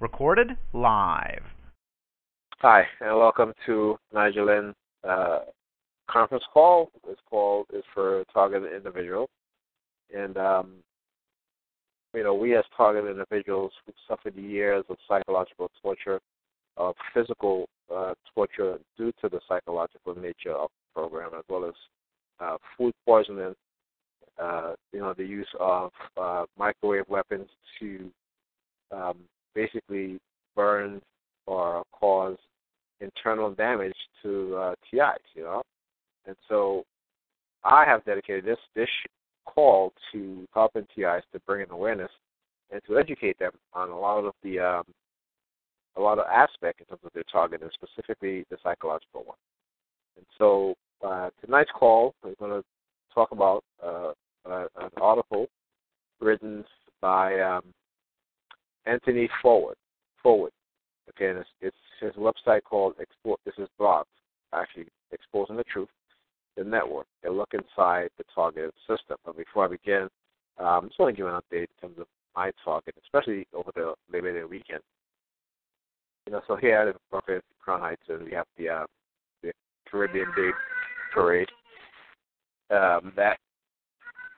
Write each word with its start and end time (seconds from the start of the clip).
Recorded 0.00 0.48
live. 0.72 1.42
Hi, 2.58 2.82
and 3.00 3.16
welcome 3.16 3.52
to 3.66 3.96
Nigel 4.12 4.72
uh, 5.08 5.38
conference 6.10 6.44
call. 6.52 6.90
This 7.06 7.16
call 7.28 7.66
is 7.72 7.84
for 7.94 8.24
targeted 8.32 8.72
individuals. 8.72 9.28
And, 10.16 10.36
um, 10.36 10.72
you 12.14 12.24
know, 12.24 12.34
we 12.34 12.56
as 12.56 12.64
targeted 12.76 13.10
individuals 13.10 13.72
who 13.86 13.92
suffered 14.08 14.34
years 14.36 14.84
of 14.88 14.96
psychological 15.06 15.70
torture, 15.82 16.20
of 16.76 16.94
physical 17.14 17.68
uh, 17.94 18.14
torture 18.34 18.78
due 18.96 19.12
to 19.20 19.28
the 19.28 19.40
psychological 19.48 20.14
nature 20.14 20.54
of 20.54 20.70
the 20.70 21.00
program, 21.00 21.30
as 21.36 21.44
well 21.48 21.64
as 21.64 21.74
uh, 22.40 22.56
food 22.76 22.94
poisoning, 23.04 23.54
uh, 24.40 24.74
you 24.92 25.00
know, 25.00 25.14
the 25.16 25.24
use 25.24 25.48
of 25.60 25.90
uh, 26.20 26.44
microwave 26.58 27.08
weapons 27.08 27.48
to 27.78 28.10
um, 28.90 29.16
basically 29.54 30.18
burns 30.54 31.02
or 31.46 31.82
cause 31.92 32.36
internal 33.00 33.50
damage 33.52 33.96
to 34.22 34.56
uh, 34.56 34.74
TIs, 34.90 35.22
you 35.34 35.42
know. 35.42 35.62
And 36.26 36.36
so 36.48 36.84
I 37.64 37.84
have 37.84 38.04
dedicated 38.04 38.44
this 38.44 38.58
this 38.74 38.88
call 39.46 39.92
to 40.12 40.46
helping 40.52 40.86
TIs 40.94 41.22
to 41.32 41.40
bring 41.46 41.62
in 41.62 41.70
awareness 41.70 42.10
and 42.70 42.80
to 42.86 42.98
educate 42.98 43.38
them 43.38 43.52
on 43.72 43.88
a 43.90 43.98
lot 43.98 44.24
of 44.24 44.34
the 44.42 44.58
um, 44.58 44.84
a 45.96 46.00
lot 46.00 46.18
of 46.18 46.26
aspects 46.26 46.80
in 46.80 46.86
terms 46.86 47.00
of 47.04 47.12
their 47.12 47.24
target 47.30 47.62
and 47.62 47.70
specifically 47.72 48.44
the 48.50 48.56
psychological 48.62 49.24
one. 49.24 49.36
And 50.16 50.26
so 50.38 50.74
uh, 51.04 51.30
tonight's 51.44 51.70
call, 51.74 52.14
we're 52.22 52.34
going 52.38 52.62
to 52.62 52.64
talk 53.14 53.32
about 53.32 53.64
uh, 53.84 54.12
uh, 54.48 54.66
an 54.80 54.90
article 55.00 55.48
written 56.20 56.64
by 57.00 57.40
um, 57.40 57.62
Anthony 58.88 59.28
Forward. 59.42 59.76
Forward. 60.22 60.52
Okay, 61.10 61.30
and 61.30 61.38
it's, 61.38 61.48
it's 61.60 61.76
his 62.00 62.12
website 62.14 62.62
called 62.64 62.94
Expo- 62.96 63.36
This 63.44 63.54
is 63.58 63.68
blogs, 63.80 64.04
actually 64.52 64.86
exposing 65.12 65.56
the 65.56 65.64
truth, 65.64 65.88
the 66.56 66.64
network, 66.64 67.06
a 67.26 67.30
look 67.30 67.52
inside 67.52 68.08
the 68.18 68.24
targeted 68.34 68.72
system. 68.88 69.16
But 69.24 69.36
before 69.36 69.64
I 69.64 69.68
begin, 69.68 70.08
um, 70.58 70.66
I 70.66 70.80
just 70.86 70.98
want 70.98 71.14
to 71.14 71.16
give 71.16 71.26
an 71.26 71.40
update 71.40 71.66
in 71.82 71.88
terms 71.88 71.98
of 71.98 72.06
my 72.36 72.50
target, 72.64 72.94
especially 73.02 73.46
over 73.54 73.70
the 73.74 73.94
Labor 74.12 74.32
Day 74.32 74.44
weekend. 74.44 74.80
You 76.26 76.32
know, 76.32 76.42
so 76.46 76.56
here 76.56 76.76
at 76.76 76.96
Brooklyn 77.10 77.40
Crown 77.58 77.80
Heights, 77.80 78.02
and 78.08 78.24
we 78.24 78.32
have 78.32 78.46
the 78.58 78.68
uh, 78.68 78.84
the 79.42 79.52
Caribbean 79.90 80.26
Day 80.36 80.50
Parade. 81.12 81.48
Um, 82.70 83.12
that 83.16 83.38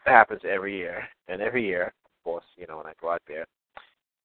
happens 0.06 0.40
every 0.48 0.76
year, 0.76 1.02
and 1.26 1.42
every 1.42 1.66
year, 1.66 1.86
of 1.86 2.24
course, 2.24 2.44
you 2.56 2.66
know, 2.68 2.76
when 2.76 2.86
I 2.86 2.92
go 3.00 3.10
out 3.10 3.22
there, 3.26 3.44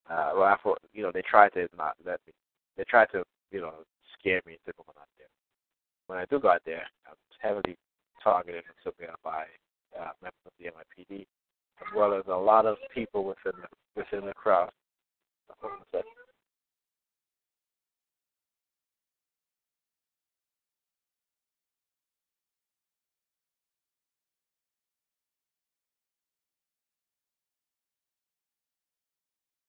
uh, 0.09 0.31
well, 0.35 0.43
I 0.43 0.55
thought, 0.61 0.79
you 0.93 1.03
know, 1.03 1.11
they 1.13 1.21
tried 1.21 1.53
to 1.53 1.67
not 1.77 1.95
let 2.05 2.19
me. 2.27 2.33
They 2.77 2.83
tried 2.83 3.07
to, 3.13 3.23
you 3.51 3.61
know, 3.61 3.73
scare 4.19 4.41
me 4.45 4.53
into 4.53 4.75
going 4.77 4.97
out 4.99 5.07
there. 5.17 5.27
When 6.07 6.19
I 6.19 6.25
do 6.25 6.39
go 6.39 6.49
out 6.49 6.61
there, 6.65 6.83
I'm 7.07 7.15
heavily 7.39 7.77
targeted 8.23 8.63
and 8.65 8.75
took 8.83 8.95
out 9.09 9.19
by 9.23 9.45
uh, 9.99 10.11
members 10.21 10.45
of 10.45 10.51
the 10.59 10.65
NYPD, 10.65 11.21
as 11.21 11.87
well 11.95 12.13
as 12.13 12.23
a 12.27 12.35
lot 12.35 12.65
of 12.65 12.77
people 12.93 13.23
within 13.23 13.59
the 13.61 13.67
within 13.95 14.27
the 14.27 14.33
crowd. 14.33 14.69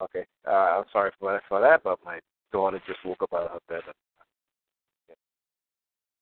Okay. 0.02 0.27
Uh, 0.47 0.50
I'm 0.50 0.84
sorry 0.92 1.11
for 1.19 1.33
that, 1.33 1.42
for 1.48 1.61
that, 1.61 1.83
but 1.83 1.98
my 2.05 2.20
daughter 2.52 2.80
just 2.86 3.05
woke 3.05 3.22
up 3.22 3.33
out 3.33 3.50
of 3.50 3.61
bed. 3.69 3.83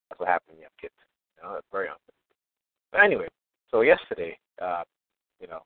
That's 0.08 0.20
what 0.20 0.28
happened 0.28 0.54
when 0.54 0.58
you 0.58 0.64
have 0.64 0.80
kids. 0.80 0.94
You 1.36 1.48
know, 1.48 1.54
that's 1.54 1.66
very 1.72 1.88
unfair. 1.88 2.14
But 2.92 3.00
anyway, 3.02 3.26
so 3.70 3.80
yesterday, 3.80 4.38
uh, 4.62 4.84
you 5.40 5.48
know, 5.48 5.62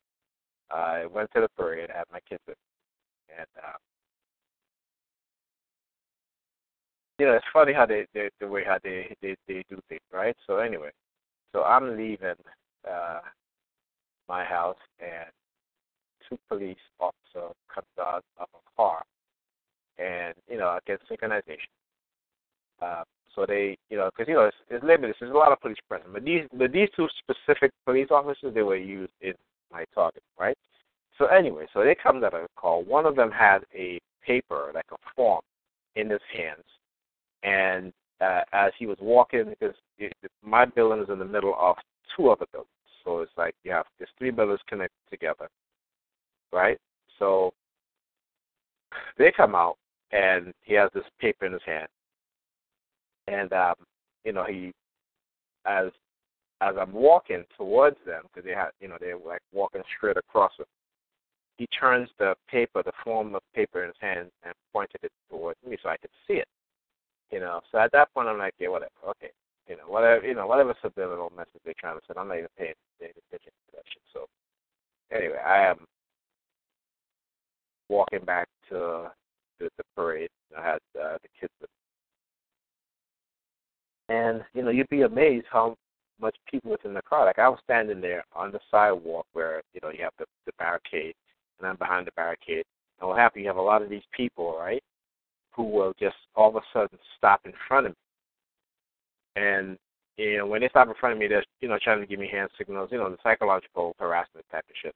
I 0.70 1.06
went 1.06 1.30
to 1.34 1.40
the 1.42 1.48
parade. 1.56 1.90
I 1.94 1.98
had 1.98 2.04
my 2.12 2.20
kids 2.28 2.40
with. 2.46 2.56
And, 3.36 3.46
uh, 3.62 3.76
you 7.18 7.26
know, 7.26 7.34
it's 7.34 7.44
funny 7.52 7.72
how 7.72 7.84
they, 7.84 8.06
they 8.14 8.30
the 8.40 8.48
way 8.48 8.64
how 8.64 8.78
they, 8.82 9.14
they, 9.20 9.36
they 9.46 9.64
do 9.68 9.78
things, 9.88 10.00
right? 10.12 10.34
So 10.46 10.58
anyway, 10.58 10.90
so 11.52 11.62
I'm 11.62 11.96
leaving 11.96 12.34
uh, 12.90 13.20
my 14.28 14.44
house 14.44 14.78
and 14.98 15.28
two 16.28 16.38
police 16.48 16.76
officers 17.00 17.54
comes 17.72 17.86
out 18.00 18.24
of 18.38 18.48
a 18.54 18.76
car, 18.76 19.02
and 19.98 20.34
you 20.50 20.58
know, 20.58 20.78
against 20.82 21.08
synchronization. 21.08 21.68
Uh, 22.80 23.04
so 23.34 23.46
they, 23.46 23.76
you 23.90 23.96
know, 23.96 24.10
because 24.10 24.28
you 24.28 24.34
know, 24.34 24.46
it's, 24.46 24.56
it's 24.68 24.84
limited. 24.84 25.14
There's 25.20 25.32
a 25.32 25.36
lot 25.36 25.52
of 25.52 25.60
police 25.60 25.78
present, 25.88 26.12
but 26.12 26.24
these, 26.24 26.42
but 26.52 26.72
these 26.72 26.88
two 26.96 27.08
specific 27.18 27.70
police 27.84 28.08
officers, 28.10 28.54
they 28.54 28.62
were 28.62 28.76
used 28.76 29.12
in 29.20 29.34
my 29.72 29.84
target, 29.94 30.22
right? 30.38 30.56
So 31.18 31.26
anyway, 31.26 31.66
so 31.74 31.84
they 31.84 31.94
come 32.00 32.22
out 32.24 32.34
of 32.34 32.42
a 32.42 32.48
call. 32.56 32.84
One 32.84 33.06
of 33.06 33.16
them 33.16 33.30
had 33.30 33.58
a 33.74 34.00
paper, 34.24 34.70
like 34.74 34.86
a 34.92 34.96
form, 35.14 35.42
in 35.96 36.10
his 36.10 36.20
hands, 36.32 36.64
and 37.42 37.92
uh, 38.20 38.42
as 38.52 38.72
he 38.78 38.86
was 38.86 38.98
walking, 39.00 39.44
because 39.50 39.74
it, 39.98 40.12
my 40.44 40.64
building 40.64 41.02
is 41.02 41.08
in 41.10 41.18
the 41.18 41.24
middle 41.24 41.54
of 41.58 41.76
two 42.16 42.30
other 42.30 42.46
buildings, 42.52 42.70
so 43.04 43.20
it's 43.20 43.32
like 43.36 43.54
you 43.64 43.72
have 43.72 43.86
there's 43.98 44.10
three 44.18 44.30
buildings 44.30 44.60
connected 44.68 44.98
together, 45.10 45.48
right? 46.52 46.78
So 47.18 47.52
they 49.18 49.32
come 49.36 49.54
out, 49.54 49.76
and 50.12 50.52
he 50.62 50.74
has 50.74 50.90
this 50.94 51.04
paper 51.20 51.46
in 51.46 51.52
his 51.52 51.62
hand, 51.66 51.88
and 53.26 53.52
um, 53.52 53.74
you 54.24 54.32
know 54.32 54.44
he, 54.44 54.72
as 55.66 55.90
as 56.60 56.74
I'm 56.80 56.92
walking 56.92 57.44
towards 57.56 57.96
them, 58.04 58.24
because 58.24 58.44
they 58.44 58.54
had, 58.54 58.70
you 58.80 58.88
know, 58.88 58.96
they 59.00 59.14
were 59.14 59.30
like 59.30 59.42
walking 59.52 59.82
straight 59.96 60.16
across. 60.16 60.52
He 61.56 61.66
turns 61.68 62.08
the 62.18 62.34
paper, 62.50 62.82
the 62.82 62.92
form 63.04 63.34
of 63.34 63.42
paper 63.54 63.82
in 63.82 63.88
his 63.88 63.96
hand, 64.00 64.30
and 64.44 64.54
pointed 64.72 65.00
it 65.02 65.12
towards 65.30 65.58
me 65.68 65.76
so 65.82 65.88
I 65.88 65.96
could 65.96 66.10
see 66.26 66.34
it. 66.34 66.48
You 67.30 67.40
know, 67.40 67.60
so 67.70 67.78
at 67.78 67.92
that 67.92 68.12
point 68.14 68.28
I'm 68.28 68.38
like, 68.38 68.54
yeah, 68.58 68.68
whatever, 68.68 68.90
okay, 69.08 69.30
you 69.68 69.76
know, 69.76 69.84
whatever, 69.86 70.26
you 70.26 70.34
know, 70.34 70.46
whatever 70.46 70.74
subliminal 70.80 71.30
message 71.36 71.60
they're 71.64 71.74
trying 71.78 71.96
to 71.98 72.02
send, 72.06 72.18
I'm 72.18 72.28
not 72.28 72.38
even 72.38 72.48
paying 72.56 72.72
attention 73.00 73.52
to 73.52 73.70
that 73.74 73.84
shit. 73.84 74.02
So 74.14 74.26
anyway, 75.12 75.38
I 75.44 75.66
am 75.66 75.84
walking 77.88 78.24
back 78.24 78.48
to 78.68 79.10
the, 79.58 79.68
the 79.76 79.84
parade. 79.96 80.30
I 80.56 80.62
had 80.62 80.78
uh, 81.00 81.18
the 81.22 81.28
kids 81.38 81.52
with 81.60 81.70
me. 84.08 84.14
And, 84.16 84.42
you 84.54 84.62
know, 84.62 84.70
you'd 84.70 84.88
be 84.88 85.02
amazed 85.02 85.46
how 85.50 85.76
much 86.20 86.36
people 86.50 86.70
within 86.70 86.94
the 86.94 87.02
crowd. 87.02 87.26
Like 87.26 87.38
I 87.38 87.48
was 87.48 87.58
standing 87.64 88.00
there 88.00 88.24
on 88.34 88.52
the 88.52 88.60
sidewalk 88.70 89.26
where, 89.32 89.62
you 89.74 89.80
know, 89.82 89.90
you 89.90 90.02
have 90.02 90.14
the, 90.18 90.24
the 90.46 90.52
barricade 90.58 91.14
and 91.58 91.68
I'm 91.68 91.76
behind 91.76 92.06
the 92.06 92.12
barricade. 92.12 92.64
And 93.00 93.08
what 93.08 93.18
happened, 93.18 93.44
you 93.44 93.48
have 93.48 93.56
a 93.56 93.62
lot 93.62 93.82
of 93.82 93.90
these 93.90 94.02
people, 94.12 94.56
right, 94.58 94.82
who 95.52 95.64
will 95.64 95.92
just 95.98 96.16
all 96.34 96.48
of 96.48 96.56
a 96.56 96.60
sudden 96.72 96.98
stop 97.16 97.40
in 97.44 97.52
front 97.66 97.86
of 97.86 97.92
me. 97.92 99.42
And, 99.42 99.78
you 100.16 100.38
know, 100.38 100.46
when 100.46 100.62
they 100.62 100.68
stop 100.68 100.88
in 100.88 100.94
front 100.98 101.12
of 101.12 101.18
me, 101.18 101.28
they're, 101.28 101.44
you 101.60 101.68
know, 101.68 101.78
trying 101.82 102.00
to 102.00 102.06
give 102.06 102.18
me 102.18 102.28
hand 102.30 102.50
signals, 102.58 102.88
you 102.90 102.98
know, 102.98 103.10
the 103.10 103.18
psychological 103.22 103.94
harassment 104.00 104.46
type 104.50 104.64
of 104.68 104.74
shit. 104.82 104.94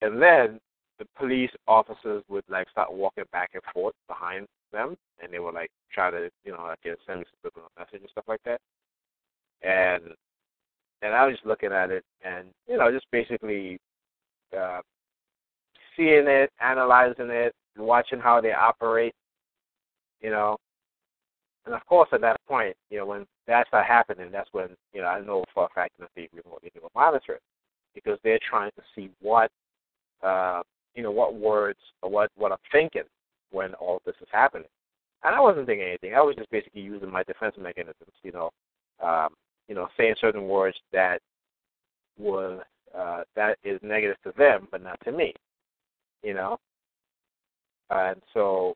And 0.00 0.20
then 0.20 0.58
the 0.98 1.06
police 1.16 1.50
officers 1.66 2.22
would 2.28 2.44
like 2.48 2.68
start 2.70 2.92
walking 2.92 3.24
back 3.32 3.50
and 3.54 3.62
forth 3.72 3.94
behind 4.08 4.46
them, 4.72 4.96
and 5.22 5.32
they 5.32 5.38
would 5.38 5.54
like 5.54 5.70
try 5.92 6.10
to, 6.10 6.30
you 6.44 6.52
know, 6.52 6.64
like 6.64 6.78
send 7.06 7.20
me 7.20 7.26
subliminal 7.36 7.70
message 7.78 8.00
and 8.00 8.10
stuff 8.10 8.24
like 8.26 8.42
that. 8.44 8.60
And 9.62 10.14
and 11.02 11.14
I 11.14 11.24
was 11.26 11.34
just 11.34 11.46
looking 11.46 11.72
at 11.72 11.90
it, 11.90 12.04
and 12.24 12.48
you 12.66 12.76
know, 12.76 12.90
just 12.90 13.06
basically 13.12 13.78
uh, 14.56 14.80
seeing 15.96 16.26
it, 16.26 16.50
analyzing 16.60 17.30
it, 17.30 17.54
and 17.76 17.86
watching 17.86 18.18
how 18.18 18.40
they 18.40 18.52
operate. 18.52 19.14
You 20.20 20.30
know, 20.30 20.56
and 21.66 21.74
of 21.74 21.84
course, 21.86 22.08
at 22.12 22.20
that 22.22 22.40
point, 22.48 22.74
you 22.90 22.98
know, 22.98 23.06
when 23.06 23.26
that's 23.46 23.68
not 23.72 23.86
happening, 23.86 24.30
that's 24.32 24.48
when 24.52 24.68
you 24.92 25.02
know 25.02 25.06
I 25.06 25.20
know 25.20 25.44
for 25.54 25.66
a 25.66 25.68
fact 25.74 25.92
that 26.00 26.08
they 26.16 26.28
remotely 26.32 26.70
do 26.74 26.80
monitor 26.94 27.34
it 27.34 27.42
because 27.94 28.18
they're 28.24 28.40
trying 28.48 28.70
to 28.76 28.82
see 28.94 29.10
what 29.20 29.50
uh, 30.22 30.62
you 30.98 31.04
know, 31.04 31.12
what 31.12 31.36
words 31.36 31.78
or 32.02 32.10
what 32.10 32.28
what 32.36 32.50
I'm 32.50 32.58
thinking 32.72 33.04
when 33.52 33.72
all 33.74 34.02
this 34.04 34.16
is 34.20 34.26
happening. 34.32 34.66
And 35.22 35.32
I 35.32 35.40
wasn't 35.40 35.66
thinking 35.66 35.86
anything. 35.86 36.12
I 36.12 36.20
was 36.20 36.34
just 36.34 36.50
basically 36.50 36.80
using 36.82 37.10
my 37.10 37.22
defense 37.22 37.54
mechanisms, 37.56 38.12
you 38.24 38.32
know, 38.32 38.50
um, 39.00 39.28
you 39.68 39.76
know, 39.76 39.86
saying 39.96 40.16
certain 40.20 40.48
words 40.48 40.76
that 40.92 41.20
would 42.18 42.62
uh, 42.98 43.22
that 43.36 43.58
is 43.62 43.78
negative 43.84 44.16
to 44.24 44.32
them, 44.36 44.66
but 44.72 44.82
not 44.82 44.98
to 45.04 45.12
me, 45.12 45.32
you 46.24 46.34
know. 46.34 46.58
And 47.90 48.20
so, 48.34 48.74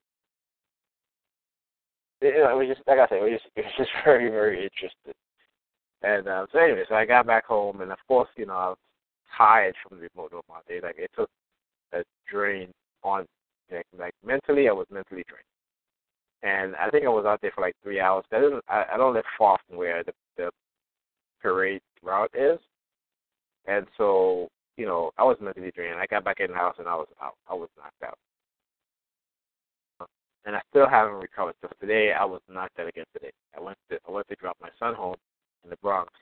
you 2.21 2.39
know, 2.39 2.51
it 2.51 2.57
was 2.57 2.77
just 2.77 2.87
like 2.87 3.01
I 3.01 3.09
said, 3.09 3.19
it 3.19 3.23
was 3.23 3.33
just 3.33 3.47
it 3.57 3.65
was 3.65 3.75
just 3.77 3.91
very 4.05 4.31
very 4.31 4.63
interesting. 4.63 5.15
And 6.05 6.29
uh, 6.29 6.47
so 6.53 6.61
anyway, 6.61 6.85
so 6.89 6.95
I 6.95 7.05
got 7.05 7.27
back 7.27 7.47
home, 7.47 7.81
and 7.81 7.91
of 7.91 7.99
course, 8.07 8.29
you 8.37 8.47
know, 8.47 8.55
I 8.55 8.69
was 8.69 8.79
tired 9.37 9.75
from 9.83 9.99
the 9.99 10.09
remote 10.15 10.33
all 10.35 10.63
day. 10.69 10.79
Like 10.81 10.99
it 10.99 11.11
took 11.17 11.29
a 11.93 12.03
drain 12.31 12.71
on 13.03 13.27
like, 13.71 13.87
like 13.99 14.15
mentally, 14.25 14.69
I 14.69 14.73
was 14.73 14.87
mentally 14.91 15.25
drained. 15.29 15.45
And 16.43 16.75
I 16.77 16.91
think 16.91 17.05
I 17.05 17.09
was 17.09 17.25
out 17.25 17.41
there 17.41 17.53
for 17.55 17.61
like 17.61 17.77
three 17.83 18.01
hours. 18.01 18.25
I 18.33 18.41
didn't. 18.41 18.65
I, 18.69 18.85
I 18.95 18.97
don't 18.97 19.15
live 19.15 19.25
far 19.39 19.59
from 19.67 19.77
where 19.77 20.03
the, 20.03 20.13
the 20.37 20.51
parade 21.41 21.81
route 22.03 22.33
is, 22.35 22.59
and 23.67 23.87
so 23.97 24.49
you 24.77 24.85
know 24.85 25.13
I 25.19 25.23
was 25.23 25.37
mentally 25.41 25.71
drained. 25.71 26.01
I 26.01 26.07
got 26.07 26.25
back 26.25 26.41
in 26.41 26.51
the 26.51 26.57
house 26.57 26.75
and 26.79 26.89
I 26.89 26.97
was 26.97 27.07
out. 27.23 27.35
I 27.49 27.55
was 27.55 27.69
knocked 27.77 28.03
out, 28.03 28.19
and 30.45 30.57
I 30.57 30.61
still 30.71 30.89
haven't 30.89 31.15
recovered. 31.15 31.55
So 31.63 31.69
today 31.81 32.13
I 32.13 32.25
was 32.25 32.41
knocked 32.49 32.79
out 32.81 32.89
again. 32.89 33.05
Today 33.13 33.31
I 33.57 33.61
went 33.61 33.79
to 33.91 33.99
I 34.09 34.11
went 34.11 34.27
to 34.29 34.35
drop 34.35 34.57
my 34.61 34.71
son 34.81 34.95
home 34.95 35.17
in 35.63 35.71
the 35.71 35.77
Bronx, 35.77 36.13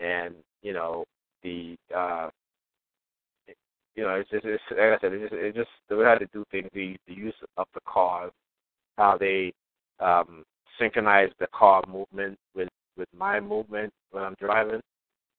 and 0.00 0.34
you 0.62 0.72
know 0.72 1.04
the 1.44 1.76
uh 1.96 2.30
you 3.96 4.04
know, 4.04 4.14
it's 4.14 4.30
just 4.30 4.44
it's 4.44 4.62
like 4.70 4.80
I 4.80 4.98
said, 5.00 5.12
it 5.12 5.20
just 5.20 5.32
it 5.32 5.54
just 5.54 5.70
the 5.88 5.96
way 5.96 6.04
how 6.04 6.14
to 6.14 6.26
do 6.32 6.44
things, 6.50 6.68
the 6.74 6.96
the 7.06 7.14
use 7.14 7.34
of 7.56 7.66
the 7.74 7.80
cars, 7.86 8.32
how 8.98 9.16
they 9.18 9.52
um 10.00 10.44
synchronize 10.78 11.30
the 11.38 11.46
car 11.48 11.82
movement 11.88 12.38
with 12.54 12.68
with 12.96 13.08
my 13.16 13.40
movement 13.40 13.92
when 14.10 14.24
I'm 14.24 14.36
driving. 14.40 14.80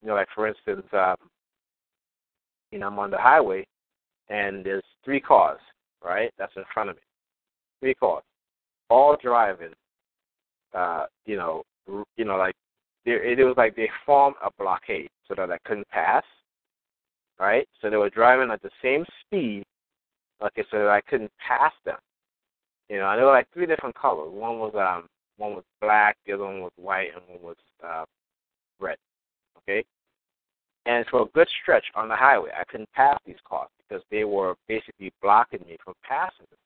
You 0.01 0.09
know, 0.09 0.15
like 0.15 0.27
for 0.35 0.47
instance, 0.47 0.85
um, 0.93 1.15
you 2.71 2.79
know, 2.79 2.87
I'm 2.87 2.99
on 2.99 3.11
the 3.11 3.17
highway 3.17 3.65
and 4.29 4.65
there's 4.65 4.83
three 5.05 5.19
cars, 5.19 5.59
right? 6.03 6.31
That's 6.37 6.55
in 6.55 6.63
front 6.73 6.89
of 6.89 6.95
me. 6.95 7.01
Three 7.79 7.93
cars. 7.95 8.23
All 8.89 9.17
driving 9.21 9.73
uh, 10.73 11.05
you 11.25 11.35
know, 11.35 11.63
you 12.17 12.25
know, 12.25 12.37
like 12.37 12.55
it 13.05 13.45
was 13.45 13.55
like 13.57 13.75
they 13.75 13.89
formed 14.05 14.35
a 14.43 14.49
blockade 14.57 15.09
so 15.27 15.35
that 15.35 15.51
I 15.51 15.57
couldn't 15.65 15.87
pass 15.89 16.23
right? 17.43 17.67
So 17.81 17.89
they 17.89 17.97
were 17.97 18.09
driving 18.09 18.51
at 18.51 18.61
the 18.61 18.69
same 18.81 19.05
speed, 19.21 19.65
okay, 20.41 20.63
so 20.71 20.79
that 20.79 20.87
I 20.87 21.01
couldn't 21.01 21.31
pass 21.45 21.73
them. 21.83 21.97
You 22.89 22.99
know, 22.99 23.09
and 23.09 23.19
there 23.19 23.25
were 23.25 23.33
like 23.33 23.47
three 23.53 23.65
different 23.65 23.95
colors. 23.95 24.31
One 24.31 24.59
was 24.59 24.73
um 24.75 25.07
one 25.37 25.55
was 25.55 25.63
black, 25.81 26.15
the 26.25 26.33
other 26.33 26.45
one 26.45 26.61
was 26.61 26.71
white, 26.77 27.09
and 27.13 27.21
one 27.27 27.43
was 27.43 27.57
uh, 27.85 28.05
red. 28.79 28.97
Okay, 29.57 29.83
and 30.85 31.05
for 31.07 31.23
a 31.23 31.25
good 31.33 31.47
stretch 31.61 31.85
on 31.95 32.07
the 32.07 32.15
highway, 32.15 32.51
I 32.57 32.63
couldn't 32.63 32.91
pass 32.93 33.19
these 33.25 33.35
cars 33.47 33.69
because 33.77 34.03
they 34.09 34.23
were 34.23 34.55
basically 34.67 35.11
blocking 35.21 35.65
me 35.67 35.77
from 35.83 35.95
passing 36.03 36.45
them. 36.49 36.59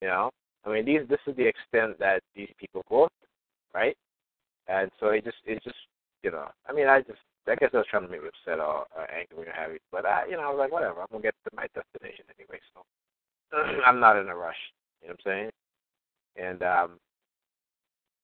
You 0.00 0.08
know, 0.08 0.30
I 0.64 0.70
mean, 0.70 0.86
these 0.86 1.06
this 1.10 1.20
is 1.26 1.36
the 1.36 1.46
extent 1.46 1.98
that 1.98 2.22
these 2.34 2.50
people 2.58 2.84
go, 2.88 3.08
right? 3.74 3.96
And 4.66 4.90
so 4.98 5.08
it 5.08 5.24
just 5.24 5.38
it 5.44 5.62
just 5.62 5.76
you 6.22 6.30
know, 6.30 6.48
I 6.66 6.72
mean, 6.72 6.86
I 6.86 7.00
just 7.00 7.20
I 7.50 7.56
guess 7.56 7.70
I 7.74 7.78
was 7.78 7.86
trying 7.90 8.04
to 8.04 8.08
make 8.08 8.22
me 8.22 8.28
upset 8.28 8.60
or, 8.60 8.86
or 8.94 9.04
angry 9.10 9.48
or 9.48 9.52
happy, 9.52 9.78
but 9.90 10.06
I, 10.06 10.26
you 10.26 10.36
know, 10.36 10.42
I 10.42 10.50
was 10.50 10.58
like, 10.58 10.72
whatever, 10.72 11.00
I'm 11.00 11.08
gonna 11.10 11.22
get 11.22 11.34
to 11.44 11.56
my 11.56 11.66
destination 11.74 12.24
anyway, 12.38 12.60
so 12.74 12.84
I'm 13.86 14.00
not 14.00 14.16
in 14.16 14.28
a 14.28 14.36
rush. 14.36 14.58
You 15.02 15.08
know 15.08 15.14
what 15.14 15.32
I'm 15.32 15.32
saying? 15.32 15.50
And 16.36 16.62
um, 16.62 16.90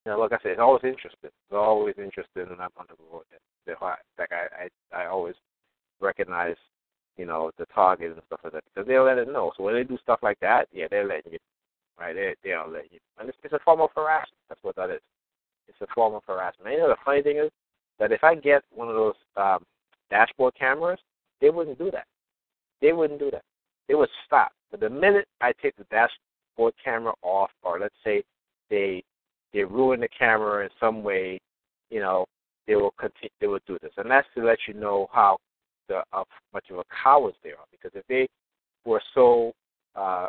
you 0.05 0.12
know, 0.12 0.19
like 0.19 0.32
I 0.32 0.38
said, 0.43 0.53
it's 0.53 0.61
always 0.61 0.85
interesting. 0.85 1.32
It's 1.32 1.53
always 1.53 1.94
interesting, 1.97 2.44
and 2.50 2.61
I'm 2.61 2.75
on 2.76 2.87
the 2.88 2.97
road. 3.11 3.25
That, 3.67 3.81
like 3.81 4.31
I, 4.32 4.69
I, 4.93 5.05
I 5.05 5.06
always 5.06 5.35
recognize, 6.00 6.56
you 7.17 7.25
know, 7.25 7.50
the 7.59 7.67
target 7.75 8.12
and 8.12 8.23
stuff 8.27 8.41
like 8.44 8.53
that 8.53 8.65
because 8.75 8.87
they'll 8.87 9.05
let 9.05 9.19
it 9.19 9.32
know. 9.32 9.53
So 9.56 9.65
when 9.65 9.75
they 9.75 9.85
do 9.85 9.99
stuff 10.03 10.20
like 10.23 10.38
that, 10.41 10.69
yeah, 10.73 10.87
they're 10.91 11.09
letting 11.09 11.32
you, 11.32 11.38
right? 11.99 12.15
They, 12.15 12.35
they'll 12.44 12.70
let 12.70 12.93
you, 12.93 12.99
and 13.19 13.29
it's, 13.29 13.38
it's 13.43 13.55
a 13.55 13.61
form 13.65 13.81
of 13.81 13.91
harassment. 13.97 14.37
That's 14.49 14.62
what 14.62 14.77
that 14.77 14.91
is. 14.91 15.00
It's 15.69 15.81
a 15.81 15.87
form 15.94 16.15
of 16.15 16.23
harassment. 16.27 16.70
You 16.73 16.81
know, 16.81 16.88
the 16.88 16.97
funny 17.05 17.23
thing 17.23 17.38
is, 17.38 17.50
that 17.99 18.12
if 18.12 18.25
I 18.25 18.35
get 18.35 18.62
one 18.75 18.88
of 18.88 18.94
those 18.94 19.14
um, 19.37 19.64
dashboard 20.11 20.55
cameras, 20.58 20.99
they 21.41 21.50
wouldn't 21.50 21.79
do 21.79 21.91
that. 21.91 22.06
They 22.81 22.93
wouldn't 22.93 23.20
do 23.20 23.31
that. 23.31 23.43
They 23.88 23.94
would 23.94 24.08
stop. 24.26 24.52
But 24.70 24.81
the 24.81 24.91
minute 24.91 25.26
I 25.41 25.52
take 25.62 25.76
the 25.76 25.85
dashboard 25.85 26.75
camera 26.82 27.12
off, 27.23 27.50
or 27.62 27.79
let's 27.79 27.94
say 28.05 28.23
they 28.70 29.02
they 29.52 29.62
ruin 29.62 30.00
the 30.00 30.08
camera 30.19 30.64
in 30.64 30.70
some 30.81 31.05
way, 31.05 31.41
you 31.91 32.00
know, 32.00 32.26
they 32.67 32.75
will 32.75 32.93
continue. 32.99 33.31
They 33.41 33.46
will 33.46 33.61
do 33.67 33.79
this, 33.81 33.93
and 33.96 34.11
that's 34.11 34.26
to 34.35 34.44
let 34.44 34.58
you 34.67 34.75
know 34.75 35.08
how 35.12 35.38
the, 35.88 36.02
how 36.11 36.25
much 36.52 36.64
of 36.70 36.79
a 36.79 36.85
cowards 37.02 37.37
they 37.44 37.50
are. 37.50 37.67
Because 37.70 37.93
if 37.94 38.05
they 38.08 38.26
were 38.85 39.02
so 39.14 39.52
uh, 39.94 40.29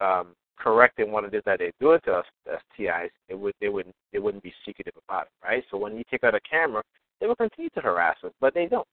um, 0.00 0.28
correcting 0.58 1.12
what 1.12 1.24
it 1.24 1.34
is 1.34 1.42
that 1.46 1.58
they're 1.58 1.72
doing 1.80 2.00
to 2.04 2.12
us 2.12 2.24
as 2.52 2.58
TIs, 2.76 3.10
it 3.28 3.34
would 3.34 3.54
they 3.60 3.68
wouldn't 3.68 3.94
they 4.12 4.18
wouldn't 4.18 4.42
be 4.42 4.52
secretive 4.64 4.94
about 5.08 5.24
it, 5.24 5.46
right? 5.46 5.64
So 5.70 5.76
when 5.76 5.96
you 5.96 6.04
take 6.10 6.24
out 6.24 6.34
a 6.34 6.40
camera, 6.40 6.82
they 7.20 7.26
will 7.26 7.36
continue 7.36 7.70
to 7.70 7.80
harass 7.80 8.16
us, 8.24 8.32
but 8.40 8.54
they 8.54 8.66
don't. 8.66 8.86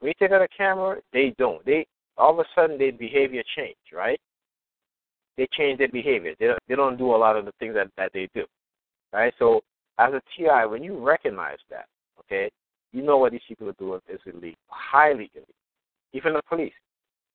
When 0.00 0.08
you 0.08 0.14
take 0.18 0.32
out 0.32 0.42
a 0.42 0.48
camera, 0.48 1.00
they 1.12 1.34
don't. 1.38 1.64
They 1.64 1.86
all 2.16 2.32
of 2.32 2.38
a 2.38 2.44
sudden 2.54 2.78
their 2.78 2.92
behavior 2.92 3.42
change, 3.56 3.76
right? 3.92 4.20
They 5.36 5.48
change 5.52 5.78
their 5.78 5.88
behavior. 5.88 6.34
They 6.38 6.46
don't, 6.46 6.58
they 6.68 6.74
don't 6.74 6.98
do 6.98 7.14
a 7.14 7.16
lot 7.16 7.36
of 7.36 7.44
the 7.44 7.52
things 7.58 7.74
that 7.74 7.88
that 7.96 8.12
they 8.12 8.28
do, 8.34 8.44
right? 9.12 9.32
So 9.38 9.62
as 9.98 10.12
a 10.12 10.22
TI, 10.36 10.68
when 10.68 10.82
you 10.82 10.98
recognize 10.98 11.58
that, 11.70 11.86
okay, 12.20 12.50
you 12.92 13.02
know 13.02 13.18
what 13.18 13.32
these 13.32 13.40
people 13.48 13.68
are 13.68 13.74
doing 13.78 14.00
is 14.08 14.20
illegal, 14.26 14.58
highly 14.68 15.30
illegal. 15.34 15.54
Even 16.12 16.34
the 16.34 16.42
police. 16.48 16.72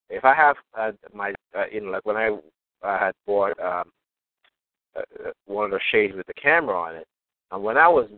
If 0.09 0.23
I 0.23 0.33
have 0.33 0.55
uh, 0.77 0.91
my, 1.13 1.33
uh, 1.57 1.63
know, 1.73 1.91
like 1.91 2.05
when 2.05 2.15
I 2.15 2.37
I 2.83 2.97
had 2.97 3.13
bought 3.25 3.59
um, 3.59 3.91
uh, 4.95 5.01
uh, 5.27 5.31
one 5.45 5.65
of 5.65 5.71
the 5.71 5.79
shades 5.91 6.15
with 6.15 6.27
the 6.27 6.33
camera 6.33 6.79
on 6.79 6.95
it, 6.95 7.07
and 7.51 7.63
when 7.63 7.77
I 7.77 7.87
was 7.87 8.09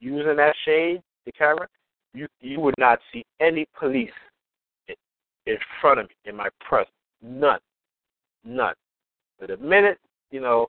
using 0.00 0.36
that 0.36 0.54
shade, 0.64 1.02
the 1.24 1.32
camera, 1.32 1.66
you 2.14 2.26
you 2.40 2.60
would 2.60 2.74
not 2.78 2.98
see 3.12 3.24
any 3.40 3.66
police 3.78 4.10
in, 4.88 4.94
in 5.46 5.56
front 5.80 6.00
of 6.00 6.08
me 6.08 6.14
in 6.24 6.36
my 6.36 6.48
presence, 6.60 6.90
none, 7.22 7.60
none. 8.44 8.74
But 9.38 9.48
the 9.48 9.56
minute 9.58 9.98
you 10.30 10.40
know 10.40 10.66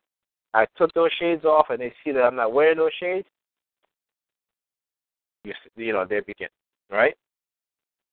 I 0.54 0.66
took 0.78 0.94
those 0.94 1.12
shades 1.20 1.46
off 1.46 1.68
and 1.70 1.80
they 1.80 1.94
see 2.04 2.12
that 2.12 2.24
I'm 2.24 2.36
not 2.36 2.54
wearing 2.54 2.78
those 2.78 2.92
shades, 3.00 3.28
you 5.44 5.54
you 5.76 5.94
know 5.94 6.06
they 6.06 6.22
begin 6.22 6.50
right. 6.90 7.16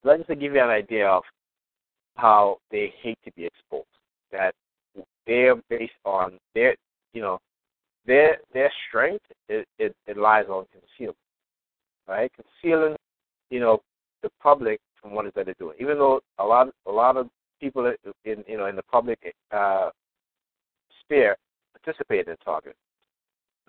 Let's 0.05 0.26
just 0.26 0.40
give 0.40 0.52
you 0.52 0.62
an 0.62 0.69
idea 0.69 1.08
of 1.08 1.22
how 2.16 2.58
they 2.70 2.93
hate 3.02 3.19
to 3.25 3.32
be 3.32 3.46
exposed. 3.46 3.87
That 4.31 4.55
they're 5.26 5.56
based 5.69 5.93
on 6.05 6.38
their, 6.55 6.76
you 7.12 7.23
know, 7.23 7.38
their 8.06 8.38
their 8.53 8.73
strength. 8.88 9.25
It, 9.49 9.67
it, 9.79 9.94
it 10.06 10.17
lies 10.17 10.47
on 10.49 10.67
concealment, 10.73 11.17
right? 12.09 12.31
Concealing, 12.35 12.97
you 13.50 13.61
know, 13.61 13.81
the 14.23 14.31
public 14.43 14.81
from 15.00 15.12
what 15.12 15.26
is 15.26 15.32
that 15.37 15.47
they're 15.47 15.55
doing. 15.59 15.76
Even 15.81 15.99
though 15.99 16.21
a 16.38 16.44
lot 16.44 16.69
a 16.87 16.91
lot 16.91 17.17
of 17.17 17.28
people 17.61 17.93
in 18.25 18.45
you 18.47 18.57
know 18.57 18.66
in 18.66 18.76
the 18.76 18.83
public 18.83 19.19
uh, 19.52 19.90
sphere 21.00 21.37
participate 21.73 22.28
in 22.28 22.37
targeting. 22.45 22.75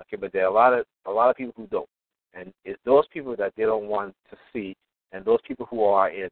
Okay, 0.02 0.18
but 0.18 0.32
there 0.34 0.44
are 0.44 0.50
a 0.50 0.54
lot 0.54 0.74
of 0.74 0.86
a 1.06 1.12
lot 1.12 1.30
of 1.30 1.36
people 1.36 1.54
who 1.56 1.68
don't, 1.68 1.90
and 2.34 2.54
it's 2.64 2.80
those 2.86 3.06
people 3.14 3.36
that 3.38 3.54
they 3.56 3.64
don't 3.64 3.88
want 3.88 4.14
to 4.30 4.38
see, 4.52 4.76
and 5.12 5.24
those 5.24 5.40
people 5.48 5.66
who 5.70 5.84
are 5.84 6.10
in 6.10 6.30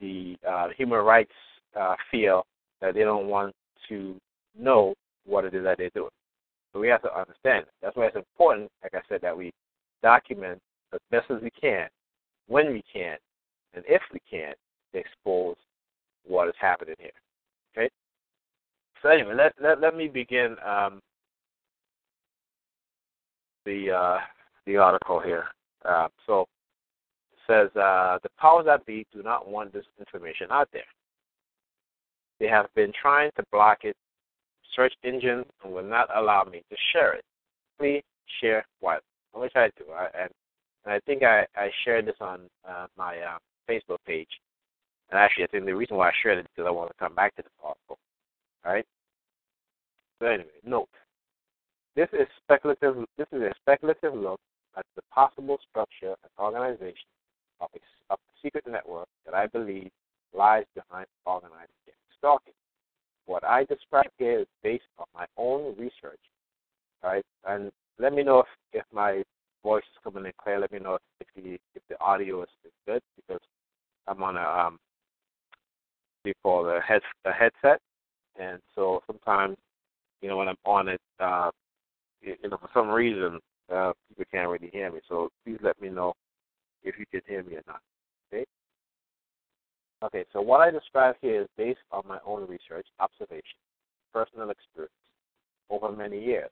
the 0.00 0.36
uh, 0.48 0.68
human 0.76 1.00
rights 1.00 1.32
uh, 1.78 1.94
field 2.10 2.44
that 2.80 2.94
they 2.94 3.00
don't 3.00 3.26
want 3.26 3.54
to 3.88 4.16
know 4.58 4.94
what 5.24 5.44
it 5.44 5.54
is 5.54 5.64
that 5.64 5.78
they're 5.78 5.90
doing. 5.90 6.10
So 6.72 6.80
we 6.80 6.88
have 6.88 7.02
to 7.02 7.18
understand. 7.18 7.66
That's 7.82 7.96
why 7.96 8.06
it's 8.06 8.16
important, 8.16 8.70
like 8.82 8.94
I 8.94 9.00
said, 9.08 9.20
that 9.22 9.36
we 9.36 9.52
document 10.02 10.58
as 10.92 11.00
best 11.10 11.30
as 11.30 11.42
we 11.42 11.50
can, 11.50 11.88
when 12.48 12.72
we 12.72 12.82
can, 12.92 13.16
and 13.74 13.84
if 13.86 14.02
we 14.12 14.20
can, 14.30 14.54
to 14.92 14.98
expose 14.98 15.56
what 16.26 16.48
is 16.48 16.54
happening 16.60 16.94
here. 16.98 17.10
Okay. 17.76 17.90
So 19.02 19.08
anyway, 19.08 19.34
let 19.34 19.52
let, 19.60 19.80
let 19.80 19.96
me 19.96 20.08
begin 20.08 20.56
um, 20.64 21.00
the 23.64 23.90
uh, 23.90 24.18
the 24.66 24.76
article 24.76 25.20
here. 25.20 25.44
Uh, 25.84 26.08
so 26.26 26.42
it 27.32 27.38
says 27.46 27.76
uh, 27.76 28.18
the 28.22 28.28
powers 28.38 28.66
that 28.66 28.84
be 28.86 29.06
do 29.12 29.22
not 29.22 29.48
want 29.48 29.72
this 29.72 29.84
information 29.98 30.48
out 30.50 30.68
there. 30.72 30.82
They 32.38 32.46
have 32.48 32.66
been 32.74 32.92
trying 33.00 33.30
to 33.36 33.44
block 33.52 33.78
it 33.84 33.96
search 34.74 34.92
engines 35.04 35.46
and 35.62 35.72
will 35.72 35.82
not 35.82 36.08
allow 36.16 36.44
me 36.44 36.62
to 36.70 36.76
share 36.92 37.14
it. 37.14 37.24
Please 37.78 38.02
share 38.40 38.64
what? 38.80 39.02
Which 39.34 39.52
I 39.56 39.70
do. 39.78 39.84
I, 39.92 40.06
and, 40.18 40.30
and 40.84 40.94
I 40.94 41.00
think 41.00 41.22
I, 41.22 41.46
I 41.56 41.70
shared 41.84 42.06
this 42.06 42.16
on 42.20 42.40
uh, 42.68 42.86
my 42.96 43.18
uh, 43.18 43.38
Facebook 43.68 43.98
page. 44.06 44.28
And 45.10 45.18
actually, 45.18 45.44
I 45.44 45.46
think 45.48 45.66
the 45.66 45.74
reason 45.74 45.96
why 45.96 46.08
I 46.08 46.12
shared 46.22 46.38
it 46.38 46.42
is 46.42 46.46
because 46.54 46.68
I 46.68 46.72
want 46.72 46.90
to 46.90 46.96
come 46.98 47.14
back 47.14 47.34
to 47.36 47.42
this 47.42 47.52
article. 47.62 47.98
Right. 48.64 48.86
So 50.20 50.26
anyway, 50.26 50.48
note. 50.64 50.88
This 51.94 52.08
is 52.12 52.26
speculative. 52.42 52.96
This 53.18 53.26
is 53.32 53.42
a 53.42 53.52
speculative 53.60 54.14
look 54.14 54.40
at 54.78 54.86
the 54.96 55.02
possible 55.12 55.58
structure 55.68 56.14
and 56.22 56.32
organization 56.38 57.10
of 57.60 57.68
a, 57.74 58.12
of 58.12 58.18
a 58.18 58.32
secret 58.42 58.64
network 58.66 59.08
that 59.26 59.34
I 59.34 59.46
believe 59.46 59.90
lies 60.32 60.64
behind 60.74 61.06
organized 61.26 61.70
stalking. 62.18 62.54
What 63.26 63.44
I 63.44 63.64
describe 63.64 64.10
here 64.18 64.40
is 64.40 64.46
based 64.62 64.84
on 64.98 65.06
my 65.14 65.26
own 65.36 65.74
research, 65.78 66.20
right? 67.02 67.24
And 67.46 67.70
let 67.98 68.12
me 68.12 68.22
know 68.22 68.40
if, 68.40 68.46
if 68.72 68.84
my 68.92 69.22
voice 69.62 69.84
is 69.84 70.00
coming 70.02 70.26
in 70.26 70.32
clear. 70.42 70.58
Let 70.58 70.72
me 70.72 70.80
know 70.80 70.98
if 71.20 71.26
the 71.36 71.58
if 71.74 71.82
the 71.88 72.00
audio 72.00 72.42
is, 72.42 72.48
good 72.86 73.02
because 73.16 73.40
I'm 74.08 74.22
on 74.22 74.36
a 74.36 74.40
um, 74.40 74.78
call 76.42 76.68
a 76.68 76.80
head 76.80 77.02
a 77.24 77.32
headset, 77.32 77.80
and 78.38 78.58
so 78.74 79.02
sometimes, 79.06 79.56
you 80.20 80.28
know, 80.28 80.36
when 80.36 80.48
I'm 80.48 80.56
on 80.64 80.88
it, 80.88 81.00
uh, 81.20 81.50
you 82.20 82.36
know, 82.48 82.56
for 82.56 82.70
some 82.74 82.88
reason, 82.88 83.38
uh, 83.72 83.92
people 84.08 84.24
can't 84.32 84.48
really 84.48 84.70
hear 84.72 84.90
me. 84.90 85.00
So 85.08 85.28
please 85.44 85.58
let 85.62 85.80
me 85.80 85.88
know 85.88 86.14
if 86.82 86.96
you 86.98 87.06
can 87.10 87.20
hear 87.26 87.42
me 87.42 87.54
or 87.54 87.62
not. 87.66 87.80
Okay. 90.02 90.24
So 90.32 90.40
what 90.40 90.60
I 90.60 90.70
describe 90.70 91.14
here 91.20 91.42
is 91.42 91.48
based 91.56 91.80
on 91.92 92.02
my 92.08 92.18
own 92.26 92.42
research, 92.48 92.86
observation, 92.98 93.58
personal 94.12 94.50
experience 94.50 94.92
over 95.70 95.92
many 95.92 96.22
years. 96.22 96.50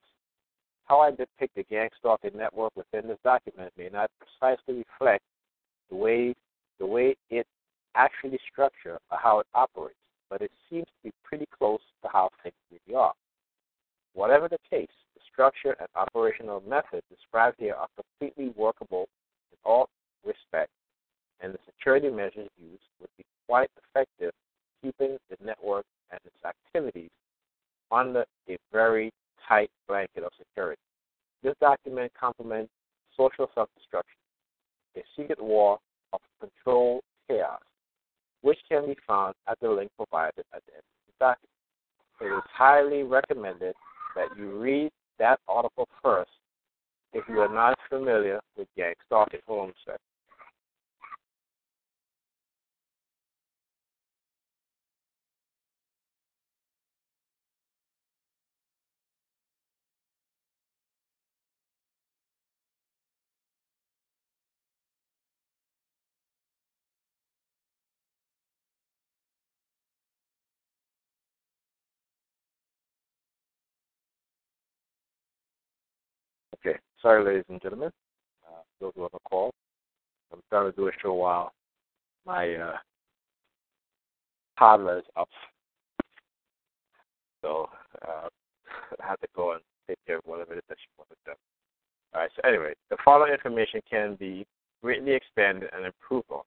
How 0.84 1.00
I 1.00 1.10
depict 1.10 1.54
the 1.56 1.64
gang 1.64 1.88
stalking 1.98 2.36
network 2.36 2.72
within 2.76 3.08
this 3.08 3.18
document 3.22 3.72
may 3.76 3.88
not 3.92 4.10
precisely 4.18 4.84
reflect 4.84 5.22
the 5.88 5.96
way 5.96 6.34
the 6.78 6.86
way 6.86 7.14
it 7.28 7.46
actually 7.94 8.38
structure 8.50 8.98
or 9.10 9.18
how 9.22 9.40
it 9.40 9.46
operates, 9.54 9.94
but 10.30 10.40
it 10.40 10.50
seems 10.70 10.86
to 10.86 11.08
be 11.08 11.12
pretty 11.24 11.46
close 11.56 11.80
to 12.02 12.08
how 12.10 12.30
things 12.42 12.54
really 12.70 12.96
are. 12.96 13.12
Whatever 14.14 14.48
the 14.48 14.58
case, 14.68 14.88
the 15.14 15.20
structure 15.30 15.76
and 15.78 15.88
operational 15.94 16.62
methods 16.66 17.04
described 17.10 17.56
here 17.58 17.74
are 17.74 17.88
completely 17.96 18.52
workable 18.56 19.08
in 19.52 19.58
all 19.64 19.90
respects, 20.24 20.72
and 21.40 21.52
the 21.52 21.58
security 21.66 22.08
measures 22.08 22.48
used 22.58 22.82
would 23.00 23.10
be 23.18 23.24
quite 23.50 23.70
effective 23.82 24.30
keeping 24.80 25.18
the 25.28 25.36
network 25.44 25.84
and 26.12 26.20
its 26.24 26.36
activities 26.46 27.10
under 27.90 28.24
a 28.48 28.56
very 28.72 29.10
tight 29.48 29.70
blanket 29.88 30.22
of 30.22 30.30
security. 30.38 30.80
This 31.42 31.54
document 31.60 32.12
complements 32.18 32.70
social 33.16 33.50
self-destruction, 33.52 34.20
a 34.96 35.00
secret 35.16 35.42
war 35.42 35.78
of 36.12 36.20
controlled 36.38 37.02
chaos, 37.28 37.58
which 38.42 38.58
can 38.68 38.86
be 38.86 38.96
found 39.04 39.34
at 39.48 39.58
the 39.60 39.68
link 39.68 39.90
provided 39.96 40.44
at 40.54 40.62
the 40.66 40.74
end 40.74 40.84
of 40.84 41.02
the 41.08 41.24
document. 41.24 41.50
It 42.20 42.36
is 42.36 42.50
highly 42.52 43.02
recommended 43.02 43.74
that 44.14 44.28
you 44.38 44.60
read 44.60 44.90
that 45.18 45.40
article 45.48 45.88
first 46.00 46.30
if 47.12 47.24
you 47.28 47.40
are 47.40 47.52
not 47.52 47.76
familiar 47.88 48.38
with 48.56 48.68
gang 48.76 48.94
stalking. 49.06 49.40
Hold 49.48 49.60
on 49.60 49.68
a 49.70 49.72
second. 49.84 50.09
Okay. 76.60 76.78
Sorry, 77.00 77.24
ladies 77.24 77.44
and 77.48 77.60
gentlemen. 77.60 77.90
Uh, 78.46 78.62
those 78.80 78.92
who 78.94 79.02
on 79.02 79.08
the 79.12 79.18
call. 79.28 79.52
I'm 80.32 80.40
trying 80.48 80.70
to 80.70 80.76
do 80.76 80.88
a 80.88 80.92
show 81.02 81.14
while 81.14 81.52
my 82.26 82.54
uh, 82.54 82.76
toddler 84.58 84.98
is 84.98 85.04
up. 85.16 85.28
So 87.42 87.68
uh, 88.06 88.28
I 89.02 89.06
have 89.06 89.20
to 89.20 89.26
go 89.34 89.52
and 89.52 89.60
take 89.88 89.98
care 90.06 90.16
of 90.16 90.22
whatever 90.26 90.52
it 90.52 90.58
is 90.58 90.64
that 90.68 90.78
she 90.78 90.88
wants 90.98 91.10
to 91.10 91.32
do. 91.32 91.36
All 92.14 92.20
right. 92.20 92.30
So 92.36 92.46
anyway, 92.46 92.74
the 92.90 92.96
following 93.04 93.32
information 93.32 93.80
can 93.88 94.16
be 94.16 94.46
greatly 94.82 95.12
expanded 95.12 95.70
and 95.74 95.86
improved 95.86 96.30
on, 96.30 96.42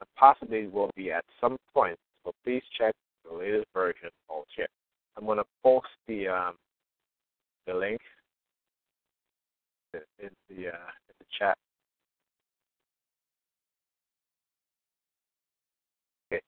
and 0.00 0.08
possibly 0.16 0.68
will 0.68 0.90
be 0.94 1.10
at 1.10 1.24
some 1.40 1.56
point. 1.72 1.96
So 2.24 2.32
please 2.44 2.62
check 2.76 2.94
the 3.28 3.36
latest 3.36 3.66
version 3.72 4.10
check. 4.56 4.68
I'm 5.16 5.26
going 5.26 5.38
to 5.38 5.44
post 5.62 5.88
the 6.06 6.28
um, 6.28 6.54
the 7.66 7.74
link 7.74 8.00
in 9.94 10.30
the 10.48 10.68
uh, 10.68 10.90
in 11.08 11.14
the 11.18 11.24
chat. 11.38 11.56
Okay. 16.32 16.42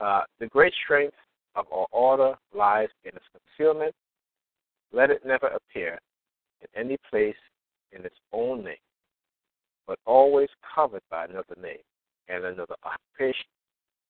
Uh, 0.00 0.22
the 0.38 0.46
great 0.46 0.72
strength 0.84 1.16
of 1.56 1.66
our 1.72 1.86
order 1.92 2.34
lies 2.54 2.88
in 3.04 3.10
its 3.10 3.24
concealment. 3.32 3.94
Let 4.92 5.10
it 5.10 5.24
never 5.24 5.48
appear 5.48 5.98
in 6.60 6.68
any 6.80 6.96
place 7.10 7.36
in 7.92 8.04
its 8.04 8.16
own 8.32 8.64
name, 8.64 8.74
but 9.86 9.98
always 10.06 10.48
covered 10.74 11.02
by 11.10 11.24
another 11.24 11.56
name 11.60 11.78
and 12.28 12.44
another 12.44 12.74
occupation. 12.84 13.46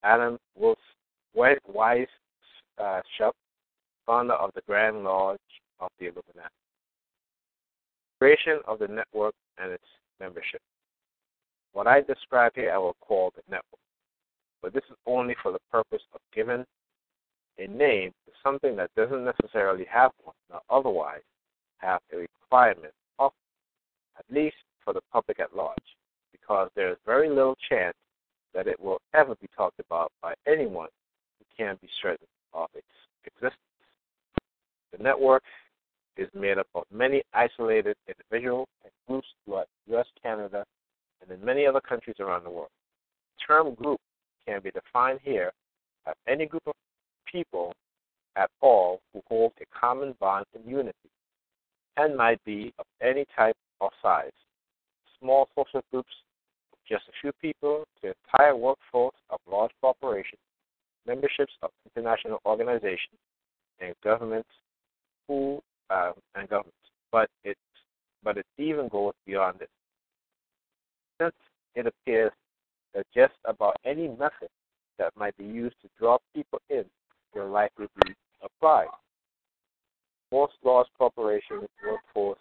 Adam 0.03 0.39
Wolf 0.57 0.79
Wise 1.35 2.07
uh, 2.79 3.01
founder 4.07 4.35
of 4.35 4.51
the 4.55 4.63
Grand 4.67 5.05
Lodge 5.05 5.39
of 5.81 5.91
the 5.99 6.07
Illuminati 6.07 6.55
creation 8.21 8.59
of 8.67 8.79
the 8.79 8.89
network 8.89 9.35
and 9.59 9.73
its 9.73 9.85
membership. 10.21 10.61
What 11.73 11.87
I 11.87 12.03
describe 12.03 12.53
here, 12.55 12.73
I 12.73 12.79
will 12.79 12.97
call 13.01 13.33
the 13.35 13.43
network, 13.49 13.81
but 14.63 14.75
this 14.75 14.83
is 14.91 14.97
only 15.07 15.35
for 15.43 15.53
the 15.53 15.61
purpose 15.71 16.03
of 16.13 16.21
giving 16.35 16.65
a 17.59 17.67
name 17.67 18.11
to 18.27 18.33
something 18.43 18.77
that 18.77 18.91
doesn't 18.97 19.25
necessarily 19.25 19.87
have 19.91 20.11
one, 20.23 20.35
nor 20.51 20.61
otherwise 20.69 21.23
have 21.79 22.01
a 22.13 22.19
requirement 22.19 22.93
of, 23.19 23.33
at 24.19 24.25
least 24.31 24.57
for 24.85 24.93
the 24.93 25.01
public 25.13 25.41
at 25.41 25.57
large, 25.57 25.79
because 26.33 26.69
there 26.75 26.91
is 26.91 26.97
very 27.07 27.29
little 27.29 27.57
chance 27.69 27.97
that 28.53 28.67
it 28.67 28.79
will 28.79 29.01
ever 29.15 29.35
be 29.37 29.49
talked 29.57 29.79
about 29.81 30.13
by 30.21 30.35
anyone 30.47 30.89
who 31.39 31.45
can 31.57 31.79
be 31.81 31.89
certain 32.03 32.27
of 32.53 32.69
its 32.75 32.87
existence. 33.25 33.57
The 34.97 35.03
network 35.03 35.43
is 36.17 36.29
made 36.35 36.59
up 36.59 36.67
of 36.75 36.85
many 36.93 37.23
isolated 37.33 37.97
individuals 38.09 38.69
and 38.85 38.93
groups 39.07 39.29
throughout 39.45 39.67
U.S., 39.89 40.07
Canada, 40.23 40.65
and 41.23 41.31
in 41.31 41.45
many 41.45 41.67
other 41.67 41.81
countries 41.81 42.17
around 42.21 42.45
the 42.45 42.51
world. 42.51 42.71
The 43.39 43.55
term 43.55 43.75
group 43.75 44.01
can 44.47 44.61
be 44.63 44.71
defined 44.71 45.21
here 45.23 45.53
as 46.07 46.15
any 46.29 46.47
group 46.47 46.63
of 46.67 46.75
people 47.31 47.73
at 48.37 48.51
all 48.61 49.01
who 49.13 49.23
hold 49.29 49.53
a 49.61 49.79
common 49.79 50.15
bond 50.21 50.47
in 50.55 50.69
unity 50.69 50.95
and 51.97 52.17
might 52.17 52.43
be 52.45 52.73
of 52.79 52.87
any 53.03 53.25
type 53.37 53.57
or 53.81 53.91
size. 54.03 54.31
Small 55.21 55.49
social 55.55 55.83
groups 55.91 56.13
just 56.91 57.05
a 57.09 57.13
few 57.21 57.33
people 57.41 57.85
to 58.03 58.13
entire 58.27 58.57
workforce 58.57 59.15
of 59.31 59.39
large 59.51 59.71
corporations, 59.81 60.41
memberships 61.07 61.53
of 61.63 61.71
international 61.87 62.41
organizations, 62.45 63.19
and 63.81 63.95
governments 64.03 64.49
who 65.29 65.63
uh, 65.91 66.13
and 66.35 66.49
governments. 66.49 66.77
But 67.13 67.29
it 67.45 67.57
but 68.23 68.37
it 68.37 68.47
even 68.59 68.89
goes 68.89 69.15
beyond 69.27 69.61
this. 69.61 69.69
Since 71.21 71.35
it 71.75 71.87
appears 71.87 72.33
that 72.95 73.07
just 73.15 73.35
about 73.45 73.77
any 73.85 74.09
method 74.09 74.49
that 74.99 75.17
might 75.17 75.37
be 75.37 75.45
used 75.45 75.77
to 75.83 75.89
draw 75.99 76.19
people 76.35 76.61
in 76.69 76.85
will 77.35 77.49
likely 77.49 77.87
be 78.05 78.13
applied. 78.43 78.89
Most 80.33 80.53
large 80.65 80.87
corporations, 80.99 81.69
workforce, 81.85 82.39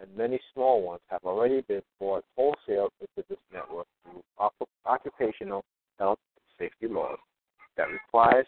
and 0.00 0.08
many 0.16 0.38
small 0.54 0.82
ones 0.82 1.00
have 1.08 1.24
already 1.24 1.62
been 1.62 1.82
brought 1.98 2.24
wholesale 2.36 2.90
into 3.00 3.26
this 3.28 3.38
network 3.52 3.86
through 4.02 4.22
occupational 4.86 5.64
health 5.98 6.18
and 6.36 6.68
safety 6.68 6.92
laws 6.92 7.18
that 7.76 7.88
requires 7.90 8.46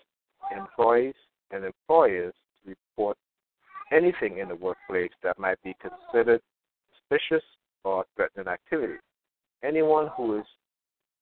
employees 0.56 1.14
and 1.50 1.64
employers 1.64 2.34
to 2.64 2.70
report 2.70 3.16
anything 3.92 4.38
in 4.38 4.48
the 4.48 4.54
workplace 4.54 5.10
that 5.22 5.38
might 5.38 5.62
be 5.62 5.74
considered 5.80 6.40
suspicious 6.96 7.44
or 7.84 8.04
threatening 8.16 8.48
activity. 8.48 8.98
Anyone 9.62 10.08
who 10.16 10.38
is 10.38 10.46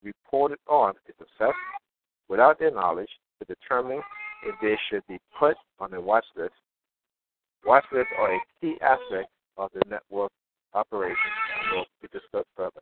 reported 0.03 0.59
on 0.69 0.95
is 1.09 1.15
assessed 1.21 1.57
without 2.29 2.59
their 2.59 2.73
knowledge 2.73 3.09
to 3.39 3.55
determine 3.55 4.01
if 4.45 4.55
they 4.61 4.77
should 4.91 5.03
be 5.09 5.19
put 5.39 5.57
on 5.81 5.93
a 5.95 6.01
watch 6.01 6.25
list. 6.37 6.53
Watch 7.65 7.85
lists 7.93 8.13
are 8.19 8.35
a 8.35 8.41
key 8.61 8.77
aspect 8.83 9.31
of 9.57 9.71
the 9.75 9.83
network 9.89 10.31
operation 10.75 11.17
be 12.03 12.09
discussed 12.13 12.49
further. 12.57 12.81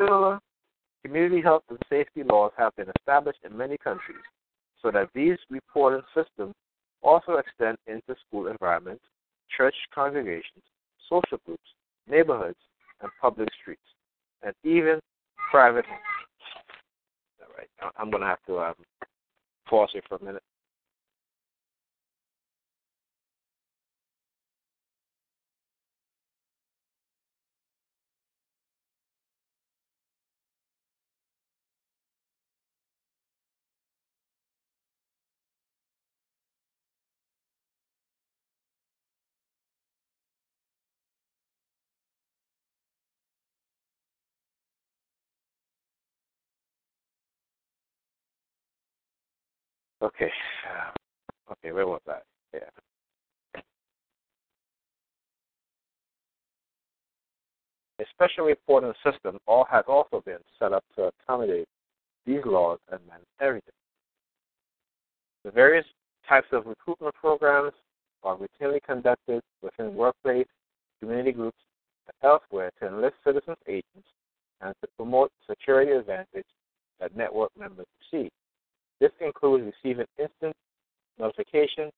Similar 0.00 0.40
community 1.04 1.42
health 1.42 1.62
and 1.68 1.78
safety 1.90 2.22
laws 2.22 2.52
have 2.56 2.74
been 2.76 2.88
established 2.98 3.40
in 3.44 3.56
many 3.56 3.76
countries 3.76 4.22
so 4.82 4.90
that 4.90 5.10
these 5.14 5.36
reporting 5.50 6.02
systems 6.14 6.54
also 7.02 7.32
extend 7.34 7.76
into 7.86 8.14
school 8.26 8.46
environments, 8.46 9.04
church 9.54 9.74
congregations, 9.94 10.64
social 11.08 11.38
groups, 11.44 11.62
neighborhoods, 12.08 12.58
and 13.02 13.10
public 13.20 13.48
streets, 13.60 13.82
and 14.42 14.54
even 14.64 15.00
private 15.50 15.84
homes. 15.84 16.00
All 17.42 17.54
right, 17.58 17.92
I'm 17.98 18.10
going 18.10 18.22
to 18.22 18.26
have 18.26 18.44
to 18.46 18.58
um, 18.58 18.74
pause 19.68 19.90
here 19.92 20.02
for 20.08 20.16
a 20.16 20.24
minute. 20.24 20.42
Okay. 50.02 50.30
Okay, 51.52 51.72
where 51.72 51.84
was 51.84 52.00
I? 52.08 52.18
Yeah. 52.54 53.60
A 57.98 58.04
special 58.14 58.44
reporting 58.44 58.92
system 59.04 59.38
all 59.48 59.66
has 59.68 59.84
also 59.88 60.22
been 60.24 60.38
set 60.60 60.72
up 60.72 60.84
to 60.94 61.10
accommodate 61.10 61.66
these 62.24 62.40
laws 62.46 62.78
and 62.92 63.00
manage 63.08 63.26
everything. 63.40 63.74
The 65.44 65.50
various 65.50 65.84
types 66.28 66.46
of 66.52 66.66
recruitment 66.66 67.14
programs 67.16 67.72
are 68.22 68.36
routinely 68.36 68.80
conducted 68.82 69.42
within 69.60 69.94
workplace, 69.94 70.46
community 71.00 71.32
groups, 71.32 71.58
and 72.06 72.30
elsewhere 72.30 72.70
to 72.80 72.86
enlist 72.86 73.16
citizens 73.26 73.56
agents 73.66 74.08
and 74.60 74.72
to 74.82 74.88
promote 74.96 75.32
security 75.48 75.92
advantage 75.92 76.46
that 77.00 77.16
network 77.16 77.50
members 77.58 77.86
receive. 78.12 78.30
This 79.00 79.12
includes 79.20 79.64
receiving 79.64 80.06
instant 80.18 80.54
notifications 81.18 81.92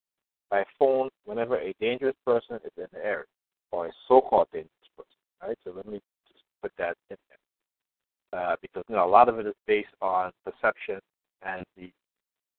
by 0.51 0.65
phone 0.79 1.09
whenever 1.25 1.59
a 1.59 1.75
dangerous 1.81 2.15
person 2.25 2.57
is 2.65 2.73
in 2.77 2.87
the 2.93 3.05
area, 3.05 3.25
or 3.73 3.87
a 3.87 3.93
so-called 4.07 4.49
dangerous 4.53 4.71
person. 4.97 5.11
Right. 5.43 5.59
So 5.65 5.73
let 5.75 5.87
me 5.87 6.01
just 6.29 6.45
put 6.63 6.73
that 6.79 6.97
in 7.11 7.17
there, 7.29 8.41
uh, 8.41 8.57
because 8.63 8.85
you 8.89 8.95
know 8.95 9.05
a 9.05 9.09
lot 9.09 9.29
of 9.29 9.39
it 9.39 9.47
is 9.47 9.55
based 9.67 9.95
on 10.01 10.31
perception 10.45 11.01
and 11.43 11.65
the 11.77 11.91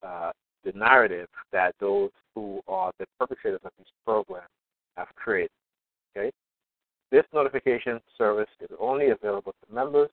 uh, 0.05 0.31
the 0.65 0.73
narrative 0.73 1.27
that 1.51 1.75
those 1.79 2.09
who 2.35 2.61
are 2.67 2.91
the 2.99 3.05
perpetrators 3.19 3.61
of 3.63 3.71
these 3.77 3.87
programs 4.05 4.47
have 4.97 5.07
created. 5.15 5.51
Okay. 6.17 6.31
This 7.11 7.23
notification 7.33 7.99
service 8.17 8.49
is 8.59 8.69
only 8.79 9.09
available 9.09 9.53
to 9.65 9.73
members 9.73 10.09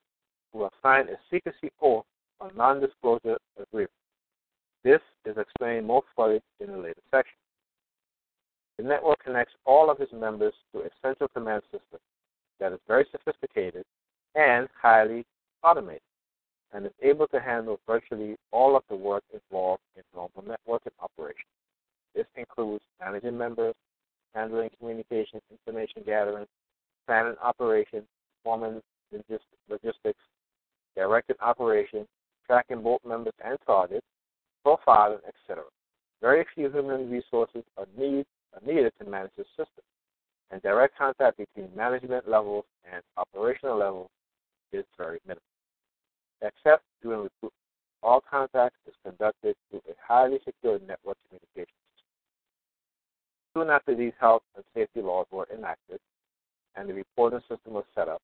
who 0.53 0.63
have 0.63 0.73
signed 0.83 1.09
a 1.09 1.17
secrecy 1.31 1.71
oath 1.81 2.05
or 2.41 2.51
non-disclosure 2.57 3.39
agreement. 3.59 3.91
This 4.83 5.01
is 5.27 5.37
explained 5.37 5.87
more 5.87 6.03
fully 6.17 6.41
in 6.61 6.73
the 6.73 6.79
later 6.79 7.01
section. 7.11 7.37
The 8.79 8.85
network 8.85 9.23
connects 9.23 9.53
all 9.67 9.91
of 9.91 10.01
its 10.01 10.13
members 10.13 10.55
to 10.73 10.81
a 10.81 10.89
central 11.03 11.29
command 11.29 11.63
system 11.65 12.01
that 12.59 12.73
is 12.73 12.79
very 12.89 13.07
sophisticated 13.13 13.85
and 14.35 14.69
highly 14.81 15.27
automated 15.63 16.01
and 16.73 16.87
is 16.87 16.93
able 17.03 17.27
to 17.29 17.41
handle 17.41 17.79
virtually 17.87 18.37
all 18.53 18.77
of 18.77 18.83
the 18.89 18.97
work 18.97 19.25
involved 19.35 19.83
in 19.97 20.03
normal 20.15 20.43
networking 20.43 20.93
operations. 21.01 21.45
This 22.15 22.27
includes 22.37 22.85
managing 23.01 23.37
members, 23.37 23.75
handling 24.35 24.71
communications, 24.79 25.43
information 25.51 26.03
gathering, 26.07 26.47
planning 27.07 27.35
operations, 27.43 28.05
performing 28.39 28.81
logistics, 29.69 30.21
directing 30.97 31.37
operations, 31.41 32.07
tracking 32.47 32.83
both 32.83 33.01
members 33.05 33.35
and 33.45 33.59
targets, 33.67 34.07
profiling, 34.67 35.21
etc. 35.27 35.65
Very 36.21 36.45
few 36.55 36.71
human 36.71 37.11
resources 37.11 37.63
are, 37.77 37.87
need, 37.97 38.27
are 38.55 38.67
needed 38.67 38.93
to 39.01 39.09
manage 39.09 39.33
this 39.37 39.47
system, 39.57 39.85
and 40.51 40.61
direct 40.63 40.97
contact 40.99 41.39
between 41.39 41.69
management 41.77 42.29
levels 42.29 42.65
and 42.93 43.03
operational 43.17 43.79
levels 43.79 44.11
is 44.73 44.85
very 44.97 45.19
minimal. 45.27 45.43
Except 46.43 46.83
during 47.03 47.23
recruitment, 47.23 47.53
all 48.03 48.23
contact 48.29 48.75
is 48.87 48.95
conducted 49.05 49.57
through 49.69 49.83
a 49.89 49.95
highly 50.07 50.39
secured 50.45 50.87
network 50.87 51.17
communication 51.29 51.77
system. 51.93 52.09
Soon 53.55 53.71
after 53.71 53.95
these 53.95 54.13
health 54.19 54.43
and 54.57 54.65
safety 54.75 55.03
laws 55.03 55.27
were 55.31 55.47
enacted 55.55 56.01
and 56.77 56.89
the 56.89 56.95
reporting 56.95 57.41
system 57.41 57.75
was 57.75 57.85
set 57.95 58.09
up, 58.09 58.23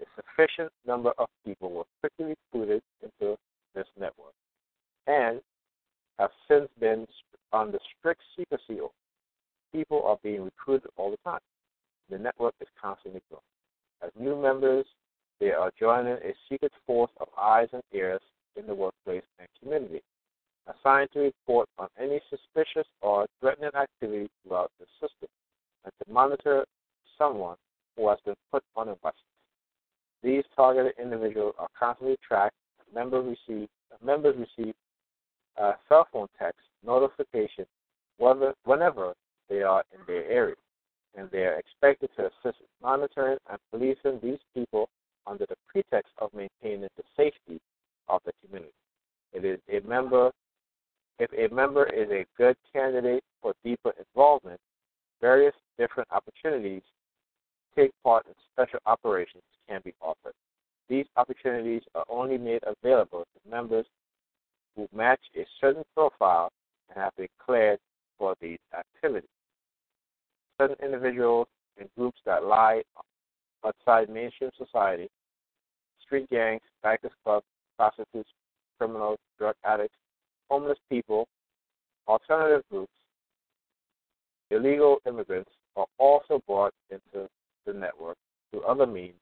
a 0.00 0.04
sufficient 0.14 0.70
number 0.86 1.12
of 1.18 1.28
people 1.44 1.70
were 1.70 1.84
quickly 2.00 2.36
recruited 2.52 2.82
into 3.02 3.36
this 3.74 3.86
network 3.98 4.32
and 5.06 5.40
have 6.20 6.30
since 6.48 6.68
been 6.78 7.06
under 7.52 7.78
strict 7.98 8.20
secrecy. 8.36 8.80
People 9.72 10.02
are 10.04 10.18
being 10.22 10.42
recruited 10.44 10.90
all 10.96 11.10
the 11.10 11.16
time. 11.24 11.40
The 12.10 12.18
network 12.18 12.54
is 12.60 12.68
constantly 12.80 13.22
growing. 13.30 13.42
As 14.02 14.10
new 14.20 14.40
members, 14.40 14.84
they 15.40 15.50
are 15.50 15.72
joining 15.78 16.14
a 16.14 16.34
secret 16.48 16.72
force 16.86 17.10
of 17.20 17.28
eyes 17.40 17.68
and 17.72 17.82
ears 17.94 18.20
in 18.56 18.66
the 18.66 18.74
workplace 18.74 19.22
and 19.38 19.48
community, 19.62 20.02
assigned 20.66 21.08
to 21.12 21.20
report 21.20 21.68
on 21.78 21.88
any 21.98 22.20
suspicious 22.28 22.86
or 23.00 23.26
threatening 23.40 23.70
activity 23.74 24.28
throughout 24.42 24.70
the 24.78 24.86
system 25.00 25.28
and 25.84 25.92
to 25.98 26.12
monitor 26.12 26.64
someone 27.16 27.56
who 27.96 28.08
has 28.08 28.18
been 28.26 28.34
put 28.52 28.62
on 28.76 28.88
a 28.88 28.94
watch 29.02 29.14
These 30.22 30.44
targeted 30.54 30.92
individuals 31.02 31.54
are 31.58 31.68
constantly 31.78 32.16
tracked. 32.26 32.54
Members 32.94 33.36
receive 33.48 33.68
members 34.04 34.34
receive 34.36 34.74
uh, 35.60 35.72
cell 35.88 36.06
phone 36.12 36.28
text 36.38 36.60
notification 36.84 37.66
whether, 38.18 38.54
whenever 38.64 39.14
they 39.48 39.62
are 39.62 39.82
in 39.92 40.00
their 40.06 40.24
area, 40.30 40.56
and 41.16 41.28
they 41.30 41.44
are 41.44 41.58
expected 41.58 42.10
to 42.16 42.22
assist 42.26 42.60
in 42.60 42.66
monitoring 42.82 43.38
and 43.50 43.58
policing 43.70 44.20
these 44.22 44.38
people 44.54 44.88
under 45.26 45.46
the 45.46 45.56
pretext 45.68 46.12
of 46.18 46.30
maintaining 46.34 46.88
the 46.96 47.02
safety 47.16 47.60
of 48.08 48.20
the 48.24 48.32
community. 48.44 48.72
It 49.32 49.44
is 49.44 49.58
a 49.68 49.86
member 49.86 50.30
if 51.18 51.30
a 51.32 51.54
member 51.54 51.84
is 51.84 52.08
a 52.10 52.24
good 52.38 52.56
candidate 52.72 53.22
for 53.42 53.52
deeper 53.62 53.92
involvement, 53.98 54.58
various 55.20 55.54
different 55.78 56.08
opportunities 56.10 56.80
to 56.80 57.82
take 57.82 57.90
part 58.02 58.24
in 58.26 58.32
special 58.52 58.78
operations 58.86 59.42
can 59.68 59.82
be 59.84 59.92
offered. 60.00 60.32
These 60.88 61.04
opportunities 61.16 61.82
are 61.94 62.06
only 62.08 62.38
made 62.38 62.62
available 62.64 63.20
to 63.20 63.50
members 63.50 63.84
who 64.76 64.88
match 64.94 65.20
a 65.36 65.46
certain 65.60 65.84
profile 65.94 66.50
and 66.88 67.02
have 67.02 67.14
been 67.16 67.28
cleared 67.44 67.78
for 68.18 68.34
these 68.40 68.58
activities. 68.76 69.28
Certain 70.60 70.76
individuals 70.84 71.48
and 71.78 71.88
groups 71.96 72.18
that 72.26 72.44
lie 72.44 72.82
outside 73.64 74.08
mainstream 74.08 74.50
society, 74.56 75.08
street 76.04 76.28
gangs, 76.30 76.60
bikers 76.84 77.10
clubs, 77.24 77.46
prostitutes, 77.76 78.30
criminals, 78.78 79.18
drug 79.38 79.54
addicts, 79.64 79.96
homeless 80.50 80.78
people, 80.90 81.26
alternative 82.08 82.62
groups, 82.70 82.92
illegal 84.50 84.98
immigrants 85.06 85.50
are 85.76 85.86
also 85.98 86.42
brought 86.46 86.74
into 86.90 87.28
the 87.66 87.72
network 87.72 88.16
through 88.50 88.62
other 88.62 88.86
means 88.86 89.14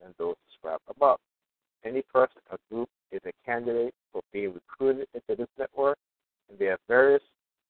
than 0.00 0.14
those 0.18 0.36
described 0.48 0.82
above. 0.88 1.18
Any 1.86 2.02
person 2.02 2.40
or 2.50 2.58
group 2.68 2.88
is 3.12 3.20
a 3.26 3.32
candidate 3.44 3.94
for 4.12 4.20
being 4.32 4.52
recruited 4.54 5.06
into 5.14 5.36
this 5.40 5.48
network, 5.56 5.96
and 6.48 6.58
there 6.58 6.72
are 6.72 6.78
various 6.88 7.22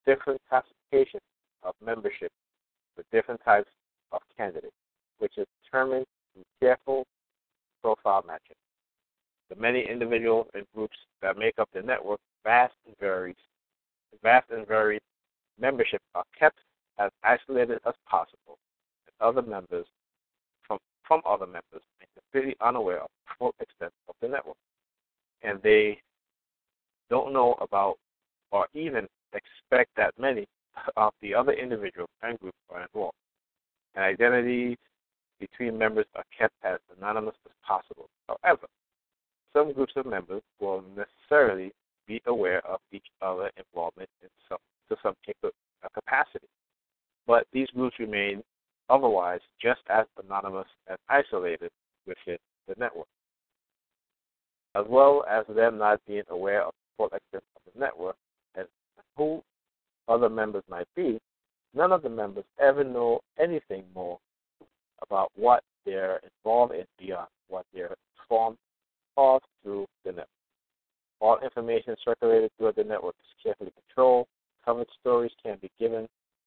different 0.07 0.41
classifications 0.49 1.23
of 1.63 1.75
membership 1.85 2.33
for 2.95 3.05
different 3.13 3.43
types 3.45 3.69
of 4.13 4.23
candidates, 4.35 4.73
which 5.19 5.37
is 5.37 5.47
determined 5.63 6.07
through 6.33 6.45
careful 6.61 7.05
profile 7.83 8.25
matching. 8.27 8.57
The 9.51 9.57
many 9.57 9.87
individuals 9.87 10.47
and 10.55 10.65
groups 10.75 10.97
that 11.21 11.37
make 11.37 11.59
up 11.59 11.69
the 11.75 11.83
network, 11.83 12.21
vast 12.43 12.75
and 12.87 12.97
varied, 12.99 13.37
vast 14.23 14.51
and 14.51 14.67
varied 14.67 15.03
membership 15.61 16.01
are 16.15 16.25
kept 16.39 16.59
as 16.99 17.11
isolated 17.23 17.81
as 17.87 17.95
possible, 18.09 18.57
and 19.07 19.29
other 19.29 19.43
members 19.43 19.87
from, 20.67 20.79
from 21.07 21.21
other 21.27 21.47
members 21.47 21.83
completely 22.37 22.57
unaware 22.61 23.01
of 23.01 23.09
the 23.27 23.35
full 23.39 23.55
extent 23.61 23.93
of 24.09 24.15
the 24.21 24.29
network. 24.29 24.57
And 25.43 25.61
they 25.63 25.99
don't 27.09 27.33
know 27.33 27.57
about 27.61 27.97
or 28.53 28.67
even 28.75 29.07
expect 29.33 29.91
that 29.97 30.13
many 30.19 30.47
of 30.97 31.13
the 31.23 31.35
other 31.35 31.53
individuals 31.53 32.11
and 32.23 32.39
groups 32.39 32.57
are 32.71 32.83
involved. 32.83 33.17
And 33.95 34.05
identities 34.05 34.77
between 35.41 35.79
members 35.79 36.07
are 36.15 36.25
kept 36.37 36.55
as 36.65 36.79
anonymous 36.97 37.35
as 37.47 37.53
possible. 37.67 38.09
However, 38.29 38.67
some 39.55 39.73
groups 39.73 39.93
of 39.97 40.07
members 40.07 40.43
will 40.61 40.85
necessarily 40.97 41.73
be 42.07 42.21
aware 42.27 42.65
of 42.67 42.81
each 42.93 43.07
other 43.23 43.51
involvement 43.57 44.09
in 44.23 44.29
some 44.49 44.59
to 44.89 44.97
some 45.03 45.15
uh, 45.43 45.49
capacity. 45.93 46.47
But 47.27 47.47
these 47.53 47.69
groups 47.75 47.97
remain 47.99 48.43
otherwise 48.89 49.41
just 49.61 49.81
as 49.89 50.07
anonymous 50.23 50.69
and 50.89 50.99
isolated 51.09 51.71
within 52.07 52.39
the 52.69 52.75
network. 52.79 53.07
As 54.75 54.85
well 54.89 55.25
as 55.29 55.45
them 55.55 55.79
not 55.79 56.01
being 56.07 56.23
aware 56.29 56.63
of 56.63 56.73
the 56.73 56.97
full 56.97 57.07
extent 57.07 57.45
of 57.57 57.73
the 57.73 57.81
network 57.81 58.17
and 58.57 58.67
who 59.17 59.43
other 60.09 60.29
members 60.29 60.65
might 60.69 60.89
be, 60.95 61.19
none 61.75 61.93
of 61.93 62.03
the 62.03 62.09
members 62.09 62.45
ever 62.61 62.85
know 62.85 63.21
anything 63.39 63.85
more 63.95 64.19
about 65.03 65.31
what 65.37 65.63
they're 65.85 66.21
involved 66.25 66.75
in 66.75 66.85
beyond 66.99 67.29
what 67.49 67.65
they're 67.73 67.95
informed 68.21 68.59
of 69.17 69.41
through 69.63 69.87
the 70.05 70.11
network. 70.11 70.29
All 71.21 71.39
information 71.43 71.97
circulated 72.05 72.51
through 72.59 72.73
the 72.77 72.85
network 72.85 73.15
is 73.21 73.43
carefully 73.43 73.73
controlled. 73.89 74.27
Covered 74.65 74.89
stories 75.01 75.31
can 75.43 75.57
be 75.63 75.71
given 75.79 76.07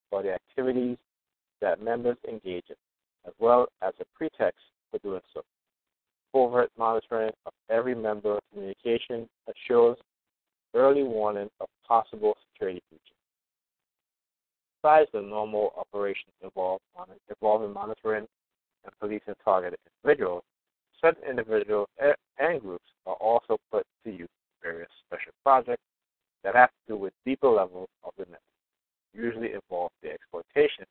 for 0.09 0.21
the 0.21 0.33
activities 0.33 0.97
that 1.61 1.81
members 1.81 2.17
engage 2.27 2.65
in, 2.69 2.75
as 3.25 3.33
well 3.39 3.67
as 3.81 3.93
a 3.99 4.05
pretext 4.15 4.61
for 4.91 4.99
doing 4.99 5.21
so. 5.33 5.41
Covert 6.33 6.69
monitoring 6.77 7.31
of 7.45 7.53
every 7.69 7.95
member 7.95 8.37
of 8.37 8.43
communication 8.53 9.27
assures 9.47 9.97
early 10.75 11.03
warning 11.03 11.49
of 11.59 11.67
possible 11.87 12.35
security 12.53 12.81
breaches. 12.89 13.05
Besides 14.81 15.09
the 15.11 15.21
normal 15.21 15.73
operations 15.77 16.33
involved, 16.43 16.83
involving 17.29 17.73
monitoring 17.73 18.27
and 18.85 18.93
policing 18.99 19.33
targeted 19.43 19.79
individuals, 20.03 20.43
certain 21.01 21.27
individuals 21.27 21.87
and 22.37 22.61
groups 22.61 22.85
are 23.05 23.15
also 23.15 23.57
put 23.71 23.85
to 24.05 24.11
use 24.11 24.19
in 24.21 24.71
various 24.71 24.89
special 25.07 25.33
projects 25.43 25.83
that 26.43 26.55
have 26.55 26.69
to 26.69 26.93
do 26.93 26.97
with 26.97 27.13
deeper 27.25 27.49
levels 27.49 27.89
of 28.03 28.13
the 28.17 28.23
network, 28.23 28.39
usually 29.13 29.53
involve 29.53 29.91
the 30.01 30.11
exploitation 30.11 30.85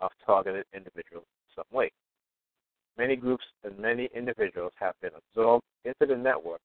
of 0.00 0.10
targeted 0.24 0.64
individuals 0.72 1.24
in 1.26 1.56
some 1.56 1.76
way. 1.76 1.90
Many 2.98 3.16
groups 3.16 3.44
and 3.64 3.78
many 3.78 4.08
individuals 4.14 4.72
have 4.76 4.94
been 5.02 5.10
absorbed 5.16 5.64
into 5.84 6.06
the 6.06 6.16
network 6.16 6.60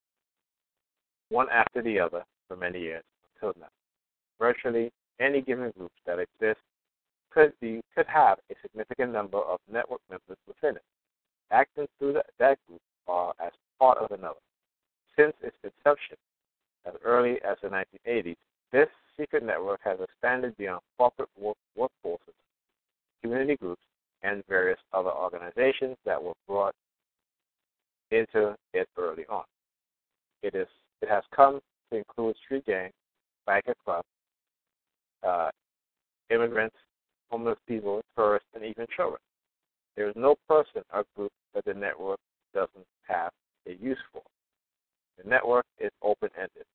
one 1.29 1.47
after 1.49 1.81
the 1.81 1.99
other 1.99 2.23
for 2.47 2.55
many 2.55 2.79
years 2.79 3.03
until 3.35 3.53
now. 3.59 3.67
Virtually 4.39 4.91
any 5.19 5.41
given 5.41 5.71
group 5.77 5.91
that 6.05 6.19
exists 6.19 6.63
could 7.29 7.53
be 7.61 7.81
could 7.95 8.07
have 8.07 8.39
a 8.49 8.55
significant 8.61 9.13
number 9.13 9.37
of 9.37 9.59
network 9.71 10.01
members 10.09 10.37
within 10.47 10.75
it, 10.75 10.83
acting 11.51 11.87
through 11.97 12.13
the, 12.13 12.23
that 12.39 12.57
group 12.67 12.81
or 13.07 13.33
as 13.43 13.51
part 13.79 13.97
of 13.97 14.11
another. 14.11 14.39
Since 15.17 15.33
its 15.41 15.55
inception, 15.63 16.17
as 16.85 16.93
early 17.03 17.39
as 17.43 17.57
the 17.61 17.69
1980s, 17.69 18.35
this 18.71 18.87
secret 19.17 19.43
network 19.43 19.79
has 19.83 19.99
expanded 20.01 20.55
beyond 20.57 20.81
corporate 20.97 21.29
work, 21.39 21.57
workforces, 21.77 22.35
community 23.21 23.55
groups, 23.57 23.81
and 24.23 24.43
various 24.47 24.79
other 24.93 25.11
organizations 25.11 25.97
that 26.05 26.21
were 26.21 26.33
brought 26.47 26.75
into 28.11 28.55
it 28.73 28.87
early 28.97 29.25
on. 29.29 29.43
It 30.43 30.55
is 30.55 30.67
it 31.01 31.09
has 31.09 31.23
come 31.35 31.59
to 31.91 31.97
include 31.97 32.35
street 32.43 32.65
gangs, 32.65 32.93
biker 33.47 33.73
clubs, 33.83 34.07
uh, 35.27 35.49
immigrants, 36.29 36.75
homeless 37.31 37.57
people, 37.67 38.01
tourists, 38.15 38.47
and 38.53 38.63
even 38.63 38.85
children. 38.95 39.19
There 39.95 40.07
is 40.07 40.15
no 40.15 40.35
person 40.47 40.83
or 40.93 41.05
group 41.15 41.31
that 41.53 41.65
the 41.65 41.73
network 41.73 42.19
doesn't 42.53 42.85
have 43.07 43.31
a 43.67 43.71
use 43.71 43.97
for. 44.11 44.21
The 45.21 45.29
network 45.29 45.65
is 45.79 45.91
open 46.01 46.29
ended, 46.35 46.65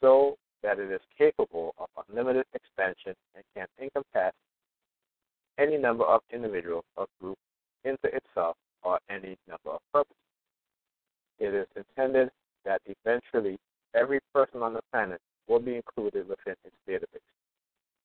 so 0.00 0.36
that 0.62 0.78
it 0.78 0.90
is 0.90 1.00
capable 1.16 1.74
of 1.78 1.88
unlimited 2.08 2.44
expansion 2.54 3.14
and 3.34 3.44
can 3.54 3.66
encompass 3.80 4.32
any 5.58 5.76
number 5.76 6.04
of 6.04 6.20
individuals 6.32 6.84
or 6.96 7.06
groups 7.20 7.40
into 7.84 8.06
itself 8.14 8.56
or 8.82 8.98
any 9.10 9.36
number 9.48 9.70
of 9.70 9.80
purposes. 9.92 10.16
It 11.38 11.54
is 11.54 11.66
intended 11.76 12.30
that 12.64 12.80
eventually 12.86 13.58
every 13.94 14.20
person 14.34 14.62
on 14.62 14.74
the 14.74 14.80
planet 14.92 15.20
will 15.48 15.60
be 15.60 15.76
included 15.76 16.28
within 16.28 16.54
its 16.64 16.76
database, 16.88 17.20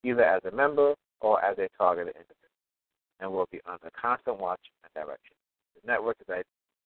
either 0.03 0.23
as 0.23 0.41
a 0.45 0.55
member 0.55 0.95
or 1.21 1.43
as 1.43 1.57
a 1.57 1.67
targeted 1.77 2.15
individual, 2.15 2.35
and 3.19 3.31
will 3.31 3.47
be 3.51 3.59
under 3.65 3.89
constant 3.99 4.39
watch 4.39 4.59
and 4.83 4.93
direction. 4.93 5.35
The 5.75 5.91
network 5.91 6.17
is 6.21 6.43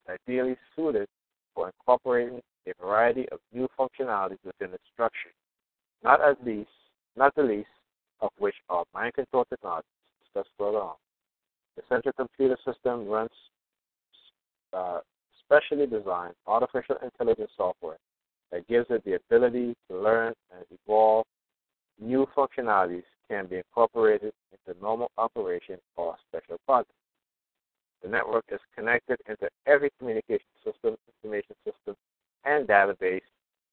ideally 0.09 0.57
suited 0.75 1.07
for 1.53 1.67
incorporating 1.67 2.41
a 2.67 2.73
variety 2.83 3.27
of 3.29 3.39
new 3.53 3.67
functionalities 3.79 4.39
within 4.43 4.73
its 4.73 4.83
structure, 4.93 5.31
not 6.03 6.21
at 6.21 6.43
least, 6.45 6.69
not 7.15 7.33
the 7.35 7.43
least 7.43 7.69
of 8.21 8.31
which 8.37 8.55
are 8.69 8.83
mind 8.93 9.13
control 9.13 9.45
technologies 9.49 9.89
discussed 10.33 10.53
further 10.57 10.79
on. 10.79 10.95
The 11.75 11.83
central 11.89 12.13
computer 12.13 12.57
system 12.65 13.07
runs 13.07 13.29
uh, 14.73 14.99
specially 15.43 15.87
designed 15.87 16.35
artificial 16.47 16.95
intelligence 17.03 17.51
software 17.57 17.97
that 18.51 18.67
gives 18.67 18.87
it 18.89 19.03
the 19.05 19.15
ability 19.15 19.75
to 19.89 19.97
learn 19.97 20.33
and 20.51 20.65
evolve 20.71 21.25
new 21.99 22.27
functionalities 22.35 23.03
can 23.29 23.45
be 23.47 23.57
incorporated 23.57 24.33
into 24.51 24.79
normal 24.81 25.11
operation 25.17 25.77
or 25.95 26.15
special 26.27 26.57
projects. 26.65 26.93
The 28.01 28.09
network 28.09 28.45
is 28.49 28.59
connected 28.75 29.19
into 29.27 29.49
every 29.67 29.89
communication 29.99 30.47
system, 30.63 30.95
information 31.23 31.55
system, 31.65 31.95
and 32.45 32.67
database 32.67 33.21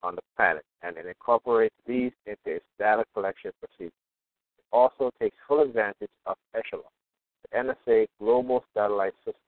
on 0.02 0.16
the 0.16 0.22
planet, 0.36 0.64
and 0.82 0.96
it 0.96 1.06
incorporates 1.06 1.74
these 1.86 2.12
into 2.26 2.56
its 2.56 2.64
data 2.78 3.04
collection 3.14 3.52
procedures. 3.60 3.92
Also 4.72 5.10
takes 5.20 5.36
full 5.46 5.62
advantage 5.62 6.10
of 6.26 6.36
Echelon, 6.54 6.84
the 7.42 7.74
NSA 7.88 8.06
global 8.18 8.64
satellite 8.74 9.14
system, 9.24 9.40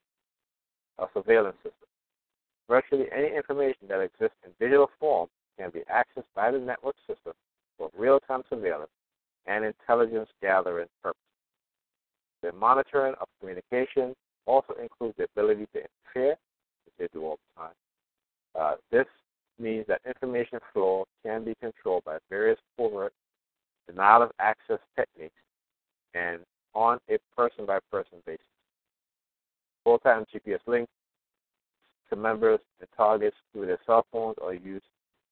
a 0.98 1.06
surveillance 1.14 1.56
system. 1.56 1.88
Virtually 2.68 3.06
any 3.12 3.34
information 3.34 3.88
that 3.88 4.00
exists 4.00 4.36
in 4.44 4.52
digital 4.60 4.90
form 5.00 5.28
can 5.58 5.70
be 5.70 5.80
accessed 5.90 6.28
by 6.34 6.50
the 6.50 6.58
network 6.58 6.94
system 7.06 7.32
for 7.76 7.90
real-time 7.96 8.42
surveillance 8.48 8.90
and 9.46 9.64
intelligence 9.64 10.28
gathering 10.42 10.88
purposes. 11.02 11.22
The 12.42 12.52
monitoring 12.52 13.14
of 13.20 13.28
communication 13.40 14.14
also 14.46 14.74
includes 14.80 15.16
the 15.16 15.24
ability 15.24 15.66
to 15.74 15.80
interfere, 15.80 16.36
which 16.84 16.94
they 16.98 17.08
do 17.12 17.24
all 17.24 17.38
the 17.56 17.62
time. 17.62 17.74
Uh, 18.54 18.74
this 18.90 19.06
means 19.58 19.86
that 19.88 20.00
information 20.06 20.58
flow 20.72 21.04
can 21.24 21.44
be 21.44 21.54
controlled 21.60 22.04
by 22.04 22.18
various 22.30 22.58
covert 22.76 23.12
denial 23.88 24.22
of 24.22 24.30
access 24.38 24.78
techniques 24.96 25.34
and 26.14 26.40
on 26.74 26.98
a 27.10 27.18
person 27.36 27.66
by 27.66 27.78
person 27.90 28.18
basis. 28.26 28.44
Full 29.84 29.98
time 29.98 30.24
GPS 30.34 30.60
links 30.66 30.92
to 32.10 32.16
members 32.16 32.60
and 32.80 32.88
targets 32.96 33.36
through 33.52 33.66
their 33.66 33.78
cell 33.86 34.04
phones 34.12 34.36
are 34.42 34.54
used 34.54 34.84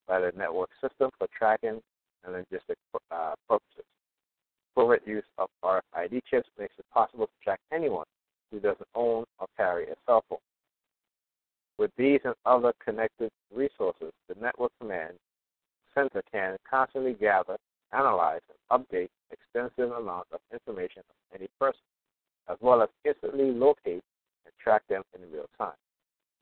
by 0.07 0.21
the 0.21 0.33
network 0.37 0.71
system 0.81 1.11
for 1.19 1.27
tracking 1.37 1.81
and 2.25 2.35
logistic 2.35 2.77
uh, 3.11 3.35
purposes. 3.49 3.85
Covert 4.75 5.07
use 5.07 5.25
of 5.39 5.49
RFID 5.65 6.21
chips 6.31 6.49
makes 6.59 6.75
it 6.79 6.85
possible 6.93 7.27
to 7.27 7.33
track 7.43 7.61
anyone 7.73 8.05
who 8.51 8.61
doesn't 8.61 8.89
own 8.95 9.25
or 9.39 9.47
carry 9.57 9.85
a 9.85 9.95
cell 10.07 10.23
phone. 10.29 10.39
With 11.79 11.91
these 11.97 12.21
and 12.25 12.35
other 12.45 12.73
connected 12.85 13.31
resources, 13.55 14.13
the 14.29 14.35
Network 14.41 14.73
Command 14.81 15.15
Center 15.95 16.23
can 16.31 16.57
constantly 16.69 17.15
gather, 17.15 17.57
analyze, 17.97 18.41
and 18.49 18.81
update 18.81 19.09
extensive 19.31 19.93
amounts 19.93 20.29
of 20.33 20.41
information 20.53 21.03
on 21.09 21.41
any 21.41 21.49
person, 21.59 21.81
as 22.49 22.57
well 22.61 22.83
as 22.83 22.89
instantly 23.05 23.51
locate 23.51 24.03
and 24.45 24.53
track 24.63 24.83
them 24.89 25.03
in 25.15 25.33
real 25.33 25.49
time. 25.59 25.77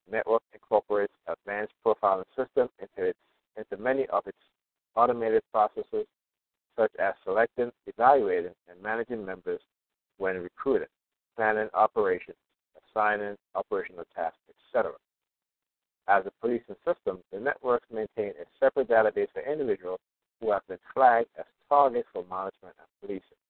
The 0.06 0.16
network 0.16 0.42
incorporates 0.52 1.12
advanced 1.26 1.72
profiling 1.84 2.24
systems 2.36 2.70
into, 2.80 3.08
its, 3.08 3.18
into 3.56 3.82
many 3.82 4.06
of 4.08 4.26
its 4.26 4.38
automated 4.96 5.42
processes, 5.52 6.06
such 6.76 6.92
as 6.98 7.14
selecting, 7.24 7.70
evaluating, 7.86 8.52
and 8.68 8.82
managing 8.82 9.24
members 9.24 9.60
when 10.18 10.36
recruited, 10.42 10.88
planning 11.36 11.68
operations, 11.74 12.36
assigning 12.76 13.36
operational 13.54 14.04
tasks, 14.14 14.38
etc. 14.50 14.92
As 16.06 16.26
a 16.26 16.32
policing 16.40 16.76
system, 16.84 17.20
the 17.32 17.40
networks 17.40 17.86
maintain 17.90 18.32
a 18.40 18.44
separate 18.60 18.88
database 18.88 19.28
for 19.32 19.40
individuals 19.40 20.00
who 20.44 20.52
have 20.52 20.66
been 20.68 20.78
flagged 20.92 21.28
as 21.38 21.46
targets 21.70 22.07
for 22.12 22.22
management 22.28 22.76
and 22.78 22.88
policing, 23.00 23.40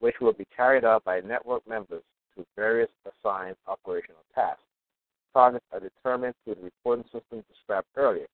which 0.00 0.16
will 0.20 0.32
be 0.32 0.46
carried 0.54 0.84
out 0.84 1.04
by 1.04 1.20
network 1.20 1.66
members 1.68 2.02
to 2.34 2.44
various 2.56 2.88
assigned 3.06 3.54
operational 3.68 4.24
tasks. 4.34 4.62
Targets 5.32 5.64
are 5.72 5.78
determined 5.78 6.34
through 6.44 6.56
the 6.56 6.64
reporting 6.64 7.04
system 7.04 7.44
described 7.48 7.86
earlier, 7.96 8.26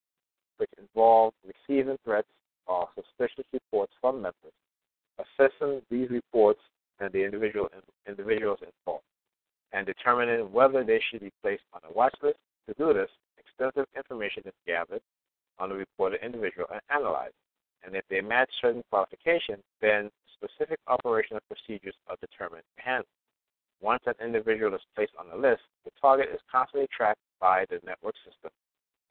which 0.57 0.71
involves 0.79 1.37
receiving 1.45 1.99
threats 2.03 2.29
or 2.67 2.89
suspicious 2.95 3.45
reports 3.53 3.93
from 4.01 4.23
members, 4.23 4.57
assessing 5.19 5.83
these 5.91 6.09
reports 6.09 6.61
and 7.01 7.13
the 7.13 7.23
individual 7.23 7.69
individuals 8.09 8.59
involved, 8.63 9.05
and 9.73 9.87
determining 9.87 10.51
whether 10.51 10.83
they 10.83 11.01
should 11.11 11.21
be 11.21 11.33
placed 11.43 11.63
on 11.75 11.81
a 11.89 11.93
watch 11.93 12.15
list. 12.23 12.39
To 12.69 12.75
do 12.75 12.93
this, 12.93 13.11
extensive 13.39 13.87
information 13.97 14.43
is 14.47 14.53
gathered 14.67 15.03
on 15.59 15.69
the 15.69 15.75
reported 15.75 16.21
individual 16.25 16.67
and 16.73 16.81
analyzed. 16.91 17.35
And 17.85 17.95
if 17.95 18.05
they 18.11 18.21
match 18.21 18.51
certain 18.61 18.83
qualifications, 18.91 19.63
then 19.81 20.11
specific 20.35 20.79
operational 20.87 21.43
procedures 21.49 21.95
are 22.09 22.17
determined 22.21 22.65
handle. 22.77 23.07
Once 23.81 24.03
an 24.07 24.15
individual 24.25 24.75
is 24.75 24.81
placed 24.95 25.13
on 25.19 25.29
the 25.31 25.37
list, 25.37 25.63
the 25.85 25.91
target 26.01 26.29
is 26.33 26.41
constantly 26.51 26.89
tracked 26.95 27.21
by 27.41 27.65
the 27.71 27.79
network 27.85 28.15
system, 28.25 28.51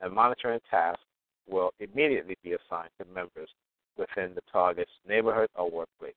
and 0.01 0.13
monitoring 0.13 0.59
tasks 0.69 1.03
will 1.49 1.71
immediately 1.79 2.35
be 2.43 2.51
assigned 2.51 2.89
to 2.99 3.05
members 3.13 3.49
within 3.97 4.33
the 4.35 4.41
target's 4.51 4.91
neighborhood 5.07 5.49
or 5.55 5.71
workplace, 5.71 6.13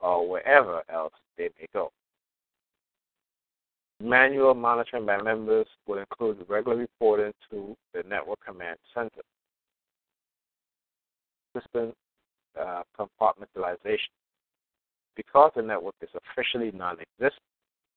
or 0.00 0.28
wherever 0.28 0.82
else 0.88 1.12
they 1.38 1.48
may 1.60 1.66
go. 1.72 1.90
Manual 4.00 4.54
monitoring 4.54 5.06
by 5.06 5.22
members 5.22 5.68
will 5.86 5.98
include 5.98 6.44
regular 6.48 6.76
reporting 6.76 7.32
to 7.50 7.76
the 7.94 8.02
Network 8.08 8.40
Command 8.44 8.76
Center. 8.92 9.22
System 11.54 11.92
uh, 12.60 12.82
compartmentalization. 12.98 14.12
Because 15.16 15.52
the 15.54 15.62
network 15.62 15.94
is 16.00 16.08
officially 16.14 16.70
non 16.72 16.96
existent 17.00 17.42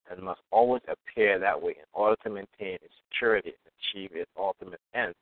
and 0.09 0.21
must 0.21 0.41
always 0.51 0.81
appear 0.87 1.39
that 1.39 1.61
way 1.61 1.71
in 1.71 1.85
order 1.93 2.15
to 2.23 2.29
maintain 2.29 2.75
its 2.75 2.93
security 3.09 3.49
and 3.49 3.73
achieve 3.79 4.11
its 4.13 4.29
ultimate 4.37 4.79
end, 4.93 5.13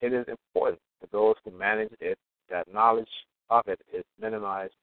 it 0.00 0.12
is 0.12 0.26
important 0.28 0.80
for 1.00 1.06
those 1.12 1.34
who 1.44 1.56
manage 1.56 1.90
it 2.00 2.18
that 2.50 2.72
knowledge 2.72 3.08
of 3.50 3.66
it 3.66 3.80
is 3.92 4.04
minimized 4.20 4.74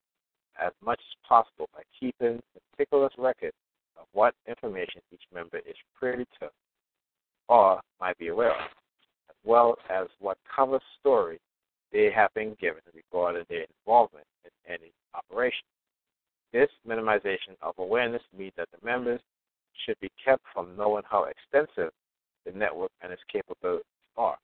as 0.62 0.72
much 0.84 1.00
as 1.00 1.28
possible 1.28 1.70
by 1.74 1.82
keeping 2.00 2.42
meticulous 2.72 3.12
record 3.18 3.52
of 3.98 4.06
what 4.14 4.34
information 4.48 5.02
each 5.12 5.24
member 5.34 5.58
is 5.58 5.76
privy 5.98 6.26
to 6.40 6.50
or 7.48 7.80
might 8.00 8.18
be 8.18 8.30
aware 8.30 8.52
of, 8.52 8.70
as 9.30 9.36
well 9.44 9.76
as 9.90 10.08
what 10.20 10.38
cover 10.54 10.80
story 11.00 11.40
they 11.96 12.12
have 12.14 12.34
been 12.34 12.58
given 12.60 12.82
regarding 12.94 13.46
their 13.50 13.66
involvement 13.80 14.26
in 14.44 14.74
any 14.74 14.92
operation. 15.14 15.64
This 16.52 16.70
minimization 16.88 17.56
of 17.62 17.74
awareness 17.78 18.22
means 18.38 18.52
that 18.58 18.68
the 18.72 18.86
members 18.86 19.22
should 19.86 19.98
be 20.02 20.12
kept 20.24 20.44
from 20.54 20.76
knowing 20.78 21.04
how 21.10 21.26
extensive 21.26 21.92
the 22.46 22.52
network 22.52 22.92
and 23.02 23.14
its 23.14 23.22
capabilities 23.32 23.86
are. 24.18 24.38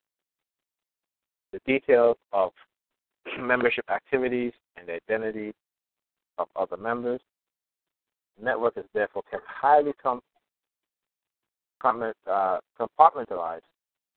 The 1.51 1.59
details 1.65 2.15
of 2.31 2.51
membership 3.39 3.83
activities 3.89 4.53
and 4.77 4.87
the 4.87 4.93
identity 4.93 5.53
of 6.37 6.47
other 6.55 6.77
members. 6.77 7.19
The 8.39 8.45
network 8.45 8.77
is 8.77 8.85
therefore 8.93 9.23
kept 9.29 9.43
highly 9.45 9.91
uh, 10.05 10.19
compartmentalized 12.79 13.61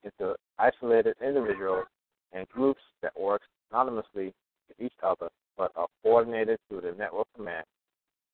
into 0.04 0.36
isolated 0.58 1.16
individuals 1.20 1.86
and 2.32 2.48
groups 2.48 2.80
that 3.02 3.18
work 3.18 3.42
anonymously 3.70 4.32
with 4.68 4.80
each 4.80 4.92
other 5.02 5.28
but 5.56 5.70
are 5.76 5.86
coordinated 6.02 6.58
through 6.68 6.80
the 6.80 6.92
network 6.98 7.26
command 7.36 7.64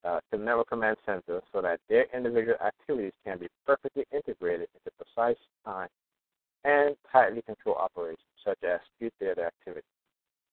uh, 0.05 0.20
to 0.31 0.38
the 0.38 0.44
network 0.44 0.68
command 0.68 0.96
center 1.05 1.40
so 1.53 1.61
that 1.61 1.81
their 1.88 2.07
individual 2.14 2.57
activities 2.64 3.12
can 3.24 3.38
be 3.38 3.48
perfectly 3.66 4.05
integrated 4.12 4.68
into 4.74 4.90
precise 4.96 5.37
time 5.64 5.88
and 6.64 6.94
tightly 7.11 7.42
controlled 7.42 7.79
operations, 7.79 8.18
such 8.44 8.59
as 8.62 8.81
street 8.94 9.12
theater 9.18 9.46
activities. 9.46 9.85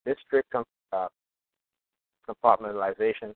This 0.05 0.15
strict 0.25 0.49
com- 0.51 0.63
uh, 0.93 1.07
compartmentalization 2.27 3.33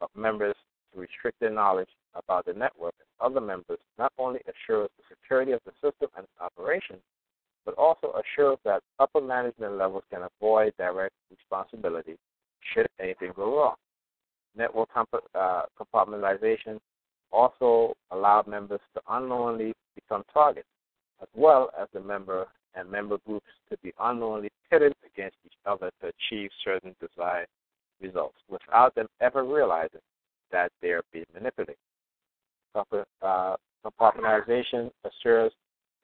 of 0.00 0.08
members 0.16 0.54
to 0.92 1.00
restrict 1.00 1.40
their 1.40 1.50
knowledge 1.50 1.88
about 2.14 2.44
the 2.44 2.52
network 2.52 2.94
and 3.00 3.08
other 3.20 3.40
members 3.40 3.78
not 3.98 4.12
only 4.18 4.40
assures 4.46 4.90
the 4.98 5.04
security 5.08 5.52
of 5.52 5.60
the 5.64 5.72
system 5.72 6.08
and 6.16 6.24
its 6.24 6.32
operation, 6.40 6.96
but 7.64 7.74
also 7.78 8.12
assures 8.20 8.58
that 8.64 8.82
upper 8.98 9.20
management 9.20 9.76
levels 9.76 10.02
can 10.10 10.22
avoid 10.22 10.72
direct 10.78 11.14
responsibility 11.30 12.16
should 12.74 12.88
anything 13.00 13.32
go 13.34 13.56
wrong. 13.56 13.74
Network 14.56 14.88
comp- 14.92 15.08
uh, 15.34 15.62
compartmentalization 15.80 16.78
also 17.30 17.94
allowed 18.10 18.46
members 18.46 18.80
to 18.94 19.00
unknowingly 19.10 19.72
become 19.94 20.22
targets, 20.32 20.68
as 21.20 21.28
well 21.34 21.70
as 21.80 21.88
the 21.94 22.00
member 22.00 22.46
and 22.74 22.90
member 22.90 23.18
groups 23.26 23.46
to 23.70 23.76
be 23.82 23.92
unknowingly 24.00 24.50
pitted 24.70 24.94
against 25.06 25.36
each 25.44 25.52
other 25.66 25.90
to 26.00 26.08
achieve 26.08 26.50
certain 26.64 26.94
desired 27.00 27.46
results 28.00 28.36
without 28.48 28.94
them 28.94 29.06
ever 29.20 29.44
realizing 29.44 30.00
that 30.50 30.70
they 30.80 30.88
are 30.88 31.02
being 31.12 31.24
manipulated. 31.34 31.76
Uh, 32.74 33.56
compartmentalization 33.84 34.90
assures 35.04 35.52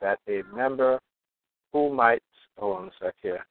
that 0.00 0.18
a 0.28 0.42
member 0.54 0.98
who 1.72 1.94
might, 1.94 2.22
hold 2.56 2.78
on 2.78 2.88
a 2.88 2.90
sec 3.00 3.14
here, 3.22 3.44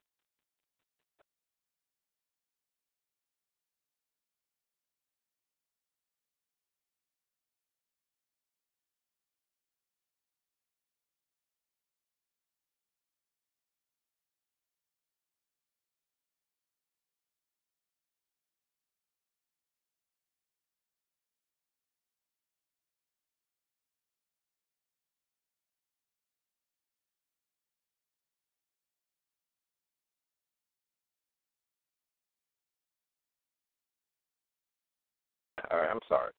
I'm 35.97 36.07
sorry. 36.07 36.31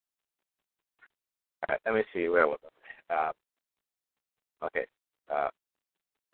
Right, 1.67 1.79
let 1.85 1.95
me 1.95 2.03
see. 2.13 2.29
Where 2.29 2.47
was 2.47 2.59
I? 3.09 3.13
Uh, 3.13 3.31
okay. 4.65 4.85
Uh, 5.29 5.49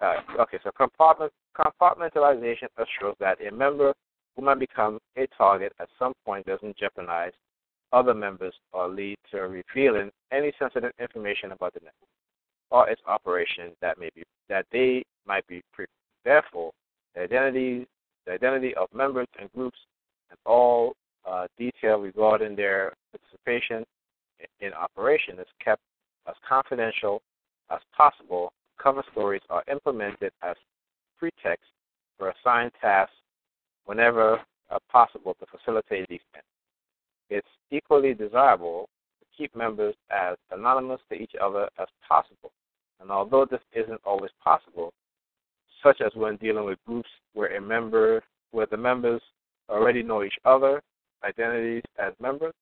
uh, 0.01 0.41
okay, 0.41 0.59
so 0.63 0.69
compartment, 0.77 1.31
compartmentalization 1.57 2.67
assures 2.77 3.15
that 3.19 3.37
a 3.45 3.51
member 3.51 3.93
who 4.35 4.43
might 4.43 4.59
become 4.59 4.99
a 5.17 5.25
target 5.35 5.73
at 5.79 5.87
some 5.97 6.13
point 6.23 6.45
doesn't 6.45 6.77
jeopardize 6.77 7.31
other 7.93 8.13
members 8.13 8.53
or 8.73 8.89
lead 8.89 9.17
to 9.31 9.39
revealing 9.39 10.11
any 10.31 10.51
sensitive 10.59 10.91
information 10.99 11.51
about 11.51 11.73
the 11.73 11.79
network 11.79 12.09
or 12.69 12.87
its 12.89 13.01
operation 13.07 13.71
that 13.81 13.97
may 13.97 14.09
be 14.15 14.23
that 14.49 14.65
they 14.71 15.03
might 15.25 15.47
be 15.47 15.61
pre- 15.73 15.85
therefore 16.25 16.71
the 17.15 17.21
identities 17.21 17.85
the 18.25 18.33
identity 18.33 18.75
of 18.75 18.87
members 18.93 19.27
and 19.39 19.51
groups 19.53 19.77
and 20.29 20.37
all 20.45 20.93
uh, 21.27 21.47
detail 21.57 21.97
regarding 21.99 22.55
their 22.55 22.93
participation 23.11 23.83
in 24.59 24.73
operation 24.73 25.39
is 25.39 25.47
kept 25.63 25.81
as 26.27 26.35
confidential 26.47 27.21
as 27.71 27.79
possible. 27.95 28.51
Cover 28.81 29.03
stories 29.11 29.41
are 29.49 29.63
implemented 29.71 30.31
as 30.43 30.55
pretext 31.17 31.65
for 32.17 32.29
assigned 32.29 32.71
tasks 32.81 33.15
whenever 33.85 34.39
uh, 34.71 34.79
possible 34.91 35.35
to 35.39 35.45
facilitate 35.45 36.07
these 36.09 36.19
ends. 36.33 36.45
It's 37.29 37.47
equally 37.71 38.13
desirable 38.13 38.89
to 39.19 39.25
keep 39.37 39.55
members 39.55 39.95
as 40.11 40.35
anonymous 40.51 41.01
to 41.09 41.15
each 41.15 41.33
other 41.41 41.67
as 41.79 41.87
possible. 42.07 42.51
And 42.99 43.11
although 43.11 43.45
this 43.49 43.61
isn't 43.73 44.01
always 44.05 44.31
possible, 44.43 44.93
such 45.83 46.01
as 46.01 46.11
when 46.15 46.37
dealing 46.37 46.65
with 46.65 46.79
groups 46.85 47.09
where 47.33 47.55
a 47.55 47.61
member 47.61 48.23
where 48.51 48.67
the 48.69 48.77
members 48.77 49.21
already 49.69 50.01
know 50.01 50.23
each 50.23 50.37
other 50.45 50.81
identities 51.25 51.83
as 51.99 52.13
members. 52.19 52.53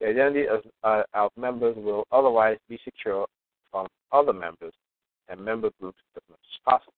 The 0.00 0.08
identity 0.08 0.46
of, 0.46 0.60
uh, 0.84 1.02
of 1.14 1.30
members 1.36 1.76
will 1.76 2.04
otherwise 2.12 2.58
be 2.68 2.78
secure 2.84 3.26
from 3.70 3.86
other 4.12 4.32
members 4.32 4.74
and 5.28 5.40
member 5.40 5.70
groups 5.80 5.98
as 6.16 6.22
much 6.28 6.38
as 6.40 6.60
possible. 6.64 6.92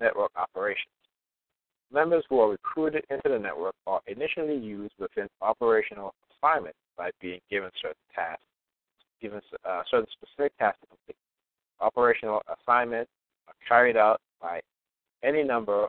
Network 0.00 0.30
operations. 0.36 0.92
Members 1.92 2.24
who 2.28 2.40
are 2.40 2.50
recruited 2.50 3.04
into 3.10 3.28
the 3.28 3.38
network 3.38 3.74
are 3.86 4.00
initially 4.06 4.56
used 4.56 4.94
within 4.98 5.28
operational 5.40 6.12
assignments 6.30 6.78
by 6.96 7.10
being 7.20 7.40
given 7.48 7.70
certain 7.80 7.96
tasks, 8.14 8.42
given 9.22 9.40
uh, 9.64 9.82
certain 9.90 10.06
specific 10.12 10.56
tasks 10.58 10.80
to 10.80 10.88
complete. 10.88 11.16
Operational 11.80 12.42
assignments 12.60 13.10
are 13.48 13.54
carried 13.66 13.96
out 13.96 14.20
by 14.40 14.60
any 15.22 15.44
number 15.44 15.86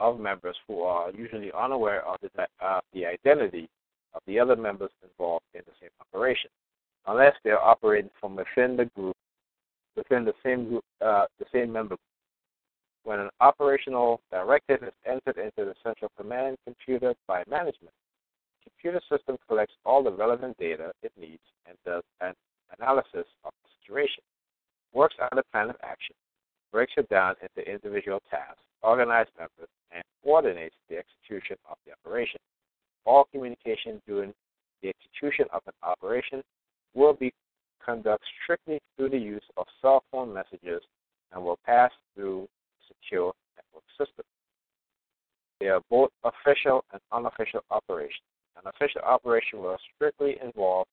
of 0.00 0.20
members 0.20 0.56
who 0.66 0.82
are 0.82 1.10
usually 1.12 1.50
unaware 1.56 2.04
of 2.06 2.16
the, 2.22 2.46
uh, 2.64 2.80
the 2.94 3.06
identity 3.06 3.68
of 4.14 4.22
the 4.26 4.38
other 4.38 4.56
members 4.56 4.90
involved 5.02 5.44
in 5.54 5.62
the 5.66 5.72
same 5.80 5.90
operation, 6.00 6.50
unless 7.06 7.34
they 7.44 7.50
are 7.50 7.62
operating 7.62 8.10
from 8.20 8.36
within 8.36 8.76
the 8.76 8.86
group, 8.96 9.16
within 9.96 10.24
the 10.24 10.34
same 10.44 10.68
group, 10.68 10.84
uh, 11.04 11.26
the 11.38 11.46
same 11.52 11.72
member. 11.72 11.96
When 13.04 13.20
an 13.20 13.30
operational 13.40 14.20
directive 14.30 14.82
is 14.82 14.92
entered 15.06 15.38
into 15.38 15.64
the 15.64 15.74
central 15.82 16.10
command 16.18 16.56
computer 16.64 17.14
by 17.26 17.42
management, 17.48 17.94
the 18.64 18.70
computer 18.70 19.00
system 19.10 19.36
collects 19.48 19.74
all 19.84 20.02
the 20.02 20.12
relevant 20.12 20.56
data 20.58 20.92
it 21.02 21.12
needs 21.18 21.42
and 21.66 21.76
does 21.86 22.02
an 22.20 22.34
analysis 22.78 23.26
of 23.44 23.52
the 23.62 23.68
situation, 23.80 24.22
works 24.92 25.16
out 25.20 25.38
a 25.38 25.42
plan 25.52 25.70
of 25.70 25.76
action, 25.82 26.14
breaks 26.72 26.92
it 26.96 27.08
down 27.08 27.34
into 27.40 27.70
individual 27.70 28.20
tasks, 28.30 28.60
organized 28.82 29.30
members, 29.38 29.68
and 29.92 30.02
coordinates 30.22 30.74
the 30.88 30.96
execution 30.96 31.56
of 31.70 31.76
the 31.86 31.92
operation. 31.92 32.40
All 33.04 33.24
communication 33.32 34.00
during 34.06 34.32
the 34.82 34.90
execution 34.90 35.46
of 35.52 35.62
an 35.66 35.72
operation 35.82 36.42
will 36.94 37.14
be 37.14 37.32
conducted 37.84 38.26
strictly 38.42 38.80
through 38.96 39.10
the 39.10 39.18
use 39.18 39.42
of 39.56 39.66
cell 39.80 40.02
phone 40.10 40.32
messages 40.32 40.82
and 41.32 41.42
will 41.42 41.58
pass 41.64 41.90
through 42.14 42.48
secure 42.86 43.32
network 43.56 43.84
systems. 43.98 44.26
They 45.60 45.68
are 45.68 45.80
both 45.90 46.10
official 46.24 46.84
and 46.92 47.00
unofficial 47.12 47.60
operations. 47.70 48.28
An 48.56 48.70
official 48.74 49.02
operation 49.02 49.60
will 49.60 49.78
strictly 49.94 50.36
involve 50.42 50.86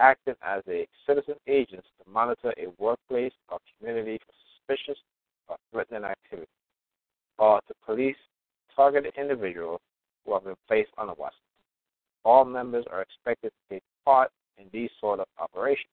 acting 0.00 0.34
as 0.42 0.62
a 0.68 0.86
citizen 1.06 1.34
agent 1.46 1.84
to 1.98 2.10
monitor 2.10 2.52
a 2.58 2.66
workplace 2.82 3.32
or 3.48 3.58
community 3.78 4.18
for 4.18 4.32
suspicious 4.56 4.98
or 5.48 5.56
threatening 5.70 6.04
activity, 6.04 6.48
or 7.38 7.60
to 7.68 7.74
police 7.84 8.16
targeted 8.76 9.14
individuals 9.18 9.80
who 10.24 10.34
have 10.34 10.44
been 10.44 10.54
placed 10.68 10.90
on 10.98 11.06
the 11.06 11.14
watch 11.14 11.32
list. 11.32 11.40
All 12.24 12.44
members 12.44 12.84
are 12.90 13.02
expected 13.02 13.50
to 13.50 13.74
take 13.74 13.82
part 14.04 14.30
in 14.58 14.66
these 14.72 14.90
sort 15.00 15.20
of 15.20 15.26
operations. 15.38 15.90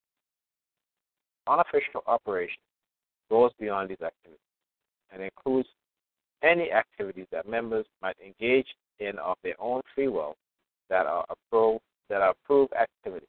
Unofficial 1.47 2.03
operation 2.07 2.61
goes 3.29 3.51
beyond 3.59 3.89
these 3.89 4.01
activities 4.01 4.39
and 5.11 5.23
includes 5.23 5.67
any 6.43 6.71
activities 6.71 7.27
that 7.31 7.47
members 7.47 7.85
might 8.01 8.15
engage 8.25 8.67
in 8.99 9.17
of 9.19 9.37
their 9.43 9.59
own 9.59 9.81
free 9.93 10.07
will 10.07 10.35
that 10.89 11.05
are 11.05 11.25
approved 11.29 11.81
that 12.09 12.21
are 12.21 12.31
approved 12.31 12.73
activities, 12.73 13.27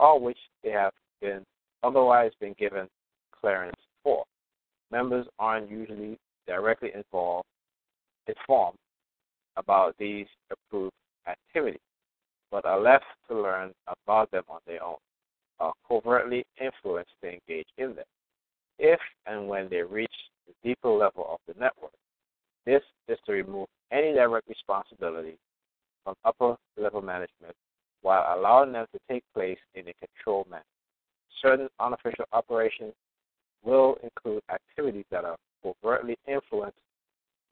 all 0.00 0.20
which 0.20 0.38
they 0.64 0.70
have 0.70 0.92
been 1.20 1.44
otherwise 1.82 2.32
been 2.40 2.54
given 2.58 2.88
clearance 3.38 3.76
for. 4.02 4.24
Members 4.90 5.26
aren't 5.38 5.70
usually 5.70 6.18
directly 6.46 6.90
involved 6.94 7.46
informed 8.26 8.78
about 9.56 9.94
these 9.98 10.26
approved 10.50 10.92
activities, 11.26 11.80
but 12.50 12.64
are 12.64 12.80
left 12.80 13.04
to 13.28 13.40
learn 13.40 13.72
about 13.86 14.30
them 14.30 14.44
on 14.48 14.60
their 14.66 14.82
own, 14.82 14.96
are 15.60 15.72
covertly 15.86 16.44
influenced 16.60 17.12
to 17.22 17.32
engage 17.32 17.66
in 17.78 17.94
them. 17.94 18.04
If 18.78 19.00
and 19.26 19.48
when 19.48 19.68
they 19.68 19.82
reach 19.82 20.14
the 20.46 20.68
deeper 20.68 20.90
level 20.90 21.26
of 21.30 21.38
the 21.46 21.58
network, 21.60 21.92
this 22.64 22.82
is 23.08 23.18
to 23.26 23.32
remove 23.32 23.68
any 23.90 24.12
direct 24.12 24.48
responsibility 24.48 25.36
from 26.04 26.14
upper 26.24 26.56
level 26.76 27.02
management 27.02 27.54
while 28.02 28.36
allowing 28.36 28.72
them 28.72 28.86
to 28.92 28.98
take 29.08 29.22
place 29.34 29.58
in 29.74 29.84
a 29.88 29.92
controlled 30.04 30.48
manner. 30.50 30.64
Certain 31.40 31.68
unofficial 31.80 32.24
operations 32.32 32.92
will 33.64 33.96
include 34.02 34.42
activities 34.52 35.04
that 35.10 35.24
are 35.24 35.36
covertly 35.62 36.16
influenced 36.26 36.78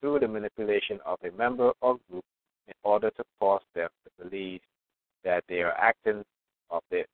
through 0.01 0.19
the 0.21 0.29
manipulation 0.29 0.99
of 1.05 1.19
a 1.25 1.37
member 1.37 1.73
or 1.81 1.99
group 2.11 2.25
in 2.67 2.75
order 2.83 3.11
to 3.11 3.25
force 3.39 3.65
them 3.75 3.89
to 4.05 4.25
believe 4.25 4.61
that 5.25 5.45
they 5.49 5.61
are 5.61 5.73
acting 5.73 6.25
of 6.71 6.83
their 6.91 7.07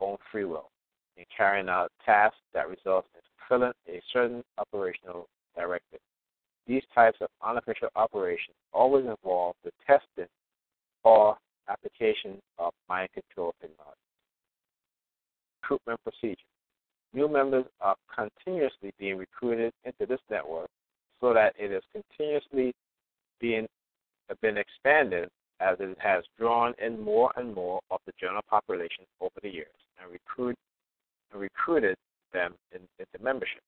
own 0.00 0.16
free 0.30 0.44
will 0.44 0.70
in 1.16 1.24
carrying 1.36 1.68
out 1.68 1.90
tasks 2.04 2.38
that 2.54 2.68
result 2.68 3.04
in 3.14 3.20
fulfilling 3.48 3.72
a 3.88 4.00
certain 4.12 4.42
operational 4.58 5.28
directive. 5.56 6.00
These 6.66 6.82
types 6.94 7.18
of 7.20 7.28
unofficial 7.44 7.88
operations 7.96 8.56
always 8.72 9.04
involve 9.04 9.56
the 9.64 9.72
testing 9.86 10.30
or 11.04 11.36
application 11.68 12.38
of 12.58 12.72
mind 12.88 13.08
control 13.12 13.54
technology. 13.60 13.98
Recruitment 15.62 16.00
procedure. 16.02 16.36
New 17.12 17.28
members 17.28 17.64
are 17.80 17.96
continuously 18.14 18.92
being 18.98 19.18
recruited 19.18 19.72
into 19.84 20.06
this 20.06 20.20
network 20.30 20.68
so 21.22 21.32
that 21.32 21.54
it 21.58 21.70
is 21.70 21.82
continuously 21.92 22.74
being 23.40 23.66
uh, 24.28 24.34
been 24.42 24.58
expanded 24.58 25.28
as 25.60 25.76
it 25.78 25.96
has 25.98 26.24
drawn 26.38 26.74
in 26.84 27.00
more 27.00 27.32
and 27.36 27.54
more 27.54 27.80
of 27.90 28.00
the 28.06 28.12
general 28.20 28.42
population 28.50 29.04
over 29.20 29.34
the 29.42 29.48
years 29.48 29.68
and 30.00 30.10
recruit 30.12 30.56
and 31.32 31.40
recruited 31.40 31.96
them 32.32 32.54
in, 32.72 32.80
into 32.98 33.24
membership. 33.24 33.62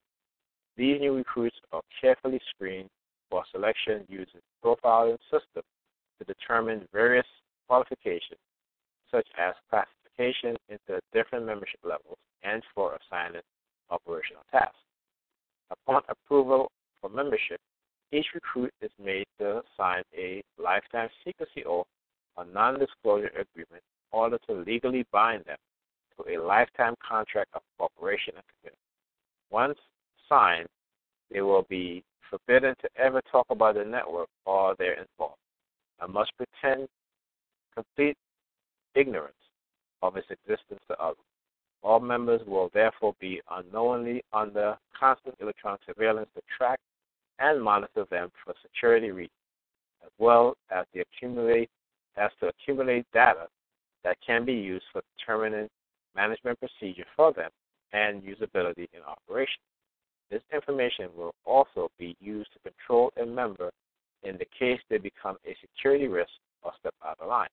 These 0.76 1.00
new 1.00 1.14
recruits 1.14 1.56
are 1.72 1.82
carefully 2.00 2.40
screened 2.50 2.88
for 3.30 3.44
selection 3.52 4.04
using 4.08 4.40
profiling 4.64 5.18
system 5.30 5.62
to 6.18 6.24
determine 6.26 6.88
various 6.92 7.26
qualifications, 7.68 8.40
such 9.10 9.26
as 9.38 9.54
classification 9.70 10.56
into 10.68 11.00
different 11.12 11.46
membership 11.46 11.80
levels 11.84 12.18
and 12.42 12.62
for 12.74 12.98
assigning 12.98 13.42
operational 13.90 14.42
tasks. 14.50 14.74
Upon 15.70 16.02
approval 16.08 16.70
for 17.04 17.10
membership, 17.10 17.60
each 18.12 18.26
recruit 18.34 18.72
is 18.80 18.90
made 19.02 19.26
to 19.38 19.60
sign 19.76 20.02
a 20.16 20.42
lifetime 20.58 21.10
secrecy 21.22 21.62
oath 21.66 21.86
a 22.38 22.44
non 22.46 22.78
disclosure 22.78 23.28
agreement 23.28 23.82
in 23.82 24.10
order 24.10 24.38
to 24.48 24.54
legally 24.66 25.04
bind 25.12 25.44
them 25.44 25.58
to 26.16 26.34
a 26.34 26.42
lifetime 26.42 26.94
contract 27.06 27.50
of 27.54 27.60
cooperation 27.76 28.32
and 28.36 28.44
commitment. 28.58 28.80
Once 29.50 29.78
signed, 30.28 30.66
they 31.30 31.42
will 31.42 31.66
be 31.68 32.02
forbidden 32.30 32.74
to 32.80 32.88
ever 32.96 33.20
talk 33.30 33.46
about 33.50 33.74
the 33.74 33.84
network 33.84 34.28
or 34.46 34.74
their 34.78 34.94
involvement 34.94 35.38
and 36.00 36.12
must 36.12 36.32
pretend 36.38 36.88
complete 37.74 38.16
ignorance 38.94 39.34
of 40.02 40.16
its 40.16 40.26
existence 40.30 40.80
to 40.88 40.98
others. 40.98 41.18
All 41.82 42.00
members 42.00 42.40
will 42.46 42.70
therefore 42.72 43.14
be 43.20 43.42
unknowingly 43.50 44.24
under 44.32 44.78
constant 44.98 45.36
electronic 45.40 45.80
surveillance 45.86 46.30
to 46.34 46.40
track 46.56 46.80
and 47.38 47.62
monitor 47.62 48.04
them 48.10 48.30
for 48.44 48.54
security 48.62 49.10
reasons, 49.10 49.30
as 50.04 50.10
well 50.18 50.56
as 50.70 50.84
the 50.94 51.00
accumulate 51.00 51.70
as 52.16 52.30
to 52.40 52.48
accumulate 52.48 53.04
data 53.12 53.46
that 54.04 54.16
can 54.24 54.44
be 54.44 54.52
used 54.52 54.84
for 54.92 55.02
determining 55.18 55.68
management 56.14 56.58
procedure 56.60 57.04
for 57.16 57.32
them 57.32 57.50
and 57.92 58.22
usability 58.22 58.86
in 58.92 59.00
operation. 59.06 59.60
This 60.30 60.42
information 60.52 61.08
will 61.16 61.34
also 61.44 61.88
be 61.98 62.16
used 62.20 62.50
to 62.52 62.70
control 62.70 63.12
a 63.20 63.26
member 63.26 63.70
in 64.22 64.38
the 64.38 64.46
case 64.58 64.80
they 64.88 64.98
become 64.98 65.36
a 65.46 65.56
security 65.60 66.08
risk 66.08 66.30
or 66.62 66.72
step 66.80 66.94
out 67.04 67.18
of 67.20 67.28
line. 67.28 67.48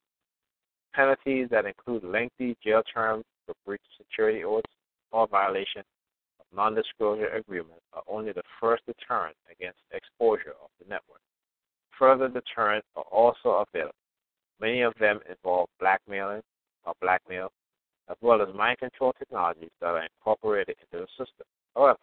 Penalties 0.93 1.47
that 1.51 1.65
include 1.65 2.03
lengthy 2.03 2.55
jail 2.63 2.81
terms 2.93 3.23
for 3.45 3.55
breach 3.65 3.81
of 3.99 4.05
security 4.05 4.43
oaths 4.43 4.71
or 5.11 5.27
violation 5.27 5.83
of 6.51 6.57
non 6.57 6.75
disclosure 6.75 7.27
agreements 7.29 7.81
are 7.93 8.03
only 8.07 8.31
the 8.31 8.43
first 8.59 8.83
deterrent 8.85 9.35
against 9.51 9.79
exposure 9.91 10.53
of 10.63 10.69
the 10.79 10.89
network. 10.89 11.21
Further 11.97 12.27
deterrents 12.27 12.87
are 12.95 13.03
also 13.11 13.65
available. 13.67 13.95
Many 14.59 14.81
of 14.81 14.93
them 14.99 15.19
involve 15.29 15.69
blackmailing 15.79 16.41
or 16.85 16.93
blackmail, 17.01 17.51
as 18.09 18.17
well 18.21 18.41
as 18.41 18.53
mind 18.55 18.79
control 18.79 19.13
technologies 19.17 19.71
that 19.79 19.87
are 19.87 20.03
incorporated 20.03 20.75
into 20.81 21.05
the 21.05 21.07
system. 21.11 21.45
However, 21.75 21.99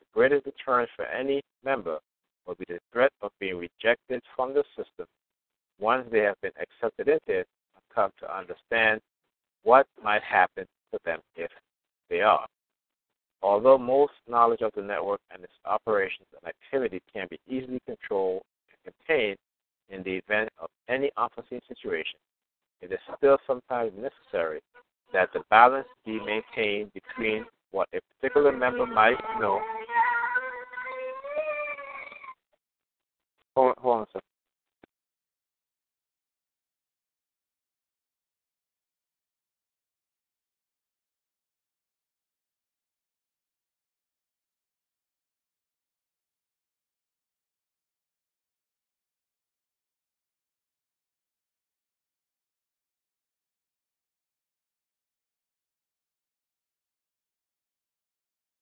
the 0.00 0.06
greatest 0.12 0.44
deterrent 0.44 0.90
for 0.96 1.06
any 1.06 1.42
member 1.64 1.98
will 2.46 2.54
be 2.54 2.64
the 2.68 2.78
threat 2.92 3.12
of 3.22 3.30
being 3.38 3.56
rejected 3.56 4.22
from 4.34 4.54
the 4.54 4.64
system 4.76 5.06
once 5.78 6.06
they 6.10 6.20
have 6.20 6.40
been 6.42 6.52
accepted 6.60 7.08
into 7.08 7.40
it 7.40 7.46
and 7.74 7.82
come 7.94 8.10
to 8.20 8.36
understand 8.36 9.00
what 9.62 9.86
might 10.02 10.22
happen 10.22 10.66
to 10.92 10.98
them 11.04 11.20
if 11.36 11.50
they 12.08 12.20
are. 12.20 12.46
Although 13.42 13.78
most 13.78 14.12
knowledge 14.28 14.60
of 14.60 14.72
the 14.76 14.82
network 14.82 15.20
and 15.32 15.42
its 15.42 15.52
operations 15.64 16.28
and 16.36 16.46
activities 16.48 17.00
can 17.12 17.26
be 17.30 17.40
easily 17.48 17.80
controlled 17.86 18.42
and 18.84 18.94
contained 18.94 19.38
in 19.88 20.02
the 20.02 20.16
event 20.16 20.50
of 20.58 20.68
any 20.88 21.10
unforeseen 21.16 21.60
situation, 21.66 22.18
it 22.82 22.92
is 22.92 22.98
still 23.16 23.38
sometimes 23.46 23.92
necessary 23.96 24.60
that 25.12 25.32
the 25.32 25.40
balance 25.50 25.88
be 26.04 26.20
maintained 26.20 26.92
between 26.92 27.44
what 27.72 27.88
a 27.94 28.00
particular 28.14 28.52
member 28.52 28.86
might 28.86 29.18
know. 29.40 29.60
Hold, 33.56 33.74
hold 33.78 33.96
on 33.96 34.02
a 34.02 34.06
second. 34.06 34.29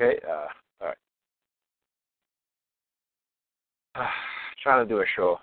Okay, 0.00 0.18
uh, 0.28 0.46
all 0.80 0.88
right. 0.88 0.96
Uh, 3.94 4.06
trying 4.62 4.86
to 4.86 4.88
do 4.94 5.00
a 5.00 5.04
show 5.16 5.38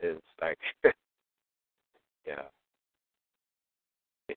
is 0.00 0.20
like, 0.40 0.58
you 0.84 2.32
know, 2.36 2.44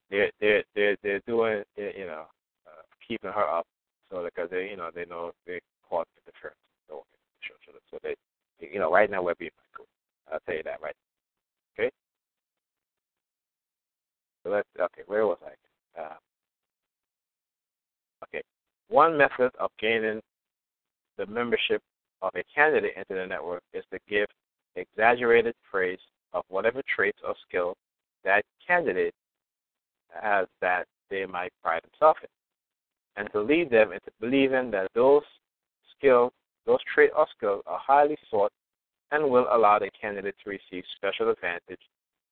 they're 0.10 0.32
they're 0.42 0.64
they're 0.76 0.98
they're 1.04 1.22
doing 1.28 1.64
you 1.78 2.06
know 2.06 2.26
uh, 2.68 2.82
keeping 3.08 3.32
her 3.32 3.48
up 3.48 3.66
so 4.12 4.24
because 4.24 4.50
they 4.50 4.70
you 4.70 4.78
know 4.78 4.90
they 4.94 5.06
know 5.06 5.32
they 5.46 5.60
caught 5.90 6.08
interference 6.26 6.58
so 6.90 7.04
so 7.90 7.98
they 8.04 8.16
you 8.60 8.80
know 8.80 8.92
right 8.92 9.10
now 9.10 9.24
we're 9.24 9.36
being 9.36 9.52
cool. 9.76 9.86
I'll 10.32 10.40
tell 10.46 10.56
you 10.56 10.64
that 10.64 10.82
right. 10.82 10.96
Okay. 11.80 11.90
So 14.44 14.50
let's 14.50 14.68
okay. 14.80 15.04
Where 15.08 15.26
was 15.26 15.38
I? 15.46 16.02
Uh. 16.02 16.16
One 18.90 19.18
method 19.18 19.52
of 19.60 19.72
gaining 19.80 20.22
the 21.18 21.26
membership 21.26 21.82
of 22.22 22.32
a 22.36 22.44
candidate 22.54 22.94
into 22.96 23.20
the 23.20 23.28
network 23.28 23.64
is 23.74 23.84
to 23.92 24.00
give 24.08 24.28
exaggerated 24.76 25.56
praise 25.70 26.00
of 26.34 26.44
whatever 26.50 26.82
traits 26.96 27.20
or 27.26 27.36
skills 27.48 27.76
that 28.24 28.44
candidate 28.66 29.14
has 30.22 30.48
that 30.62 30.86
they 31.10 31.26
might 31.26 31.52
pride 31.64 31.82
themselves 31.84 32.20
in, 32.22 33.22
and 33.22 33.32
to 33.32 33.42
lead 33.42 33.70
them 33.70 33.92
into 33.92 34.12
believing 34.20 34.72
that 34.72 34.90
those 34.94 35.24
skills, 35.98 36.32
those 36.66 36.80
traits 36.94 37.14
or 37.18 37.28
skills 37.36 37.64
are 37.66 37.80
highly 37.80 38.18
sought 38.30 38.52
and 39.12 39.30
will 39.30 39.48
allow 39.52 39.80
the 39.80 39.90
candidate 40.00 40.36
to 40.44 40.50
receive 40.50 40.84
special 40.96 41.30
advantage 41.30 41.80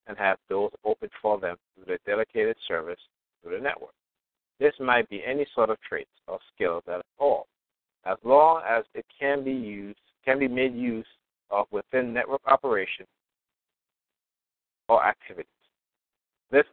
and 0.07 0.17
have 0.17 0.37
doors 0.49 0.73
open 0.83 1.09
for 1.21 1.39
them 1.39 1.55
through 1.73 1.85
their 1.85 1.99
dedicated 2.05 2.55
service 2.67 2.99
through 3.41 3.57
the 3.57 3.63
network. 3.63 3.93
This 4.59 4.73
might 4.79 5.09
be 5.09 5.21
any 5.25 5.45
sort 5.53 5.69
of 5.69 5.77
traits 5.81 6.09
or 6.27 6.39
skills 6.53 6.83
at 6.87 7.01
all, 7.17 7.47
as 8.05 8.17
long 8.23 8.61
as 8.67 8.83
it 8.93 9.05
can 9.19 9.43
be 9.43 9.51
used, 9.51 9.99
can 10.23 10.39
be 10.39 10.47
made 10.47 10.73
use 10.73 11.05
of 11.51 11.67
within 11.71 12.13
network 12.13 12.41
operation 12.47 13.05
or 14.87 15.05
activities. 15.05 15.45
This 16.51 16.65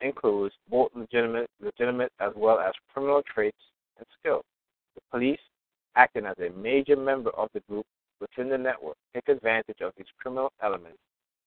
includes 0.00 0.54
both 0.68 0.90
legitimate, 0.94 1.48
legitimate 1.60 2.12
as 2.20 2.32
well 2.36 2.58
as 2.58 2.72
criminal 2.92 3.22
traits 3.22 3.56
and 3.98 4.06
skills. 4.18 4.44
The 4.94 5.00
police, 5.10 5.40
acting 5.96 6.26
as 6.26 6.36
a 6.38 6.50
major 6.58 6.96
member 6.96 7.30
of 7.30 7.48
the 7.54 7.60
group 7.60 7.86
within 8.20 8.50
the 8.50 8.58
network, 8.58 8.96
take 9.14 9.28
advantage 9.28 9.80
of 9.80 9.92
these 9.96 10.06
criminal 10.18 10.52
elements 10.62 10.98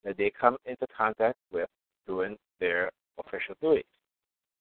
that 0.04 0.18
they 0.18 0.32
come 0.40 0.58
into 0.66 0.88
contact 0.96 1.38
with 1.52 1.70
during 2.08 2.38
their 2.60 2.92
official 3.20 3.56
duties 3.62 3.86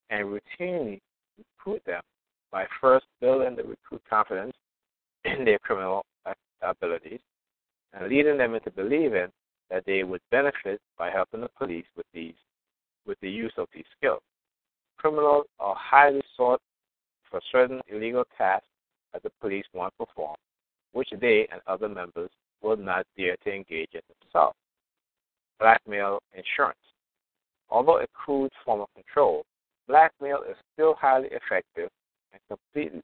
and 0.09 0.27
routinely 0.27 0.99
recruit 1.37 1.83
them 1.85 2.01
by 2.51 2.65
first 2.79 3.05
building 3.21 3.55
the 3.55 3.63
recruit 3.63 4.01
confidence 4.09 4.53
in 5.25 5.45
their 5.45 5.59
criminal 5.59 6.05
abilities 6.61 7.19
and 7.93 8.09
leading 8.09 8.37
them 8.37 8.55
into 8.55 8.71
believing 8.71 9.27
that 9.69 9.83
they 9.85 10.03
would 10.03 10.21
benefit 10.31 10.79
by 10.97 11.09
helping 11.09 11.41
the 11.41 11.49
police 11.57 11.85
with 11.95 12.05
these 12.13 12.33
with 13.05 13.19
the 13.21 13.29
use 13.29 13.53
of 13.57 13.67
these 13.73 13.85
skills. 13.97 14.21
Criminals 14.97 15.45
are 15.59 15.75
highly 15.77 16.21
sought 16.35 16.61
for 17.29 17.39
certain 17.51 17.81
illegal 17.87 18.23
tasks 18.37 18.67
that 19.13 19.21
the 19.21 19.29
police 19.41 19.65
want 19.73 19.93
performed, 19.97 20.37
which 20.93 21.09
they 21.21 21.47
and 21.51 21.61
other 21.67 21.87
members 21.87 22.29
will 22.61 22.77
not 22.77 23.05
dare 23.15 23.35
to 23.43 23.53
engage 23.53 23.89
in 23.93 24.01
themselves. 24.21 24.55
Blackmail 25.59 26.19
insurance. 26.33 26.79
Although 27.69 27.99
a 27.99 28.07
crude 28.13 28.51
form 28.63 28.81
of 28.81 28.87
control, 28.95 29.45
blackmail 29.87 30.39
is 30.49 30.55
still 30.73 30.95
highly 30.95 31.29
effective 31.31 31.89
and 32.33 32.41
completely 32.49 33.01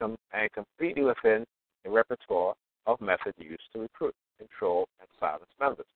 and 0.00 0.50
completely 0.52 1.02
within 1.02 1.44
the 1.84 1.90
repertoire 1.90 2.54
of 2.86 3.00
methods 3.02 3.36
used 3.38 3.62
to 3.72 3.80
recruit, 3.80 4.14
control, 4.38 4.88
and 4.98 5.08
silence 5.18 5.50
members. 5.60 5.86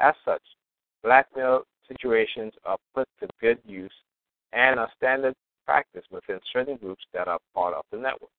As 0.00 0.14
such, 0.24 0.42
blackmail 1.04 1.62
situations 1.86 2.52
are 2.64 2.78
put 2.94 3.06
to 3.20 3.28
good 3.40 3.58
use 3.64 3.92
and 4.52 4.80
are 4.80 4.90
standard 4.96 5.34
practice 5.64 6.04
within 6.10 6.40
certain 6.52 6.76
groups 6.76 7.04
that 7.12 7.28
are 7.28 7.38
part 7.54 7.74
of 7.74 7.84
the 7.92 7.98
network. 7.98 8.30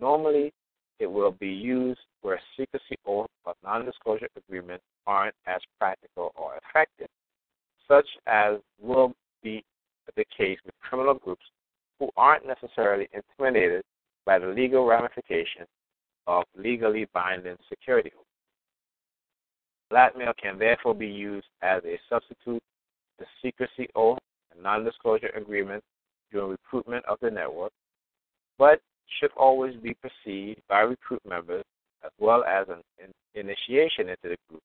Normally, 0.00 0.52
it 0.98 1.06
will 1.06 1.32
be 1.32 1.48
used 1.48 2.00
where 2.22 2.40
secrecy 2.56 2.96
or 3.04 3.26
non-disclosure 3.62 4.28
agreements 4.36 4.84
aren't 5.06 5.34
as 5.46 5.60
practical 5.78 6.32
or 6.34 6.52
effective, 6.56 7.08
such 7.86 8.06
as 8.26 8.56
will 8.80 9.12
be 9.42 9.62
the 10.14 10.24
case 10.36 10.58
with 10.64 10.74
criminal 10.80 11.14
groups 11.14 11.44
who 11.98 12.10
aren't 12.16 12.46
necessarily 12.46 13.08
intimidated 13.12 13.82
by 14.24 14.38
the 14.38 14.46
legal 14.46 14.86
ramifications 14.86 15.68
of 16.26 16.44
legally 16.56 17.06
binding 17.14 17.56
security. 17.68 18.12
Blackmail 19.90 20.32
can 20.40 20.58
therefore 20.58 20.94
be 20.94 21.06
used 21.06 21.46
as 21.62 21.82
a 21.84 21.98
substitute 22.10 22.62
to 23.18 23.26
secrecy 23.42 23.88
oath 23.94 24.18
and 24.52 24.62
non-disclosure 24.62 25.30
agreement 25.36 25.82
during 26.32 26.50
recruitment 26.50 27.04
of 27.06 27.18
the 27.22 27.30
network, 27.30 27.72
but 28.58 28.80
should 29.20 29.30
always 29.36 29.76
be 29.76 29.94
perceived 29.94 30.60
by 30.68 30.80
recruit 30.80 31.22
members 31.24 31.64
as 32.04 32.10
well 32.18 32.44
as 32.44 32.66
an 32.68 33.12
initiation 33.34 34.08
into 34.08 34.24
the 34.24 34.36
group 34.48 34.62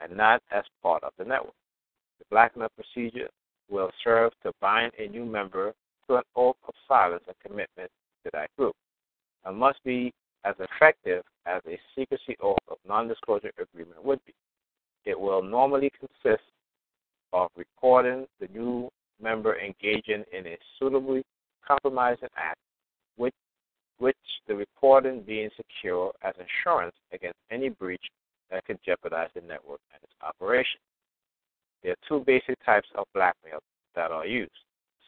and 0.00 0.16
not 0.16 0.40
as 0.52 0.64
part 0.82 1.02
of 1.02 1.12
the 1.18 1.24
network. 1.24 1.54
The 2.20 2.24
blackmail 2.30 2.68
procedure 2.76 3.28
will 3.72 3.90
serve 4.04 4.32
to 4.42 4.52
bind 4.60 4.92
a 4.98 5.08
new 5.08 5.24
member 5.24 5.72
to 6.06 6.16
an 6.16 6.22
oath 6.36 6.56
of 6.68 6.74
silence 6.86 7.24
and 7.26 7.36
commitment 7.44 7.90
to 8.24 8.30
that 8.32 8.50
group 8.56 8.76
and 9.44 9.56
must 9.56 9.82
be 9.84 10.12
as 10.44 10.54
effective 10.58 11.24
as 11.46 11.62
a 11.66 11.78
secrecy 11.96 12.36
oath 12.40 12.58
of 12.68 12.76
non 12.86 13.08
disclosure 13.08 13.50
agreement 13.58 14.04
would 14.04 14.20
be. 14.26 14.34
It 15.04 15.18
will 15.18 15.42
normally 15.42 15.90
consist 15.98 16.44
of 17.32 17.50
recording 17.56 18.26
the 18.40 18.48
new 18.48 18.90
member 19.20 19.58
engaging 19.58 20.24
in 20.36 20.46
a 20.46 20.58
suitably 20.78 21.24
compromising 21.66 22.28
act, 22.36 22.58
which, 23.16 23.34
which 23.98 24.16
the 24.46 24.54
recording 24.54 25.22
being 25.22 25.48
secure 25.56 26.12
as 26.22 26.34
insurance 26.38 26.94
against 27.12 27.38
any 27.50 27.68
breach 27.70 28.04
that 28.50 28.64
could 28.66 28.78
jeopardize 28.84 29.30
the 29.34 29.40
network 29.40 29.80
and 29.94 30.02
its 30.02 30.12
operation. 30.22 30.80
There 31.82 31.92
are 31.92 32.08
two 32.08 32.24
basic 32.24 32.64
types 32.64 32.88
of 32.94 33.06
blackmail 33.12 33.58
that 33.94 34.10
are 34.10 34.26
used 34.26 34.52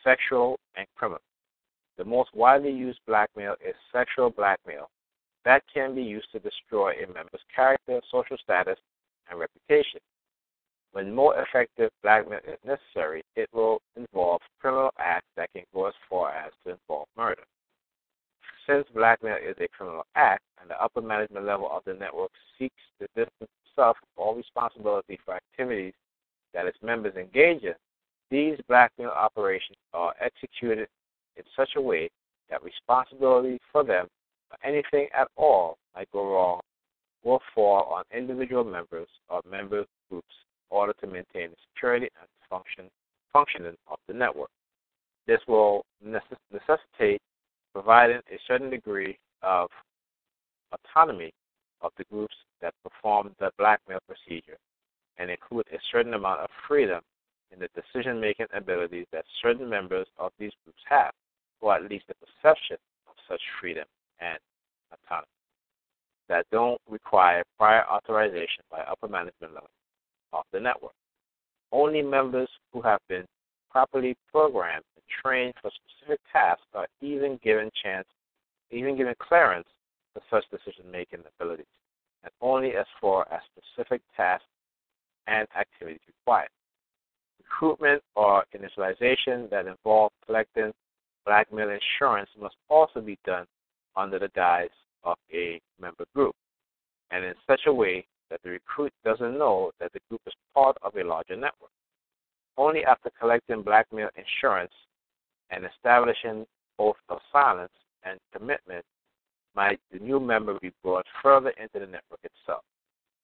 sexual 0.02 0.58
and 0.76 0.86
criminal. 0.96 1.22
The 1.96 2.04
most 2.04 2.30
widely 2.34 2.70
used 2.70 3.00
blackmail 3.06 3.54
is 3.66 3.74
sexual 3.92 4.30
blackmail. 4.30 4.90
That 5.44 5.62
can 5.72 5.94
be 5.94 6.02
used 6.02 6.30
to 6.32 6.40
destroy 6.40 6.92
a 6.92 7.06
member's 7.06 7.40
character, 7.54 8.00
social 8.10 8.36
status, 8.42 8.78
and 9.30 9.38
reputation. 9.38 10.00
When 10.92 11.14
more 11.14 11.40
effective 11.40 11.90
blackmail 12.02 12.40
is 12.46 12.58
necessary, 12.64 13.22
it 13.34 13.48
will 13.52 13.80
involve 13.96 14.40
criminal 14.60 14.90
acts 14.98 15.26
that 15.36 15.52
can 15.52 15.64
go 15.72 15.86
as 15.86 15.94
far 16.08 16.30
as 16.30 16.52
to 16.64 16.72
involve 16.72 17.08
murder. 17.16 17.42
Since 18.66 18.86
blackmail 18.94 19.36
is 19.36 19.56
a 19.60 19.68
criminal 19.68 20.04
act 20.14 20.42
and 20.60 20.70
the 20.70 20.80
upper 20.82 21.02
management 21.02 21.46
level 21.46 21.68
of 21.70 21.82
the 21.84 21.94
network 21.94 22.30
seeks 22.58 22.74
to 22.98 23.06
distance 23.08 23.50
itself 23.66 23.96
from 23.98 24.24
all 24.24 24.34
responsibility 24.34 25.18
for 25.24 25.34
activities 25.34 25.94
that 26.54 26.66
its 26.66 26.78
members 26.82 27.14
engage 27.16 27.62
in, 27.62 27.74
these 28.30 28.58
blackmail 28.68 29.10
operations 29.10 29.76
are 29.92 30.14
executed 30.20 30.88
in 31.36 31.42
such 31.56 31.70
a 31.76 31.80
way 31.80 32.10
that 32.50 32.62
responsibility 32.62 33.58
for 33.70 33.84
them 33.84 34.06
or 34.50 34.68
anything 34.68 35.08
at 35.16 35.28
all 35.36 35.76
might 35.94 36.10
go 36.12 36.26
wrong 36.26 36.60
will 37.22 37.40
fall 37.54 37.84
on 37.84 38.04
individual 38.16 38.64
members 38.64 39.08
or 39.28 39.40
member 39.50 39.84
groups 40.10 40.34
in 40.70 40.76
order 40.76 40.92
to 41.00 41.06
maintain 41.06 41.50
the 41.50 41.56
security 41.74 42.08
and 42.20 42.28
function, 42.48 42.84
functioning 43.32 43.76
of 43.88 43.98
the 44.08 44.14
network. 44.14 44.50
This 45.26 45.40
will 45.48 45.84
necessitate 46.02 47.20
providing 47.72 48.20
a 48.30 48.38
certain 48.46 48.70
degree 48.70 49.18
of 49.42 49.68
autonomy 50.72 51.32
of 51.80 51.92
the 51.98 52.04
groups 52.04 52.34
that 52.60 52.74
perform 52.82 53.34
the 53.40 53.50
blackmail 53.58 53.98
procedure 54.06 54.58
and 55.18 55.30
include 55.30 55.66
a 55.72 55.78
certain 55.92 56.14
amount 56.14 56.40
of 56.40 56.50
freedom 56.66 57.00
in 57.52 57.58
the 57.60 57.68
decision 57.74 58.20
making 58.20 58.46
abilities 58.54 59.06
that 59.12 59.24
certain 59.42 59.68
members 59.68 60.06
of 60.18 60.32
these 60.38 60.52
groups 60.64 60.82
have, 60.88 61.12
or 61.60 61.74
at 61.74 61.88
least 61.88 62.04
the 62.08 62.14
perception 62.14 62.76
of 63.06 63.14
such 63.28 63.40
freedom 63.60 63.84
and 64.20 64.38
autonomy, 64.92 65.28
that 66.28 66.46
don't 66.50 66.80
require 66.88 67.44
prior 67.58 67.84
authorization 67.86 68.64
by 68.70 68.80
upper 68.80 69.08
management 69.08 69.54
level 69.54 69.70
of 70.32 70.44
the 70.52 70.60
network. 70.60 70.94
Only 71.70 72.02
members 72.02 72.48
who 72.72 72.80
have 72.82 73.00
been 73.08 73.24
properly 73.70 74.16
programmed 74.30 74.84
and 74.96 75.04
trained 75.22 75.54
for 75.60 75.70
specific 75.70 76.20
tasks 76.32 76.66
are 76.74 76.86
even 77.00 77.38
given 77.42 77.70
chance, 77.82 78.06
even 78.70 78.96
given 78.96 79.14
clearance 79.18 79.68
for 80.12 80.22
such 80.30 80.44
decision-making 80.50 81.20
abilities, 81.38 81.66
and 82.22 82.32
only 82.40 82.76
as 82.76 82.86
far 83.00 83.26
as 83.32 83.40
specific 83.56 84.00
tasks 84.16 84.46
and 85.26 85.46
activities 85.58 86.00
required. 86.06 86.48
Recruitment 87.38 88.02
or 88.16 88.44
initialization 88.56 89.48
that 89.50 89.66
involve 89.66 90.12
collecting 90.26 90.72
blackmail 91.24 91.70
insurance 91.70 92.28
must 92.40 92.56
also 92.68 93.00
be 93.00 93.18
done 93.24 93.46
under 93.96 94.18
the 94.18 94.28
guise 94.34 94.68
of 95.04 95.16
a 95.32 95.60
member 95.80 96.04
group, 96.14 96.34
and 97.10 97.24
in 97.24 97.34
such 97.46 97.62
a 97.66 97.72
way 97.72 98.04
that 98.30 98.40
the 98.42 98.50
recruit 98.50 98.92
doesn't 99.04 99.38
know 99.38 99.70
that 99.80 99.92
the 99.92 100.00
group 100.08 100.20
is 100.26 100.32
part 100.54 100.76
of 100.82 100.96
a 100.96 101.04
larger 101.04 101.36
network. 101.36 101.70
Only 102.56 102.84
after 102.84 103.10
collecting 103.18 103.62
blackmail 103.62 104.08
insurance 104.16 104.72
and 105.50 105.64
establishing 105.64 106.46
oath 106.78 106.96
of 107.08 107.18
silence 107.32 107.72
and 108.04 108.18
commitment 108.32 108.84
might 109.54 109.78
the 109.92 109.98
new 109.98 110.18
member 110.18 110.58
be 110.60 110.72
brought 110.82 111.06
further 111.22 111.50
into 111.50 111.74
the 111.74 111.86
network 111.86 112.20
itself. 112.24 112.62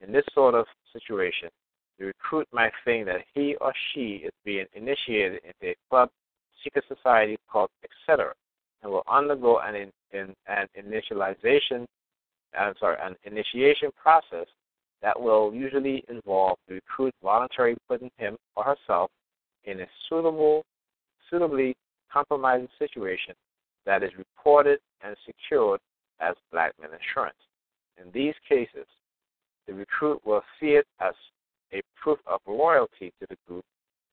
In 0.01 0.12
this 0.12 0.24
sort 0.34 0.55
of 0.55 0.66
situation, 0.92 1.48
the 1.99 2.07
recruit 2.07 2.47
might 2.53 2.72
think 2.84 3.07
that 3.07 3.22
he 3.34 3.57
or 3.61 3.72
she 3.93 4.22
is 4.24 4.32
being 4.45 4.66
initiated 4.74 5.41
into 5.45 5.72
a 5.72 5.76
club, 5.88 6.09
secret 6.62 6.84
society, 6.88 7.36
cult, 7.51 7.70
etc., 7.84 8.32
and 8.82 8.91
will 8.91 9.05
undergo 9.11 9.59
an, 9.59 9.91
in, 10.12 10.34
an 10.47 10.66
initialization, 10.78 11.86
I'm 12.59 12.74
sorry, 12.80 12.97
an 13.03 13.16
initiation 13.24 13.91
process 14.01 14.47
that 15.03 15.20
will 15.20 15.53
usually 15.55 16.05
involve 16.09 16.59
the 16.68 16.74
recruit 16.74 17.14
voluntarily 17.22 17.76
putting 17.88 18.11
him 18.16 18.36
or 18.57 18.64
herself 18.64 19.11
in 19.64 19.80
a 19.80 19.86
suitable, 20.09 20.64
suitably 21.28 21.74
compromising 22.12 22.68
situation 22.78 23.34
that 23.86 24.03
is 24.03 24.11
reported 24.16 24.78
and 25.03 25.16
secured 25.26 25.80
as 26.20 26.34
blackmail 26.53 26.91
insurance. 26.93 27.36
In 27.99 28.11
these 28.12 28.34
cases, 28.49 28.86
the 29.66 29.74
recruit 29.74 30.20
will 30.24 30.43
see 30.59 30.70
it 30.70 30.86
as 31.01 31.14
a 31.72 31.80
proof 32.00 32.18
of 32.26 32.40
loyalty 32.46 33.12
to 33.20 33.26
the 33.28 33.36
group 33.46 33.64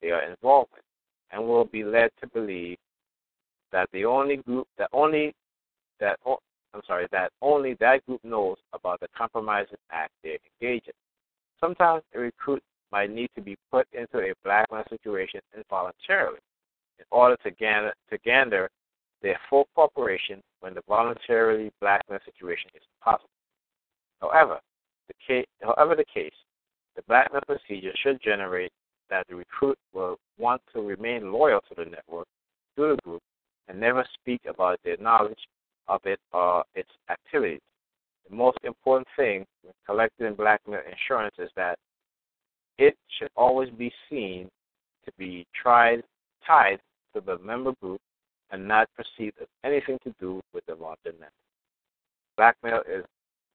they 0.02 0.12
are 0.12 0.24
involved 0.24 0.72
with 0.74 0.84
and 1.32 1.44
will 1.44 1.66
be 1.66 1.84
led 1.84 2.10
to 2.22 2.28
believe 2.28 2.78
that 3.72 3.90
the 3.92 4.06
only 4.06 4.38
group 4.38 4.68
that 4.78 4.90
only 4.94 5.34
that 6.00 6.20
I'm 6.26 6.82
sorry, 6.86 7.08
that 7.12 7.32
only 7.42 7.76
that 7.80 8.06
group 8.06 8.24
knows 8.24 8.58
about 8.74 9.00
the 9.00 9.08
compromising 9.18 9.78
act 9.92 10.12
they 10.24 10.38
engage 10.62 10.84
in. 10.86 10.94
Sometimes 11.60 12.04
a 12.14 12.20
recruit 12.20 12.62
might 12.92 13.10
need 13.10 13.30
to 13.36 13.42
be 13.42 13.58
put 13.72 13.88
into 13.94 14.20
a 14.20 14.34
blackmail 14.44 14.84
situation 14.90 15.42
involuntarily 15.56 16.40
in 17.00 17.06
order 17.12 17.36
to 17.44 17.52
gander, 17.52 17.94
to 18.10 18.68
their 19.24 19.40
full 19.50 19.68
cooperation 19.74 20.42
when 20.60 20.74
the 20.74 20.82
voluntarily 20.88 21.72
blackmail 21.82 22.20
situation 22.26 22.70
is 22.76 22.84
possible. 23.04 23.30
However, 24.22 24.60
the 25.08 25.14
case, 25.26 25.48
however 25.62 25.96
the 25.96 26.06
case, 26.06 26.34
the 26.98 27.04
blackmail 27.08 27.42
procedure 27.46 27.94
should 28.04 28.20
generate 28.22 28.72
that 29.10 29.26
the 29.30 29.36
recruit 29.36 29.78
will 29.94 30.18
want 30.38 30.62
to 30.74 30.82
remain 30.82 31.32
loyal 31.32 31.62
to 31.70 31.76
the 31.76 31.90
network, 31.90 32.28
to 32.76 32.90
the 32.90 32.98
group, 33.04 33.22
and 33.70 33.80
never 33.80 34.06
speak 34.20 34.42
about 34.50 34.80
their 34.84 34.98
knowledge 34.98 35.40
of 35.88 36.02
it 36.06 36.20
or 36.34 36.64
its 36.76 36.90
activities. 37.10 37.62
The 38.30 38.36
most 38.36 38.58
important 38.64 39.08
thing 39.16 39.46
when 39.62 39.74
collecting 39.86 40.34
blackmail 40.34 40.82
insurance 40.90 41.36
is 41.38 41.50
that 41.56 41.78
it 42.78 42.98
should 43.18 43.30
always 43.36 43.70
be 43.70 43.92
seen 44.10 44.50
to 45.06 45.12
be 45.18 45.46
tried, 45.62 46.04
tied 46.46 46.80
to 47.14 47.22
the 47.22 47.38
member 47.40 47.74
group 47.82 48.02
and 48.52 48.68
not 48.68 48.90
perceived 48.96 49.38
as 49.40 49.48
anything 49.64 49.98
to 50.04 50.14
do 50.20 50.42
with 50.54 50.66
the 50.66 50.76
larger 50.76 51.14
network. 51.14 51.32
Blackmail 52.36 52.82
is 52.92 53.06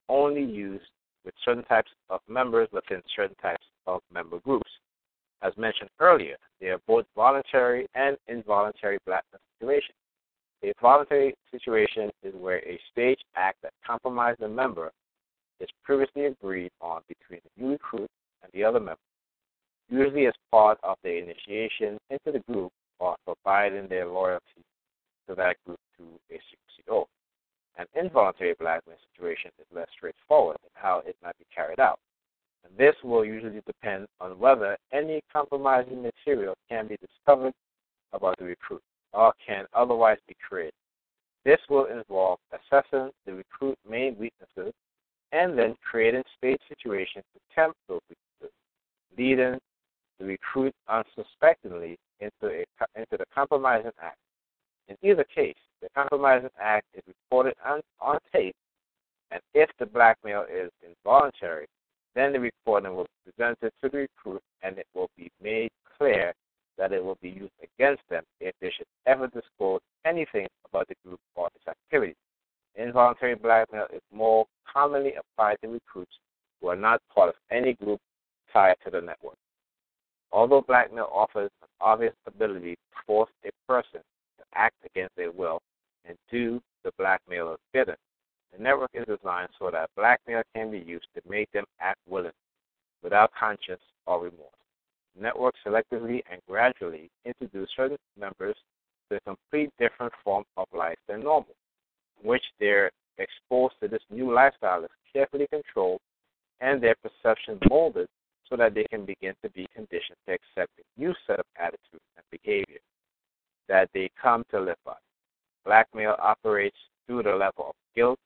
only 0.09 0.43
used 0.43 0.84
with 1.25 1.35
certain 1.45 1.64
types 1.64 1.91
of 2.11 2.20
members 2.29 2.68
within 2.73 3.03
certain 3.14 3.37
types 3.37 3.64
of 3.87 4.01
member 4.12 4.39
groups. 4.41 4.70
As 5.43 5.53
mentioned 5.57 5.91
earlier, 6.01 6.37
they 6.61 6.68
are 6.68 6.81
both 6.87 7.05
voluntary 7.16 7.87
and 7.95 8.16
involuntary 8.29 8.99
blackmail 9.07 9.41
situations. 9.59 9.97
A 10.62 10.73
voluntary 10.81 11.35
situation 11.51 12.11
is 12.23 12.33
where 12.35 12.59
a 12.59 12.79
staged 12.93 13.25
act 13.35 13.59
that 13.62 13.73
compromises 13.85 14.43
a 14.45 14.49
member 14.49 14.93
is 15.59 15.68
previously 15.83 16.27
agreed 16.27 16.70
on 16.81 17.03
between 17.09 17.41
the 17.45 17.62
new 17.62 17.73
recruit 17.73 18.09
and 18.43 18.53
the 18.53 18.62
other 18.62 18.79
member, 18.79 19.01
usually 19.89 20.27
as 20.27 20.35
part 20.51 20.79
of 20.85 20.97
their 21.03 21.18
initiation 21.18 21.99
into 22.11 22.33
the 22.33 22.53
group 22.53 22.73
or 23.01 23.16
providing 23.25 23.89
their 23.89 24.07
loyalty 24.07 24.62
to 25.29 25.35
that 25.35 25.57
group 25.66 25.79
to 25.97 26.05
a 26.31 26.39
secrecy. 26.39 27.09
An 27.79 27.87
involuntary 27.95 28.55
blackmail 28.59 28.97
situation 29.12 29.51
is 29.59 29.66
less 29.75 29.89
straightforward 29.97 30.59
in 30.62 30.70
how 30.75 31.03
it 31.07 31.16
might 31.23 31.39
be 31.39 31.47
carried 31.55 31.81
out. 31.81 31.99
And 32.64 32.77
this 32.77 32.95
will 33.03 33.25
usually 33.25 33.61
depend 33.66 34.07
on 34.20 34.39
whether 34.39 34.77
any 34.93 35.23
compromising 35.33 36.03
material 36.03 36.55
can 36.68 36.87
be 36.87 36.97
discovered 36.97 37.55
about 38.12 38.39
the 38.39 38.45
recruit 38.45 38.83
or 39.12 39.33
can 39.45 39.64
otherwise 39.75 40.18
be 40.29 40.37
created. 40.47 40.75
This 41.45 41.59
will 41.68 41.87
involve 41.87 42.39
assessing 42.53 43.11
the 43.27 43.35
recruit's 43.35 43.81
main 43.89 44.16
weaknesses 44.18 44.73
and 45.33 45.59
then 45.59 45.75
creating 45.83 46.23
stage 46.39 46.61
situations 46.68 47.25
to 47.35 47.41
tempt 47.55 47.77
those 47.89 48.01
weaknesses, 48.09 48.55
leading 49.18 49.59
the 50.18 50.25
recruit 50.25 50.75
unsuspectingly 50.89 51.99
into, 52.20 52.47
a, 52.47 52.64
into 52.95 53.16
the 53.16 53.25
compromising 53.35 53.91
act. 54.01 54.18
In 54.89 54.97
either 55.03 55.25
case, 55.25 55.57
the 55.83 55.89
compromising 55.95 56.49
act 56.61 56.87
is 56.95 57.03
recorded 57.07 57.55
on, 57.66 57.80
on 58.01 58.18
tape, 58.33 58.55
and 59.33 59.41
if 59.53 59.68
the 59.78 59.87
blackmail 59.87 60.45
is 60.53 60.70
involuntary, 60.87 61.66
then 62.14 62.33
the 62.33 62.41
recording 62.41 62.95
will 62.95 63.05
be 63.05 63.33
presented 63.33 63.72
to 63.83 63.89
the 63.89 63.99
recruit 63.99 64.43
and 64.62 64.78
it 64.78 64.87
will 64.95 65.11
be 65.16 65.30
made 65.43 65.70
clear 65.99 66.33
that 66.78 66.93
it 66.93 67.05
will 67.05 67.18
be 67.20 67.30
used 67.30 67.53
against 67.62 68.03
them 68.11 68.22
if 68.41 68.55
they 68.61 68.70
should 68.76 68.87
ever 69.07 69.26
disclose 69.28 69.80
anything 70.07 70.47
about 70.68 70.87
the 70.89 70.95
group 71.05 71.18
or 71.35 71.49
its 71.55 71.66
activities. 71.66 72.16
Involuntary 72.76 73.35
blackmail 73.35 73.87
is 73.93 74.01
more 74.12 74.47
commonly 74.72 75.14
applied 75.14 75.57
to 75.62 75.68
recruits 75.68 76.12
who 76.61 76.68
are 76.68 76.76
not 76.76 77.01
part 77.14 77.28
of 77.30 77.35
any 77.51 77.74
group 77.74 78.01
tied 78.53 78.76
to 78.85 78.91
the 78.91 79.01
network. 79.01 79.37
Although 80.30 80.62
blackmail 80.62 81.11
offers 81.12 81.51
an 81.62 81.68
obvious 81.80 82.14
ability 82.26 82.74
to 82.74 83.03
force 83.07 83.30
a 83.45 83.51
person 83.70 84.01
to 84.39 84.45
act 84.55 84.76
against 84.87 85.14
their 85.16 85.30
will 85.30 85.61
and 86.05 86.16
do 86.30 86.61
the 86.84 86.92
blackmailer's 86.98 87.59
bidding, 87.72 87.94
the 88.53 88.62
network 88.62 88.90
is 88.94 89.07
designed 89.07 89.48
so 89.59 89.70
that 89.70 89.90
blackmail 89.96 90.42
can 90.55 90.70
be 90.70 90.78
used 90.78 91.07
to 91.14 91.22
make 91.28 91.50
them 91.53 91.64
act 91.80 91.98
willingly, 92.09 92.32
without 93.03 93.32
conscience 93.38 93.82
or 94.07 94.20
remorse. 94.20 94.50
The 95.16 95.22
network 95.22 95.55
selectively 95.66 96.22
and 96.30 96.40
gradually 96.48 97.11
introduce 97.24 97.68
certain 97.76 97.98
members 98.18 98.57
to 99.11 99.16
a 99.16 99.20
complete 99.20 99.70
different 99.78 100.12
form 100.24 100.44
of 100.57 100.66
life 100.72 100.98
than 101.09 101.22
normal, 101.22 101.55
which 102.22 102.44
they're 102.59 102.90
exposed 103.18 103.74
to 103.80 103.88
this 103.88 104.03
new 104.11 104.32
lifestyle 104.32 104.84
is 104.84 104.90
carefully 105.12 105.46
controlled 105.50 106.00
and 106.61 106.82
their 106.82 106.94
perception 107.03 107.59
molded 107.68 108.09
so 108.48 108.57
that 108.57 108.74
they 108.74 108.84
can 108.84 109.05
begin 109.05 109.34
to 109.42 109.50
be 109.50 109.66
conditioned 109.74 110.16
to 110.26 110.34
accept 110.34 110.72
a 110.78 111.00
new 111.00 111.14
set 111.26 111.38
of 111.38 111.46
attitudes 111.59 112.05
and 112.16 112.24
behavior 112.30 112.78
that 113.68 113.88
they 113.94 114.11
come 114.20 114.44
to 114.50 114.61
live 114.61 114.76
by. 114.84 114.94
Blackmail 115.65 116.17
operates 116.19 116.77
through 117.07 117.23
the 117.23 117.35
level 117.35 117.67
of 117.69 117.75
guilt 117.95 118.19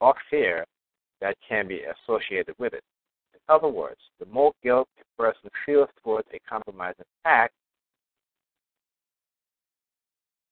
or 0.00 0.14
fear 0.30 0.64
that 1.20 1.36
can 1.46 1.66
be 1.66 1.82
associated 1.82 2.54
with 2.58 2.74
it. 2.74 2.82
In 3.34 3.40
other 3.48 3.68
words, 3.68 4.00
the 4.20 4.26
more 4.26 4.52
guilt 4.62 4.88
a 5.00 5.22
person 5.22 5.50
feels 5.64 5.88
towards 6.02 6.28
a 6.32 6.38
compromising 6.48 7.04
act 7.24 7.54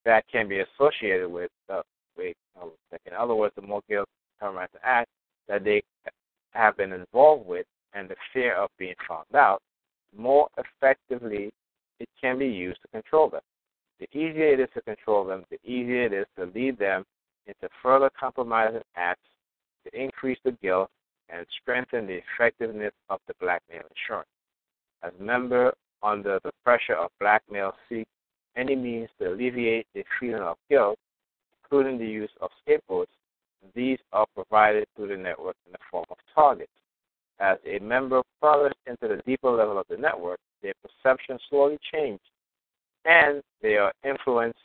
that 0.05 0.25
can 0.31 0.49
be 0.49 0.61
associated 0.61 1.29
with, 1.29 1.51
uh, 1.69 1.83
wait, 2.17 2.37
In 3.07 3.13
other 3.17 3.35
words, 3.35 3.55
the 3.57 3.63
more 3.63 3.83
guilt 3.89 4.09
compromising 4.41 4.81
act 4.83 5.09
that 5.49 5.65
they 5.65 5.83
have 6.53 6.77
been 6.77 6.93
involved 6.93 7.47
with 7.47 7.67
and 7.95 8.09
the 8.09 8.17
fear 8.33 8.55
of 8.55 8.71
being 8.79 8.95
found 9.09 9.27
out, 9.35 9.61
more 10.17 10.49
effectively 10.59 11.51
it 12.01 12.09
can 12.21 12.39
be 12.39 12.47
used 12.47 12.81
to 12.83 12.89
control 12.89 13.31
them. 13.31 13.41
The 14.01 14.09
easier 14.19 14.55
it 14.55 14.61
is 14.61 14.69
to 14.75 14.83
control 14.83 15.25
them, 15.25 15.45
the 15.51 15.59
easier 15.65 16.07
it 16.07 16.13
is 16.13 16.27
to 16.37 16.47
lead 16.47 16.79
them 16.79 17.05
into 17.47 17.69
further 17.83 18.11
compromising 18.19 18.83
acts 18.97 19.29
to 19.85 20.01
increase 20.01 20.39
the 20.45 20.53
guilt 20.53 20.91
and 21.29 21.47
strengthen 21.63 22.07
the 22.07 22.21
effectiveness 22.37 22.93
of 23.09 23.21
the 23.29 23.35
blackmail 23.41 23.83
insurance. 23.97 24.29
As 25.03 25.13
members 25.21 25.75
under 26.03 26.41
the 26.45 26.51
pressure 26.65 26.97
of 26.97 27.11
blackmail 27.21 27.73
seek 27.89 28.07
any 28.57 28.75
means 28.75 29.09
to 29.19 29.29
alleviate 29.29 29.87
the 29.95 30.05
feeling 30.19 30.43
of 30.43 30.57
guilt, 30.69 30.99
including 31.63 31.99
the 31.99 32.07
use 32.07 32.31
of 32.41 32.51
scapegoats, 32.63 33.13
these 33.75 33.99
are 34.13 34.27
provided 34.35 34.87
through 34.95 35.09
the 35.09 35.17
network 35.17 35.57
in 35.67 35.73
the 35.73 35.79
form 35.91 36.05
of 36.11 36.17
targets. 36.35 36.71
As 37.41 37.59
a 37.67 37.79
member 37.79 38.23
progresses 38.41 38.77
into 38.87 39.09
the 39.09 39.23
deeper 39.27 39.51
level 39.51 39.79
of 39.79 39.87
the 39.89 39.97
network, 39.97 40.39
their 40.63 40.75
perception 40.83 41.39
slowly 41.49 41.79
changes 41.93 42.21
and 43.05 43.43
they 43.63 43.77
are 43.77 43.93
influenced 44.05 44.59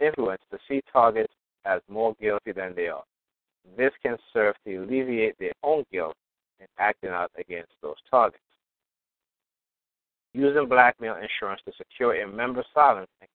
influenced 0.00 0.44
to 0.50 0.58
see 0.68 0.80
targets 0.92 1.32
as 1.66 1.80
more 1.88 2.14
guilty 2.20 2.52
than 2.52 2.74
they 2.74 2.88
are. 2.88 3.02
This 3.76 3.92
can 4.02 4.16
serve 4.32 4.54
to 4.64 4.76
alleviate 4.76 5.38
their 5.38 5.52
own 5.62 5.84
guilt 5.92 6.16
in 6.58 6.66
acting 6.78 7.10
out 7.10 7.30
against 7.38 7.72
those 7.82 7.96
targets. 8.10 8.42
Using 10.32 10.68
blackmail 10.68 11.16
insurance 11.16 11.60
to 11.66 11.72
secure 11.76 12.22
a 12.22 12.26
member's 12.26 12.66
silence 12.72 13.10
and 13.20 13.28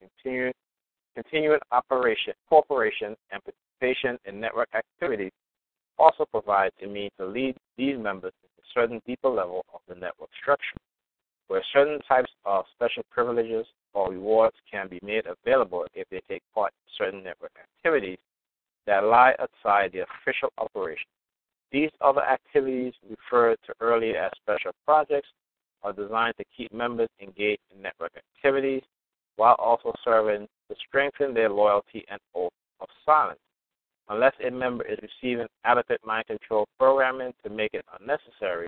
continuing 1.15 1.59
operation, 1.71 2.33
cooperation, 2.49 3.15
and 3.31 3.41
participation 3.43 4.17
in 4.25 4.39
network 4.39 4.69
activities 4.73 5.31
also 5.97 6.25
provides 6.25 6.73
a 6.83 6.87
means 6.87 7.11
to 7.19 7.25
lead 7.25 7.55
these 7.77 7.97
members 7.97 8.33
to 8.41 8.47
a 8.61 8.65
certain 8.73 9.01
deeper 9.05 9.29
level 9.29 9.63
of 9.73 9.81
the 9.87 9.95
network 9.95 10.29
structure, 10.41 10.77
where 11.47 11.63
certain 11.73 11.99
types 12.07 12.31
of 12.45 12.65
special 12.73 13.03
privileges 13.11 13.65
or 13.95 14.11
rewards 14.11 14.55
can 14.69 14.87
be 14.87 14.99
made 15.01 15.23
available 15.25 15.85
if 15.95 16.07
they 16.09 16.21
take 16.29 16.43
part 16.53 16.71
in 16.73 17.05
certain 17.05 17.23
network 17.23 17.51
activities 17.59 18.19
that 18.85 19.03
lie 19.03 19.33
outside 19.39 19.91
the 19.93 20.03
official 20.03 20.49
operation. 20.57 21.07
These 21.71 21.89
other 22.01 22.21
activities, 22.21 22.93
referred 23.09 23.57
to 23.65 23.73
earlier 23.79 24.17
as 24.17 24.31
special 24.35 24.71
projects, 24.85 25.29
are 25.81 25.93
designed 25.93 26.35
to 26.37 26.45
keep 26.55 26.71
members 26.73 27.09
engaged 27.21 27.61
in 27.73 27.81
network 27.81 28.11
activities 28.15 28.83
while 29.37 29.55
also 29.55 29.93
serving 30.03 30.47
to 30.69 30.75
strengthen 30.87 31.33
their 31.33 31.49
loyalty 31.49 32.05
and 32.09 32.19
oath 32.35 32.51
of 32.81 32.87
silence. 33.05 33.39
Unless 34.09 34.33
a 34.45 34.51
member 34.51 34.83
is 34.85 34.99
receiving 35.01 35.47
adequate 35.63 36.01
mind 36.05 36.27
control 36.27 36.67
programming 36.77 37.33
to 37.43 37.49
make 37.49 37.73
it 37.73 37.85
unnecessary, 37.99 38.67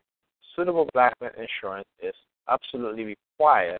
suitable 0.56 0.90
blackmail 0.94 1.32
insurance 1.38 1.88
is 2.02 2.16
absolutely 2.50 3.04
required 3.04 3.80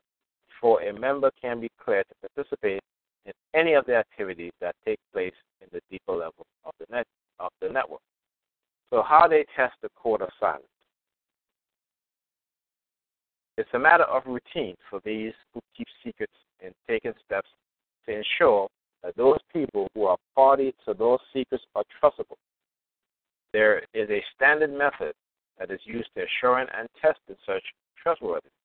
before 0.58 0.82
a 0.82 0.94
member 0.94 1.32
can 1.42 1.60
be 1.60 1.70
cleared 1.84 2.06
to 2.10 2.30
participate 2.30 2.82
in 3.26 3.34
any 3.54 3.74
of 3.74 3.86
the 3.86 3.96
activities 3.96 4.52
that 4.62 4.76
take 4.86 5.00
place 5.14 5.34
in 5.62 5.68
the 5.72 5.82
deeper 5.92 6.14
level 6.14 6.46
of 6.66 6.74
the 6.80 6.86
net 6.90 7.06
of 7.40 7.52
the 7.62 7.70
network. 7.70 8.02
So 8.90 9.04
how 9.04 9.28
they 9.28 9.46
test 9.56 9.74
the 9.82 9.90
code 10.02 10.22
of 10.22 10.30
silence. 10.40 10.64
It's 13.58 13.70
a 13.74 13.80
matter 13.80 14.06
of 14.06 14.24
routine 14.26 14.76
for 14.90 15.02
these 15.04 15.34
who 15.54 15.60
keep 15.76 15.88
secrets 16.04 16.34
and 16.64 16.74
taking 16.88 17.14
steps 17.26 17.50
to 18.06 18.16
ensure 18.16 18.68
that 19.04 19.16
those 19.16 19.40
people 19.52 19.88
who 19.94 20.06
are 20.06 20.18
party 20.36 20.74
to 20.86 20.94
those 20.94 21.20
secrets 21.34 21.64
are 21.76 21.84
trustable. 22.02 22.38
There 23.54 23.80
is 23.94 24.10
a 24.10 24.24
standard 24.36 24.72
method 24.72 25.14
that 25.60 25.72
is 25.72 25.80
used 25.86 26.10
to 26.16 26.24
assure 26.24 26.60
and 26.60 26.88
test 27.02 27.20
such 27.46 27.64
trustworthiness. 28.02 28.57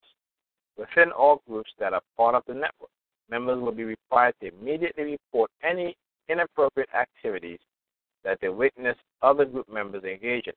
Within 0.76 1.12
all 1.12 1.42
groups 1.48 1.70
that 1.78 1.92
are 1.92 2.02
part 2.16 2.34
of 2.34 2.42
the 2.46 2.54
network, 2.54 2.90
members 3.30 3.60
will 3.60 3.72
be 3.72 3.84
required 3.84 4.34
to 4.40 4.48
immediately 4.48 5.04
report 5.04 5.50
any 5.62 5.96
inappropriate 6.28 6.88
activities 6.94 7.58
that 8.24 8.38
they 8.40 8.48
witness 8.48 8.96
other 9.22 9.44
group 9.44 9.68
members 9.68 10.04
engage 10.04 10.46
in. 10.46 10.52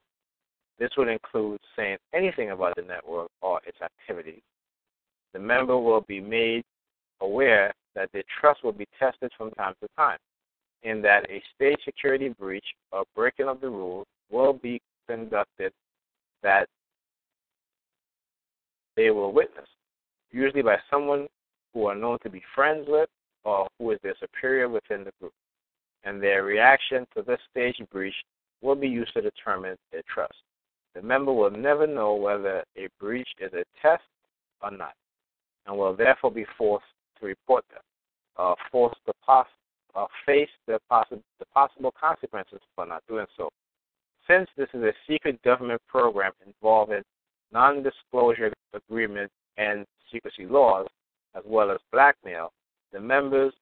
This 0.78 0.92
would 0.98 1.08
include 1.08 1.60
saying 1.76 1.98
anything 2.14 2.52
about 2.52 2.76
the 2.76 2.82
network 2.82 3.30
or 3.42 3.60
its 3.66 3.78
activities. 3.82 4.42
The 5.34 5.40
member 5.40 5.78
will 5.78 6.02
be 6.02 6.20
made 6.20 6.64
aware 7.22 7.74
that 7.96 8.10
their 8.12 8.24
trust 8.40 8.64
will 8.64 8.74
be 8.74 8.88
tested 9.00 9.32
from 9.38 9.52
time 9.52 9.74
to 9.82 9.88
time, 9.96 10.18
and 10.84 11.04
that 11.04 11.30
a 11.30 11.42
state 11.56 11.80
security 11.84 12.30
breach 12.30 12.66
or 12.92 13.04
breaking 13.16 13.48
of 13.48 13.62
the 13.62 13.70
rules 13.70 14.06
will 14.30 14.54
be 14.54 14.82
conducted 15.08 15.72
that 16.44 16.68
they 18.96 19.12
will 19.12 19.32
witness, 19.32 19.68
usually 20.32 20.62
by 20.62 20.78
someone 20.90 21.28
who 21.74 21.86
are 21.86 21.96
known 21.96 22.18
to 22.24 22.30
be 22.30 22.42
friends 22.54 22.86
with 22.88 23.10
or 23.44 23.68
who 23.78 23.92
is 23.92 24.00
their 24.04 24.16
superior 24.20 24.70
within 24.70 25.04
the 25.04 25.12
group. 25.20 25.34
And 26.04 26.22
their 26.22 26.44
reaction 26.44 27.06
to 27.16 27.24
this 27.24 27.40
stage 27.52 27.78
breach 27.92 28.16
will 28.62 28.76
be 28.76 28.88
used 28.88 29.14
to 29.14 29.22
determine 29.22 29.76
their 29.92 30.02
trust. 30.12 30.36
The 30.94 31.02
member 31.02 31.34
will 31.34 31.52
never 31.52 31.86
know 31.86 32.16
whether 32.16 32.64
a 32.78 32.88
breach 33.00 33.28
is 33.40 33.52
a 33.54 33.64
test 33.82 34.04
or 34.62 34.72
not, 34.72 34.94
and 35.68 35.78
will 35.78 35.96
therefore 35.96 36.32
be 36.32 36.46
forced 36.58 36.86
to 37.20 37.26
report 37.26 37.66
them, 37.70 37.82
uh, 38.38 38.56
forced 38.72 39.00
to 39.06 39.14
pos- 39.26 39.46
uh, 39.96 40.06
face 40.26 40.50
the, 40.68 40.80
possi- 40.92 41.22
the 41.40 41.46
possible 41.54 41.94
consequences 42.00 42.60
for 42.76 42.86
not 42.86 43.04
doing 43.08 43.26
so. 43.36 43.50
Since 44.28 44.50
this 44.58 44.70
is 44.74 44.84
a 44.84 44.94
secret 45.08 45.42
government 45.44 45.82
program 45.88 46.32
involving 46.46 47.04
non 47.52 47.84
disclosure 47.84 48.52
agreements 48.74 49.34
and 49.58 49.86
secrecy 50.12 50.46
laws, 50.46 50.88
as 51.36 51.44
well 51.46 51.72
as 51.72 51.78
blackmail, 51.92 52.52
the 52.94 53.00
members 53.00 53.54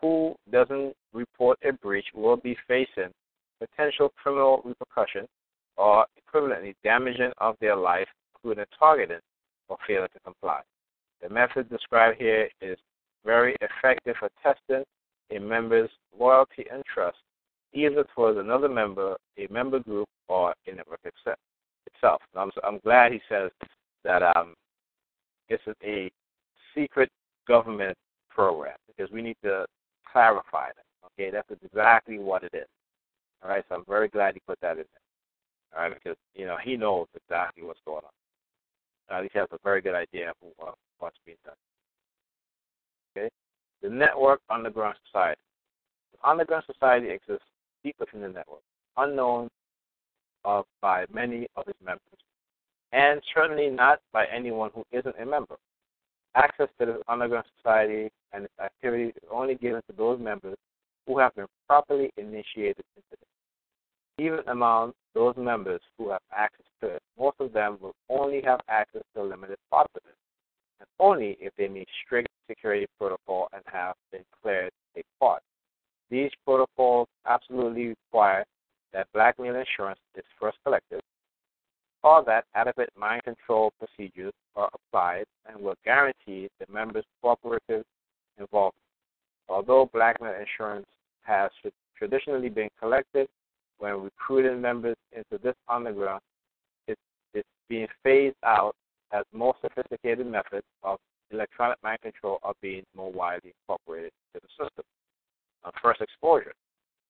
who 0.00 0.34
doesn't 0.50 0.94
report 1.12 1.58
a 1.64 1.72
breach 1.72 2.06
will 2.14 2.36
be 2.36 2.56
facing 2.68 3.10
potential 3.58 4.12
criminal 4.22 4.62
repercussions 4.64 5.28
or 5.76 6.06
equivalently 6.16 6.74
damaging 6.84 7.32
of 7.38 7.56
their 7.60 7.76
life, 7.76 8.08
including 8.34 8.64
targeting 8.78 9.18
for 9.68 9.76
failing 9.86 10.08
to 10.12 10.20
comply. 10.20 10.60
The 11.22 11.28
method 11.28 11.68
described 11.68 12.20
here 12.20 12.48
is 12.60 12.78
very 13.24 13.56
effective 13.60 14.16
for 14.18 14.30
testing 14.42 14.84
a 15.34 15.38
member's 15.38 15.90
loyalty 16.18 16.66
and 16.72 16.82
trust, 16.92 17.16
either 17.72 18.04
towards 18.14 18.38
another 18.38 18.68
member, 18.68 19.16
a 19.38 19.52
member 19.52 19.80
group, 19.80 20.08
or 20.28 20.54
in 20.66 20.74
a 20.74 20.76
network 20.76 21.00
itself. 21.04 22.20
I'm, 22.36 22.50
I'm 22.64 22.78
glad 22.78 23.12
he 23.12 23.20
says 23.28 23.50
that 24.04 24.22
um, 24.36 24.54
is 25.48 25.60
a 25.82 26.10
secret 26.74 27.10
government 27.46 27.96
program 28.30 28.76
because 28.86 29.10
we 29.12 29.22
need 29.22 29.36
to 29.42 29.64
clarify 30.10 30.68
that. 30.68 30.84
Okay, 31.06 31.30
that's 31.30 31.50
exactly 31.62 32.18
what 32.18 32.42
it 32.42 32.52
is. 32.52 32.66
All 33.42 33.50
right, 33.50 33.64
so 33.68 33.76
I'm 33.76 33.84
very 33.88 34.08
glad 34.08 34.34
he 34.34 34.40
put 34.46 34.60
that 34.60 34.72
in 34.72 34.76
there. 34.78 35.76
All 35.76 35.82
right, 35.82 35.94
because 35.94 36.16
you 36.34 36.46
know 36.46 36.56
he 36.62 36.76
knows 36.76 37.06
exactly 37.14 37.62
what's 37.62 37.80
going 37.86 38.02
on. 38.04 39.16
At 39.16 39.22
least 39.22 39.34
he 39.34 39.38
has 39.38 39.48
a 39.52 39.58
very 39.62 39.80
good 39.80 39.94
idea 39.94 40.30
of 40.30 40.74
what's 40.98 41.16
being 41.24 41.38
done. 41.44 41.54
Okay, 43.16 43.30
the 43.82 43.88
network 43.88 44.40
underground 44.50 44.96
society. 45.06 45.40
The 46.12 46.28
underground 46.28 46.64
society 46.66 47.10
exists 47.10 47.44
deep 47.84 47.96
within 48.00 48.20
the 48.20 48.28
network, 48.28 48.62
unknown 48.96 49.48
of 50.44 50.64
by 50.80 51.04
many 51.12 51.46
of 51.56 51.68
its 51.68 51.78
members, 51.84 52.00
and 52.96 53.20
certainly 53.34 53.68
not 53.68 54.00
by 54.10 54.24
anyone 54.34 54.70
who 54.74 54.82
isn't 54.90 55.14
a 55.20 55.26
member. 55.26 55.56
Access 56.34 56.68
to 56.80 56.86
the 56.86 57.00
underground 57.08 57.44
society 57.58 58.10
and 58.32 58.44
its 58.44 58.54
activities 58.58 59.12
is 59.16 59.28
only 59.30 59.54
given 59.54 59.82
to 59.88 59.96
those 59.96 60.18
members 60.18 60.56
who 61.06 61.18
have 61.18 61.34
been 61.34 61.46
properly 61.68 62.10
initiated 62.16 62.84
into 62.96 63.12
it. 63.12 63.18
Even 64.18 64.40
among 64.48 64.92
those 65.14 65.34
members 65.36 65.80
who 65.98 66.10
have 66.10 66.22
access 66.34 66.64
to 66.80 66.88
it, 66.88 67.02
most 67.18 67.36
of 67.38 67.52
them 67.52 67.76
will 67.82 67.94
only 68.08 68.40
have 68.42 68.60
access 68.68 69.02
to 69.14 69.22
limited 69.22 69.58
part 69.70 69.88
of 69.94 70.00
it, 70.06 70.14
and 70.80 70.88
only 70.98 71.36
if 71.38 71.52
they 71.58 71.68
meet 71.68 71.88
strict 72.04 72.28
security 72.48 72.86
protocol 72.98 73.48
and 73.52 73.62
have 73.66 73.94
been 74.10 74.24
cleared 74.42 74.70
to 74.70 74.96
take 74.96 75.06
part. 75.20 75.42
These 76.08 76.30
protocols 76.46 77.08
absolutely 77.26 77.88
require 77.88 78.44
that 78.94 79.06
blackmail 79.12 79.54
insurance 79.54 80.00
is 80.14 80.24
first 80.40 80.56
collected, 80.64 81.02
or 82.02 82.24
that 82.24 82.44
adequate 82.54 82.90
mind 82.96 83.22
control 83.24 83.72
procedures 83.78 84.32
are 84.54 84.70
applied 84.74 85.24
and 85.46 85.60
will 85.60 85.74
guarantee 85.84 86.48
the 86.60 86.72
members' 86.72 87.04
cooperative 87.20 87.84
involvement. 88.38 88.82
Although 89.48 89.90
blackmail 89.92 90.34
insurance 90.34 90.86
has 91.22 91.50
traditionally 91.96 92.48
been 92.48 92.68
collected 92.78 93.28
when 93.78 94.00
recruiting 94.00 94.60
members 94.60 94.96
into 95.12 95.42
this 95.42 95.54
underground, 95.68 96.22
it, 96.86 96.98
it's 97.34 97.48
being 97.68 97.88
phased 98.02 98.36
out 98.44 98.74
as 99.12 99.24
more 99.32 99.54
sophisticated 99.60 100.26
methods 100.26 100.66
of 100.82 100.98
electronic 101.30 101.76
mind 101.82 102.00
control 102.02 102.38
are 102.42 102.54
being 102.60 102.82
more 102.96 103.12
widely 103.12 103.52
incorporated 103.62 104.12
into 104.34 104.46
the 104.46 104.64
system. 104.64 104.84
On 105.64 105.72
first 105.82 106.00
exposure, 106.00 106.52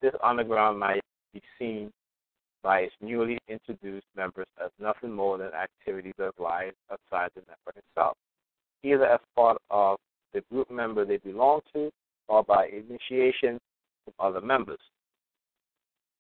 this 0.01 0.15
underground 0.23 0.79
might 0.79 1.03
be 1.33 1.43
seen 1.59 1.91
by 2.67 2.81
its 2.81 2.95
newly 3.01 3.39
introduced 3.47 4.09
members 4.17 4.49
as 4.63 4.73
nothing 4.81 5.13
more 5.13 5.39
than 5.39 5.51
activities 5.55 6.19
of 6.19 6.33
life 6.37 6.73
outside 6.91 7.31
the 7.37 7.43
network 7.43 7.77
itself, 7.77 8.17
either 8.83 9.07
as 9.07 9.21
part 9.37 9.57
of 9.71 9.99
the 10.35 10.41
group 10.51 10.69
member 10.69 11.05
they 11.05 11.19
belong 11.19 11.61
to 11.73 11.93
or 12.27 12.43
by 12.43 12.67
initiation 12.67 13.61
from 14.05 14.15
other 14.19 14.41
members 14.41 14.81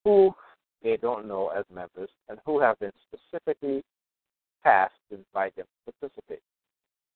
who 0.04 0.32
they 0.84 0.96
don't 0.96 1.26
know 1.26 1.48
as 1.48 1.64
members 1.74 2.10
and 2.28 2.38
who 2.46 2.60
have 2.60 2.78
been 2.78 2.92
specifically 3.08 3.82
tasked 4.62 4.94
to 5.10 5.16
invite 5.16 5.56
them 5.56 5.66
to 5.84 5.92
participate. 6.00 6.42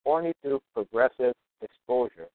Only 0.05 0.33
through 0.43 0.61
progressive 0.75 1.35
exposure 1.63 2.27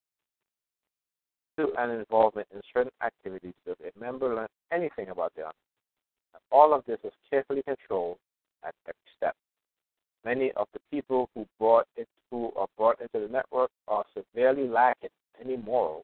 to 1.60 1.74
an 1.78 1.90
involvement 1.90 2.48
in 2.56 2.62
certain 2.74 2.94
activities 3.04 3.54
does 3.68 3.76
a 3.84 4.00
member 4.00 4.34
learn 4.34 4.48
anything 4.72 5.10
about 5.10 5.34
the 5.36 5.44
all 6.52 6.74
of 6.74 6.84
this 6.86 7.00
is 7.04 7.12
carefully 7.30 7.64
controlled 7.64 8.18
at 8.64 8.74
every 8.88 8.96
step. 9.18 9.36
Many 10.24 10.52
of 10.54 10.68
the 10.74 10.80
people 10.92 11.30
who 11.36 11.46
brought 11.60 11.88
it, 11.96 12.08
who 12.32 12.52
are 12.56 12.68
brought 12.78 13.00
into 13.00 13.26
the 13.26 13.32
network 13.32 13.70
are 13.88 14.06
severely 14.14 14.68
lacking 14.68 15.10
any 15.44 15.58
moral 15.58 16.04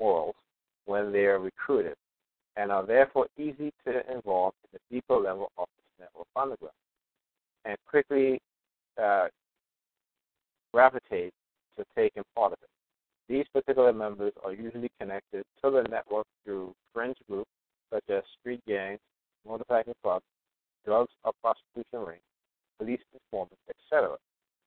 morals 0.00 0.34
when 0.86 1.12
they 1.12 1.26
are 1.26 1.38
recruited, 1.38 1.94
and 2.56 2.72
are 2.72 2.84
therefore 2.84 3.26
easy 3.38 3.72
to 3.86 4.12
involve 4.12 4.54
in 4.64 4.78
the 4.78 4.96
deeper 4.96 5.16
level 5.16 5.50
of 5.58 5.66
this 5.76 6.06
network 6.06 6.26
underground, 6.34 6.74
and 7.64 7.76
quickly 7.88 8.40
uh, 9.02 9.26
gravitate 10.72 11.32
to 11.76 11.84
taking 11.96 12.22
part 12.34 12.52
of 12.52 12.58
it. 12.62 12.68
These 13.28 13.46
particular 13.52 13.92
members 13.92 14.32
are 14.44 14.52
usually 14.52 14.90
connected 15.00 15.44
to 15.62 15.70
the 15.70 15.82
network 15.90 16.26
through 16.44 16.74
fringe 16.92 17.16
groups 17.28 17.50
such 17.92 18.04
as 18.08 18.22
street 18.40 18.60
gangs, 18.66 19.00
motorcycle 19.46 19.94
clubs, 20.02 20.24
drugs 20.84 21.10
or 21.24 21.32
prostitution 21.42 22.06
rings, 22.06 22.22
police 22.78 23.00
informants, 23.14 23.62
etc., 23.68 24.16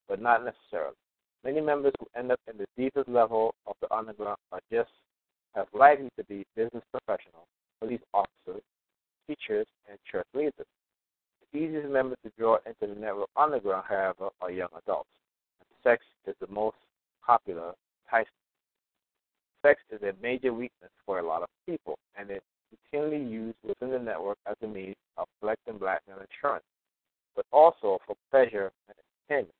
but 0.07 0.21
not 0.21 0.43
necessarily. 0.43 0.95
Many 1.43 1.61
members 1.61 1.93
who 1.99 2.07
end 2.17 2.31
up 2.31 2.39
in 2.51 2.57
the 2.57 2.65
deepest 2.77 3.07
level 3.07 3.55
of 3.67 3.75
the 3.81 3.93
underground 3.93 4.37
are 4.51 4.59
just 4.71 4.91
as 5.55 5.65
likely 5.73 6.09
to 6.17 6.23
be 6.25 6.45
business 6.55 6.83
professionals, 6.91 7.47
police 7.79 8.01
officers, 8.13 8.61
teachers, 9.27 9.67
and 9.89 9.97
church 10.09 10.27
leaders. 10.33 10.67
The 11.53 11.59
easiest 11.59 11.89
members 11.89 12.17
to 12.23 12.31
draw 12.37 12.57
into 12.65 12.93
the 12.93 12.99
network 12.99 13.29
underground, 13.37 13.85
however, 13.87 14.29
are 14.41 14.51
young 14.51 14.69
adults. 14.77 15.09
Sex 15.83 16.03
is 16.27 16.35
the 16.41 16.47
most 16.47 16.75
popular 17.25 17.71
type. 18.09 18.27
Sex 19.65 19.79
is 19.91 20.01
a 20.03 20.13
major 20.21 20.53
weakness 20.53 20.91
for 21.05 21.19
a 21.19 21.25
lot 21.25 21.41
of 21.41 21.49
people, 21.65 21.97
and 22.17 22.29
it 22.29 22.43
routinely 22.73 23.29
used 23.29 23.57
within 23.63 23.91
the 23.91 23.99
network 23.99 24.37
as 24.45 24.55
a 24.63 24.67
means 24.67 24.95
of 25.17 25.27
collecting 25.39 25.77
blackmail 25.77 26.17
insurance, 26.19 26.65
but 27.35 27.45
also 27.51 27.99
for 28.05 28.15
pleasure 28.31 28.71
and 28.87 28.97
entertainment, 29.29 29.55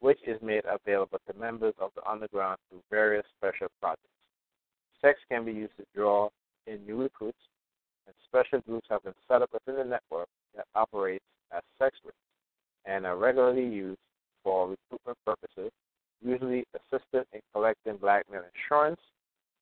which 0.00 0.18
is 0.26 0.40
made 0.42 0.62
available 0.64 1.18
to 1.26 1.38
members 1.38 1.74
of 1.80 1.90
the 1.94 2.08
underground 2.08 2.58
through 2.68 2.82
various 2.90 3.24
special 3.36 3.68
projects. 3.80 4.02
Sex 5.00 5.18
can 5.30 5.44
be 5.44 5.52
used 5.52 5.76
to 5.76 5.84
draw 5.94 6.28
in 6.66 6.84
new 6.86 7.02
recruits, 7.02 7.38
and 8.06 8.14
special 8.26 8.60
groups 8.60 8.86
have 8.90 9.02
been 9.04 9.14
set 9.28 9.42
up 9.42 9.50
within 9.52 9.76
the 9.76 9.84
network 9.84 10.28
that 10.56 10.66
operates 10.74 11.24
as 11.52 11.62
sex 11.78 11.96
rings 12.04 12.14
and 12.86 13.06
are 13.06 13.16
regularly 13.16 13.66
used 13.66 13.98
for 14.42 14.68
recruitment 14.70 15.18
purposes, 15.24 15.70
usually 16.24 16.64
assisting 16.74 17.24
in 17.32 17.40
collecting 17.52 17.96
blackmail 17.96 18.42
insurance, 18.54 19.00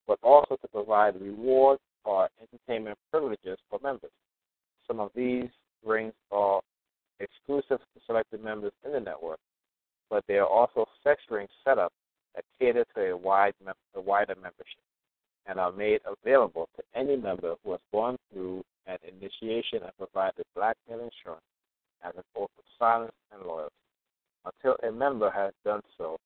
but 0.06 0.18
also 0.22 0.56
to 0.56 0.68
provide 0.68 1.20
rewards 1.20 1.80
or 2.06 2.28
entertainment 2.40 2.96
privileges 3.10 3.58
for 3.68 3.78
members. 3.82 4.10
Some 4.86 5.00
of 5.00 5.10
these 5.14 5.48
rings 5.84 6.14
are 6.30 6.60
exclusive 7.20 7.80
to 7.80 8.00
selected 8.06 8.42
members 8.42 8.72
in 8.84 8.92
the 8.92 9.00
network, 9.00 9.38
but 10.08 10.24
there 10.28 10.42
are 10.42 10.48
also 10.48 10.86
sex 11.02 11.20
rings 11.30 11.50
set 11.64 11.78
up 11.78 11.92
that 12.34 12.44
cater 12.58 12.84
to 12.94 13.10
a 13.10 13.16
wide 13.16 13.54
a 13.94 14.00
wider 14.00 14.34
membership 14.36 14.80
and 15.46 15.58
are 15.58 15.72
made 15.72 16.00
available 16.06 16.68
to 16.76 16.82
any 16.94 17.16
member 17.16 17.54
who 17.64 17.72
has 17.72 17.80
gone 17.92 18.16
through 18.32 18.62
an 18.86 18.98
initiation 19.06 19.80
and 19.82 19.92
provided 19.98 20.44
blackmail 20.54 21.00
insurance 21.00 21.44
as 22.04 22.12
an 22.16 22.22
oath 22.36 22.50
of 22.58 22.64
silence 22.78 23.12
and 23.32 23.42
loyalty. 23.46 23.74
Until 24.44 24.76
a 24.88 24.92
member 24.92 25.30
has 25.30 25.52
done 25.64 25.82
so, 25.98 26.18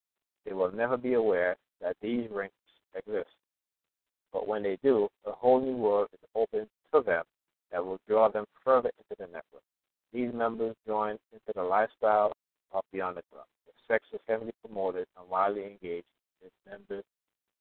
they 0.45 0.53
will 0.53 0.73
never 0.73 0.97
be 0.97 1.15
aware 1.15 1.57
that 1.81 1.97
these 2.03 2.29
rings 2.31 2.53
exist. 2.95 3.31
But 4.33 4.47
when 4.47 4.63
they 4.63 4.79
do, 4.83 5.09
a 5.27 5.33
whole 5.33 5.61
new 5.61 5.77
world 5.77 6.09
is 6.13 6.21
open 6.35 6.67
to 6.95 7.03
them 7.03 7.25
that 7.73 7.85
will 7.85 7.99
draw 8.09 8.29
them 8.29 8.45
further 8.65 8.91
into 8.99 9.17
the 9.19 9.27
network. 9.27 9.63
These 10.13 10.33
members 10.35 10.75
join 10.87 11.17
into 11.33 11.53
the 11.55 11.63
lifestyle 11.63 12.33
of 12.73 12.83
the 12.93 13.01
underground. 13.01 13.47
The 13.67 13.73
sex 13.95 14.05
is 14.13 14.21
heavily 14.29 14.53
promoted 14.65 15.07
and 15.19 15.29
widely 15.29 15.63
engaged 15.63 16.07
in 16.43 16.71
members 16.71 17.05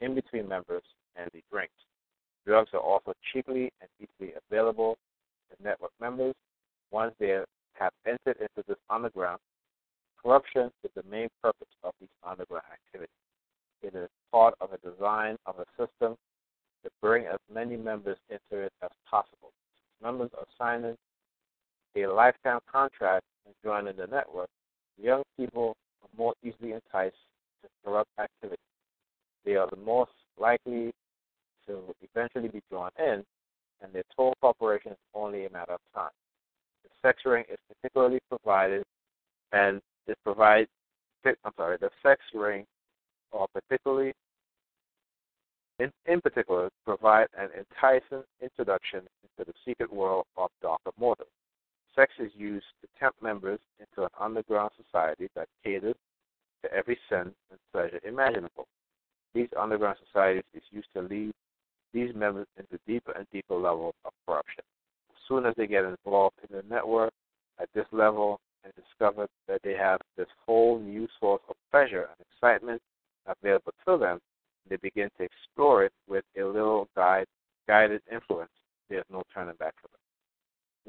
in 0.02 0.16
between 0.16 0.48
members 0.48 0.84
and 1.16 1.30
the 1.34 1.42
drinks. 1.52 1.74
Drugs 2.46 2.70
are 2.74 2.80
also 2.80 3.14
cheaply 3.32 3.72
and 3.82 3.90
easily 4.00 4.34
available 4.50 4.98
to 5.50 5.64
network 5.64 5.92
members. 6.00 6.34
Once 6.92 7.14
they 7.20 7.40
have 7.74 7.92
entered 8.08 8.38
into 8.42 8.68
this 8.68 8.78
underground, 8.90 9.40
corruption 10.22 10.72
is 10.84 10.92
the 10.96 11.04
main 11.10 11.30
purpose 11.42 11.68
of 11.84 11.94
these 12.00 12.10
underground 12.24 12.66
activities. 12.72 13.14
It 13.82 13.96
is 13.96 14.10
part 14.32 14.56
of 14.62 14.70
a 14.74 14.78
design 14.78 15.38
of 15.46 15.56
a 15.60 15.66
system 15.78 16.16
to 16.84 16.90
bring 17.02 17.26
as 17.26 17.40
many 17.54 17.76
members 17.78 18.18
into 18.30 18.64
it 18.64 18.72
as 18.84 18.90
possible. 19.10 19.52
Members 20.02 20.30
are 20.38 20.46
signing 20.58 20.96
a 21.96 22.06
lifetime 22.08 22.60
contract 22.72 23.26
and 23.46 23.56
joining 23.64 23.96
the 23.98 24.08
network. 24.08 24.50
Young 25.02 25.24
people 25.38 25.76
are 26.02 26.10
more 26.18 26.34
easily 26.44 26.74
enticed 26.74 27.16
to 27.62 27.70
corrupt 27.84 28.10
activity. 28.20 28.62
They 29.46 29.56
are 29.56 29.68
the 29.70 29.78
most 29.78 30.12
likely 30.38 30.92
to 31.68 31.80
eventually 32.02 32.48
be 32.50 32.62
drawn 32.70 32.92
in, 32.98 33.24
and 33.82 33.94
their 33.94 34.04
total 34.16 34.36
cooperation 34.42 34.92
is 34.92 34.98
only 35.14 35.46
a 35.46 35.50
matter 35.50 35.74
of 35.74 35.80
time. 35.94 36.12
The 36.84 36.90
sex 37.08 37.22
ring 37.26 37.44
is 37.52 37.58
particularly 37.68 38.20
provided 38.30 38.84
and 39.52 39.82
is 40.08 40.16
provide 40.24 40.68
I'm 41.26 41.52
sorry, 41.58 41.78
the 41.80 41.90
sex 42.02 42.22
ring 42.34 42.66
are 43.34 43.48
particularly 43.54 44.14
in, 45.80 45.92
in 46.06 46.22
particular 46.22 46.70
provide 46.86 47.28
an 47.38 47.50
enticing 47.58 48.24
introduction 48.42 49.02
into 49.24 49.50
the 49.50 49.54
secret 49.66 49.92
world 49.92 50.26
of 50.38 50.50
darker 50.62 50.92
mortals. 51.00 51.30
Sex 51.96 52.12
is 52.20 52.32
used 52.36 52.66
to 52.82 52.88
tempt 53.00 53.22
members 53.22 53.60
into 53.80 54.04
an 54.04 54.10
underground 54.20 54.72
society 54.78 55.28
that 55.36 55.48
caters 55.64 55.96
to 56.64 56.74
every 56.74 56.98
sin 57.10 57.32
and 57.50 57.60
pleasure 57.74 58.00
imaginable. 58.06 58.68
These 59.34 59.50
underground 59.60 59.98
societies 60.06 60.44
is 60.54 60.64
used 60.72 60.90
to 60.96 61.02
lead 61.02 61.32
these 61.94 62.14
members 62.16 62.48
into 62.58 62.80
deeper 62.86 63.12
and 63.14 63.26
deeper 63.32 63.56
levels 63.56 63.96
of 64.06 64.12
corruption. 64.26 64.64
As 65.12 65.18
soon 65.28 65.46
as 65.46 65.54
they 65.58 65.68
get 65.68 65.86
involved 65.86 66.36
in 66.48 66.56
the 66.56 66.64
network 66.70 67.12
at 67.60 67.70
this 67.74 67.86
level 67.92 68.40
and 68.64 68.74
discover 68.76 69.28
that 69.48 69.62
they 69.64 69.74
have 69.74 70.00
this 70.18 70.28
whole 70.46 70.80
new 70.80 71.08
source 71.20 71.42
of 71.50 71.56
pleasure 71.72 72.10
and 72.10 72.26
excitement 72.32 72.82
available 73.26 73.74
to 73.88 73.98
them, 73.98 74.20
they 74.70 74.78
begin 74.78 75.10
to 75.18 75.24
explore 75.24 75.84
it 75.84 75.94
with 76.08 76.24
a 76.38 76.44
little 76.44 76.88
guide, 76.96 77.26
guided 77.68 78.02
influence. 78.12 78.52
There's 78.90 79.06
no 79.12 79.24
turning 79.34 79.56
back 79.56 79.74
from 79.82 79.90
it. 79.94 80.00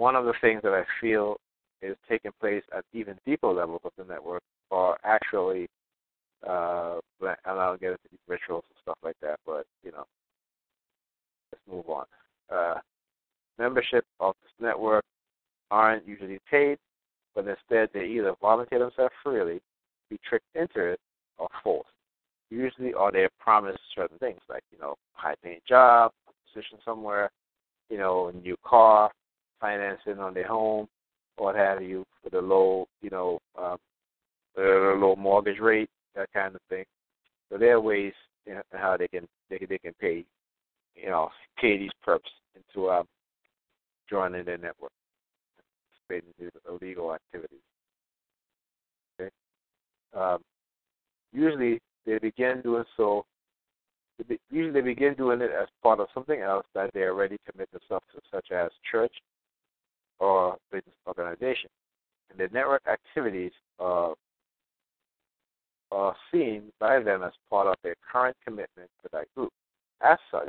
One 0.01 0.17
of 0.17 0.25
the 0.25 0.35
things 0.41 0.63
that 0.63 0.73
I 0.73 0.85
feel 1.01 1.37
is 1.83 1.97
taking 2.09 2.31
place 2.41 2.63
at 2.77 2.85
even 2.93 3.19
deeper 3.27 3.49
levels 3.49 3.81
of 3.85 3.93
the 3.97 4.05
network 4.05 4.43
are 4.71 4.99
actually, 5.05 5.69
uh, 6.47 6.99
and 7.21 7.37
I'll 7.47 7.77
get 7.77 7.91
into 7.91 8.19
rituals 8.29 8.65
and 8.71 8.79
stuff 8.83 8.99
like 9.03 9.17
that, 9.23 9.39
but, 9.47 9.67
you 9.83 9.93
know, 9.93 10.05
let's 11.53 11.63
move 11.71 11.89
on. 11.89 12.05
Uh, 12.51 12.81
membership 13.59 14.05
of 14.21 14.35
this 14.43 14.53
network 14.61 15.05
aren't 15.71 16.07
usually 16.07 16.39
paid, 16.51 16.79
but 17.35 17.47
instead 17.47 17.89
they 17.93 18.07
either 18.07 18.35
volunteer 18.41 18.79
themselves 18.79 19.15
freely, 19.23 19.61
be 20.09 20.19
tricked 20.29 20.47
into 20.55 20.81
it, 20.81 21.01
or 21.39 21.49
forced. 21.63 21.89
Usually, 22.51 22.93
or 22.93 23.13
they're 23.13 23.31
promised 23.39 23.79
certain 23.95 24.19
things 24.19 24.41
like 24.49 24.63
you 24.73 24.79
know 24.79 24.97
high 25.13 25.37
paying 25.43 25.61
job, 25.69 26.13
position 26.53 26.79
somewhere, 26.85 27.31
you 27.89 27.99
know, 27.99 28.29
a 28.29 28.33
new 28.33 28.57
car, 28.65 29.11
financing 29.61 30.19
on 30.19 30.35
their 30.35 30.49
home, 30.49 30.89
or 31.37 31.47
what 31.47 31.57
have 31.57 31.83
you, 31.83 32.05
for 32.23 32.31
the 32.31 32.41
low, 32.41 32.89
you 33.03 33.11
know, 33.11 33.39
um, 33.57 33.77
the 34.57 34.97
low 34.99 35.15
mortgage 35.17 35.61
rate, 35.61 35.91
that 36.17 36.29
kind 36.33 36.55
of 36.55 36.61
thing. 36.69 36.85
So 37.51 37.59
there 37.59 37.75
are 37.75 37.81
ways 37.81 38.13
you 38.47 38.55
know, 38.55 38.63
how 38.73 38.97
they 38.97 39.09
can 39.09 39.29
they 39.49 39.59
can, 39.59 39.69
they 39.69 39.79
can 39.79 39.95
pay, 40.01 40.25
you 40.97 41.09
know, 41.09 41.31
pay 41.61 41.79
these 41.79 41.91
perps 42.07 42.21
into 42.57 42.91
um, 42.91 43.07
joining 44.09 44.45
their 44.45 44.59
network 44.59 44.91
participating 46.11 46.35
in 46.39 46.51
illegal 46.69 47.15
activities. 47.15 47.59
Okay. 49.21 49.31
Um, 50.15 50.39
usually, 51.33 51.81
they 52.07 52.19
begin 52.19 52.61
doing 52.63 52.85
so. 52.97 53.25
Usually, 54.51 54.73
they 54.73 54.81
begin 54.81 55.15
doing 55.15 55.41
it 55.41 55.51
as 55.51 55.69
part 55.83 55.99
of 56.01 56.09
something 56.13 56.41
else 56.41 56.67
that 56.75 56.91
they 56.93 57.05
already 57.05 57.39
commit 57.51 57.71
themselves 57.73 58.05
to, 58.15 58.21
such 58.31 58.51
as 58.51 58.71
church 58.91 59.15
or 60.19 60.57
business 60.71 60.95
organization. 61.07 61.71
And 62.31 62.39
the 62.39 62.53
network 62.53 62.83
activities 62.87 63.53
uh, 63.79 64.13
are 65.91 66.15
seen 66.33 66.65
by 66.79 67.01
them 67.01 67.23
as 67.23 67.33
part 67.49 67.67
of 67.67 67.77
their 67.83 67.97
current 68.13 68.37
commitment 68.45 68.89
to 69.03 69.09
that 69.13 69.27
group. 69.35 69.53
As 70.03 70.19
such, 70.31 70.49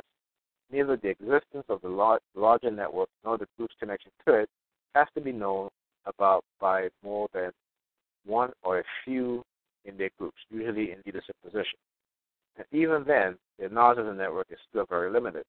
neither 0.70 0.96
the 0.96 1.08
existence 1.08 1.64
of 1.68 1.80
the 1.82 2.18
larger 2.34 2.70
network 2.70 3.08
nor 3.24 3.38
the 3.38 3.46
group's 3.56 3.74
connection 3.78 4.10
to 4.26 4.34
it 4.34 4.48
has 4.94 5.08
to 5.14 5.20
be 5.20 5.32
known 5.32 5.68
about 6.06 6.44
by 6.60 6.88
more 7.02 7.28
than 7.32 7.50
one 8.24 8.50
or 8.62 8.80
a 8.80 8.84
few 9.04 9.42
in 9.84 9.96
their 9.96 10.10
groups, 10.18 10.38
usually 10.50 10.92
in 10.92 10.98
leadership 11.04 11.36
positions. 11.42 11.80
And 12.56 12.66
even 12.72 13.04
then, 13.06 13.36
the 13.58 13.68
knowledge 13.68 13.98
of 13.98 14.06
the 14.06 14.12
network 14.12 14.46
is 14.50 14.58
still 14.68 14.86
very 14.88 15.10
limited. 15.10 15.44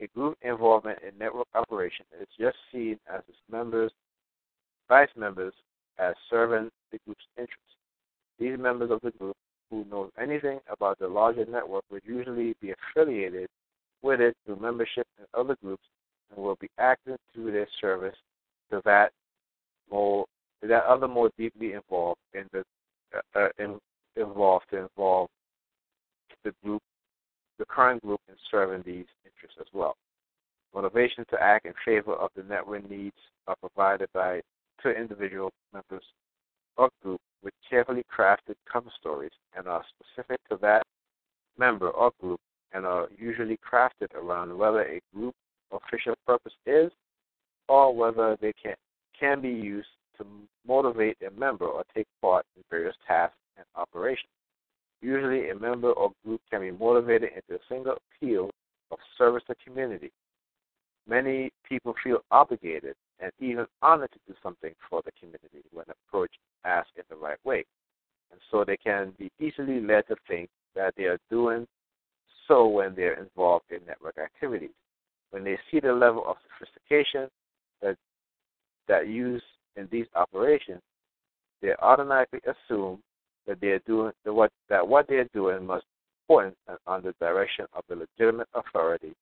A 0.00 0.06
group 0.08 0.38
involvement 0.42 0.98
in 1.02 1.18
network 1.18 1.48
operation 1.54 2.06
is 2.20 2.28
just 2.38 2.56
seen 2.72 2.98
as 3.12 3.22
its 3.28 3.38
members, 3.50 3.90
vice 4.88 5.08
members, 5.16 5.52
as 5.98 6.14
serving 6.30 6.70
the 6.92 6.98
group's 7.04 7.24
interests. 7.36 7.74
These 8.38 8.58
members 8.58 8.90
of 8.92 9.00
the 9.02 9.10
group 9.12 9.36
who 9.70 9.84
know 9.90 10.10
anything 10.20 10.60
about 10.70 10.98
the 10.98 11.08
larger 11.08 11.44
network 11.44 11.84
would 11.90 12.02
usually 12.04 12.54
be 12.60 12.72
affiliated 12.72 13.48
with 14.02 14.20
it 14.20 14.36
through 14.44 14.56
membership 14.56 15.06
in 15.18 15.24
other 15.34 15.56
groups 15.62 15.82
and 16.30 16.42
will 16.42 16.56
be 16.60 16.70
acting 16.78 17.16
through 17.34 17.52
their 17.52 17.66
service 17.80 18.14
to 18.70 18.80
that 18.84 19.12
more 19.90 20.24
to 20.62 20.68
that 20.68 20.84
other 20.84 21.08
more 21.08 21.30
deeply 21.38 21.72
involved 21.72 22.20
in 22.34 22.44
the 22.52 22.62
uh, 23.14 23.38
uh, 23.38 23.48
in, 23.58 23.78
involved 24.16 24.66
to 24.70 24.78
involve 24.78 25.28
the 26.44 26.52
group, 26.64 26.82
the 27.58 27.64
current 27.66 28.02
group 28.02 28.20
in 28.28 28.34
serving 28.50 28.82
these 28.84 29.06
interests 29.24 29.58
as 29.60 29.66
well. 29.72 29.96
Motivation 30.74 31.24
to 31.30 31.42
act 31.42 31.66
in 31.66 31.72
favor 31.84 32.14
of 32.14 32.30
the 32.36 32.42
network 32.42 32.88
needs 32.88 33.16
are 33.46 33.56
provided 33.56 34.08
by 34.12 34.40
two 34.82 34.90
individual 34.90 35.50
members 35.72 36.04
of 36.76 36.90
group 37.02 37.20
with 37.42 37.54
carefully 37.68 38.04
crafted 38.14 38.54
cover 38.70 38.90
stories 38.98 39.32
and 39.56 39.66
are 39.66 39.84
specific 39.98 40.38
to 40.50 40.56
that 40.60 40.82
member 41.58 41.88
or 41.90 42.12
group 42.20 42.40
and 42.72 42.84
are 42.84 43.08
usually 43.18 43.58
crafted 43.58 44.12
around 44.14 44.56
whether 44.56 44.82
a 44.82 45.00
group 45.14 45.34
official 45.72 46.14
purpose 46.26 46.52
is 46.66 46.90
or 47.68 47.94
whether 47.94 48.36
they 48.40 48.52
can, 48.62 48.74
can 49.18 49.40
be 49.40 49.48
used 49.48 49.88
to 50.18 50.26
motivate 50.66 51.16
a 51.26 51.30
member 51.38 51.66
or 51.66 51.84
take 51.94 52.06
part 52.20 52.44
in 52.56 52.62
various 52.70 52.96
tasks 53.06 53.36
and 53.56 53.64
operations. 53.76 54.30
Usually, 55.00 55.50
a 55.50 55.54
member 55.54 55.92
or 55.92 56.12
group 56.24 56.40
can 56.50 56.60
be 56.60 56.70
motivated 56.70 57.30
into 57.34 57.60
a 57.60 57.64
single 57.68 57.96
appeal 57.96 58.50
of 58.90 58.98
service 59.16 59.42
to 59.46 59.54
community. 59.64 60.10
Many 61.08 61.50
people 61.66 61.94
feel 62.02 62.18
obligated 62.30 62.94
and 63.20 63.32
even 63.40 63.66
honored 63.82 64.10
to 64.12 64.18
do 64.26 64.34
something 64.42 64.72
for 64.88 65.02
the 65.04 65.12
community 65.18 65.66
when 65.72 65.86
approached 65.88 66.38
asked 66.64 66.90
in 66.96 67.04
the 67.08 67.16
right 67.16 67.38
way. 67.44 67.64
And 68.30 68.40
so 68.50 68.64
they 68.64 68.76
can 68.76 69.12
be 69.18 69.30
easily 69.40 69.80
led 69.80 70.06
to 70.08 70.16
think 70.26 70.50
that 70.74 70.94
they 70.96 71.04
are 71.04 71.18
doing 71.30 71.66
so 72.46 72.66
when 72.66 72.94
they're 72.94 73.20
involved 73.20 73.66
in 73.70 73.78
network 73.86 74.18
activities. 74.18 74.74
When 75.30 75.44
they 75.44 75.58
see 75.70 75.80
the 75.80 75.92
level 75.92 76.24
of 76.26 76.36
sophistication 76.58 77.28
that 77.82 77.96
that 78.88 79.06
use 79.06 79.42
in 79.78 79.88
these 79.90 80.06
operations, 80.14 80.80
they 81.62 81.72
automatically 81.80 82.40
assume 82.44 82.98
that 83.46 83.60
they're 83.60 83.80
doing 83.86 84.12
that 84.24 84.32
what 84.32 84.50
that 84.68 84.86
what 84.86 85.06
they're 85.08 85.28
doing 85.32 85.66
must 85.66 85.84
point 86.26 86.54
under 86.86 87.12
direction 87.20 87.64
of 87.72 87.82
the 87.88 87.96
legitimate 87.96 88.48
authority, 88.54 89.14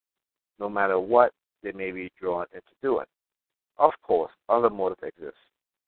no 0.59 0.69
matter 0.69 0.99
what 0.99 1.31
they 1.63 1.73
may 1.73 1.93
be 1.93 2.11
drawn 2.21 2.47
into 2.53 2.67
doing. 2.83 3.07
Of 3.79 3.93
course, 4.03 4.33
other 4.49 4.71
motives 4.71 5.03
exist. 5.03 5.37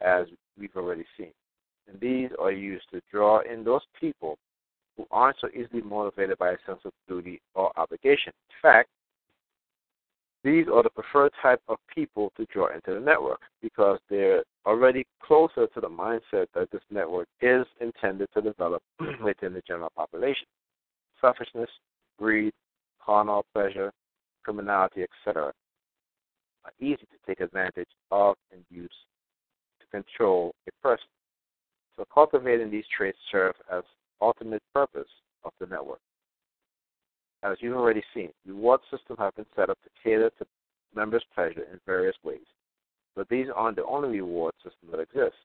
as 0.01 0.27
we've 0.59 0.77
already 0.77 1.05
seen. 1.17 1.33
And 1.89 1.99
these 2.01 2.31
are 2.39 2.53
used 2.53 2.85
to 2.93 3.01
draw 3.11 3.41
in 3.41 3.65
those 3.65 3.81
people 3.99 4.37
who 4.97 5.07
aren't 5.11 5.37
so 5.41 5.49
easily 5.49 5.83
motivated 5.83 6.39
by 6.39 6.51
a 6.51 6.57
sense 6.67 6.81
of 6.85 6.93
duty 7.09 7.41
or 7.55 7.73
obligation. 7.77 8.33
In 8.51 8.57
fact, 8.63 8.89
these 10.49 10.67
are 10.73 10.83
the 10.83 10.91
preferred 10.91 11.33
type 11.43 11.61
of 11.69 11.77
people 11.95 12.33
to 12.37 12.47
draw 12.47 12.69
into 12.69 12.95
the 12.95 13.01
network 13.01 13.41
because 13.61 13.99
they're 14.09 14.43
already 14.65 15.07
closer 15.23 15.67
to 15.67 15.81
the 15.81 15.89
mindset 15.89 16.47
that 16.55 16.71
this 16.73 16.81
network 16.91 17.29
is 17.43 17.67
intended 17.81 18.29
to 18.33 18.41
develop 18.41 18.83
within 19.23 19.53
the 19.53 19.63
general 19.67 19.93
population. 19.95 20.47
Selfishness, 21.21 21.69
greed, 22.19 22.53
carnal 23.05 23.45
pleasure, 23.53 23.93
criminality, 24.43 25.03
etc., 25.03 25.53
are 26.65 26.73
easy 26.81 26.97
to 26.97 27.19
take 27.27 27.41
advantage 27.41 27.89
of 28.11 28.35
and 28.51 28.63
use 28.71 28.89
to 29.81 29.87
control 29.91 30.55
a 30.67 30.71
person. 30.83 31.09
So 31.97 32.05
cultivating 32.13 32.71
these 32.71 32.85
traits 32.97 33.19
serve 33.31 33.55
as 33.71 33.83
ultimate 34.23 34.63
purpose 34.73 35.09
of 35.45 35.53
the 35.61 35.67
network. 35.67 36.01
As 37.43 37.57
you've 37.61 37.77
already 37.77 38.03
seen, 38.15 38.31
reward 38.47 38.81
systems 38.91 39.19
have 39.19 39.37
been 39.37 39.47
set 39.55 39.71
up 39.71 39.79
to 39.83 39.91
cater 40.03 40.31
to 40.39 40.47
members' 40.95 41.25
pleasure 41.35 41.67
in 41.73 41.79
various 41.87 42.17
ways. 42.25 42.47
But 43.15 43.29
these 43.29 43.47
aren't 43.55 43.77
the 43.77 43.85
only 43.85 44.21
reward 44.21 44.55
systems 44.63 44.91
that 44.91 45.01
exist. 45.01 45.37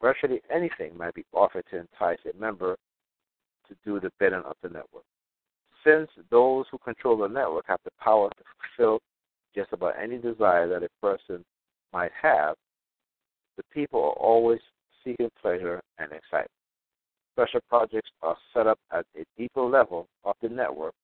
Virtually 0.00 0.42
anything 0.54 0.96
might 0.96 1.14
be 1.14 1.24
offered 1.32 1.64
to 1.70 1.78
entice 1.78 2.18
a 2.24 2.38
member 2.38 2.76
to 3.68 3.74
do 3.84 3.98
the 3.98 4.12
bidding 4.18 4.42
of 4.44 4.56
the 4.62 4.68
network. 4.68 5.04
Since 5.84 6.10
those 6.30 6.66
who 6.70 6.78
control 6.78 7.16
the 7.16 7.28
network 7.28 7.64
have 7.68 7.80
the 7.84 7.90
power 7.98 8.28
to 8.28 8.44
fulfill 8.76 9.00
just 9.54 9.72
about 9.72 9.94
any 10.00 10.18
desire 10.18 10.68
that 10.68 10.82
a 10.82 10.88
person 11.00 11.44
might 11.92 12.12
have, 12.20 12.56
the 13.56 13.62
people 13.72 14.00
are 14.00 14.22
always 14.22 14.60
seeking 15.02 15.30
pleasure 15.40 15.80
and 15.98 16.12
excitement. 16.12 16.50
Special 17.32 17.60
projects 17.68 18.10
are 18.22 18.36
set 18.52 18.66
up 18.66 18.78
at 18.92 19.06
a 19.16 19.24
deeper 19.36 19.62
level 19.62 20.08
of 20.24 20.34
the 20.42 20.48
network 20.48 20.94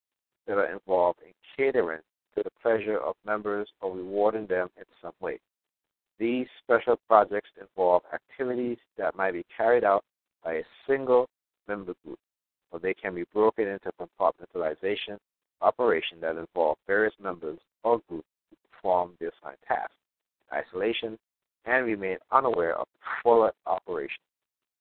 that 0.46 0.58
are 0.58 0.72
involved 0.72 1.20
in 1.24 1.32
catering 1.56 2.00
to 2.34 2.42
the 2.42 2.50
pleasure 2.62 2.98
of 2.98 3.14
members 3.24 3.68
or 3.80 3.94
rewarding 3.94 4.46
them 4.46 4.68
in 4.76 4.84
some 5.00 5.12
way. 5.20 5.38
These 6.18 6.46
special 6.62 6.98
projects 7.08 7.50
involve 7.60 8.02
activities 8.12 8.78
that 8.98 9.16
might 9.16 9.32
be 9.32 9.44
carried 9.56 9.84
out 9.84 10.04
by 10.44 10.54
a 10.54 10.62
single 10.86 11.28
member 11.66 11.94
group, 12.04 12.18
or 12.70 12.78
they 12.78 12.94
can 12.94 13.14
be 13.14 13.24
broken 13.32 13.66
into 13.68 13.90
compartmentalization 14.00 15.18
operations 15.60 16.20
that 16.20 16.36
involve 16.36 16.76
various 16.86 17.14
members 17.22 17.58
or 17.82 18.00
groups 18.08 18.28
to 18.50 18.56
perform 18.70 19.12
the 19.18 19.26
assigned 19.26 19.58
task 19.66 19.90
isolation 20.52 21.18
and 21.64 21.86
remain 21.86 22.18
unaware 22.30 22.76
of 22.78 22.86
the 22.94 23.06
fuller 23.22 23.52
operation, 23.66 24.22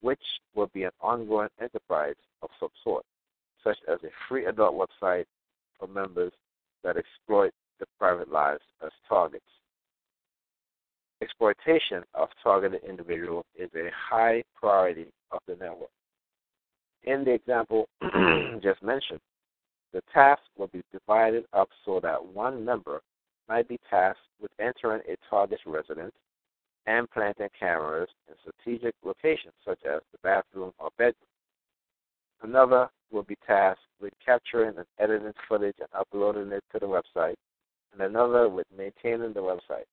which 0.02 0.20
will 0.54 0.70
be 0.74 0.84
an 0.84 0.92
ongoing 1.02 1.50
enterprise 1.62 2.16
of 2.42 2.50
some 2.60 2.70
sort, 2.84 3.06
such 3.64 3.78
as 3.88 4.00
a 4.04 4.10
free 4.28 4.46
adult 4.46 4.76
website 4.76 5.26
members 5.88 6.32
that 6.84 6.98
exploit 6.98 7.52
the 7.80 7.86
private 8.00 8.32
lives 8.32 8.64
as 8.84 8.92
targets. 9.08 9.46
Exploitation 11.22 12.04
of 12.14 12.28
targeted 12.42 12.82
individuals 12.88 13.46
is 13.58 13.70
a 13.76 13.90
high 13.96 14.44
priority 14.56 15.08
of 15.32 15.40
the 15.48 15.56
network. 15.56 15.90
In 17.04 17.24
the 17.24 17.32
example 17.32 17.88
just 18.62 18.82
mentioned, 18.84 19.20
the 19.94 20.02
task 20.14 20.42
will 20.58 20.68
be 20.68 20.82
divided 20.92 21.46
up 21.54 21.70
so 21.86 22.00
that 22.02 22.24
one 22.26 22.66
member 22.66 23.02
might 23.48 23.68
be 23.68 23.80
tasked 23.90 24.22
with 24.42 24.52
entering 24.60 25.02
a 25.08 25.16
target's 25.30 25.62
residence 25.66 26.14
and 26.86 27.10
planting 27.12 27.50
cameras 27.58 28.10
in 28.28 28.36
strategic 28.42 28.94
locations 29.04 29.54
such 29.66 29.80
as 29.86 30.02
the 30.12 30.18
bathroom 30.24 30.72
or 30.80 30.90
bedroom. 30.98 31.16
Another 32.42 32.90
will 33.12 33.24
be 33.24 33.38
tasked 33.46 33.82
with 34.02 34.14
capturing 34.26 34.78
and 34.78 34.86
editing 35.00 35.34
footage 35.48 35.76
and 35.80 35.90
uploading 35.98 36.52
it 36.52 36.64
to 36.74 36.80
the 36.80 36.86
website, 36.86 37.36
and 37.94 38.02
another 38.02 38.50
with 38.50 38.68
maintaining 38.76 39.34
the 39.34 39.40
website. 39.40 39.86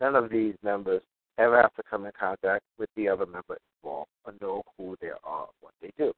None 0.00 0.14
of 0.14 0.30
these 0.30 0.54
members 0.62 1.02
ever 1.38 1.60
have 1.60 1.74
to 1.74 1.82
come 1.88 2.04
in 2.04 2.12
contact 2.18 2.64
with 2.78 2.88
the 2.96 3.08
other 3.08 3.26
member 3.26 3.56
involved 3.82 4.10
or 4.24 4.34
know 4.40 4.62
who 4.76 4.96
they 5.00 5.08
are, 5.08 5.18
or 5.24 5.48
what 5.60 5.72
they 5.80 5.90
do. 5.96 6.12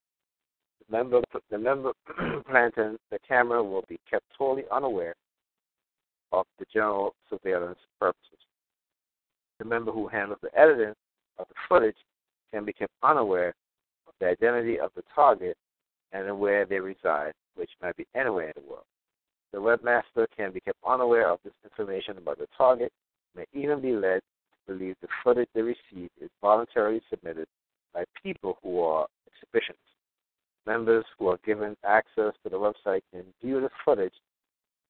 The 0.88 0.96
member, 0.96 1.20
the 1.50 1.58
member 1.58 1.92
planting 2.50 2.96
the 3.10 3.18
camera 3.26 3.62
will 3.62 3.84
be 3.88 3.98
kept 4.10 4.24
totally 4.36 4.64
unaware 4.72 5.14
of 6.32 6.46
the 6.58 6.66
general 6.72 7.14
surveillance 7.28 7.78
purposes. 7.98 8.38
The 9.58 9.64
member 9.64 9.92
who 9.92 10.08
handles 10.08 10.38
the 10.42 10.58
editing 10.58 10.94
of 11.38 11.46
the 11.48 11.54
footage 11.68 11.96
can 12.52 12.64
be 12.64 12.72
kept 12.72 12.92
unaware 13.02 13.54
the 14.20 14.28
identity 14.28 14.78
of 14.78 14.90
the 14.94 15.02
target 15.14 15.56
and 16.12 16.38
where 16.38 16.64
they 16.66 16.78
reside, 16.78 17.32
which 17.54 17.70
might 17.82 17.96
be 17.96 18.06
anywhere 18.14 18.48
in 18.48 18.62
the 18.62 18.70
world. 18.70 18.84
The 19.52 19.58
webmaster 19.58 20.26
can 20.36 20.52
be 20.52 20.60
kept 20.60 20.78
unaware 20.86 21.28
of 21.28 21.40
this 21.44 21.52
information 21.64 22.18
about 22.18 22.38
the 22.38 22.46
target, 22.56 22.92
may 23.34 23.44
even 23.52 23.80
be 23.80 23.92
led 23.92 24.20
to 24.20 24.72
believe 24.72 24.96
the 25.00 25.08
footage 25.24 25.48
they 25.54 25.62
receive 25.62 26.10
is 26.20 26.30
voluntarily 26.40 27.00
submitted 27.10 27.46
by 27.92 28.04
people 28.22 28.58
who 28.62 28.80
are 28.80 29.06
exhibitionists. 29.28 29.76
Members 30.66 31.04
who 31.18 31.28
are 31.28 31.38
given 31.44 31.76
access 31.84 32.32
to 32.42 32.50
the 32.50 32.56
website 32.56 33.00
can 33.12 33.24
view 33.42 33.60
the 33.60 33.70
footage 33.84 34.12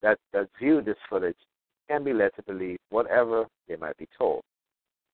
that, 0.02 0.18
that 0.32 0.48
view 0.58 0.82
this 0.82 0.96
footage 1.08 1.36
can 1.88 2.04
be 2.04 2.12
led 2.12 2.30
to 2.36 2.42
believe 2.42 2.78
whatever 2.90 3.46
they 3.68 3.76
might 3.76 3.96
be 3.96 4.08
told. 4.18 4.42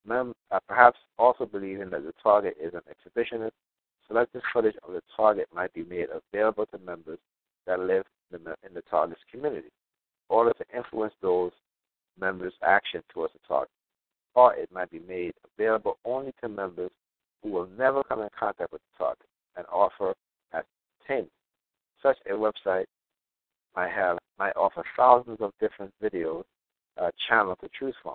Mem- 0.07 0.35
uh, 0.51 0.61
perhaps 0.69 0.99
also 1.19 1.47
believing 1.47 1.91
that 1.91 2.05
the 2.05 2.13
target 2.23 2.57
is 2.61 2.73
an 2.75 2.81
exhibitionist 2.89 3.51
Selected 4.09 4.43
footage 4.53 4.77
of 4.87 4.95
the 4.95 5.03
target 5.17 5.49
might 5.55 5.73
be 5.75 5.85
made 5.85 6.07
available 6.11 6.67
to 6.67 6.79
members 6.79 7.19
that 7.67 7.81
live 7.81 8.05
in 8.33 8.45
the, 8.45 8.55
in 8.67 8.73
the 8.75 8.83
target's 8.83 9.21
community, 9.31 9.67
in 9.67 10.37
order 10.37 10.53
to 10.53 10.77
influence 10.77 11.15
those 11.21 11.53
members' 12.19 12.55
action 12.63 13.03
towards 13.13 13.33
the 13.33 13.41
target. 13.47 13.71
Or 14.35 14.55
it 14.55 14.71
might 14.73 14.91
be 14.91 15.01
made 15.01 15.33
available 15.59 15.99
only 16.05 16.33
to 16.41 16.49
members 16.49 16.91
who 17.43 17.51
will 17.51 17.69
never 17.79 18.03
come 18.05 18.21
in 18.21 18.29
contact 18.39 18.73
with 18.73 18.81
the 18.83 19.05
target 19.05 19.27
and 19.57 19.67
offer 19.73 20.15
as 20.53 20.65
entertainment. 21.01 21.33
Such 22.03 22.19
a 22.29 22.33
website 22.33 22.85
might 23.75 23.91
have 23.91 24.19
might 24.39 24.55
offer 24.57 24.85
thousands 24.97 25.39
of 25.41 25.53
different 25.61 25.93
videos 26.03 26.45
uh, 27.01 27.11
channels 27.29 27.59
to 27.63 27.69
choose 27.79 27.95
from, 28.03 28.15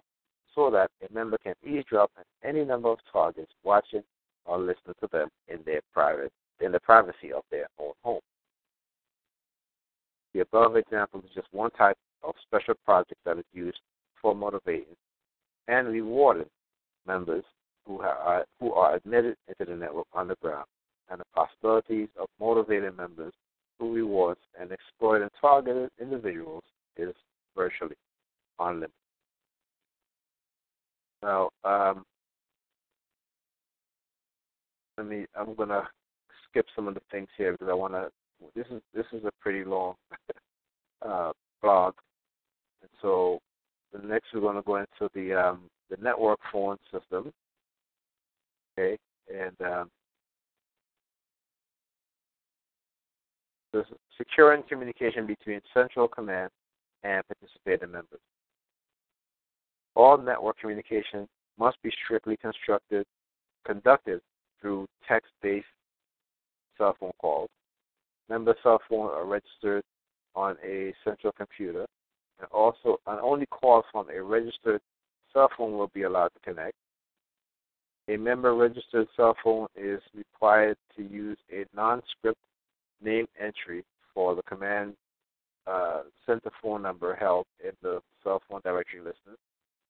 so 0.55 0.69
that 0.71 0.89
a 1.07 1.13
member 1.13 1.37
can 1.37 1.55
eavesdrop 1.65 2.11
on 2.17 2.23
any 2.43 2.63
number 2.63 2.89
of 2.89 2.99
targets 3.11 3.51
watching 3.63 4.03
or 4.45 4.59
listen 4.59 4.93
to 4.99 5.07
them 5.11 5.29
in 5.47 5.59
their 5.65 5.81
private 5.93 6.31
in 6.59 6.71
the 6.71 6.79
privacy 6.79 7.33
of 7.33 7.43
their 7.49 7.67
own 7.79 7.93
home. 8.03 8.21
The 10.33 10.41
above 10.41 10.77
example 10.77 11.21
is 11.25 11.31
just 11.33 11.47
one 11.51 11.71
type 11.71 11.97
of 12.23 12.35
special 12.43 12.75
project 12.85 13.19
that 13.25 13.37
is 13.37 13.45
used 13.53 13.79
for 14.21 14.35
motivating 14.35 14.95
and 15.67 15.87
rewarding 15.87 16.49
members 17.07 17.43
who 17.85 17.99
are, 18.01 18.45
who 18.59 18.73
are 18.73 18.95
admitted 18.95 19.35
into 19.47 19.71
the 19.71 19.77
network 19.77 20.07
underground, 20.15 20.65
and 21.09 21.19
the 21.19 21.25
possibilities 21.35 22.09
of 22.19 22.27
motivating 22.39 22.95
members 22.95 23.33
who 23.79 23.93
rewards 23.93 24.39
and 24.59 24.71
exploiting 24.71 25.29
targeted 25.39 25.89
individuals 25.99 26.63
is 26.97 27.13
virtually 27.55 27.95
unlimited. 28.59 28.91
Now, 31.23 31.49
um, 31.63 32.03
let 35.01 35.09
me. 35.09 35.25
I'm 35.35 35.55
gonna 35.55 35.87
skip 36.47 36.67
some 36.75 36.87
of 36.87 36.93
the 36.93 37.01
things 37.11 37.27
here 37.37 37.53
because 37.53 37.69
I 37.69 37.73
want 37.73 37.93
to. 37.93 38.09
This 38.55 38.67
is 38.71 38.81
this 38.93 39.05
is 39.11 39.23
a 39.25 39.31
pretty 39.39 39.63
long 39.63 39.95
uh, 41.07 41.31
blog, 41.61 41.93
and 42.81 42.91
so 43.01 43.39
the 43.91 44.07
next 44.07 44.27
we're 44.33 44.53
to 44.53 44.61
go 44.61 44.75
into 44.77 45.09
the 45.15 45.33
um, 45.33 45.61
the 45.89 45.97
network 46.01 46.39
phone 46.51 46.77
system. 46.91 47.31
Okay, 48.77 48.97
and 49.33 49.55
um, 49.67 49.89
the 53.73 53.83
securing 54.17 54.63
communication 54.69 55.25
between 55.25 55.61
central 55.73 56.07
command 56.07 56.51
and 57.03 57.23
participating 57.27 57.91
members. 57.91 58.19
All 59.95 60.17
network 60.17 60.59
communication 60.59 61.27
must 61.57 61.81
be 61.81 61.91
strictly 62.05 62.37
constructed, 62.37 63.05
conducted 63.65 64.21
through 64.62 64.88
text-based 65.07 65.66
cell 66.78 66.95
phone 66.99 67.12
calls. 67.20 67.49
Member 68.30 68.55
cell 68.64 68.80
phones 68.89 69.12
are 69.14 69.26
registered 69.26 69.84
on 70.36 70.55
a 70.64 70.93
central 71.03 71.34
computer, 71.34 71.86
and 72.39 72.47
also 72.51 72.97
and 73.07 73.20
only 73.20 73.45
calls 73.47 73.86
from 73.91 74.07
a 74.09 74.22
registered 74.22 74.82
cell 75.34 75.49
phone 75.57 75.74
will 75.74 75.91
be 75.93 76.03
allowed 76.03 76.30
to 76.30 76.39
connect. 76.43 76.76
A 78.07 78.18
member 78.18 78.55
registered 78.55 79.07
cell 79.16 79.36
phone 79.43 79.68
is 79.76 80.01
required 80.16 80.78
to 80.95 81.03
use 81.03 81.38
a 81.51 81.66
non-script 81.76 82.39
name 83.01 83.28
entry 83.39 83.84
for 84.14 84.36
the 84.36 84.43
command 84.43 84.93
uh, 85.68 86.01
center 86.26 86.51
phone 86.62 86.82
number 86.82 87.16
held 87.16 87.45
in 87.64 87.72
the 87.82 88.01
cell 88.24 88.41
phone 88.49 88.62
directory 88.64 88.99
listener. 88.99 89.38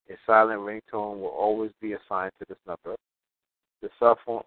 A 0.10 0.14
silent 0.26 0.60
ringtone 0.60 1.20
will 1.20 1.28
always 1.28 1.72
be 1.82 1.94
assigned 1.94 2.32
to 2.40 2.46
this 2.50 2.58
number. 2.68 2.96
The 3.82 3.90
cell 3.98 4.18
phone 4.26 4.44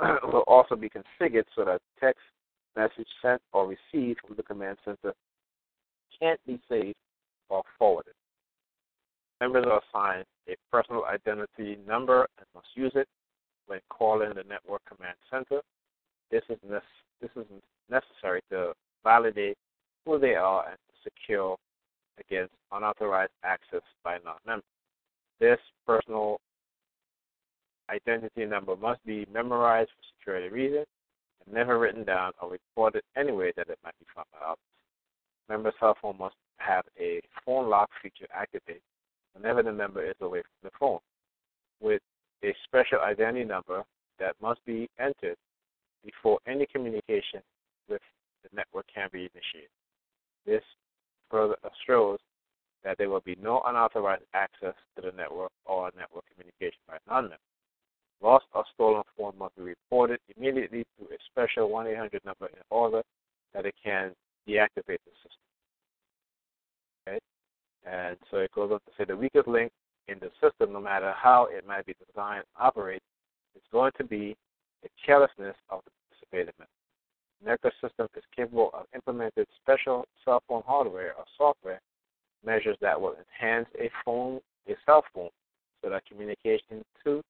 will 0.32 0.44
also 0.46 0.76
be 0.76 0.88
configured 0.88 1.44
so 1.54 1.64
that 1.64 1.80
text 2.00 2.22
message 2.76 3.08
sent 3.20 3.40
or 3.52 3.66
received 3.66 4.20
from 4.26 4.36
the 4.36 4.42
command 4.42 4.78
center 4.84 5.12
can't 6.18 6.40
be 6.46 6.60
saved 6.68 6.96
or 7.48 7.62
forwarded. 7.78 8.14
Members 9.40 9.66
are 9.68 9.80
assigned 9.90 10.24
a 10.48 10.54
personal 10.70 11.04
identity 11.04 11.78
number 11.86 12.26
and 12.38 12.46
must 12.54 12.68
use 12.74 12.92
it 12.94 13.08
when 13.66 13.80
calling 13.88 14.30
the 14.30 14.44
network 14.48 14.82
command 14.86 15.16
center. 15.30 15.60
This 16.30 16.42
is, 16.48 16.58
ne- 16.68 16.78
this 17.20 17.30
is 17.36 17.46
necessary 17.90 18.40
to 18.50 18.72
validate 19.04 19.56
who 20.04 20.18
they 20.18 20.34
are 20.34 20.66
and 20.68 20.76
to 20.76 21.10
secure 21.10 21.56
against 22.18 22.52
unauthorized 22.70 23.32
access 23.44 23.82
by 24.04 24.18
non-members. 24.24 24.64
This 25.40 25.58
personal 25.86 26.38
identity 27.92 28.46
number 28.46 28.76
must 28.76 29.04
be 29.04 29.26
memorized 29.32 29.90
for 29.90 30.02
security 30.18 30.48
reasons 30.48 30.86
and 31.44 31.54
never 31.54 31.78
written 31.78 32.04
down 32.04 32.32
or 32.40 32.50
recorded 32.50 33.02
anywhere 33.16 33.52
that 33.56 33.68
it 33.68 33.78
might 33.84 33.98
be 33.98 34.06
found 34.14 34.26
out. 34.44 34.58
Member's 35.48 35.74
cell 35.78 35.96
phone 36.00 36.16
must 36.18 36.36
have 36.58 36.84
a 36.98 37.20
phone 37.44 37.68
lock 37.68 37.90
feature 38.02 38.26
activated 38.34 38.82
whenever 39.34 39.62
the 39.62 39.72
member 39.72 40.04
is 40.04 40.14
away 40.20 40.40
from 40.42 40.70
the 40.70 40.70
phone, 40.78 40.98
with 41.80 42.02
a 42.44 42.54
special 42.64 43.00
identity 43.00 43.44
number 43.44 43.82
that 44.18 44.34
must 44.40 44.64
be 44.64 44.88
entered 44.98 45.36
before 46.04 46.38
any 46.46 46.66
communication 46.66 47.40
with 47.88 48.02
the 48.42 48.48
network 48.54 48.86
can 48.92 49.08
be 49.12 49.30
initiated. 49.34 49.70
This 50.46 50.62
further 51.30 51.56
assures 51.64 52.20
that 52.84 52.98
there 52.98 53.08
will 53.08 53.20
be 53.20 53.36
no 53.40 53.62
unauthorized 53.66 54.24
access 54.34 54.74
to 54.96 55.02
the 55.02 55.12
network 55.16 55.50
or 55.64 55.90
network 55.96 56.24
communication 56.34 56.78
by 56.86 56.98
non-members. 57.08 57.38
Lost 58.22 58.44
or 58.54 58.64
stolen 58.72 59.02
phone 59.18 59.32
must 59.38 59.56
be 59.56 59.62
reported 59.62 60.20
immediately 60.36 60.84
to 60.98 61.04
a 61.06 61.18
special 61.30 61.68
1 61.68 61.88
800 61.88 62.24
number 62.24 62.46
in 62.46 62.62
order 62.70 63.02
that 63.52 63.66
it 63.66 63.74
can 63.82 64.12
deactivate 64.48 65.02
the 65.04 65.12
system. 65.22 65.42
Okay? 67.08 67.18
And 67.84 68.16
so 68.30 68.38
it 68.38 68.52
goes 68.52 68.70
on 68.70 68.78
to 68.78 68.92
say 68.96 69.04
the 69.04 69.16
weakest 69.16 69.48
link 69.48 69.72
in 70.08 70.18
the 70.20 70.30
system, 70.40 70.72
no 70.72 70.80
matter 70.80 71.12
how 71.16 71.48
it 71.50 71.66
might 71.66 71.84
be 71.84 71.94
designed 72.06 72.44
and 72.44 72.66
operate, 72.66 73.02
is 73.56 73.62
going 73.72 73.92
to 73.98 74.04
be 74.04 74.36
the 74.82 74.88
carelessness 75.04 75.56
of 75.70 75.80
the 75.84 75.90
participating 76.10 76.54
member. 76.58 76.70
Network 77.44 77.74
system 77.80 78.06
is 78.16 78.22
capable 78.34 78.70
of 78.72 78.86
implementing 78.94 79.44
special 79.60 80.04
cell 80.24 80.42
phone 80.48 80.62
hardware 80.64 81.14
or 81.18 81.24
software 81.36 81.80
measures 82.44 82.76
that 82.80 83.00
will 83.00 83.14
enhance 83.14 83.66
a 83.80 83.90
phone, 84.04 84.40
a 84.68 84.74
cell 84.86 85.04
phone, 85.12 85.30
so 85.82 85.90
that 85.90 86.04
communication 86.06 86.84
to 87.04 87.20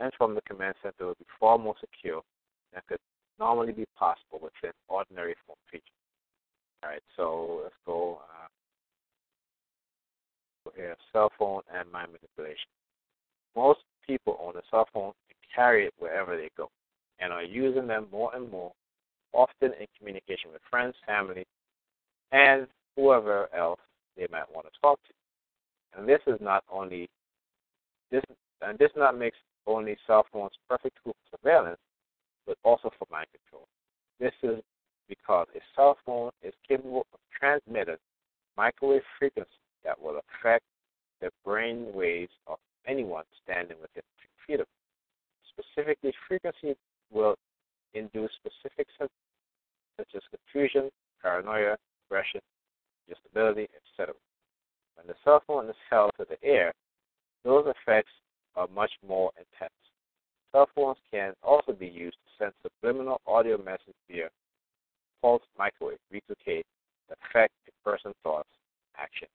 and 0.00 0.12
from 0.16 0.34
the 0.34 0.40
command 0.42 0.74
center 0.82 1.06
would 1.06 1.18
be 1.18 1.26
far 1.38 1.58
more 1.58 1.74
secure 1.78 2.22
than 2.72 2.82
could 2.88 2.98
normally 3.38 3.72
be 3.72 3.86
possible 3.96 4.40
within 4.42 4.72
ordinary 4.88 5.34
phone 5.46 5.56
features. 5.70 5.84
All 6.82 6.90
right, 6.90 7.02
so 7.16 7.60
let's 7.62 7.74
go 7.86 8.20
uh, 8.22 8.48
here, 10.74 10.96
cell 11.12 11.30
phone 11.38 11.62
and 11.74 11.90
mind 11.92 12.08
manipulation. 12.12 12.68
Most 13.54 13.80
people 14.06 14.38
own 14.42 14.56
a 14.56 14.62
cell 14.70 14.86
phone 14.92 15.12
and 15.28 15.36
carry 15.54 15.86
it 15.86 15.94
wherever 15.98 16.36
they 16.36 16.48
go, 16.56 16.68
and 17.18 17.32
are 17.32 17.42
using 17.42 17.86
them 17.86 18.06
more 18.10 18.34
and 18.34 18.50
more, 18.50 18.72
often 19.32 19.72
in 19.78 19.86
communication 19.98 20.52
with 20.52 20.62
friends, 20.70 20.94
family, 21.06 21.44
and 22.32 22.66
whoever 22.96 23.48
else 23.54 23.80
they 24.16 24.26
might 24.30 24.50
want 24.54 24.66
to 24.66 24.80
talk 24.80 24.98
to. 25.04 25.98
And 25.98 26.08
this 26.08 26.20
is 26.26 26.40
not 26.40 26.64
only 26.70 27.08
this, 28.10 28.22
and 28.62 28.78
this 28.78 28.90
not 28.96 29.18
makes 29.18 29.36
only 29.66 29.96
cell 30.06 30.26
phones 30.32 30.52
perfect 30.68 30.96
tool 31.02 31.14
for 31.30 31.38
surveillance, 31.38 31.80
but 32.46 32.56
also 32.64 32.90
for 32.98 33.06
mind 33.10 33.26
control. 33.32 33.66
This 34.18 34.32
is 34.42 34.62
because 35.08 35.46
a 35.54 35.60
cell 35.74 35.96
phone 36.04 36.30
is 36.42 36.54
capable 36.66 37.06
of 37.12 37.20
transmitting 37.38 37.96
microwave 38.56 39.02
frequencies 39.18 39.52
that 39.84 40.00
will 40.00 40.20
affect 40.20 40.64
the 41.20 41.30
brain 41.44 41.86
waves 41.92 42.32
of 42.46 42.58
anyone 42.86 43.24
standing 43.42 43.76
within 43.80 44.02
three 44.18 44.54
feet 44.56 44.60
of 44.60 44.66
it. 44.66 45.62
Specifically, 45.64 46.12
frequency 46.28 46.76
will 47.10 47.34
induce 47.94 48.30
specific 48.38 48.86
symptoms 48.98 49.10
such 49.98 50.08
as 50.14 50.22
confusion, 50.30 50.90
paranoia, 51.20 51.76
aggression, 52.06 52.40
instability, 53.08 53.68
etc. 53.76 54.14
When 54.96 55.06
the 55.06 55.14
cell 55.24 55.42
phone 55.46 55.68
is 55.68 55.76
held 55.90 56.12
to 56.18 56.26
the 56.28 56.42
air, 56.46 56.72
those 57.44 57.66
effects 57.66 58.12
are 58.56 58.68
much 58.74 58.90
more 59.06 59.30
intense. 59.36 59.72
Cell 60.52 60.68
phones 60.74 60.98
can 61.10 61.32
also 61.42 61.72
be 61.72 61.86
used 61.86 62.16
to 62.16 62.44
send 62.44 62.52
subliminal 62.62 63.20
audio 63.26 63.56
messages 63.58 63.94
via 64.08 64.28
pulse 65.22 65.42
microwave 65.58 65.98
V2K 66.12 66.62
that 67.08 67.18
affect 67.28 67.52
a 67.68 67.88
person's 67.88 68.14
thoughts, 68.22 68.48
action 68.96 69.28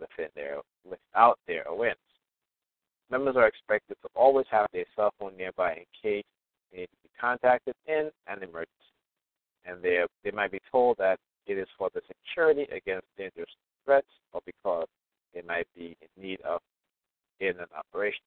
within 0.00 0.28
their 0.34 0.58
without 0.84 1.38
their 1.46 1.62
awareness. 1.62 1.98
Members 3.10 3.36
are 3.36 3.46
expected 3.46 3.96
to 4.02 4.08
always 4.14 4.46
have 4.50 4.66
their 4.72 4.84
cell 4.96 5.12
phone 5.18 5.36
nearby 5.36 5.74
in 5.74 5.84
case 6.02 6.24
they 6.72 6.80
need 6.80 6.86
to 6.86 7.02
be 7.04 7.10
contacted 7.20 7.74
in 7.86 8.10
an 8.26 8.42
emergency. 8.42 8.70
And 9.64 9.80
they 9.82 10.04
they 10.24 10.32
might 10.32 10.50
be 10.50 10.60
told 10.70 10.96
that 10.98 11.18
it 11.46 11.58
is 11.58 11.68
for 11.78 11.90
the 11.94 12.00
security 12.08 12.66
against 12.74 13.06
dangerous 13.16 13.50
threats 13.84 14.06
or 14.32 14.40
because 14.44 14.88
they 15.32 15.42
might 15.42 15.66
be 15.76 15.96
in 16.00 16.22
need 16.22 16.40
of 16.40 16.60
in 17.40 17.50
an 17.50 17.66
operation. 17.76 18.22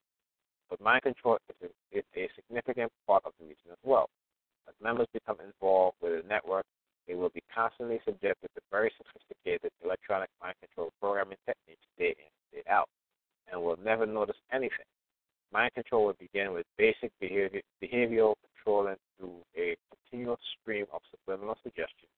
But 0.70 0.82
mind 0.82 1.02
control 1.04 1.38
is 1.50 1.70
a, 1.94 1.98
is 1.98 2.04
a 2.16 2.30
significant 2.36 2.92
part 3.08 3.24
of 3.26 3.34
the 3.40 3.46
reason 3.46 3.72
as 3.72 3.82
well. 3.84 4.10
As 4.68 4.76
members 4.82 5.08
become 5.14 5.38
involved 5.42 5.98
with 6.02 6.22
the 6.22 6.28
network, 6.28 6.66
they 7.08 7.16
will 7.16 7.30
be 7.30 7.42
constantly 7.54 8.00
subjected 8.06 8.50
to 8.54 8.62
very 8.70 8.92
sophisticated 8.98 9.72
electronic 9.84 10.30
mind 10.42 10.56
control 10.62 10.94
programming 11.02 11.38
techniques 11.46 11.82
day 11.98 12.14
in, 12.14 12.30
day 12.54 12.64
out, 12.70 12.88
and 13.52 13.60
will 13.60 13.80
never 13.84 14.06
notice 14.06 14.38
anything. 14.54 14.86
Mind 15.52 15.74
control 15.74 16.06
will 16.06 16.18
begin 16.20 16.54
with 16.54 16.68
basic 16.78 17.12
behavior, 17.20 17.62
behavioral 17.82 18.36
controlling 18.46 18.96
through 19.18 19.42
a 19.58 19.76
continuous 19.90 20.40
stream 20.62 20.86
of 20.94 21.02
subliminal 21.10 21.58
suggestions 21.64 22.14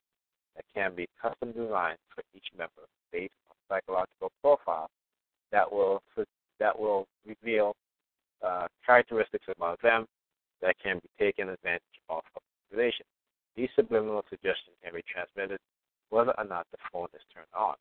that 0.56 0.66
can 0.76 0.94
be 0.94 1.08
custom 1.22 1.54
designed 1.54 1.98
for 2.14 2.24
each 2.36 2.48
member 2.58 2.84
based 3.14 3.32
on 3.50 3.56
psychological 3.70 4.32
profiles 4.42 4.90
that 5.54 5.72
will 5.72 6.02
that 6.60 6.78
will 6.78 7.08
reveal 7.26 7.76
uh, 8.46 8.68
characteristics 8.86 9.46
about 9.56 9.82
them 9.82 10.06
that 10.62 10.76
can 10.82 11.00
be 11.00 11.10
taken 11.20 11.50
advantage 11.50 11.82
of 12.10 12.22
for 12.34 12.42
manipulation. 12.70 13.06
These 13.56 13.70
subliminal 13.76 14.24
suggestions 14.30 14.76
can 14.84 14.94
be 14.94 15.04
transmitted 15.12 15.60
whether 16.10 16.34
or 16.38 16.46
not 16.46 16.68
the 16.72 16.78
phone 16.92 17.08
is 17.14 17.22
turned 17.34 17.48
on, 17.54 17.76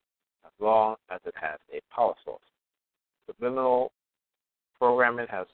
as 0.44 0.52
long 0.60 0.96
as 1.10 1.20
it 1.24 1.34
has 1.40 1.58
a 1.72 1.80
power 1.94 2.14
source. 2.24 2.42
Subliminal 3.26 3.92
programming 4.78 5.26
has 5.28 5.46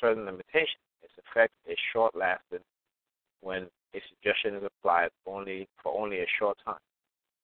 certain 0.00 0.24
limitations. 0.24 0.82
Its 1.02 1.12
effect 1.18 1.52
is 1.68 1.76
short 1.92 2.14
lasting 2.16 2.64
when 3.40 3.66
a 3.94 4.00
suggestion 4.08 4.54
is 4.54 4.62
applied 4.64 5.10
only 5.26 5.68
for 5.82 5.98
only 5.98 6.20
a 6.20 6.26
short 6.38 6.56
time. 6.64 6.80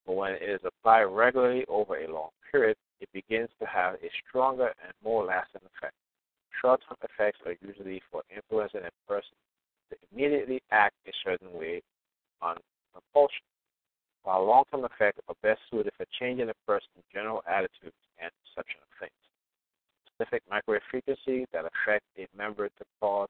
But 0.05 0.13
when 0.13 0.33
it 0.33 0.43
is 0.43 0.61
applied 0.63 1.03
regularly 1.03 1.65
over 1.67 1.97
a 1.97 2.11
long 2.11 2.29
period, 2.51 2.77
it 3.01 3.09
begins 3.13 3.49
to 3.59 3.65
have 3.65 3.95
a 3.95 4.09
stronger 4.27 4.67
and 4.83 4.93
more 5.03 5.25
lasting 5.25 5.61
effect. 5.77 5.93
Short 6.61 6.81
term 6.87 6.97
effects 7.03 7.39
are 7.45 7.55
usually 7.61 8.01
for 8.11 8.23
influencing 8.33 8.81
a 8.81 8.91
person 9.07 9.37
to 9.89 9.97
immediately 10.11 10.61
act 10.71 10.95
a 11.07 11.11
certain 11.23 11.53
way 11.53 11.81
on 12.41 12.57
compulsion, 12.93 13.45
while 14.23 14.45
long 14.45 14.63
term 14.71 14.85
effects 14.85 15.19
are 15.27 15.35
best 15.43 15.61
suited 15.69 15.93
for 15.97 16.05
changing 16.19 16.49
a 16.49 16.53
person's 16.65 17.05
general 17.13 17.43
attitudes 17.47 17.95
and 18.19 18.31
perception 18.43 18.79
of 18.81 18.89
things. 18.99 19.21
Specific 20.15 20.41
microwave 20.49 20.81
frequencies 20.89 21.45
that 21.53 21.65
affect 21.65 22.03
a 22.17 22.27
member 22.35 22.67
to 22.67 22.85
cause 22.99 23.29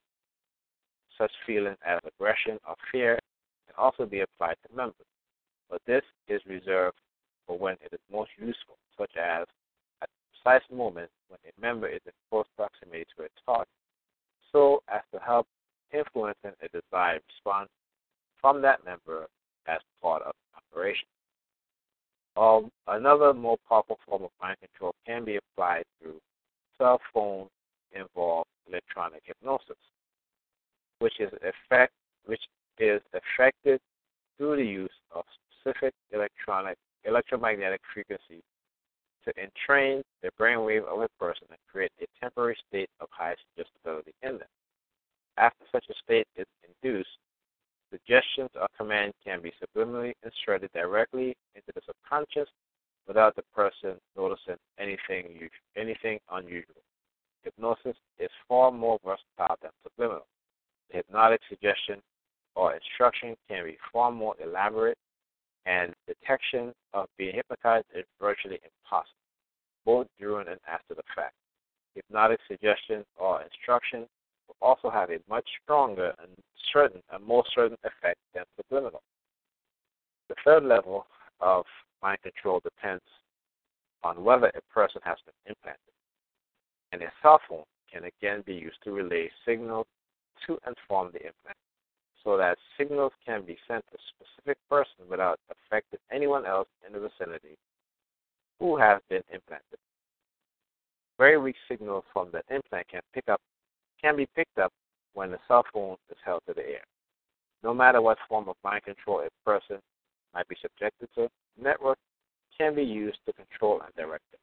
such 1.17 1.31
feelings 1.45 1.77
as 1.85 1.99
aggression 2.05 2.57
or 2.67 2.75
fear 2.91 3.19
can 3.65 3.75
also 3.77 4.05
be 4.05 4.21
applied 4.21 4.55
to 4.63 4.75
members, 4.75 5.07
but 5.69 5.81
this 5.85 6.03
is 6.27 6.41
reserved 6.45 6.97
for 7.45 7.57
when 7.57 7.75
it 7.83 7.91
is 7.91 7.99
most 8.11 8.29
useful, 8.37 8.77
such 8.97 9.11
as 9.17 9.45
precise 10.47 10.63
moment 10.71 11.09
when 11.27 11.39
a 11.45 11.61
member 11.61 11.87
is 11.87 11.99
in 12.05 12.11
close 12.29 12.45
proximity 12.55 13.05
to 13.17 13.23
a 13.23 13.27
target, 13.45 13.67
so 14.51 14.81
as 14.93 15.01
to 15.13 15.19
help 15.19 15.45
influencing 15.93 16.51
a 16.61 16.67
desired 16.69 17.21
response 17.27 17.69
from 18.39 18.61
that 18.61 18.83
member 18.85 19.27
as 19.67 19.79
part 20.01 20.21
of 20.23 20.31
the 20.31 20.77
operation. 20.77 21.07
Um, 22.37 22.69
another 22.87 23.33
more 23.33 23.57
powerful 23.67 23.97
form 24.07 24.23
of 24.23 24.29
mind 24.41 24.57
control 24.59 24.93
can 25.05 25.25
be 25.25 25.37
applied 25.37 25.83
through 26.01 26.19
cell 26.77 26.99
phone 27.13 27.47
involved 27.93 28.49
electronic 28.69 29.23
hypnosis, 29.25 29.75
which 30.99 31.19
is 31.19 31.31
effect 31.41 31.93
which 32.25 32.41
is 32.79 33.01
effected 33.13 33.79
through 34.37 34.57
the 34.57 34.63
use 34.63 34.91
of 35.15 35.23
specific 35.63 35.93
electronic 36.13 36.77
electromagnetic 37.05 37.81
frequencies 37.93 38.43
to 39.27 39.33
entrain 39.41 40.01
the 40.23 40.29
brainwave 40.39 40.85
of 40.85 41.01
a 41.01 41.09
person 41.19 41.47
and 41.49 41.59
create 41.69 41.91
a 42.01 42.05
temporary 42.21 42.57
state 42.67 42.89
of 43.01 43.07
high 43.11 43.35
suggestibility 43.55 44.13
in 44.23 44.37
them. 44.37 44.47
After 45.37 45.65
such 45.71 45.85
a 45.89 45.93
state 46.03 46.27
is 46.35 46.47
induced, 46.63 47.09
suggestions 47.91 48.49
or 48.59 48.67
commands 48.77 49.15
can 49.23 49.41
be 49.41 49.51
subliminally 49.61 50.13
inserted 50.23 50.71
directly 50.73 51.35
into 51.55 51.71
the 51.75 51.81
subconscious 51.85 52.49
without 53.07 53.35
the 53.35 53.43
person 53.53 53.95
noticing 54.17 54.55
anything 54.79 55.49
anything 55.75 56.19
unusual. 56.31 56.81
Hypnosis 57.43 57.95
is 58.19 58.29
far 58.47 58.71
more 58.71 58.97
versatile 59.05 59.57
than 59.61 59.71
subliminal. 59.83 60.25
The 60.89 60.97
hypnotic 60.97 61.41
suggestion 61.49 62.01
or 62.55 62.73
instruction 62.73 63.35
can 63.47 63.65
be 63.65 63.77
far 63.93 64.11
more 64.11 64.35
elaborate, 64.43 64.97
and 65.65 65.93
detection 66.07 66.73
of 66.93 67.07
being 67.17 67.35
hypnotized 67.35 67.85
is 67.95 68.05
virtually 68.19 68.59
impossible, 68.63 69.16
both 69.87 70.05
during 70.19 70.49
and 70.49 70.59
after 70.67 70.93
the 70.93 71.07
fact. 71.15 71.33
Hypnotic 71.95 72.39
suggestion 72.45 73.05
or 73.15 73.41
instruction 73.41 74.05
will 74.47 74.57
also 74.61 74.89
have 74.89 75.09
a 75.09 75.19
much 75.29 75.47
stronger 75.63 76.13
and 76.21 76.29
certain, 76.73 77.01
a 77.15 77.19
more 77.19 77.45
certain 77.55 77.77
effect 77.85 78.19
than 78.35 78.43
subliminal. 78.57 79.01
The 80.27 80.35
third 80.43 80.65
level 80.65 81.07
of 81.39 81.63
mind 82.03 82.19
control 82.21 82.59
depends 82.59 83.03
on 84.03 84.25
whether 84.25 84.47
a 84.47 84.73
person 84.73 84.99
has 85.05 85.15
been 85.25 85.55
implanted. 85.55 85.79
And 86.91 87.01
a 87.01 87.11
cell 87.21 87.39
phone 87.47 87.63
can 87.91 88.03
again 88.03 88.43
be 88.45 88.55
used 88.55 88.83
to 88.83 88.91
relay 88.91 89.31
signals 89.47 89.87
to 90.45 90.59
and 90.65 90.75
from 90.85 91.11
the 91.13 91.19
implant 91.19 91.57
so 92.25 92.35
that 92.35 92.57
signals 92.77 93.13
can 93.25 93.45
be 93.45 93.57
sent 93.69 93.85
to 93.89 93.95
a 93.95 94.07
specific 94.11 94.57
person 94.69 95.07
without 95.09 95.39
affecting 95.49 95.99
anyone 96.11 96.45
else 96.45 96.67
in 96.85 96.91
the 96.91 96.99
vicinity 96.99 97.55
who 98.59 98.77
has 98.77 99.01
been 99.09 99.23
implanted. 99.33 99.79
Very 101.17 101.37
weak 101.37 101.55
signals 101.67 102.03
from 102.13 102.29
the 102.31 102.41
implant 102.53 102.87
can 102.87 103.01
pick 103.13 103.27
up 103.27 103.41
can 104.01 104.15
be 104.15 104.27
picked 104.35 104.59
up 104.59 104.71
when 105.13 105.31
the 105.31 105.39
cell 105.47 105.65
phone 105.73 105.95
is 106.11 106.17
held 106.23 106.41
to 106.47 106.53
the 106.53 106.61
air. 106.61 106.83
No 107.63 107.73
matter 107.73 108.01
what 108.01 108.19
form 108.29 108.47
of 108.47 108.55
mind 108.63 108.83
control 108.83 109.21
a 109.21 109.49
person 109.49 109.77
might 110.35 110.47
be 110.47 110.55
subjected 110.61 111.09
to, 111.15 111.27
network 111.59 111.97
can 112.55 112.75
be 112.75 112.83
used 112.83 113.17
to 113.25 113.33
control 113.33 113.81
and 113.83 113.93
direct 113.95 114.23
them. 114.31 114.39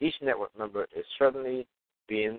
Each 0.00 0.14
network 0.22 0.50
member 0.58 0.86
is 0.96 1.04
certainly 1.18 1.66
being 2.08 2.38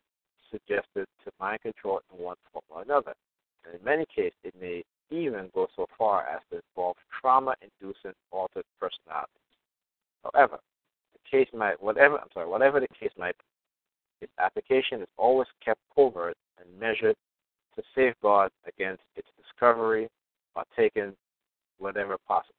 suggested 0.52 1.08
to 1.24 1.32
mind 1.40 1.62
control 1.62 2.02
in 2.12 2.24
one 2.24 2.38
form 2.52 2.64
or 2.70 2.82
another. 2.82 3.14
And 3.66 3.76
in 3.76 3.86
many 3.86 4.06
cases, 4.14 4.34
it 4.44 4.54
may 4.60 4.84
even 5.10 5.50
go 5.54 5.68
so 5.76 5.86
far 5.98 6.28
as 6.28 6.42
to 6.50 6.62
involve 6.70 6.98
trauma-inducing 7.22 8.14
altered 8.32 8.66
personalities. 8.80 9.30
However, 10.24 10.60
case 11.34 11.48
might, 11.54 11.82
whatever 11.82 12.20
I'm 12.20 12.28
sorry, 12.34 12.48
whatever 12.48 12.80
the 12.80 12.88
case 13.00 13.12
might 13.18 13.36
be, 13.38 14.26
its 14.26 14.34
application 14.40 15.02
is 15.02 15.08
always 15.18 15.48
kept 15.66 15.80
covert 15.96 16.38
and 16.60 16.80
measured 16.80 17.16
to 17.76 17.82
safeguard 17.96 18.52
against 18.68 19.02
its 19.16 19.28
discovery 19.42 20.08
or 20.56 20.64
taken 20.78 21.16
whatever 21.80 22.18
possible. 22.28 22.54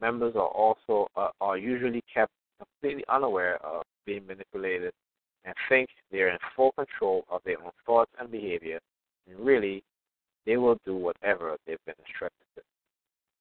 Members 0.00 0.34
are 0.36 0.48
also 0.48 1.06
uh, 1.16 1.28
are 1.40 1.58
usually 1.58 2.02
kept 2.12 2.32
completely 2.58 3.04
unaware 3.10 3.56
of 3.64 3.82
being 4.06 4.26
manipulated 4.26 4.92
and 5.44 5.54
think 5.68 5.88
they 6.10 6.20
are 6.20 6.30
in 6.30 6.38
full 6.56 6.72
control 6.72 7.24
of 7.28 7.40
their 7.44 7.62
own 7.62 7.72
thoughts 7.84 8.10
and 8.18 8.30
behavior, 8.30 8.78
and 9.28 9.38
really, 9.38 9.82
they 10.46 10.56
will 10.56 10.78
do 10.86 10.96
whatever 10.96 11.56
they've 11.66 11.84
been 11.84 11.94
instructed 12.06 12.46
to. 12.56 12.62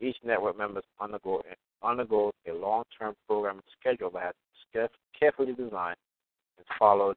Each 0.05 0.17
network 0.23 0.57
member 0.57 0.81
undergo, 0.99 1.41
undergoes 1.83 2.33
a 2.47 2.53
long-term 2.53 3.15
programming 3.27 3.63
schedule 3.79 4.09
that 4.11 4.35
has 4.73 4.89
carefully 5.19 5.53
designed 5.53 5.97
and 6.57 6.65
followed 6.77 7.15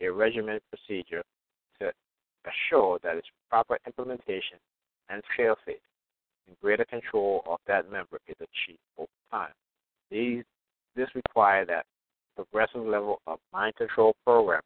a 0.00 0.08
regimented 0.08 0.62
procedure 0.70 1.22
to 1.80 1.92
assure 2.46 2.98
that 3.02 3.16
its 3.16 3.26
proper 3.50 3.78
implementation 3.86 4.58
and 5.08 5.22
fail-safe 5.36 5.76
and 6.46 6.56
greater 6.60 6.84
control 6.84 7.42
of 7.46 7.58
that 7.66 7.90
member 7.90 8.18
is 8.26 8.36
achieved 8.36 8.80
over 8.96 9.08
time. 9.30 9.52
These, 10.10 10.44
this 10.96 11.08
requires 11.14 11.68
that 11.68 11.84
progressive 12.36 12.86
level 12.86 13.20
of 13.26 13.38
mind 13.52 13.74
control 13.76 14.14
programming 14.24 14.62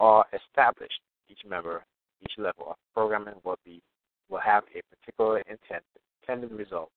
are 0.00 0.24
established. 0.32 1.00
Each 1.28 1.38
member, 1.48 1.84
each 2.22 2.32
level 2.38 2.70
of 2.70 2.76
programming 2.94 3.34
will 3.44 3.58
be 3.64 3.80
will 4.28 4.40
have 4.40 4.64
a 4.74 4.80
particular 4.94 5.38
intent, 5.40 5.82
intended 6.22 6.52
result 6.52 6.90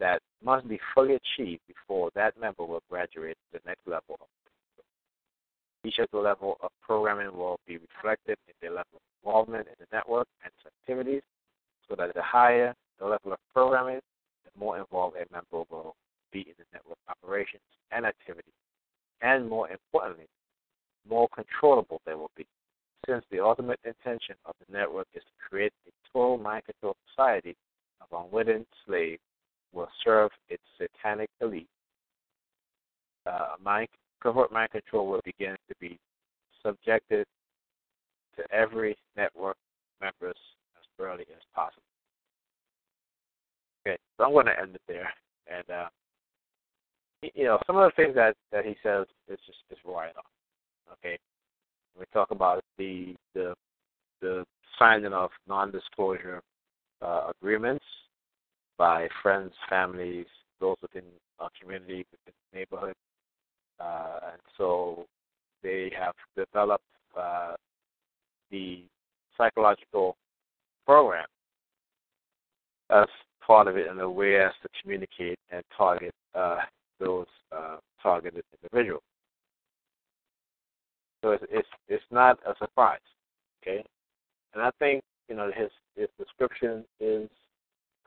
that 0.00 0.20
must 0.42 0.68
be 0.68 0.78
fully 0.94 1.14
achieved 1.14 1.62
before 1.66 2.10
that 2.14 2.38
member 2.40 2.64
will 2.64 2.82
graduate 2.88 3.36
to 3.52 3.58
the 3.58 3.68
next 3.68 3.86
level 3.86 4.16
of 4.20 4.26
each 5.84 5.98
of 5.98 6.08
the 6.12 6.18
level 6.18 6.58
of 6.60 6.70
programming 6.82 7.32
will 7.36 7.58
be 7.66 7.78
reflected 7.78 8.36
in 8.48 8.54
their 8.60 8.70
level 8.70 8.96
of 8.96 9.00
involvement 9.22 9.66
in 9.68 9.74
the 9.78 9.96
network 9.96 10.26
and 10.42 10.52
its 10.56 10.74
activities, 10.82 11.22
so 11.88 11.94
that 11.94 12.12
the 12.14 12.22
higher 12.22 12.74
the 12.98 13.06
level 13.06 13.32
of 13.32 13.38
programming, 13.54 14.00
the 14.44 14.50
more 14.58 14.78
involved 14.78 15.16
a 15.16 15.32
member 15.32 15.64
will 15.70 15.94
be 16.32 16.40
in 16.40 16.54
the 16.58 16.64
network 16.72 16.98
operations 17.08 17.62
and 17.92 18.04
activities, 18.04 18.52
and 19.22 19.48
more 19.48 19.70
importantly, 19.70 20.26
more 21.08 21.28
controllable 21.34 22.00
they 22.04 22.14
will 22.14 22.30
be, 22.36 22.46
since 23.06 23.24
the 23.30 23.40
ultimate 23.40 23.78
intention 23.84 24.34
of 24.46 24.54
the 24.58 24.76
network 24.76 25.06
is 25.14 25.22
to 25.22 25.48
create 25.48 25.72
a 25.86 25.90
total 26.12 26.38
mind 26.38 26.64
control 26.64 26.96
society 27.08 27.56
of 28.00 28.24
unwitting 28.24 28.66
slaves 28.84 29.20
will 29.72 29.88
serve 30.04 30.30
its 30.48 30.62
satanic 30.78 31.28
elite. 31.40 31.68
Uh, 33.26 33.54
mind, 33.62 33.88
covert 34.22 34.52
mind 34.52 34.70
control 34.70 35.06
will 35.06 35.20
begin 35.24 35.56
to 35.68 35.74
be 35.80 35.98
subjected 36.64 37.26
to 38.36 38.42
every 38.54 38.96
network 39.16 39.56
members 40.00 40.36
as 40.76 40.84
early 40.98 41.24
as 41.34 41.42
possible. 41.54 41.82
Okay, 43.86 43.98
so 44.16 44.24
I'm 44.24 44.32
going 44.32 44.46
to 44.46 44.60
end 44.60 44.74
it 44.74 44.82
there. 44.88 45.12
And 45.50 45.70
uh, 45.70 45.88
you 47.34 47.44
know, 47.44 47.58
some 47.66 47.76
of 47.76 47.90
the 47.90 48.02
things 48.02 48.14
that 48.14 48.34
that 48.52 48.64
he 48.64 48.76
says 48.82 49.06
is 49.28 49.38
just 49.46 49.58
is 49.70 49.78
right 49.84 50.12
on. 50.16 50.92
Okay, 50.92 51.18
we 51.98 52.04
talk 52.12 52.30
about 52.30 52.62
the 52.76 53.14
the 53.34 53.54
the 54.20 54.44
signing 54.78 55.12
of 55.12 55.30
non-disclosure 55.48 56.42
uh, 57.02 57.30
agreements 57.30 57.84
by 58.78 59.08
friends, 59.22 59.52
families, 59.68 60.26
those 60.60 60.76
within 60.80 61.04
our 61.40 61.50
community, 61.60 62.06
within 62.10 62.34
the 62.52 62.58
neighborhood, 62.58 62.94
uh, 63.80 64.20
and 64.32 64.40
so 64.56 65.06
they 65.62 65.92
have 65.98 66.14
developed 66.36 66.84
uh, 67.18 67.54
the 68.50 68.82
psychological 69.36 70.16
program 70.86 71.26
as 72.90 73.06
part 73.44 73.68
of 73.68 73.76
it 73.76 73.86
in 73.86 73.98
a 74.00 74.10
way 74.10 74.40
as 74.40 74.52
to 74.62 74.68
communicate 74.82 75.38
and 75.50 75.62
target 75.76 76.14
uh, 76.34 76.58
those 77.00 77.26
uh, 77.52 77.76
targeted 78.02 78.44
individuals. 78.62 79.02
So 81.22 81.32
it's, 81.32 81.44
it's 81.50 81.68
it's 81.88 82.04
not 82.10 82.38
a 82.46 82.54
surprise, 82.58 83.00
okay? 83.62 83.84
And 84.54 84.62
I 84.62 84.70
think 84.78 85.02
you 85.28 85.34
know 85.34 85.50
his 85.54 85.70
his 85.96 86.08
description 86.18 86.84
is, 87.00 87.28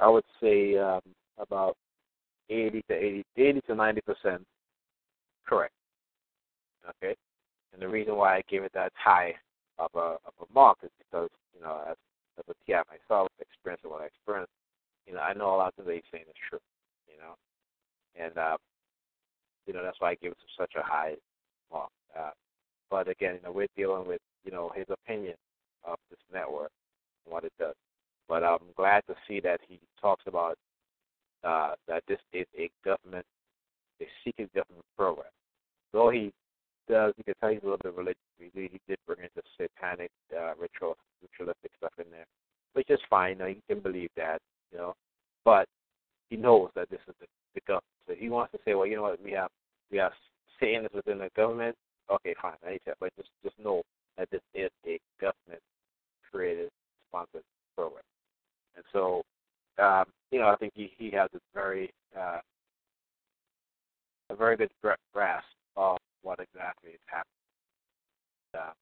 I 0.02 0.10
would 0.10 0.26
say, 0.42 0.78
um, 0.78 1.02
about 1.38 1.78
eighty 2.50 2.82
to 2.90 2.94
80, 2.94 3.24
80 3.38 3.62
to 3.62 3.76
ninety 3.76 4.02
percent 4.02 4.44
correct. 5.48 5.74
Okay, 6.90 7.16
and 7.74 7.82
the 7.82 7.88
reason 7.88 8.16
why 8.16 8.38
I 8.38 8.42
gave 8.50 8.64
it 8.64 8.72
that 8.74 8.92
high 8.96 9.36
of 9.80 9.92
a 9.96 10.18
of 10.26 10.34
a 10.42 10.54
mark 10.54 10.80
is 10.84 10.92
because 10.98 11.30
you 11.56 11.62
know 11.62 11.82
as 11.90 11.96
as 12.40 12.46
a 12.50 12.54
TI 12.66 12.80
myself, 12.90 13.30
experience 13.40 13.82
what 13.84 14.02
I 14.02 14.06
experienced, 14.06 14.52
you 15.08 15.14
know 15.14 15.22
I 15.22 15.34
know 15.34 15.56
a 15.56 15.58
lot 15.58 15.74
of 15.78 15.86
what 15.86 15.94
he's 15.94 16.04
saying 16.12 16.26
is 16.28 16.36
true, 16.50 16.60
you 17.08 17.18
know, 17.20 17.36
and 18.20 18.38
uh, 18.38 18.58
you 19.68 19.74
know, 19.74 19.84
that's 19.84 20.00
why 20.00 20.12
I 20.12 20.16
give 20.16 20.32
it 20.32 20.38
such 20.58 20.74
a 20.78 20.84
high 20.84 21.16
mark. 21.72 21.90
Uh, 22.18 22.32
but 22.90 23.08
again, 23.08 23.36
you 23.36 23.42
know, 23.44 23.52
we're 23.52 23.68
dealing 23.78 24.08
with, 24.08 24.22
you 24.44 24.52
know, 24.52 24.72
his 24.76 24.86
opinion 24.90 25.36
of 25.86 25.96
this 26.10 26.20
network 26.34 26.72
and 27.26 27.34
what 27.34 27.44
it 27.44 27.54
does. 27.60 27.76
But 28.28 28.44
I'm 28.44 28.60
glad 28.76 29.04
to 29.08 29.16
see 29.28 29.40
that 29.42 29.60
he 29.68 29.80
talks 30.00 30.24
about 30.28 30.58
uh, 31.44 31.74
that 31.88 32.04
this 32.08 32.20
is 32.34 32.46
a 32.58 32.70
government, 32.86 33.26
a 34.02 34.06
secret 34.24 34.54
government 34.54 34.86
program. 34.98 35.32
Though 35.94 36.10
he 36.10 36.32
does, 36.88 37.14
you 37.18 37.24
can 37.24 37.34
tell 37.40 37.50
he's 37.50 37.62
a 37.62 37.66
little 37.66 37.80
bit 37.84 37.96
religious. 37.96 38.22
He, 38.38 38.70
did 38.88 38.98
bring 39.06 39.20
in 39.20 39.30
the 39.36 39.42
satanic, 39.58 40.12
uh, 40.36 40.54
ritual, 40.60 40.98
ritualistic 41.22 41.72
stuff 41.78 41.94
in 41.98 42.06
there, 42.12 42.26
which 42.74 42.90
is 42.90 43.00
fine. 43.10 43.32
You 43.32 43.40
know, 43.40 43.46
you 43.48 43.62
can 43.70 43.80
believe 43.80 44.10
that, 44.18 44.40
you 44.72 44.78
know. 44.78 44.94
But 45.44 45.68
he 46.30 46.38
knows 46.38 46.70
that 46.76 46.90
this 46.90 47.00
is 47.08 47.16
the, 47.20 47.28
the 47.56 47.62
government. 47.68 47.84
So 48.08 48.14
he 48.18 48.30
wants 48.30 48.52
to 48.54 48.60
say, 48.66 48.74
well, 48.74 48.88
you 48.88 48.96
know 48.96 49.04
what, 49.04 49.24
we 49.24 49.32
have 49.32 49.50
we 49.92 49.98
have 49.98 50.12
Satanists 50.60 50.96
within 50.96 51.20
the 51.20 51.30
government. 51.36 51.76
Okay, 52.10 52.36
fine, 52.42 52.54
I 52.66 52.72
need 52.72 52.82
to, 52.86 52.94
but 53.00 53.12
just 53.18 53.30
just 53.44 53.58
know 53.60 53.84
that 54.18 54.30
this 54.32 54.42
is 54.54 54.70
a 54.86 55.00
government 55.20 55.62
created 56.32 56.70
sponsored 57.08 57.44
program. 57.76 58.04
And 58.76 58.86
so, 58.94 59.24
um, 59.82 60.06
you 60.32 60.40
know, 60.40 60.48
I 60.48 60.56
think 60.56 60.74
he 60.76 60.92
he 60.98 61.12
has 61.12 61.30
a 61.34 61.40
very 61.54 61.92
uh, 62.18 62.40
a 64.30 64.36
very 64.36 64.58
good 64.58 64.72
grasp 65.14 65.46
of 65.76 65.98
what 66.22 66.40
exactly 66.40 66.92
is 66.92 67.00
happening. 67.06 67.26
Uh, 68.54 68.74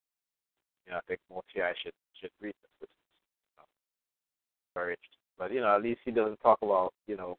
you 0.86 0.92
know, 0.92 0.98
I 0.98 1.02
think 1.08 1.20
more 1.30 1.44
TI 1.54 1.62
should 1.84 1.94
should 2.20 2.32
read 2.42 2.54
this. 2.62 2.72
It's, 2.82 2.92
you 2.92 3.58
know, 3.58 3.66
very 4.74 4.94
interesting. 4.94 5.20
But 5.38 5.54
you 5.54 5.62
know, 5.62 5.76
at 5.76 5.84
least 5.84 6.02
he 6.06 6.12
doesn't 6.12 6.40
talk 6.42 6.60
about 6.62 6.94
you 7.08 7.18
know 7.18 7.38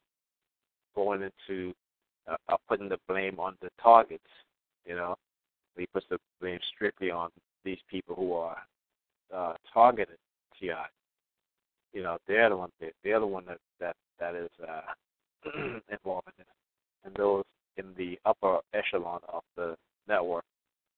going 0.94 1.22
into 1.22 1.72
uh, 2.28 2.36
uh, 2.48 2.56
putting 2.68 2.89
the 2.89 2.98
blame 3.09 3.39
on 3.39 3.56
the 3.60 3.68
targets. 3.82 4.22
You 4.86 4.97
know, 4.97 5.16
he 5.77 5.86
puts 5.86 6.06
the 6.10 6.18
blame 6.40 6.59
strictly 6.74 7.10
on 7.10 7.31
these 7.64 7.78
people 7.89 8.14
who 8.14 8.32
are 8.35 8.56
uh, 9.35 9.55
targeted 9.72 10.16
TI. 10.59 10.70
You 11.92 12.02
know, 12.02 12.18
they're 12.26 12.48
the 12.48 12.56
one. 12.56 12.70
They're 13.02 13.20
the 13.20 13.26
one 13.26 13.44
that 13.46 13.58
that 13.80 13.96
that 14.18 14.34
is 14.34 14.50
uh, 14.66 15.50
involved 15.90 16.28
in 16.38 16.42
it, 16.42 16.46
and 17.04 17.14
those 17.16 17.44
in 17.76 17.86
the 17.96 18.18
upper 18.24 18.58
echelon 18.74 19.20
of 19.28 19.42
the 19.56 19.76
network 20.08 20.44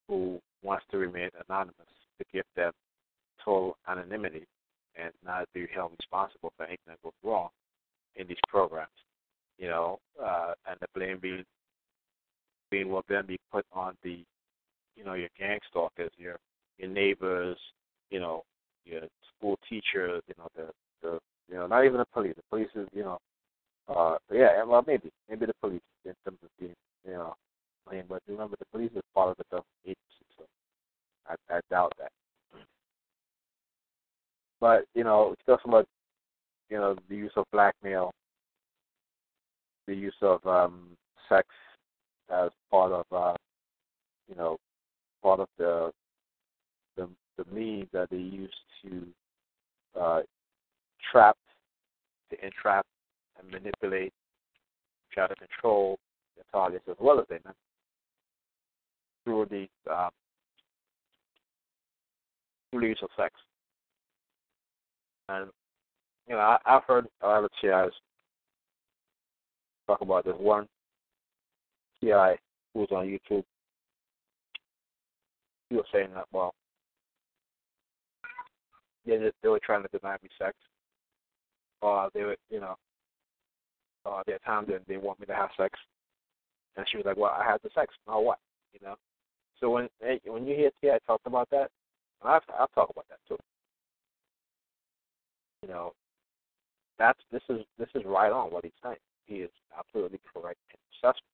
who 0.09 0.41
wants 0.63 0.85
to 0.91 0.99
remain 0.99 1.31
anonymous 1.49 1.87
to 2.19 2.25
give 2.33 2.45
them 2.57 2.73
total 3.45 3.77
anonymity 3.89 4.47
and 4.97 5.13
not 5.25 5.49
be 5.55 5.67
held 5.75 5.93
responsible 5.99 6.53
for 6.57 6.65
anything 6.65 6.79
that 6.89 7.03
goes 7.03 7.13
wrong 7.25 7.49
in 8.17 8.27
these 8.27 8.37
programs. 8.49 8.91
You 9.59 9.69
know, 9.69 9.99
uh, 10.23 10.53
and 10.69 10.77
the 10.81 10.87
blame 10.95 11.19
being 11.21 11.45
being 12.71 12.89
will 12.89 13.05
then 13.09 13.27
be 13.27 13.39
put 13.53 13.65
on 13.73 13.97
the, 14.03 14.25
you 14.97 15.05
know, 15.05 15.15
your 15.15 15.29
gang 15.39 15.59
stalkers, 15.71 16.11
your 16.17 16.39
your 16.79 16.91
neighbors, 16.91 17.59
you 18.11 18.19
know, 18.19 18.43
your 18.85 19.03
school 19.37 19.59
teachers, 19.69 20.23
you 20.27 20.35
know, 20.39 20.49
the 20.57 20.71
the 21.03 21.19
you 21.49 21.57
know, 21.57 21.67
not 21.67 21.85
even 21.85 21.99
the 21.99 22.07
police. 22.13 22.35
The 22.37 22.43
police 22.51 22.71
is, 22.75 22.89
you 22.95 23.03
know, 23.03 23.19
uh, 23.89 24.17
yeah, 24.33 24.63
well, 24.65 24.85
maybe, 24.87 25.11
maybe 25.29 25.47
the 25.47 25.55
police 25.61 25.81
in 26.05 26.15
terms 26.25 26.39
of 26.43 26.49
being, 26.59 26.75
you 27.07 27.13
know, 27.13 27.35
blame. 27.87 28.05
But 28.09 28.23
remember, 28.27 28.57
the 28.59 28.65
police 28.73 28.93
is 28.95 29.03
part 29.15 29.31
of 29.31 29.37
the 29.37 29.45
government 29.51 29.67
agency, 29.85 30.27
so 30.37 30.45
I, 31.29 31.57
I 31.57 31.61
doubt 31.71 31.93
that. 31.99 32.11
But 34.61 34.85
you 34.95 35.05
know, 35.05 35.35
stuff 35.43 35.61
about 35.65 35.87
you 36.71 36.77
know 36.77 36.97
the 37.09 37.17
use 37.17 37.33
of 37.37 37.45
blackmail, 37.53 38.13
the 39.87 39.95
use 39.95 40.15
of 40.23 40.45
um, 40.47 40.91
sex 41.29 41.47
as 42.31 42.51
part 42.71 42.93
of 42.93 43.05
uh, 43.13 43.35
you 44.29 44.37
know 44.37 44.57
part 45.23 45.41
of 45.41 45.49
the 45.59 45.91
the 47.39 47.45
means 47.53 47.89
that 47.93 48.11
they 48.11 48.17
use 48.17 48.55
to 48.83 49.07
uh, 50.01 50.21
trap, 51.11 51.37
to 52.31 52.45
entrap 52.45 52.87
and 53.39 53.51
manipulate, 53.51 54.13
try 55.13 55.27
to 55.27 55.35
control 55.35 55.99
the 56.37 56.45
targets 56.53 56.85
as 56.89 56.97
well 57.01 57.21
as 57.21 57.27
they 57.29 57.39
through 59.25 59.47
the 59.51 59.67
um, 59.93 60.11
through 62.71 62.81
the 62.81 62.87
use 62.89 62.99
of 63.03 63.11
sex. 63.17 63.35
And 65.29 65.51
you 66.29 66.35
know, 66.35 66.41
I, 66.41 66.59
I've 66.67 66.85
heard 66.85 67.07
a 67.23 67.27
lot 67.27 67.45
of 67.45 67.51
TIs 67.61 67.93
talk 69.87 70.01
about 70.01 70.25
this 70.25 70.35
one 70.39 70.67
TI 72.01 72.37
who 72.75 72.81
was 72.81 72.89
on 72.91 73.07
YouTube. 73.07 73.45
He 75.69 75.77
was 75.77 75.85
saying 75.93 76.09
that 76.15 76.27
well, 76.33 76.55
they 79.07 79.19
they 79.43 79.49
were 79.49 79.61
trying 79.65 79.83
to 79.83 79.99
deny 79.99 80.17
me 80.23 80.29
sex, 80.39 80.57
or 81.81 82.09
they 82.15 82.23
were 82.23 82.37
you 82.51 82.61
know, 82.61 82.77
uh, 84.07 84.23
there 84.27 84.37
are 84.37 84.47
times 84.47 84.69
that 84.69 84.83
they 84.87 84.97
want 84.97 85.21
me 85.21 85.27
to 85.27 85.35
have 85.35 85.51
sex, 85.57 85.79
and 86.77 86.87
she 86.91 86.97
was 86.97 87.07
like, 87.07 87.17
well, 87.17 87.37
I 87.39 87.45
had 87.45 87.61
the 87.63 87.71
sex, 87.75 87.95
now 88.07 88.21
what, 88.21 88.39
you 88.73 88.81
know. 88.87 88.97
So 89.61 89.71
when 89.71 89.89
when 90.27 90.47
you 90.47 90.57
hear 90.57 90.71
Ti 90.81 90.99
talk 91.07 91.21
about 91.27 91.49
that, 91.51 91.71
I've 92.23 92.43
I'll 92.59 92.69
talk 92.69 92.91
about 92.91 93.07
that 93.09 93.19
too. 93.29 93.39
You 95.63 95.69
know, 95.69 95.93
that's 96.99 97.21
this 97.31 97.43
is 97.49 97.61
this 97.79 97.89
is 97.95 98.03
right 98.05 98.33
on 98.33 98.51
what 98.51 98.65
he's 98.65 98.73
saying. 98.83 98.97
He 99.27 99.37
is 99.37 99.51
absolutely 99.79 100.21
correct 100.33 100.59
and 100.71 100.81
successful. 100.93 101.27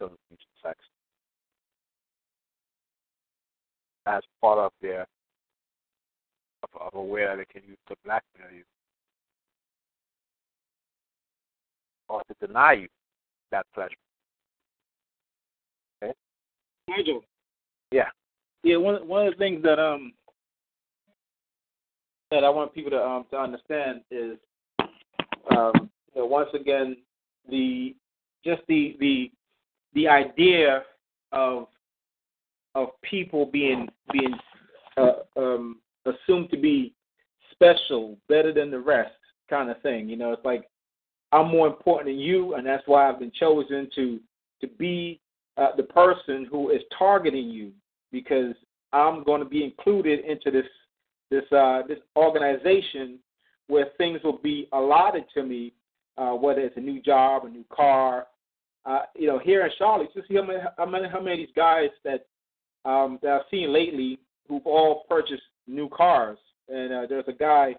Doesn't 0.00 0.18
use 0.30 0.40
sex 0.62 0.78
as 4.06 4.22
part 4.40 4.58
of 4.58 4.72
their 4.80 5.06
of, 6.80 6.94
a 6.94 7.02
way 7.02 7.24
that 7.24 7.36
they 7.36 7.44
can 7.44 7.68
use 7.68 7.78
to 7.88 7.96
blackmail 8.04 8.50
you 8.54 8.64
or 12.08 12.22
to 12.28 12.46
deny 12.46 12.72
you 12.72 12.88
that 13.50 13.66
pleasure. 13.74 13.94
Okay? 16.02 16.12
Nigel. 16.88 17.22
Yeah. 17.90 18.08
Yeah, 18.64 18.76
one 18.76 19.06
one 19.08 19.26
of 19.26 19.32
the 19.32 19.38
things 19.38 19.62
that 19.62 19.78
um 19.78 20.12
that 22.30 22.44
I 22.44 22.48
want 22.48 22.74
people 22.74 22.90
to 22.90 23.02
um 23.02 23.26
to 23.30 23.36
understand 23.36 24.02
is 24.10 24.38
um 25.50 25.90
you 26.14 26.20
know 26.20 26.26
once 26.26 26.50
again 26.54 26.96
the 27.48 27.94
just 28.44 28.62
the 28.68 28.96
the 29.00 29.30
the 29.94 30.08
idea 30.08 30.82
of 31.32 31.66
of 32.74 32.88
people 33.02 33.46
being 33.46 33.88
being 34.12 34.34
uh, 34.96 35.12
um 35.36 35.80
assumed 36.06 36.50
to 36.50 36.56
be 36.56 36.94
special, 37.52 38.16
better 38.28 38.52
than 38.52 38.70
the 38.70 38.78
rest 38.78 39.12
kind 39.48 39.70
of 39.70 39.80
thing. 39.82 40.08
You 40.08 40.16
know, 40.16 40.32
it's 40.32 40.44
like 40.44 40.68
I'm 41.32 41.48
more 41.48 41.66
important 41.66 42.06
than 42.06 42.18
you 42.18 42.54
and 42.54 42.66
that's 42.66 42.82
why 42.86 43.08
I've 43.08 43.18
been 43.18 43.32
chosen 43.38 43.88
to 43.94 44.20
to 44.60 44.68
be 44.78 45.20
uh, 45.56 45.76
the 45.76 45.82
person 45.82 46.46
who 46.50 46.70
is 46.70 46.80
targeting 46.96 47.48
you 47.50 47.72
because 48.10 48.54
I'm 48.92 49.24
going 49.24 49.42
to 49.42 49.48
be 49.48 49.64
included 49.64 50.20
into 50.24 50.50
this 50.50 50.66
this 51.30 51.50
uh, 51.52 51.82
this 51.88 51.98
organization 52.16 53.18
where 53.68 53.86
things 53.96 54.20
will 54.22 54.38
be 54.38 54.68
allotted 54.72 55.24
to 55.34 55.42
me, 55.42 55.72
uh, 56.18 56.32
whether 56.32 56.60
it's 56.60 56.76
a 56.76 56.80
new 56.80 57.00
job, 57.00 57.44
a 57.44 57.48
new 57.48 57.64
car. 57.72 58.26
Uh, 58.84 59.02
you 59.16 59.26
know, 59.26 59.38
here 59.38 59.64
in 59.64 59.70
Charlotte, 59.78 60.10
you 60.14 60.22
see 60.28 60.34
how 60.34 60.44
many, 60.44 60.58
how 60.76 60.86
many 60.86 61.08
how 61.08 61.20
many 61.20 61.32
of 61.32 61.38
these 61.38 61.56
guys 61.56 61.90
that 62.04 62.26
um, 62.84 63.18
that 63.22 63.32
I've 63.32 63.50
seen 63.50 63.72
lately 63.72 64.18
who've 64.48 64.66
all 64.66 65.04
purchased 65.08 65.42
new 65.66 65.88
cars. 65.88 66.38
And 66.68 66.92
uh, 66.92 67.06
there's 67.08 67.24
a 67.28 67.32
guy 67.32 67.74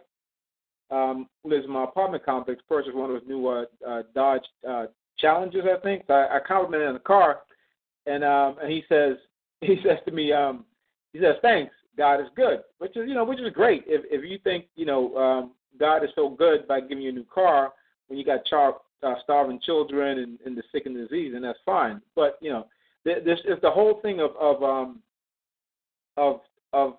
um, 0.91 1.27
who 1.41 1.49
lives 1.49 1.65
in 1.65 1.71
my 1.71 1.83
apartment 1.83 2.25
complex 2.25 2.61
purchased 2.67 2.95
one 2.95 3.09
of 3.09 3.15
those 3.15 3.27
new 3.27 3.47
uh, 3.47 3.65
uh, 3.87 4.03
Dodge 4.13 4.43
uh, 4.67 4.85
Challengers, 5.17 5.65
I 5.65 5.79
think. 5.81 6.03
So 6.07 6.13
I, 6.13 6.37
I 6.37 6.39
complimented 6.45 6.87
on 6.87 6.93
the 6.93 6.99
car, 6.99 7.41
and 8.05 8.23
um, 8.23 8.57
and 8.61 8.71
he 8.71 8.83
says 8.89 9.17
he 9.61 9.77
says 9.83 9.99
to 10.05 10.11
me, 10.11 10.31
um, 10.31 10.65
he 11.13 11.19
says, 11.19 11.35
"Thanks, 11.41 11.73
God 11.97 12.19
is 12.19 12.27
good," 12.35 12.61
which 12.79 12.95
is 12.97 13.07
you 13.07 13.13
know 13.13 13.23
which 13.23 13.39
is 13.39 13.53
great. 13.53 13.83
If 13.87 14.03
if 14.09 14.29
you 14.29 14.37
think 14.43 14.65
you 14.75 14.85
know 14.85 15.15
um, 15.15 15.51
God 15.79 16.03
is 16.03 16.09
so 16.15 16.29
good 16.29 16.67
by 16.67 16.81
giving 16.81 17.01
you 17.01 17.09
a 17.09 17.13
new 17.13 17.25
car 17.33 17.73
when 18.07 18.19
you 18.19 18.25
got 18.25 18.45
char- 18.45 18.81
uh, 19.01 19.15
starving 19.23 19.59
children 19.65 20.19
and, 20.19 20.39
and 20.45 20.57
the 20.57 20.63
sick 20.71 20.85
and 20.85 20.95
disease, 20.95 21.33
and 21.35 21.43
that's 21.43 21.59
fine. 21.65 22.01
But 22.15 22.37
you 22.41 22.51
know 22.51 22.67
this 23.05 23.39
is 23.45 23.57
the 23.61 23.71
whole 23.71 23.99
thing 24.01 24.19
of 24.19 24.31
of 24.39 24.63
um, 24.63 24.99
of 26.17 26.41
of 26.73 26.95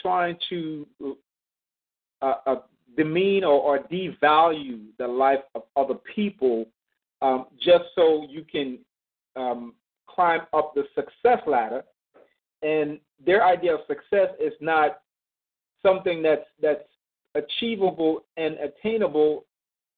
trying 0.00 0.36
to 0.48 0.86
uh, 2.22 2.34
uh, 2.46 2.56
demean 2.96 3.44
or, 3.44 3.60
or 3.60 3.78
devalue 3.80 4.86
the 4.98 5.06
life 5.06 5.40
of 5.54 5.62
other 5.76 5.94
people 6.14 6.66
um, 7.22 7.46
just 7.58 7.84
so 7.94 8.26
you 8.28 8.44
can 8.50 8.78
um, 9.36 9.74
climb 10.08 10.40
up 10.52 10.74
the 10.74 10.84
success 10.94 11.40
ladder. 11.46 11.84
And 12.62 12.98
their 13.24 13.44
idea 13.44 13.74
of 13.74 13.80
success 13.86 14.28
is 14.40 14.52
not 14.60 15.00
something 15.82 16.22
that's 16.22 16.46
that's 16.60 16.84
achievable 17.34 18.24
and 18.36 18.56
attainable, 18.58 19.46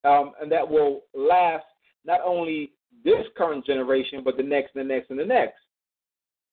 um, 0.04 0.32
and 0.40 0.50
that 0.52 0.68
will 0.68 1.02
last 1.14 1.64
not 2.04 2.20
only 2.24 2.72
this 3.04 3.26
current 3.36 3.64
generation, 3.64 4.22
but 4.24 4.36
the 4.36 4.42
next, 4.42 4.74
and 4.74 4.88
the 4.88 4.94
next, 4.94 5.10
and 5.10 5.18
the 5.18 5.24
next. 5.24 5.58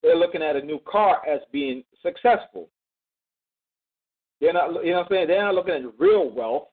They're 0.02 0.16
looking 0.16 0.42
at 0.42 0.56
a 0.56 0.62
new 0.62 0.80
car 0.90 1.22
as 1.28 1.42
being 1.52 1.84
successful. 2.02 2.70
They're 4.42 4.54
not, 4.54 4.84
you 4.86 4.92
know, 4.92 5.00
what 5.00 5.06
I'm 5.06 5.08
saying 5.12 5.28
they're 5.28 5.44
not 5.44 5.56
looking 5.56 5.74
at 5.74 6.00
real 6.00 6.30
wealth, 6.30 6.68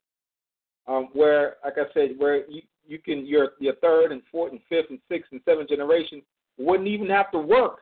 um, 0.87 1.09
where, 1.13 1.57
like 1.65 1.75
I 1.79 1.93
said, 1.95 2.11
where 2.19 2.49
you 2.49 2.63
you 2.87 2.99
can 2.99 3.27
your 3.27 3.51
your 3.59 3.75
third 3.77 4.13
and 4.13 4.23
fourth 4.31 4.53
and 4.53 4.61
fifth 4.69 4.91
and 4.91 5.01
sixth 5.09 5.33
and 5.33 5.41
seventh 5.45 5.69
generation 5.69 6.23
wouldn't 6.59 6.89
even 6.89 7.09
have 7.09 7.31
to 7.33 7.39
work 7.39 7.79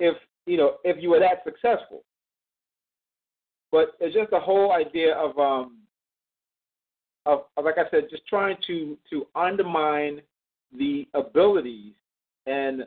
if 0.00 0.16
you 0.46 0.56
know 0.56 0.76
if 0.84 1.02
you 1.02 1.10
were 1.10 1.20
that 1.20 1.42
successful. 1.44 2.02
But 3.72 3.92
it's 3.98 4.14
just 4.14 4.30
the 4.30 4.38
whole 4.38 4.72
idea 4.72 5.14
of 5.14 5.36
um 5.38 5.78
of, 7.26 7.44
of 7.56 7.64
like 7.64 7.78
I 7.78 7.90
said, 7.90 8.04
just 8.10 8.26
trying 8.26 8.56
to 8.66 8.96
to 9.10 9.26
undermine 9.34 10.20
the 10.76 11.08
abilities 11.14 11.94
and 12.46 12.84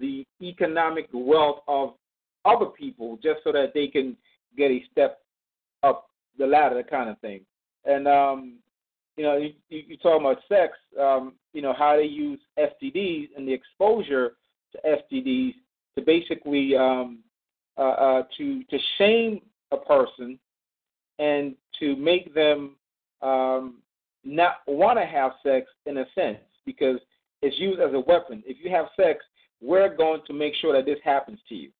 the 0.00 0.26
economic 0.42 1.08
wealth 1.12 1.60
of 1.68 1.94
other 2.44 2.66
people 2.66 3.18
just 3.22 3.40
so 3.44 3.52
that 3.52 3.72
they 3.74 3.88
can 3.88 4.16
get 4.56 4.70
a 4.70 4.84
step 4.92 5.20
up 5.82 6.08
the 6.38 6.46
ladder, 6.46 6.82
kind 6.82 7.10
of 7.10 7.18
thing. 7.20 7.40
And 7.84 8.06
um, 8.08 8.58
you 9.16 9.24
know, 9.24 9.36
you, 9.36 9.52
you 9.68 9.96
talk 9.96 10.20
about 10.20 10.38
sex, 10.48 10.74
um, 11.00 11.34
you 11.52 11.62
know, 11.62 11.72
how 11.72 11.96
they 11.96 12.04
use 12.04 12.40
STDs 12.58 13.28
and 13.36 13.48
the 13.48 13.52
exposure 13.52 14.32
to 14.72 14.78
STDs 14.84 15.54
to 15.96 16.04
basically 16.04 16.76
um, 16.76 17.20
uh, 17.78 17.80
uh, 17.80 18.22
to 18.36 18.64
to 18.64 18.78
shame 18.98 19.40
a 19.72 19.76
person 19.76 20.38
and 21.18 21.54
to 21.80 21.96
make 21.96 22.34
them 22.34 22.76
um, 23.22 23.78
not 24.24 24.56
want 24.66 24.98
to 24.98 25.06
have 25.06 25.32
sex 25.42 25.66
in 25.86 25.98
a 25.98 26.04
sense 26.14 26.38
because 26.64 26.98
it's 27.42 27.58
used 27.58 27.80
as 27.80 27.94
a 27.94 28.00
weapon. 28.00 28.42
If 28.46 28.58
you 28.62 28.70
have 28.70 28.86
sex, 28.96 29.24
we're 29.62 29.94
going 29.94 30.20
to 30.26 30.32
make 30.32 30.54
sure 30.60 30.72
that 30.74 30.84
this 30.84 30.98
happens 31.04 31.38
to 31.48 31.54
you. 31.54 31.70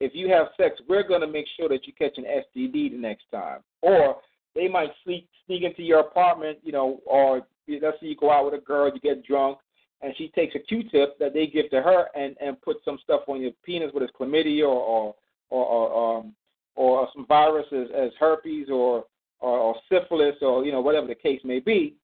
If 0.00 0.12
you 0.14 0.28
have 0.30 0.48
sex, 0.56 0.80
we're 0.88 1.06
going 1.06 1.20
to 1.22 1.26
make 1.26 1.46
sure 1.56 1.68
that 1.68 1.86
you 1.86 1.92
catch 1.92 2.18
an 2.18 2.24
STD 2.24 2.92
the 2.92 2.98
next 2.98 3.24
time. 3.32 3.60
Or 3.82 4.18
they 4.54 4.68
might 4.68 4.90
sneak 5.04 5.28
sneak 5.46 5.62
into 5.62 5.82
your 5.82 6.00
apartment, 6.00 6.58
you 6.62 6.72
know, 6.72 7.00
or 7.06 7.46
let's 7.68 8.00
say 8.00 8.06
you 8.06 8.16
go 8.16 8.30
out 8.30 8.44
with 8.44 8.54
a 8.54 8.64
girl, 8.64 8.90
you 8.92 9.00
get 9.00 9.24
drunk, 9.24 9.58
and 10.02 10.14
she 10.16 10.28
takes 10.28 10.54
a 10.54 10.58
Q-tip 10.58 11.18
that 11.18 11.34
they 11.34 11.46
give 11.46 11.70
to 11.70 11.82
her 11.82 12.06
and 12.14 12.36
and 12.40 12.60
put 12.62 12.78
some 12.84 12.98
stuff 13.02 13.22
on 13.28 13.40
your 13.40 13.52
penis, 13.64 13.92
whether 13.92 14.06
it's 14.06 14.16
chlamydia 14.16 14.68
or 14.68 14.68
or 14.68 15.14
or, 15.50 15.66
or 15.66 16.18
um 16.18 16.34
or 16.76 17.08
some 17.12 17.26
virus 17.26 17.66
as, 17.72 17.88
as 17.96 18.10
herpes 18.20 18.68
or, 18.70 19.04
or 19.40 19.58
or 19.58 19.76
syphilis 19.90 20.36
or 20.42 20.64
you 20.64 20.72
know 20.72 20.80
whatever 20.80 21.06
the 21.06 21.14
case 21.14 21.40
may 21.44 21.60
be. 21.60 21.94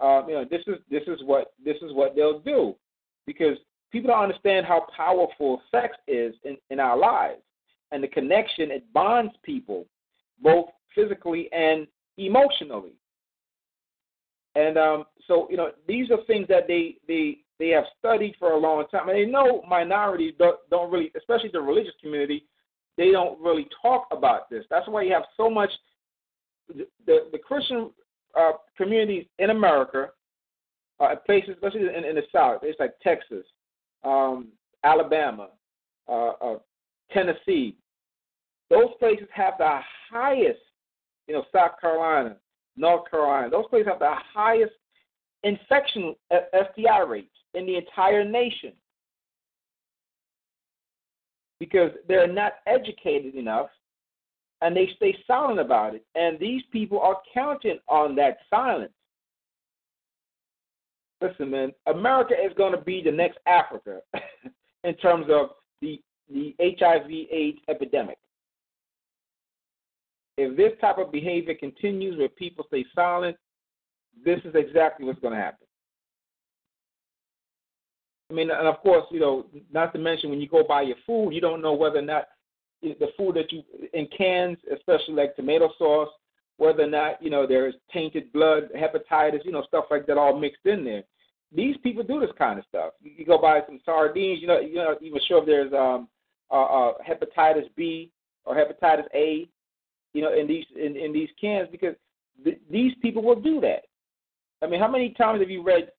Um, 0.00 0.26
you 0.28 0.34
know 0.34 0.44
this 0.48 0.62
is 0.66 0.76
this 0.90 1.02
is 1.06 1.20
what 1.24 1.52
this 1.64 1.76
is 1.82 1.92
what 1.92 2.14
they'll 2.14 2.40
do 2.40 2.74
because 3.26 3.56
people 3.92 4.10
don't 4.10 4.22
understand 4.22 4.66
how 4.66 4.86
powerful 4.96 5.62
sex 5.70 5.96
is 6.08 6.34
in, 6.44 6.56
in 6.70 6.80
our 6.80 6.96
lives 6.96 7.42
and 7.92 8.02
the 8.02 8.08
connection 8.08 8.70
it 8.70 8.90
bonds 8.92 9.32
people 9.44 9.86
both 10.42 10.66
physically 10.94 11.48
and 11.52 11.86
emotionally. 12.18 12.94
And 14.54 14.76
um, 14.76 15.04
so, 15.26 15.46
you 15.50 15.56
know, 15.56 15.70
these 15.86 16.10
are 16.10 16.18
things 16.26 16.46
that 16.48 16.66
they 16.66 16.96
they 17.06 17.38
they 17.58 17.68
have 17.68 17.84
studied 17.98 18.34
for 18.38 18.52
a 18.52 18.58
long 18.58 18.84
time, 18.90 19.08
and 19.08 19.16
they 19.16 19.24
know 19.24 19.62
minorities 19.68 20.34
don't, 20.38 20.58
don't 20.68 20.90
really, 20.90 21.12
especially 21.16 21.50
the 21.52 21.60
religious 21.60 21.94
community, 22.02 22.44
they 22.98 23.12
don't 23.12 23.40
really 23.40 23.68
talk 23.80 24.08
about 24.10 24.50
this. 24.50 24.64
That's 24.68 24.88
why 24.88 25.02
you 25.02 25.12
have 25.12 25.24
so 25.36 25.48
much 25.48 25.70
the 26.68 26.86
the, 27.06 27.38
Christian 27.38 27.90
uh, 28.38 28.52
communities 28.76 29.26
in 29.38 29.50
America, 29.50 30.10
uh, 31.00 31.14
places, 31.24 31.50
especially 31.54 31.82
in, 31.82 32.04
in 32.04 32.16
the 32.16 32.22
South, 32.32 32.60
it's 32.62 32.78
like 32.80 32.92
Texas, 33.02 33.44
um, 34.04 34.48
Alabama, 34.84 35.48
uh, 36.08 36.30
uh, 36.40 36.58
Tennessee. 37.12 37.76
Those 38.70 38.90
places 38.98 39.28
have 39.32 39.54
the 39.58 39.80
highest, 40.10 40.60
you 41.28 41.34
know, 41.34 41.44
South 41.54 41.72
Carolina, 41.80 42.36
North 42.76 43.10
Carolina. 43.10 43.50
Those 43.50 43.66
places 43.68 43.88
have 43.88 43.98
the 43.98 44.14
highest 44.34 44.72
infection 45.42 46.14
STI 46.32 47.00
rates 47.00 47.34
in 47.54 47.66
the 47.66 47.76
entire 47.76 48.24
nation 48.24 48.72
because 51.60 51.90
they're 52.08 52.32
not 52.32 52.54
educated 52.66 53.34
enough 53.34 53.68
and 54.62 54.76
they 54.76 54.90
stay 54.96 55.14
silent 55.26 55.60
about 55.60 55.94
it. 55.94 56.04
And 56.14 56.38
these 56.38 56.62
people 56.72 57.00
are 57.00 57.18
counting 57.34 57.78
on 57.88 58.16
that 58.16 58.38
silence. 58.48 58.92
Listen, 61.22 61.50
man, 61.50 61.72
America 61.86 62.34
is 62.34 62.52
going 62.56 62.72
to 62.72 62.80
be 62.80 63.02
the 63.02 63.12
next 63.12 63.38
Africa 63.46 64.00
in 64.84 64.94
terms 64.96 65.26
of 65.30 65.50
the 65.80 66.00
the 66.32 66.54
HIV/AIDS 66.60 67.58
epidemic. 67.68 68.18
If 70.38 70.56
this 70.56 70.72
type 70.80 70.98
of 70.98 71.12
behavior 71.12 71.54
continues, 71.54 72.18
where 72.18 72.28
people 72.28 72.64
stay 72.68 72.84
silent, 72.94 73.36
this 74.24 74.40
is 74.44 74.54
exactly 74.54 75.04
what's 75.06 75.20
going 75.20 75.34
to 75.34 75.40
happen. 75.40 75.66
I 78.30 78.34
mean, 78.34 78.50
and 78.50 78.66
of 78.66 78.78
course, 78.80 79.04
you 79.10 79.20
know, 79.20 79.46
not 79.72 79.92
to 79.92 79.98
mention 79.98 80.30
when 80.30 80.40
you 80.40 80.48
go 80.48 80.64
buy 80.64 80.82
your 80.82 80.96
food, 81.06 81.32
you 81.32 81.40
don't 81.40 81.60
know 81.60 81.74
whether 81.74 81.98
or 81.98 82.02
not 82.02 82.24
the 82.82 83.08
food 83.16 83.36
that 83.36 83.52
you 83.52 83.62
in 83.92 84.08
cans, 84.16 84.58
especially 84.74 85.14
like 85.14 85.36
tomato 85.36 85.70
sauce, 85.78 86.08
whether 86.56 86.82
or 86.82 86.88
not 86.88 87.22
you 87.22 87.30
know 87.30 87.46
there's 87.46 87.74
tainted 87.92 88.32
blood, 88.32 88.70
hepatitis, 88.74 89.44
you 89.44 89.52
know, 89.52 89.62
stuff 89.68 89.84
like 89.90 90.06
that 90.06 90.16
all 90.16 90.38
mixed 90.38 90.64
in 90.64 90.82
there. 90.84 91.04
These 91.54 91.76
people 91.82 92.02
do 92.02 92.20
this 92.20 92.30
kind 92.38 92.58
of 92.58 92.64
stuff. 92.68 92.92
You, 93.02 93.12
you 93.16 93.26
go 93.26 93.38
buy 93.40 93.60
some 93.66 93.80
sardines, 93.84 94.40
you 94.40 94.46
know, 94.46 94.60
you're 94.60 94.84
not 94.84 95.02
even 95.02 95.20
sure 95.26 95.40
if 95.40 95.46
there's 95.46 95.72
um, 95.72 96.08
uh, 96.50 96.64
uh, 96.64 96.92
hepatitis 97.06 97.68
B 97.76 98.10
or 98.44 98.54
hepatitis 98.54 99.06
A, 99.14 99.48
you 100.14 100.22
know, 100.22 100.32
in 100.32 100.46
these 100.46 100.64
in, 100.76 100.96
in 100.96 101.12
these 101.12 101.28
cans 101.40 101.68
because 101.70 101.94
th- 102.44 102.60
these 102.70 102.92
people 103.02 103.22
will 103.22 103.40
do 103.40 103.60
that. 103.60 103.82
I 104.62 104.66
mean, 104.66 104.80
how 104.80 104.88
many 104.88 105.10
times 105.10 105.40
have 105.40 105.50
you 105.50 105.62
read 105.62 105.90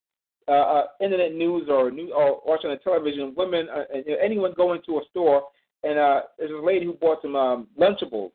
uh, 0.48 0.52
uh, 0.52 0.84
internet 1.02 1.34
news 1.34 1.68
or 1.70 1.92
new 1.92 2.14
or 2.14 2.42
watching 2.46 2.72
on 2.72 2.80
television? 2.80 3.34
Women, 3.36 3.68
uh, 3.70 3.84
anyone 4.22 4.54
go 4.56 4.74
into 4.74 4.98
a 4.98 5.02
store 5.10 5.44
and 5.84 6.00
uh, 6.00 6.22
there's 6.38 6.52
a 6.52 6.66
lady 6.66 6.86
who 6.86 6.94
bought 6.94 7.22
some 7.22 7.36
um, 7.36 7.68
Lunchables, 7.80 8.32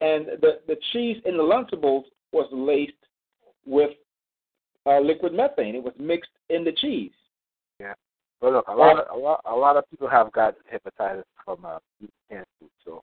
and 0.00 0.26
the 0.40 0.60
the 0.66 0.76
cheese 0.92 1.16
in 1.24 1.36
the 1.36 1.42
Lunchables 1.42 2.04
was 2.32 2.48
laced 2.52 2.92
with 3.66 3.90
uh, 4.86 5.00
liquid 5.00 5.32
methane. 5.32 5.74
It 5.74 5.82
was 5.82 5.94
mixed 5.98 6.30
in 6.48 6.64
the 6.64 6.72
cheese. 6.72 7.12
Yeah. 7.78 7.94
Well, 8.40 8.52
look, 8.52 8.68
a 8.68 8.74
lot 8.74 8.98
of 8.98 9.16
a 9.16 9.18
lot, 9.18 9.40
a 9.44 9.54
lot 9.54 9.76
of 9.76 9.88
people 9.90 10.08
have 10.08 10.32
got 10.32 10.54
hepatitis 10.72 11.24
from 11.44 11.64
uh, 11.64 11.78
canned 12.30 12.46
food. 12.58 12.70
So 12.84 13.02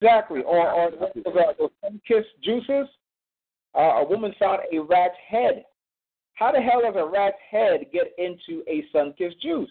exactly, 0.00 0.42
or 0.42 0.70
or 0.70 0.90
those 0.90 1.70
kiss 2.06 2.24
juices. 2.42 2.88
Uh, 3.76 4.02
a 4.02 4.08
woman 4.08 4.32
found 4.38 4.60
a 4.72 4.78
rat's 4.78 5.16
head. 5.28 5.64
How 6.34 6.52
the 6.52 6.60
hell 6.60 6.82
does 6.82 6.94
a 6.96 7.04
rat's 7.04 7.36
head 7.50 7.86
get 7.92 8.12
into 8.18 8.62
a 8.68 8.84
Sunkist 8.94 9.40
juice? 9.40 9.70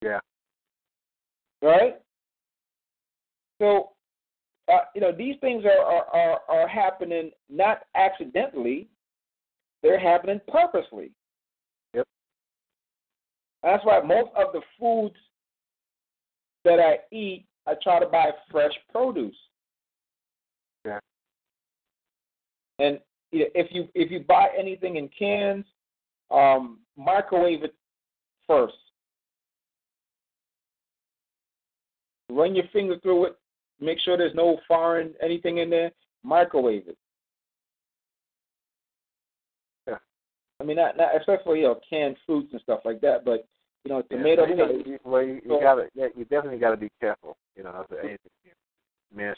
Yeah. 0.00 0.18
Right. 1.60 2.00
So, 3.60 3.90
uh, 4.72 4.78
you 4.94 5.00
know, 5.00 5.12
these 5.12 5.36
things 5.40 5.64
are, 5.64 5.84
are, 5.84 6.04
are, 6.06 6.40
are 6.48 6.68
happening 6.68 7.30
not 7.48 7.82
accidentally, 7.94 8.88
they're 9.82 9.98
happening 9.98 10.40
purposely. 10.48 11.10
Yep. 11.94 12.06
That's 13.62 13.84
why 13.84 14.00
most 14.00 14.30
of 14.36 14.52
the 14.52 14.60
foods 14.78 15.16
that 16.64 16.78
I 16.78 16.98
eat, 17.14 17.44
I 17.66 17.74
try 17.82 18.00
to 18.00 18.06
buy 18.06 18.30
fresh 18.50 18.72
produce. 18.90 19.36
Yeah. 20.84 20.98
And 22.78 22.98
if 23.30 23.68
you 23.72 23.88
if 23.94 24.10
you 24.10 24.20
buy 24.20 24.48
anything 24.58 24.96
in 24.96 25.08
cans, 25.16 25.64
um, 26.30 26.78
microwave 26.96 27.64
it 27.64 27.74
first. 28.46 28.74
Run 32.30 32.54
your 32.54 32.64
finger 32.72 32.98
through 33.00 33.26
it, 33.26 33.36
Make 33.82 33.98
sure 33.98 34.16
there's 34.16 34.34
no 34.34 34.60
foreign 34.68 35.12
anything 35.20 35.58
in 35.58 35.68
there. 35.68 35.90
Microwave 36.22 36.86
it. 36.86 36.96
I 40.62 40.64
mean, 40.64 40.76
not, 40.76 40.96
not 40.96 41.16
especially 41.18 41.60
you 41.60 41.64
know 41.64 41.80
canned 41.88 42.16
fruits 42.24 42.52
and 42.52 42.60
stuff 42.60 42.80
like 42.84 43.00
that, 43.00 43.24
but 43.24 43.46
you 43.84 43.90
know 43.90 44.02
tomato. 44.02 44.44
Yeah, 44.44 44.48
you, 44.48 44.56
know, 44.56 44.82
you, 44.86 44.98
well, 45.04 45.22
you, 45.22 45.40
you 45.44 45.58
gotta, 45.60 45.88
yeah, 45.94 46.06
you 46.16 46.24
definitely 46.24 46.58
got 46.58 46.70
to 46.70 46.76
be 46.76 46.90
careful. 47.00 47.36
You 47.56 47.64
know, 47.64 47.70
of 47.70 47.86
anything. 47.98 48.18
I 49.12 49.16
mean, 49.16 49.34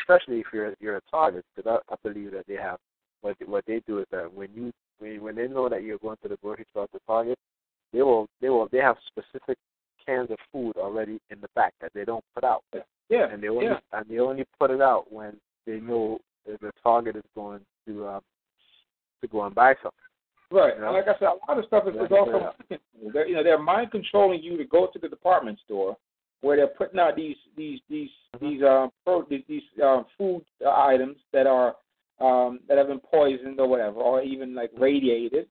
especially 0.00 0.40
if 0.40 0.46
you're 0.52 0.74
you're 0.80 0.96
a 0.96 1.02
target, 1.10 1.44
because 1.54 1.80
I, 1.90 1.92
I 1.92 1.96
believe 2.02 2.30
that 2.32 2.46
they 2.46 2.54
have 2.54 2.78
what 3.20 3.36
what 3.46 3.64
they 3.66 3.82
do 3.86 3.98
is 3.98 4.06
that 4.12 4.32
when 4.32 4.48
you 4.54 4.72
when 4.98 5.22
when 5.22 5.34
they 5.34 5.48
know 5.48 5.68
that 5.68 5.82
you're 5.82 5.98
going 5.98 6.16
to 6.22 6.28
the 6.28 6.36
grocery 6.42 6.66
store 6.70 6.86
to 6.92 6.98
Target, 7.06 7.38
they 7.92 8.02
will 8.02 8.28
they 8.40 8.48
will 8.48 8.68
they 8.70 8.78
have 8.78 8.96
specific 9.08 9.58
cans 10.06 10.30
of 10.30 10.38
food 10.52 10.76
already 10.76 11.18
in 11.30 11.40
the 11.40 11.48
back 11.54 11.74
that 11.80 11.92
they 11.94 12.04
don't 12.04 12.24
put 12.34 12.44
out. 12.44 12.62
Yeah. 13.08 13.28
And 13.30 13.42
they 13.42 13.48
only 13.48 13.66
yeah. 13.66 13.78
and 13.92 14.08
they 14.08 14.18
only 14.18 14.44
put 14.58 14.70
it 14.70 14.80
out 14.80 15.12
when 15.12 15.36
they 15.66 15.80
know 15.80 16.18
the 16.46 16.70
target 16.82 17.16
is 17.16 17.24
going 17.34 17.60
to 17.86 18.06
um, 18.06 18.20
to 19.20 19.28
go 19.28 19.44
and 19.44 19.54
buy 19.54 19.74
something. 19.82 20.05
Right. 20.50 20.74
You 20.76 20.82
know? 20.82 20.92
Like 20.92 21.08
I 21.08 21.18
said, 21.18 21.28
a 21.28 21.50
lot 21.50 21.58
of 21.58 21.64
stuff 21.66 21.84
is, 21.88 21.94
is 21.94 22.12
also 22.12 22.52
they're, 23.12 23.26
you 23.26 23.34
know 23.34 23.42
they're 23.42 23.58
mind 23.58 23.90
controlling 23.90 24.42
you 24.42 24.56
to 24.56 24.64
go 24.64 24.88
to 24.92 24.98
the 24.98 25.08
department 25.08 25.58
store 25.64 25.96
where 26.42 26.56
they're 26.56 26.68
putting 26.68 27.00
out 27.00 27.16
these 27.16 27.36
these 27.56 27.80
these 27.88 28.10
mm-hmm. 28.36 28.46
these 28.46 28.62
um 28.62 28.90
pro, 29.04 29.24
these, 29.28 29.42
these 29.48 29.62
um, 29.82 30.04
food 30.16 30.44
items 30.66 31.16
that 31.32 31.46
are 31.46 31.74
um 32.20 32.60
that 32.68 32.78
have 32.78 32.88
been 32.88 33.00
poisoned 33.00 33.58
or 33.58 33.68
whatever 33.68 33.96
or 33.96 34.22
even 34.22 34.54
like 34.54 34.70
radiated, 34.78 35.46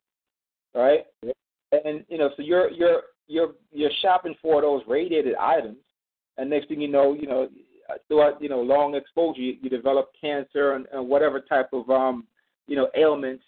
right? 0.74 1.06
Yep. 1.24 1.36
And 1.72 2.06
you 2.08 2.18
know 2.18 2.30
so 2.38 2.44
you're 2.44 2.70
you're 2.72 3.02
you're 3.28 3.54
you're 3.72 3.92
shopping 4.02 4.36
for 4.42 4.62
those 4.62 4.82
radiated 4.88 5.36
items 5.36 5.78
and 6.38 6.50
next 6.50 6.68
thing 6.68 6.82
you 6.82 6.88
know, 6.88 7.14
you 7.14 7.28
know, 7.28 7.48
throughout 8.08 8.42
you 8.42 8.50
know 8.50 8.62
long 8.62 8.96
exposure, 8.96 9.40
you, 9.40 9.56
you 9.62 9.70
develop 9.70 10.12
cancer 10.20 10.74
and, 10.74 10.86
and 10.92 11.08
whatever 11.08 11.40
type 11.40 11.70
of 11.74 11.90
um, 11.90 12.26
you 12.68 12.76
know 12.76 12.90
ailments 12.96 13.44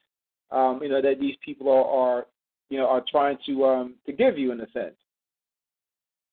um, 0.52 0.80
you 0.82 0.90
know 0.90 1.02
that 1.02 1.20
these 1.20 1.36
people 1.44 1.70
are, 1.70 1.86
are 1.86 2.26
you 2.70 2.78
know 2.78 2.88
are 2.88 3.04
trying 3.10 3.38
to 3.46 3.66
um, 3.66 3.96
to 4.06 4.14
give 4.14 4.38
you 4.38 4.52
in 4.52 4.62
a 4.62 4.70
sense. 4.72 4.96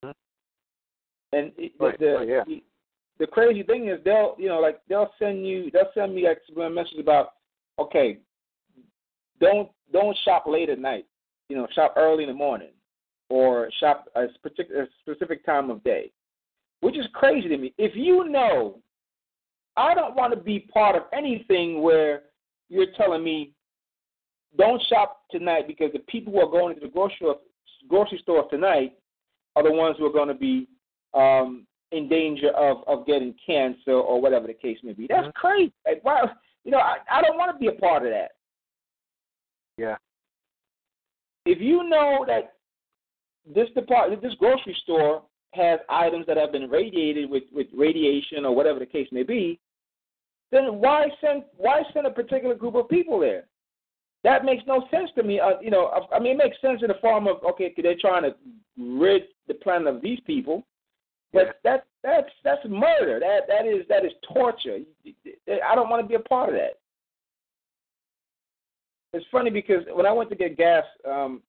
Mm-hmm. 0.05 1.37
And 1.37 1.53
right. 1.81 1.99
the, 1.99 2.17
oh, 2.19 2.23
yeah. 2.23 2.45
the 2.47 2.63
the 3.19 3.27
crazy 3.27 3.63
thing 3.63 3.89
is 3.89 3.99
they'll 4.05 4.35
you 4.39 4.49
know 4.49 4.61
like 4.61 4.81
they'll 4.89 5.13
send 5.19 5.47
you 5.47 5.71
they'll 5.73 5.91
send 5.95 6.15
me 6.15 6.27
like 6.27 6.39
a 6.57 6.71
message 6.71 6.99
about 6.99 7.35
okay 7.79 8.19
don't 9.41 9.69
don't 9.93 10.17
shop 10.25 10.45
late 10.47 10.69
at 10.69 10.79
night 10.79 11.07
you 11.49 11.57
know 11.57 11.67
shop 11.75 11.95
early 11.97 12.25
in 12.25 12.29
the 12.29 12.35
morning 12.35 12.71
or 13.31 13.69
shop 13.81 14.07
a 14.17 14.25
a 14.25 14.87
specific 15.03 15.45
time 15.45 15.71
of 15.71 15.83
day 15.85 16.11
which 16.85 16.99
is 16.99 17.07
crazy 17.15 17.49
to 17.49 17.57
me. 17.57 17.73
If 17.79 17.97
you 17.97 18.29
know, 18.29 18.79
I 19.75 19.95
don't 19.95 20.15
want 20.15 20.35
to 20.35 20.39
be 20.39 20.69
part 20.71 20.95
of 20.95 21.05
anything 21.15 21.81
where 21.81 22.25
you're 22.69 22.93
telling 22.95 23.25
me 23.25 23.53
don't 24.57 24.83
shop 24.89 25.23
tonight 25.31 25.67
because 25.67 25.93
the 25.93 25.99
people 26.01 26.33
who 26.33 26.41
are 26.41 26.51
going 26.51 26.75
to 26.75 26.81
the 26.81 26.89
grocery 26.89 27.17
store, 27.17 27.39
grocery 27.89 28.19
store 28.23 28.49
tonight 28.49 28.95
are 29.57 29.63
the 29.63 29.73
ones 29.73 29.97
who 29.99 30.07
are 30.07 30.13
going 30.13 30.29
to 30.29 30.35
be 30.35 30.69
um, 31.15 31.67
in 31.93 32.09
danger 32.09 32.49
of, 32.51 32.79
of 32.87 33.07
getting 33.07 33.35
cancer 33.45 33.93
or 33.93 34.21
whatever 34.21 34.47
the 34.47 34.55
case 34.55 34.79
may 34.83 34.93
be. 34.93 35.07
That's 35.07 35.29
Mhm. 35.29 35.35
crazy. 35.35 35.73
Like, 35.87 36.05
why? 36.05 36.25
You 36.65 36.71
know, 36.71 36.79
I, 36.79 36.97
I 37.11 37.23
don't 37.23 37.37
want 37.37 37.53
to 37.53 37.59
be 37.59 37.69
a 37.69 37.79
part 37.79 38.05
of 38.05 38.11
that. 38.11 38.33
Yeah. 39.77 39.97
If 41.47 41.61
you 41.61 41.83
know 41.85 42.25
that 42.27 42.55
this 43.47 43.69
department, 43.71 44.23
this 44.23 44.35
grocery 44.35 44.75
store 44.83 45.23
has 45.53 45.79
items 45.89 46.27
that 46.27 46.37
have 46.37 46.53
been 46.53 46.71
radiated 46.71 47.29
with, 47.29 47.45
with 47.53 47.67
radiation 47.77 48.45
or 48.45 48.55
whatever 48.55 48.79
the 48.79 48.87
case 48.87 49.09
may 49.13 49.23
be, 49.23 49.61
then 50.51 50.81
why 50.81 51.07
send 51.21 51.45
why 51.57 51.83
send 51.93 52.07
a 52.07 52.11
particular 52.11 52.55
group 52.55 52.75
of 52.77 52.89
people 52.89 53.19
there? 53.19 53.45
That 54.25 54.45
makes 54.45 54.65
no 54.67 54.89
sense 54.91 55.11
to 55.17 55.23
me. 55.23 55.39
Uh, 55.39 55.61
you 55.61 55.71
know, 55.71 55.87
I, 55.87 56.17
I 56.17 56.19
mean, 56.19 56.33
it 56.33 56.39
makes 56.39 56.61
sense 56.61 56.81
in 56.83 56.89
the 56.89 56.95
form 57.01 57.29
of 57.29 57.37
okay, 57.45 57.73
they're 57.81 57.95
trying 58.01 58.23
to 58.23 58.35
rid 58.79 59.25
the 59.47 59.55
planet 59.55 59.87
of 59.95 60.03
these 60.03 60.19
people, 60.27 60.67
but 61.33 61.47
Yeah. 61.47 61.53
that 61.63 61.87
that's 62.03 62.31
that's 62.43 62.65
murder. 62.67 63.21
That 63.21 63.47
that 63.49 63.67
is 63.67 63.87
that 63.89 64.05
is 64.05 64.13
torture. 64.33 64.79
I 65.47 65.75
don't 65.75 65.91
want 65.91 66.03
to 66.03 66.09
be 66.09 66.15
a 66.15 66.21
part 66.21 66.49
of 66.49 66.55
that. 66.55 66.79
It's 69.13 69.27
funny 69.31 69.51
because 69.51 69.85
when 69.93 70.07
I 70.07 70.13
went 70.13 70.31
to 70.31 70.37
get 70.37 70.57
gas 70.57 70.85
um, 71.09 71.43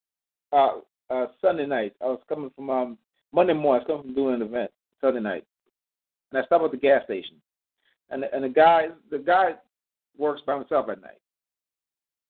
uh, 0.52 0.80
uh, 1.10 1.28
Sunday 1.42 1.66
night, 1.66 1.94
I 2.02 2.06
was 2.06 2.20
coming 2.30 2.52
from 2.56 2.70
um, 2.70 2.98
Monday 3.32 3.54
morning. 3.54 3.84
I 3.88 3.88
was 3.88 3.88
coming 3.88 4.04
from 4.04 4.16
doing 4.16 4.36
an 4.36 4.42
event 4.42 4.70
Sunday 5.02 5.22
night, 5.22 5.46
and 6.32 6.42
I 6.42 6.46
stopped 6.46 6.66
at 6.66 6.72
the 6.72 6.78
gas 6.78 7.06
station, 7.06 7.38
and 8.10 8.26
and 8.26 8.44
the 8.44 8.50
guy 8.50 8.90
the 9.10 9.18
guy 9.18 9.52
works 10.18 10.42
by 10.46 10.56
himself 10.58 10.90
at 10.90 11.02
night. 11.02 11.20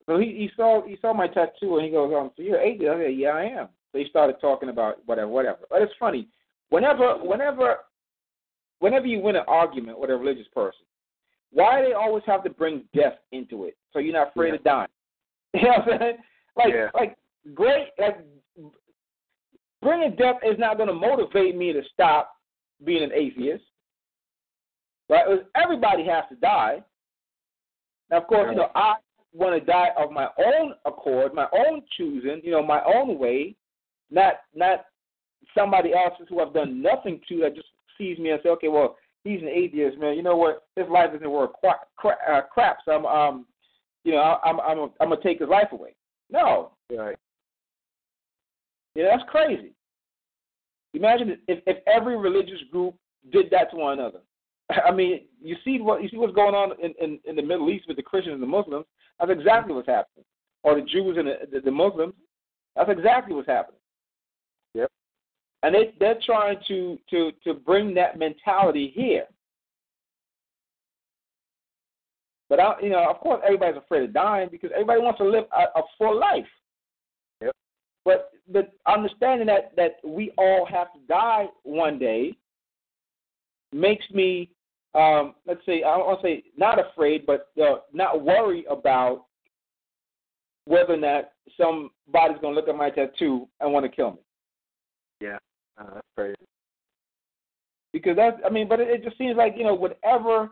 So 0.08 0.18
he, 0.20 0.28
he 0.28 0.50
saw 0.56 0.86
he 0.86 0.98
saw 1.02 1.14
my 1.14 1.28
tattoo 1.28 1.78
and 1.78 1.86
he 1.86 1.92
goes, 1.92 2.14
um, 2.16 2.32
so 2.36 2.44
you're 2.44 2.60
atheist? 2.62 2.92
I 2.94 3.04
said, 3.06 3.18
yeah, 3.18 3.30
I 3.30 3.44
am. 3.44 3.70
So 3.92 4.00
he 4.00 4.06
started 4.10 4.36
talking 4.40 4.70
about 4.70 4.98
whatever, 5.06 5.28
whatever. 5.28 5.60
But 5.70 5.82
it's 5.82 5.94
funny. 6.00 6.28
Whenever, 6.70 7.16
whenever, 7.16 7.78
whenever 8.80 9.06
you 9.08 9.20
win 9.20 9.36
an 9.36 9.44
argument 9.48 10.00
with 10.00 10.10
a 10.10 10.16
religious 10.16 10.48
person, 10.54 10.86
why 11.52 11.80
do 11.82 11.88
they 11.88 11.94
always 11.94 12.24
have 12.28 12.44
to 12.44 12.50
bring 12.50 12.84
death 12.94 13.18
into 13.32 13.66
it? 13.66 13.78
So 13.94 14.00
you're 14.00 14.14
not 14.14 14.30
afraid 14.30 14.50
Yeah. 14.50 14.56
of 14.56 14.64
dying. 14.64 14.88
You 15.56 15.62
know 15.64 15.70
what 15.70 15.94
I'm 15.94 16.00
saying? 16.00 16.18
Like, 16.58 16.74
Yeah. 16.74 16.90
like 16.94 17.18
great, 17.54 17.88
like 17.98 18.18
bringing 19.82 20.16
death 20.18 20.38
is 20.46 20.60
not 20.60 20.78
going 20.78 20.90
to 20.90 20.94
motivate 20.94 21.56
me 21.56 21.72
to 21.72 21.82
stop 21.94 22.36
being 22.84 23.04
an 23.04 23.12
atheist. 23.14 23.64
Right? 25.10 25.40
Everybody 25.56 26.06
has 26.08 26.26
to 26.30 26.36
die. 26.36 26.84
Now, 28.10 28.18
of 28.18 28.28
course, 28.28 28.50
you 28.50 28.58
know, 28.58 28.70
I 28.76 28.96
want 29.36 29.60
to 29.60 29.66
die 29.72 29.90
of 29.98 30.12
my 30.12 30.28
own 30.38 30.74
accord, 30.86 31.34
my 31.34 31.48
own 31.52 31.82
choosing, 31.98 32.42
you 32.44 32.52
know, 32.52 32.64
my 32.64 32.82
own 32.84 33.20
way, 33.20 33.56
not 34.10 34.36
not 34.54 34.86
somebody 35.58 35.92
else's 35.94 36.28
who 36.30 36.42
I've 36.42 36.54
done 36.54 36.82
nothing 36.82 37.20
to 37.30 37.40
that 37.42 37.56
just 37.56 37.68
sees 37.98 38.18
me 38.18 38.32
and 38.32 38.40
say, 38.44 38.50
okay, 38.50 38.68
well, 38.68 38.98
he's 39.24 39.42
an 39.42 39.48
atheist, 39.48 39.98
man. 39.98 40.16
You 40.16 40.24
know 40.24 40.36
what? 40.38 40.64
His 40.76 40.88
life 40.90 41.10
isn't 41.16 41.30
worth 41.30 41.52
crap, 41.60 41.88
crap, 41.98 42.20
uh, 42.30 42.42
crap 42.52 42.78
so 42.86 42.92
I'm, 42.94 43.06
um, 43.06 43.46
you 44.04 44.14
know, 44.14 44.38
I'm, 44.44 44.60
I'm, 44.60 44.92
I'm 45.00 45.10
gonna 45.10 45.22
take 45.22 45.40
his 45.40 45.50
life 45.50 45.72
away. 45.72 45.96
No, 46.30 46.72
Right. 46.90 47.18
yeah, 48.96 49.06
that's 49.12 49.30
crazy. 49.30 49.74
Imagine 50.94 51.38
if, 51.48 51.60
if 51.68 51.78
every 51.88 52.18
religious 52.18 52.62
group 52.72 52.96
did 53.32 53.50
that 53.52 53.72
to 53.72 53.78
one 53.78 54.00
another. 54.00 54.20
I 54.86 54.92
mean, 54.92 55.22
you 55.42 55.56
see 55.64 55.80
what 55.80 56.02
you 56.02 56.10
see 56.10 56.18
what's 56.18 56.34
going 56.34 56.56
on 56.56 56.72
in, 56.82 56.94
in, 57.02 57.20
in 57.26 57.36
the 57.36 57.42
Middle 57.42 57.70
East 57.70 57.86
with 57.88 57.98
the 57.98 58.04
Christians 58.04 58.34
and 58.36 58.44
the 58.44 58.48
Muslims. 58.48 58.86
That's 59.20 59.32
exactly 59.32 59.74
what's 59.74 59.88
happening. 59.88 60.26
Or 60.64 60.76
the 60.76 60.82
Jews 60.82 61.18
and 61.18 61.28
the, 61.28 61.36
the, 61.52 61.60
the 61.62 61.72
Muslims. 61.72 62.14
That's 62.76 62.90
exactly 62.90 63.36
what's 63.36 63.48
happening. 63.48 63.80
Yep. 64.74 64.92
And 65.64 65.76
they 65.76 65.94
they're 66.00 66.20
trying 66.26 66.58
to 66.68 66.98
to 67.10 67.32
to 67.44 67.54
bring 67.54 67.94
that 67.96 68.20
mentality 68.20 68.92
here. 68.94 69.26
But 72.50 72.60
I, 72.60 72.76
you 72.82 72.90
know, 72.90 73.10
of 73.10 73.20
course, 73.20 73.42
everybody's 73.44 73.78
afraid 73.78 74.04
of 74.04 74.14
dying 74.14 74.50
because 74.52 74.70
everybody 74.74 75.02
wants 75.02 75.18
to 75.20 75.26
live 75.26 75.46
a, 75.52 75.80
a 75.80 75.84
full 75.98 76.20
life. 76.20 76.46
Yep. 77.42 77.56
But 78.04 78.32
but 78.52 78.72
understanding 78.88 79.48
that 79.48 79.76
that 79.78 79.96
we 80.04 80.32
all 80.38 80.66
have 80.66 80.94
to 80.94 81.00
die 81.08 81.48
one 81.64 81.98
day 81.98 82.36
makes 83.72 84.06
me, 84.12 84.50
um, 84.96 85.36
let's 85.46 85.66
say, 85.66 85.84
I 85.84 85.98
don't 85.98 86.08
want 86.08 86.22
to 86.22 86.28
say 86.28 86.44
not 86.58 86.80
afraid, 86.80 87.26
but 87.26 87.50
uh, 87.62 87.78
not 87.94 88.24
worry 88.24 88.66
about 88.70 89.26
whether 90.66 90.94
or 90.94 90.98
not 90.98 91.32
somebody's 91.58 92.40
going 92.42 92.54
to 92.56 92.60
look 92.60 92.70
at 92.70 92.76
my 92.76 92.90
tattoo 92.90 93.48
and 93.60 93.72
want 93.72 93.86
to 93.86 93.92
kill 93.96 94.12
me. 94.12 94.18
Yeah. 95.22 95.38
Uh, 95.78 95.96
that's 95.96 96.08
crazy. 96.16 96.36
Because 97.94 98.16
that's, 98.16 98.38
I 98.46 98.50
mean, 98.50 98.68
but 98.68 98.80
it, 98.80 98.90
it 98.90 99.04
just 99.04 99.18
seems 99.18 99.38
like 99.38 99.54
you 99.58 99.64
know, 99.64 99.74
whatever 99.76 100.52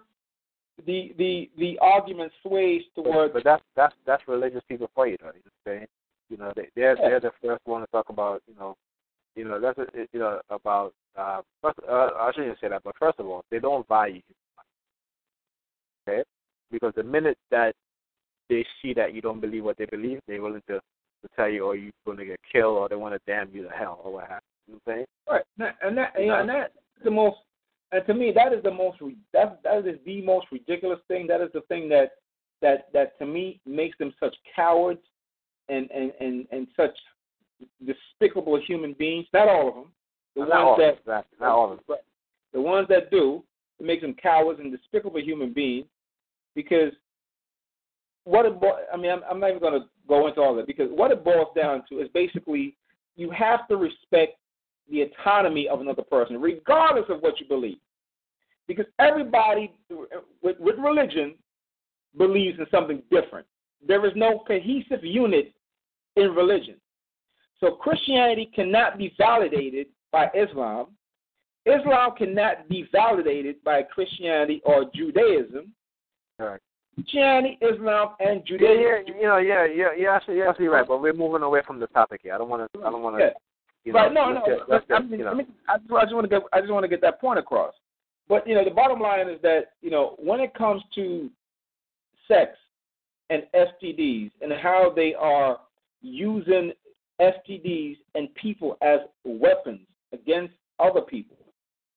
the 0.85 1.13
the 1.17 1.49
the 1.57 1.77
argument 1.81 2.31
sways 2.41 2.81
towards. 2.95 3.33
But 3.33 3.43
that's 3.43 3.63
that's 3.75 3.95
that's 4.05 4.23
religious 4.27 4.61
people 4.67 4.89
for 4.95 5.07
you, 5.07 5.17
though. 5.21 5.27
You 5.27 5.33
know 5.33 5.51
what 5.63 5.71
I'm 5.71 5.77
saying? 5.77 5.87
You 6.29 6.37
know, 6.37 6.53
they 6.55 6.69
they're 6.75 6.97
Yeah. 6.97 7.09
they're 7.09 7.19
the 7.19 7.31
first 7.41 7.61
one 7.65 7.81
to 7.81 7.87
talk 7.87 8.09
about 8.09 8.41
you 8.47 8.55
know, 8.55 8.75
you 9.35 9.45
know 9.45 9.59
that's 9.59 9.79
you 10.11 10.19
know 10.19 10.39
about 10.49 10.93
uh, 11.17 11.41
first, 11.61 11.79
uh 11.89 12.09
I 12.17 12.31
shouldn't 12.33 12.59
say 12.59 12.69
that, 12.69 12.83
but 12.83 12.95
first 12.99 13.19
of 13.19 13.27
all, 13.27 13.43
they 13.51 13.59
don't 13.59 13.87
value 13.87 14.21
you. 14.27 14.35
Okay, 16.07 16.23
because 16.71 16.93
the 16.95 17.03
minute 17.03 17.37
that 17.51 17.73
they 18.49 18.65
see 18.81 18.93
that 18.93 19.13
you 19.13 19.21
don't 19.21 19.39
believe 19.39 19.63
what 19.63 19.77
they 19.77 19.85
believe, 19.85 20.19
they're 20.27 20.41
willing 20.41 20.63
to 20.67 20.75
to 20.75 21.29
tell 21.35 21.49
you, 21.49 21.65
or 21.65 21.75
you're 21.75 21.91
going 22.05 22.17
to 22.17 22.25
get 22.25 22.39
killed, 22.51 22.77
or 22.77 22.89
they 22.89 22.95
want 22.95 23.13
to 23.13 23.31
damn 23.31 23.49
you 23.53 23.63
to 23.63 23.69
hell, 23.69 24.01
or 24.03 24.13
what 24.13 24.27
have 24.27 24.41
you. 24.67 24.73
You 24.73 24.73
know 24.73 24.79
what 24.83 24.93
I'm 24.93 24.95
saying? 24.95 25.05
Right, 25.29 25.77
and 25.81 25.97
that 25.97 26.11
you 26.19 26.27
know, 26.27 26.39
and 26.39 26.49
that's 26.49 26.73
the 27.03 27.11
most. 27.11 27.37
And 27.91 28.05
to 28.07 28.13
me, 28.13 28.33
that 28.35 28.53
is 28.53 28.63
the 28.63 28.71
most. 28.71 28.97
That 29.33 29.61
that 29.63 29.87
is 29.87 29.99
the 30.05 30.21
most 30.21 30.47
ridiculous 30.51 30.99
thing. 31.07 31.27
That 31.27 31.41
is 31.41 31.49
the 31.53 31.61
thing 31.61 31.89
that 31.89 32.11
that 32.61 32.87
that 32.93 33.17
to 33.19 33.25
me 33.25 33.59
makes 33.65 33.97
them 33.97 34.13
such 34.19 34.35
cowards 34.55 35.01
and 35.69 35.89
and 35.91 36.11
and 36.19 36.47
and 36.51 36.67
such 36.75 36.97
despicable 37.85 38.59
human 38.65 38.93
beings. 38.93 39.25
Not 39.33 39.47
all 39.47 39.67
of 39.69 39.75
them. 39.75 39.85
The 40.35 40.41
not 40.41 40.49
ones 40.49 40.61
all, 40.65 40.77
that 40.77 40.97
exactly, 40.99 41.37
not 41.39 41.49
all 41.49 41.71
of 41.73 41.79
them. 41.87 41.97
The 42.53 42.61
ones 42.61 42.87
that 42.89 43.11
do, 43.11 43.43
it 43.79 43.85
makes 43.85 44.01
them 44.01 44.15
cowards 44.15 44.59
and 44.59 44.71
despicable 44.71 45.19
human 45.19 45.53
beings 45.53 45.85
because 46.55 46.91
what 48.25 48.45
it 48.45 48.59
bo- 48.59 48.79
I 48.91 48.97
mean, 48.97 49.11
I'm, 49.11 49.21
I'm 49.29 49.39
not 49.39 49.49
even 49.49 49.61
going 49.61 49.79
to 49.79 49.87
go 50.07 50.27
into 50.27 50.41
all 50.41 50.55
that 50.55 50.67
because 50.67 50.89
what 50.91 51.11
it 51.11 51.23
boils 51.23 51.49
down 51.55 51.83
to 51.89 51.99
is 51.99 52.07
basically 52.13 52.75
you 53.15 53.29
have 53.31 53.67
to 53.67 53.75
respect 53.75 54.37
the 54.89 55.01
autonomy 55.01 55.67
of 55.67 55.81
another 55.81 56.03
person, 56.03 56.41
regardless 56.41 57.05
of 57.09 57.21
what 57.21 57.39
you 57.39 57.47
believe. 57.47 57.77
Because 58.67 58.85
everybody 58.99 59.71
with, 60.41 60.57
with 60.59 60.75
religion 60.77 61.35
believes 62.17 62.59
in 62.59 62.65
something 62.71 63.01
different. 63.11 63.45
There 63.85 64.05
is 64.05 64.13
no 64.15 64.43
cohesive 64.47 65.03
unit 65.03 65.53
in 66.15 66.33
religion. 66.33 66.75
So 67.63 67.71
Christianity 67.71 68.51
cannot 68.53 68.97
be 68.97 69.13
validated 69.17 69.87
by 70.11 70.29
Islam. 70.35 70.87
Islam 71.65 72.11
cannot 72.17 72.67
be 72.67 72.85
validated 72.91 73.63
by 73.63 73.83
Christianity 73.83 74.61
or 74.65 74.91
Judaism. 74.93 75.71
Right. 76.37 76.59
Christianity, 76.95 77.57
Islam, 77.61 78.15
and 78.19 78.45
Judaism. 78.45 78.81
yeah, 78.81 79.15
you 79.15 79.23
know, 79.23 79.37
yeah, 79.37 79.65
yeah, 79.65 79.87
yeah, 79.97 80.13
actually, 80.13 80.35
you're 80.35 80.73
right. 80.73 80.85
But 80.85 81.01
we're 81.01 81.13
moving 81.13 81.41
away 81.41 81.61
from 81.65 81.79
the 81.79 81.87
topic 81.87 82.19
here. 82.21 82.35
I 82.35 82.37
don't 82.37 82.49
want 82.49 82.69
to, 82.73 82.79
I 82.81 82.91
don't 82.91 83.01
want 83.01 83.15
to, 83.15 83.23
Yeah. 83.23 83.29
you 83.85 83.93
know, 83.93 83.99
right? 83.99 84.13
No, 84.13 84.33
no. 84.33 84.41
let's 84.41 84.45
just- 84.45 84.59
but 84.67 84.69
let's 84.69 84.85
I, 84.91 84.99
mean, 84.99 85.19
you 85.19 85.25
know. 85.25 85.31
I, 85.31 85.33
mean, 85.35 85.47
I 85.69 85.77
just, 85.77 85.91
I 85.93 86.01
just 86.01 86.13
want 86.13 86.25
to 86.25 86.29
get, 86.29 86.41
I 86.51 86.59
just 86.59 86.71
want 86.71 86.83
to 86.83 86.89
get 86.89 86.99
that 86.99 87.21
point 87.21 87.39
across. 87.39 87.73
But 88.27 88.45
you 88.45 88.55
know, 88.55 88.65
the 88.65 88.71
bottom 88.71 88.99
line 88.99 89.29
is 89.29 89.41
that 89.41 89.71
you 89.81 89.89
know, 89.89 90.15
when 90.19 90.41
it 90.41 90.53
comes 90.53 90.83
to 90.95 91.29
sex 92.27 92.57
and 93.29 93.43
STDs 93.55 94.31
and 94.41 94.51
how 94.51 94.91
they 94.93 95.13
are 95.13 95.61
using 96.01 96.73
STDs 97.31 97.97
and 98.15 98.33
people 98.35 98.77
as 98.81 98.99
weapons 99.23 99.87
against 100.11 100.53
other 100.79 101.01
people. 101.01 101.37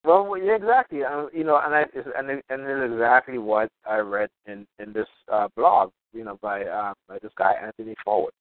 Well, 0.04 0.36
yeah, 0.38 0.54
exactly. 0.54 1.02
Uh, 1.02 1.26
you 1.32 1.42
know, 1.42 1.60
and 1.62 1.74
I 1.74 1.82
it's- 1.82 2.12
and 2.16 2.30
it, 2.30 2.44
and 2.48 2.62
it 2.62 2.84
is 2.84 2.92
exactly 2.92 3.38
what 3.38 3.68
I 3.88 3.96
read 3.98 4.30
in 4.46 4.66
in 4.78 4.92
this 4.92 5.08
uh, 5.32 5.48
blog, 5.56 5.90
you 6.12 6.24
know, 6.24 6.38
by 6.40 6.64
uh, 6.64 6.94
by 7.08 7.18
this 7.20 7.32
guy 7.36 7.52
Anthony 7.54 7.94
Forward. 8.04 8.32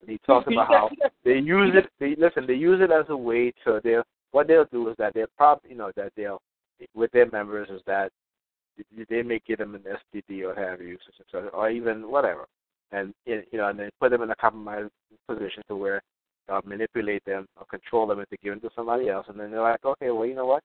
And 0.00 0.10
he 0.10 0.18
talks 0.26 0.48
about 0.50 0.66
how 0.66 0.90
they 1.24 1.38
use 1.38 1.72
it. 1.74 1.88
They 2.00 2.16
listen. 2.18 2.44
They 2.46 2.54
use 2.54 2.80
it 2.82 2.90
as 2.90 3.04
a 3.08 3.16
way 3.16 3.52
to 3.64 3.80
their. 3.84 4.02
What 4.32 4.48
they'll 4.48 4.64
do 4.72 4.88
is 4.88 4.96
that 4.98 5.14
they'll 5.14 5.26
probably, 5.36 5.70
you 5.70 5.76
know, 5.76 5.92
that 5.94 6.12
they'll 6.16 6.40
with 6.94 7.12
their 7.12 7.30
members 7.30 7.68
is 7.70 7.82
that 7.86 8.10
they 9.08 9.22
may 9.22 9.40
give 9.46 9.58
them 9.58 9.76
an 9.76 9.82
STD 9.82 10.42
or 10.42 10.54
have 10.54 10.80
you, 10.80 10.98
or 11.52 11.70
even 11.70 12.10
whatever, 12.10 12.46
and 12.90 13.14
you 13.26 13.44
know, 13.52 13.68
and 13.68 13.78
they 13.78 13.90
put 14.00 14.10
them 14.10 14.22
in 14.22 14.30
a 14.30 14.36
compromised 14.36 14.90
position 15.28 15.62
to 15.68 15.76
where 15.76 16.02
uh, 16.48 16.60
manipulate 16.64 17.24
them 17.24 17.46
or 17.58 17.66
control 17.66 18.06
them 18.06 18.20
into 18.20 18.36
giving 18.42 18.60
to 18.60 18.70
somebody 18.74 19.08
else, 19.08 19.26
and 19.28 19.38
then 19.38 19.50
they're 19.50 19.62
like, 19.62 19.84
okay, 19.84 20.10
well, 20.10 20.26
you 20.26 20.34
know 20.34 20.46
what? 20.46 20.62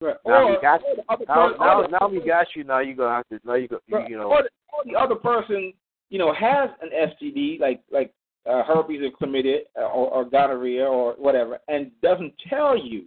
Right. 0.00 0.16
Now 0.24 0.44
or, 0.44 0.50
we 0.50 0.62
got 0.62 0.80
other 1.08 1.24
now, 1.28 1.48
person, 1.48 1.58
now, 1.60 1.82
or 1.82 1.88
now 1.88 2.08
we 2.08 2.20
got 2.20 2.46
you. 2.54 2.64
Now 2.64 2.78
you 2.80 2.94
gonna 2.94 3.16
have 3.16 3.28
to. 3.28 3.46
Now 3.46 3.54
you 3.54 3.68
go. 3.68 3.78
You, 3.86 3.96
Right. 3.96 4.10
you 4.10 4.16
know. 4.16 4.30
or, 4.30 4.42
the, 4.44 4.48
or 4.72 4.84
the 4.84 4.94
other 4.98 5.16
person, 5.16 5.72
you 6.08 6.18
know, 6.18 6.32
has 6.32 6.70
an 6.80 6.90
STD 6.92 7.60
like 7.60 7.80
like 7.90 8.12
uh, 8.48 8.62
herpes 8.62 9.00
or 9.02 9.10
chlamydia 9.10 9.58
or, 9.76 10.10
or 10.10 10.24
gonorrhea 10.24 10.84
or 10.84 11.14
whatever, 11.14 11.58
and 11.68 11.90
doesn't 12.00 12.32
tell 12.48 12.78
you 12.78 13.04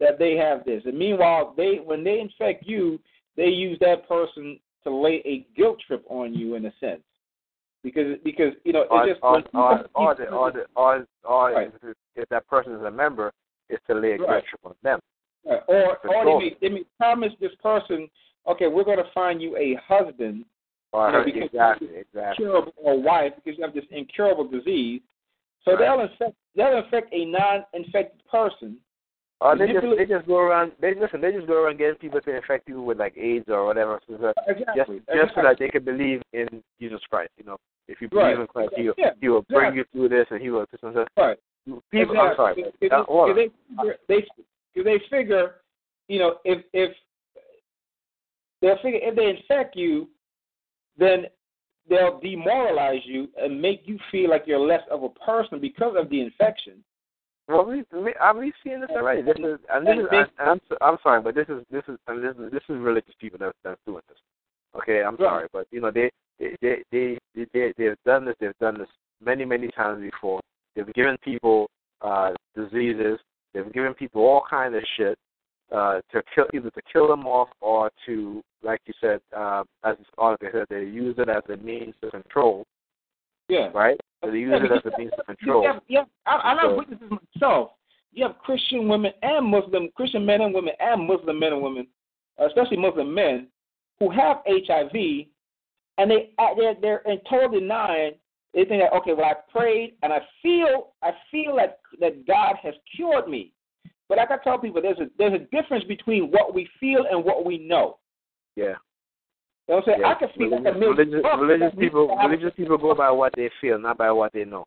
that 0.00 0.18
they 0.18 0.36
have 0.36 0.64
this. 0.64 0.82
And 0.86 0.98
meanwhile, 0.98 1.52
they 1.56 1.80
when 1.84 2.02
they 2.02 2.18
infect 2.18 2.66
you, 2.66 2.98
they 3.36 3.48
use 3.48 3.78
that 3.80 4.08
person 4.08 4.58
to 4.84 4.90
lay 4.90 5.22
a 5.26 5.46
guilt 5.56 5.78
trip 5.86 6.04
on 6.08 6.34
you 6.34 6.54
in 6.54 6.64
a 6.64 6.72
sense, 6.80 7.02
because 7.92 8.16
because 8.24 8.52
you 8.64 8.72
know 8.72 8.82
it 8.90 9.08
just 9.08 9.20
or, 9.22 9.32
when 9.34 9.44
or, 9.54 10.14
the, 10.14 10.24
or, 10.28 10.52
the, 10.52 10.66
or, 10.76 11.06
or 11.24 11.52
Right. 11.52 11.72
if, 12.16 12.28
that 12.28 12.46
person 12.46 12.72
is 12.74 12.82
a 12.82 12.90
member, 12.90 13.32
it's 13.68 13.82
to 13.86 13.94
lay 13.94 14.12
a 14.12 14.18
Right. 14.18 14.44
trip 14.46 14.60
on 14.64 14.74
them. 14.82 15.00
Right. 15.46 15.62
Or 15.68 15.96
or 16.08 16.24
they 16.24 16.38
may, 16.38 16.56
they 16.60 16.68
may 16.68 16.84
promise 16.98 17.32
this 17.40 17.52
person, 17.62 18.08
okay, 18.46 18.66
we're 18.68 18.84
going 18.84 18.98
to 18.98 19.10
find 19.14 19.40
you 19.40 19.56
a 19.56 19.74
husband, 19.86 20.44
Or 20.92 21.06
You 21.06 21.12
know, 21.12 21.24
because- 21.24 21.42
exactly, 21.52 21.88
exactly. 21.96 22.44
curable 22.44 22.72
or 22.76 23.00
wife, 23.00 23.32
because 23.36 23.58
you 23.58 23.64
have 23.64 23.74
this 23.74 23.84
incurable 23.90 24.46
disease. 24.48 25.00
So 25.64 25.72
Right. 25.72 25.80
they'll 25.80 26.00
infect 26.00 26.34
they'll 26.56 26.78
infect 26.84 27.12
a 27.12 27.24
non-infected 27.24 28.22
person. 28.30 28.78
Or 29.40 29.56
they 29.56 29.68
just 29.72 29.86
they 29.96 30.04
just 30.04 30.26
go 30.26 30.38
around. 30.38 30.72
They 30.80 30.94
listen. 30.96 31.20
They 31.20 31.30
just 31.30 31.46
go 31.46 31.62
around 31.62 31.78
getting 31.78 31.94
people 31.94 32.20
to 32.20 32.34
infect 32.34 32.68
you 32.68 32.82
with 32.82 32.98
like 32.98 33.16
AIDS 33.16 33.44
or 33.48 33.64
whatever, 33.66 34.00
so 34.08 34.16
just 34.16 34.34
Exactly. 34.48 35.00
just 35.14 35.32
so 35.36 35.42
that 35.42 35.58
they 35.60 35.68
can 35.68 35.84
believe 35.84 36.20
in 36.32 36.48
Jesus 36.80 37.00
Christ. 37.08 37.30
You 37.38 37.44
know, 37.44 37.56
if 37.88 38.00
you 38.00 38.08
believe 38.08 38.24
Right. 38.24 38.40
in 38.40 38.46
Christ, 38.46 38.72
He 38.76 38.82
will, 38.84 38.94
Yeah, 38.98 39.10
He 39.20 39.28
will 39.28 39.42
bring 39.42 39.74
exactly. 39.74 39.78
you 39.78 39.84
through 40.08 40.08
this, 40.16 40.26
and 40.30 40.40
He 40.40 40.50
will. 40.50 40.66
This 40.70 40.80
and 40.82 40.94
that. 40.94 41.08
Right. 41.16 41.38
People, 41.90 42.18
I'm 42.18 42.36
sorry. 42.36 42.64
Uh, 42.64 42.70
they, 42.80 43.50
figure, 43.68 43.96
they, 44.08 44.24
they 44.82 44.98
figure, 45.10 45.54
you 46.08 46.18
know, 46.18 46.36
if 46.44 46.64
if 46.72 46.94
they'll 48.62 48.78
figure 48.78 49.00
if 49.02 49.14
they 49.16 49.28
infect 49.28 49.76
you, 49.76 50.08
then 50.96 51.26
they'll 51.90 52.18
demoralize 52.20 53.00
you 53.04 53.28
and 53.38 53.60
make 53.60 53.82
you 53.84 53.98
feel 54.10 54.30
like 54.30 54.44
you're 54.46 54.58
less 54.58 54.82
of 54.90 55.02
a 55.02 55.08
person 55.10 55.60
because 55.60 55.94
of 55.98 56.08
the 56.08 56.20
infection. 56.20 56.82
Well, 57.48 57.64
we, 57.64 57.82
we, 57.98 58.14
I 58.20 58.32
we've 58.32 58.52
seen 58.62 58.80
this 58.80 58.90
already. 58.90 59.22
This 59.22 59.36
is, 59.38 59.58
and 59.72 59.86
this 59.86 59.96
is, 59.98 60.06
and 60.12 60.28
I'm, 60.38 60.60
I'm 60.82 60.98
sorry, 61.02 61.22
but 61.22 61.34
this 61.34 61.46
is, 61.48 61.64
this 61.70 61.82
is, 61.88 61.98
and 62.06 62.22
this 62.22 62.34
is, 62.36 62.52
this 62.52 62.62
is 62.68 62.76
religious 62.78 63.14
people 63.18 63.38
that 63.38 63.54
that's 63.64 63.80
doing 63.86 64.02
this. 64.08 64.18
Okay, 64.76 65.02
I'm 65.02 65.16
Right. 65.16 65.20
sorry, 65.28 65.48
but 65.52 65.66
you 65.70 65.80
know 65.80 65.90
they, 65.90 66.10
they, 66.38 66.56
they, 66.60 66.76
they, 66.92 67.18
they, 67.34 67.46
they, 67.52 67.72
they've 67.76 67.96
done 68.04 68.24
this. 68.24 68.34
They've 68.40 68.58
done 68.60 68.78
this 68.78 68.88
many, 69.24 69.44
many 69.44 69.68
times 69.68 70.00
before. 70.00 70.40
They've 70.76 70.92
given 70.94 71.16
people 71.22 71.68
uh 72.02 72.30
diseases. 72.56 73.18
They've 73.54 73.72
given 73.72 73.94
people 73.94 74.22
all 74.22 74.44
kind 74.48 74.74
of 74.74 74.82
shit 74.96 75.18
uh 75.72 76.00
to 76.12 76.22
kill, 76.34 76.46
either 76.54 76.70
to 76.70 76.82
kill 76.92 77.08
them 77.08 77.26
off 77.26 77.48
or 77.60 77.90
to, 78.06 78.42
like 78.62 78.80
you 78.86 78.94
said, 79.00 79.20
uh, 79.36 79.64
as 79.84 79.96
this 79.98 80.06
article 80.16 80.48
said, 80.52 80.66
they 80.70 80.84
use 80.84 81.16
it 81.18 81.28
as 81.28 81.42
a 81.52 81.56
means 81.62 81.94
to 82.02 82.10
control. 82.10 82.64
Yeah. 83.48 83.68
Right? 83.74 83.98
So 84.24 84.30
they 84.30 84.38
use 84.38 84.50
Yeah, 84.52 84.66
it 84.66 84.72
as 84.84 84.92
a 84.92 84.98
means 84.98 85.12
to 85.16 85.24
control. 85.24 85.62
Yeah, 85.62 85.78
yeah. 85.88 86.04
I, 86.26 86.52
and 86.52 86.60
So- 86.62 86.76
witnessed 86.76 87.00
this 87.02 87.18
myself. 87.34 87.70
You 88.12 88.26
have 88.26 88.38
Christian 88.38 88.88
women 88.88 89.12
and 89.22 89.46
Muslim, 89.46 89.90
Christian 89.94 90.24
men 90.24 90.40
and 90.40 90.54
women 90.54 90.72
and 90.80 91.06
Muslim 91.06 91.38
men 91.38 91.52
and 91.52 91.62
women, 91.62 91.86
especially 92.38 92.76
Muslim 92.78 93.12
men, 93.14 93.48
who 94.00 94.10
have 94.10 94.38
HIV, 94.46 95.26
and 95.98 96.10
they 96.10 96.30
uh, 96.38 96.54
they're 96.56 96.74
they're 96.80 97.02
in 97.06 97.18
total 97.28 97.60
denial. 97.60 98.12
They 98.54 98.64
think 98.64 98.82
that 98.82 98.96
okay, 98.98 99.12
well 99.12 99.26
I 99.26 99.34
prayed 99.52 99.94
and 100.02 100.12
I 100.12 100.20
feel 100.42 100.94
I 101.02 101.10
feel 101.30 101.56
that 101.56 101.80
that 102.00 102.26
God 102.26 102.56
has 102.62 102.74
cured 102.96 103.28
me. 103.28 103.52
But 104.08 104.18
like 104.18 104.30
I 104.30 104.38
tell 104.42 104.58
people, 104.58 104.80
there's 104.80 104.98
a 104.98 105.08
there's 105.18 105.34
a 105.34 105.44
difference 105.54 105.84
between 105.84 106.30
what 106.30 106.54
we 106.54 106.68
feel 106.80 107.04
and 107.10 107.22
what 107.24 107.44
we 107.44 107.58
know. 107.58 107.98
Yeah. 108.56 108.74
You 109.68 109.74
know 109.74 109.76
what 109.76 109.76
I'm 109.76 109.82
saying? 109.86 110.00
Yeah. 110.00 110.08
I 110.08 110.14
can 110.14 110.28
feel 110.34 110.48
religious, 110.48 110.64
like 110.64 110.74
a 110.74 110.78
million 110.78 110.96
religious, 110.96 111.24
religious 111.38 111.78
people 111.78 112.16
religious 112.16 112.52
people 112.56 112.78
go 112.78 112.94
by 112.94 113.10
what 113.10 113.34
they 113.36 113.50
feel, 113.60 113.78
not 113.78 113.98
by 113.98 114.10
what 114.10 114.32
they 114.32 114.44
know. 114.44 114.64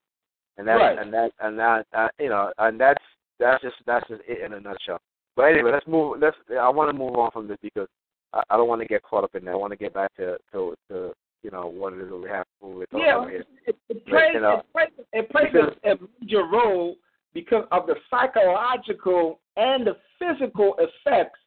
And 0.58 0.68
that 0.68 0.76
Right. 0.76 1.00
and 1.00 1.12
that 1.14 1.32
and 1.40 1.58
that 1.58 1.88
uh, 1.94 2.10
you 2.20 2.30
know, 2.30 2.52
and 2.60 2.80
that's 2.80 3.04
that's 3.40 3.62
just 3.64 3.76
that's 3.88 4.08
just 4.08 4.22
it 4.28 4.42
in 4.46 4.54
a 4.54 4.60
nutshell. 4.60 5.00
But 5.36 5.44
anyway, 5.44 5.72
let's 5.72 5.88
move 5.88 6.20
let's 6.22 6.38
I 6.60 6.70
wanna 6.70 6.94
move 6.94 7.16
on 7.16 7.32
from 7.32 7.48
this 7.48 7.58
because 7.64 7.88
I, 8.34 8.42
I 8.52 8.58
don't 8.58 8.68
want 8.68 8.82
to 8.82 8.88
get 8.88 9.04
caught 9.04 9.24
up 9.24 9.36
in 9.36 9.46
that. 9.46 9.52
I 9.52 9.56
want 9.56 9.72
to 9.72 9.78
get 9.78 9.94
back 9.94 10.14
to 10.16 10.38
to, 10.52 10.76
to 10.90 11.12
you 11.44 11.52
know 11.52 11.68
what 11.68 11.94
it 11.94 12.00
is 12.02 12.10
that 12.10 12.18
we 12.18 12.30
have 12.30 12.46
we're 12.62 12.86
talking 12.86 13.06
Yeah, 13.06 13.18
about 13.18 13.30
here. 13.30 13.44
it, 13.68 13.76
it 13.90 14.06
plays, 14.06 14.32
you 14.34 14.42
know, 14.42 14.60
it 14.60 14.66
plays, 14.74 14.90
it 15.14 15.30
plays 15.32 15.48
because- 15.52 15.76
a 15.84 15.96
major 16.22 16.44
role 16.46 16.96
because 17.34 17.66
of 17.72 17.88
the 17.88 17.96
psychological 18.10 19.40
and 19.58 19.88
the 19.88 19.96
physical 20.20 20.76
effects 20.80 21.40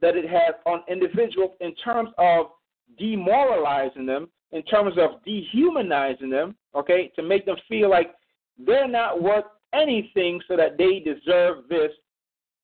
that 0.00 0.16
it 0.16 0.28
has 0.28 0.54
on 0.66 0.82
individuals 0.88 1.52
in 1.60 1.74
terms 1.76 2.10
of 2.18 2.46
demoralizing 2.98 4.06
them, 4.06 4.28
in 4.52 4.62
terms 4.64 4.94
of 4.98 5.22
dehumanizing 5.24 6.30
them, 6.30 6.54
okay, 6.74 7.10
to 7.16 7.22
make 7.22 7.44
them 7.46 7.56
feel 7.68 7.90
like 7.90 8.14
they're 8.58 8.88
not 8.88 9.22
worth 9.22 9.44
anything 9.72 10.40
so 10.46 10.56
that 10.56 10.76
they 10.78 11.00
deserve 11.00 11.64
this. 11.68 11.90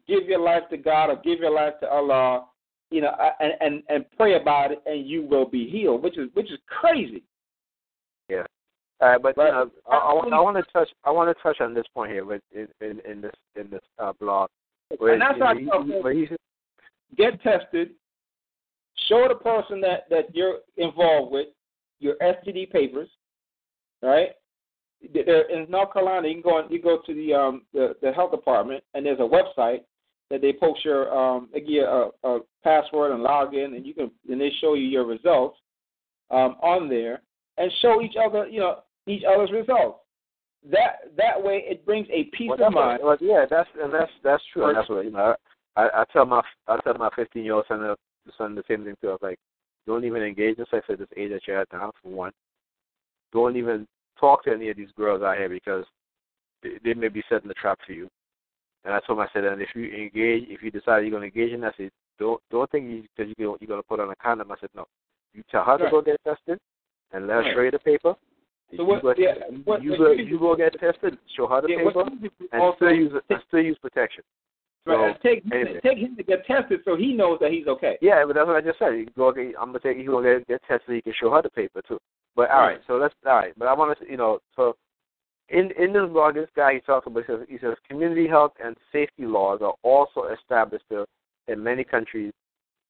Give 0.07 0.25
your 0.25 0.41
life 0.41 0.63
to 0.71 0.77
God 0.77 1.11
or 1.11 1.17
give 1.17 1.41
your 1.41 1.53
life 1.55 1.75
to 1.81 1.89
Allah, 1.89 2.47
you 2.91 3.01
know, 3.03 3.13
and, 3.41 3.53
and, 3.61 3.83
and 3.89 4.05
pray 4.17 4.35
about 4.41 4.73
it 4.73 4.83
and 4.87 5.07
you 5.07 5.23
will 5.23 5.45
be 5.49 5.69
healed, 5.69 6.03
which 6.03 6.17
is 6.19 6.29
which 6.35 6.51
is 6.51 6.59
crazy. 6.67 7.23
Yeah. 8.29 8.45
All 9.01 9.09
right, 9.11 9.23
but 9.23 9.37
Right. 9.37 9.47
you 9.49 9.53
know, 9.53 9.71
I, 9.89 9.97
I, 9.97 10.11
I 10.39 10.41
want 10.41 10.57
to 10.57 10.73
touch 10.73 10.89
I 11.05 11.11
want 11.11 11.35
to 11.37 11.43
touch 11.43 11.61
on 11.61 11.75
this 11.75 11.85
point 11.95 12.13
here 12.13 12.25
with 12.25 12.43
in, 12.55 12.67
in, 12.81 13.01
in 13.09 13.21
this 13.21 13.35
in 13.57 13.71
this 13.71 13.83
uh, 13.99 14.13
blog. 14.21 14.49
Where, 14.99 15.13
And 15.13 15.23
that's 15.23 15.39
I 15.43 15.55
he- 15.55 15.67
tell 15.67 15.83
he- 15.85 15.93
folks- 16.03 16.15
he, 16.31 16.37
get 17.17 17.43
tested, 17.43 17.91
show 19.09 19.27
the 19.29 19.35
person 19.35 19.81
that, 19.83 20.09
that 20.11 20.35
you're 20.35 20.59
involved 20.77 21.33
with 21.33 21.49
your 22.01 22.17
STD 22.23 22.71
papers, 22.71 23.09
right? 24.03 24.31
There, 25.15 25.43
in 25.51 25.71
North 25.71 25.93
Carolina, 25.93 26.27
you 26.29 26.35
can 26.35 26.43
go 26.43 26.57
on, 26.59 26.71
you 26.73 26.83
go 26.83 26.99
to 27.07 27.15
the 27.15 27.33
um 27.35 27.63
the, 27.73 27.95
the 28.03 28.13
health 28.13 28.31
department 28.33 28.83
and 28.95 29.05
there's 29.07 29.21
a 29.21 29.23
website 29.23 29.81
that 30.31 30.41
they 30.41 30.53
post 30.53 30.85
your 30.85 31.13
um 31.17 31.49
they 31.53 31.61
give 31.61 31.69
you 31.71 31.85
a, 31.85 32.11
a 32.25 32.41
password 32.63 33.13
and 33.13 33.23
log 33.23 33.55
in 33.55 33.75
and 33.75 33.87
you 33.87 33.95
can 33.95 34.11
and 34.29 34.41
they 34.41 34.51
show 34.61 34.75
you 34.75 34.85
your 34.87 35.05
results 35.07 35.59
um 36.31 36.57
on 36.63 36.89
there 36.89 37.23
and 37.57 37.71
show 37.81 38.03
each 38.03 38.15
other 38.23 38.47
you 38.47 38.61
know 38.61 38.79
each 39.09 39.23
other's 39.25 39.51
results. 39.51 40.01
That 40.71 41.17
that 41.17 41.43
way 41.43 41.65
it 41.67 41.85
brings 41.87 42.07
a 42.11 42.25
peace 42.37 42.49
well, 42.49 42.69
of 42.69 42.75
what- 42.75 42.85
mind. 42.85 43.01
well, 43.03 43.17
yeah, 43.21 43.47
that's 43.49 43.69
and 43.81 43.93
that's 43.93 44.11
that's 44.23 44.43
true. 44.53 44.67
And 44.67 44.77
that's 44.77 44.89
what 44.89 45.05
you 45.05 45.11
know. 45.11 45.35
I, 45.77 45.89
I 45.95 46.05
tell 46.13 46.27
my 46.27 46.43
I 46.67 46.79
tell 46.81 46.95
my 46.95 47.11
15 47.17 47.45
year 47.45 47.55
old 47.55 47.65
son 47.69 47.83
uh, 47.83 47.95
son 48.37 48.55
the 48.55 48.65
same 48.69 48.85
thing 48.85 48.97
too. 49.01 49.09
I 49.09 49.13
was 49.13 49.21
like, 49.23 49.39
don't 49.87 50.05
even 50.05 50.23
engage 50.23 50.59
in 50.59 50.67
sex 50.71 50.87
at 50.89 50.99
this 50.99 51.09
age 51.17 51.31
that 51.31 51.43
you're 51.47 51.61
at 51.61 51.69
now. 51.73 51.93
For 52.03 52.09
one, 52.11 52.33
don't 53.33 53.57
even 53.57 53.87
talk 54.19 54.45
to 54.45 54.53
any 54.53 54.69
of 54.69 54.77
these 54.77 54.91
girls 54.97 55.23
out 55.23 55.39
here 55.39 55.49
because 55.49 55.85
they, 56.63 56.71
they 56.85 56.95
may 56.95 57.09
be 57.09 57.23
setting 57.29 57.49
the 57.49 57.55
trap 57.55 57.79
for 57.87 57.93
you. 57.93 58.09
And 58.85 58.95
I 58.95 59.01
told 59.01 59.19
him, 59.19 59.25
I 59.25 59.29
said, 59.33 59.45
and 59.45 59.61
if 59.61 59.69
you 59.75 59.85
engage, 59.91 60.49
if 60.49 60.63
you 60.63 60.71
decide 60.71 61.01
you're 61.01 61.11
going 61.11 61.29
to 61.31 61.39
engage 61.39 61.53
in 61.53 61.61
that, 61.63 61.75
I 61.75 61.85
said, 61.85 61.91
don't 62.19 62.41
don't 62.51 62.71
think 62.71 62.89
you 62.89 63.03
because 63.17 63.33
you 63.39 63.57
you're 63.61 63.69
going 63.69 63.81
to 63.83 63.87
put 63.89 64.01
on 64.01 64.11
a 64.11 64.17
condom. 64.17 64.51
I 64.53 64.57
said, 64.61 64.71
no. 64.75 64.87
You 65.35 65.43
tell 65.51 65.65
her 65.65 65.79
to 65.79 65.91
go 65.91 66.01
get 66.03 66.17
tested, 66.25 66.59
and 67.13 67.27
let 67.27 67.35
her 67.35 67.41
Right. 67.43 67.55
show 67.55 67.61
you 67.63 67.71
the 67.71 67.79
paper. 67.81 68.15
So 68.71 68.83
you 68.83 68.85
what- 68.85 69.03
go, 69.03 69.15
yeah, 69.17 69.35
you, 69.51 69.59
what- 69.65 69.83
you 69.83 69.97
go, 69.97 70.11
you- 70.13 70.25
you 70.25 70.39
go 70.39 70.55
get 70.57 70.79
tested, 70.79 71.19
show 71.37 71.47
her 71.47 71.61
the 71.61 71.69
Yeah, 71.71 71.85
paper, 71.85 72.05
you 72.21 72.31
and 72.53 72.63
also- 72.63 72.77
still 72.77 72.93
use 72.95 73.13
and 73.31 73.43
still 73.49 73.61
use 73.63 73.79
protection. 73.79 74.23
So 74.85 74.93
Right, 74.97 75.11
and 75.11 75.21
take 75.21 75.43
anyway. 75.53 75.81
take 75.81 75.99
him 75.99 76.17
to 76.17 76.23
get 76.23 76.47
tested 76.47 76.81
so 76.85 76.97
he 76.97 77.13
knows 77.13 77.39
that 77.41 77.51
he's 77.53 77.67
okay. 77.67 77.99
yeah, 78.01 78.25
but 78.25 78.35
that's 78.35 78.47
what 78.47 78.57
I 78.57 78.61
just 78.63 78.79
said. 78.79 78.95
You 78.97 79.07
go 79.17 79.33
get, 79.33 79.55
I'm 79.59 79.67
gonna 79.69 79.81
take 79.81 79.99
you 79.99 80.07
go 80.07 80.23
get 80.23 80.47
get 80.49 80.63
tested. 80.65 80.95
You 80.97 81.03
can 81.03 81.13
show 81.15 81.31
her 81.31 81.43
the 81.43 81.51
paper 81.51 81.83
too. 81.83 81.99
But 82.35 82.51
all 82.51 82.61
right, 82.61 82.73
Right. 82.75 82.81
so 82.87 82.97
let's 82.97 83.15
all 83.27 83.35
right. 83.37 83.53
But 83.59 83.69
I 83.69 83.75
want 83.75 83.99
to 83.99 84.11
you 84.11 84.17
know 84.17 84.41
so 84.57 84.77
in 85.51 85.71
in 85.79 85.93
this 85.93 86.09
blog, 86.11 86.35
this 86.35 86.49
guy 86.55 86.75
he 86.75 86.81
talks 86.81 87.07
about 87.07 87.25
he 87.25 87.33
says 87.33 87.47
he 87.49 87.59
says 87.59 87.75
community 87.89 88.27
health 88.27 88.53
and 88.63 88.77
safety 88.93 89.25
laws 89.25 89.61
are 89.63 89.75
also 89.83 90.29
established 90.33 90.85
in 91.49 91.63
many 91.63 91.85
countries. 91.85 92.33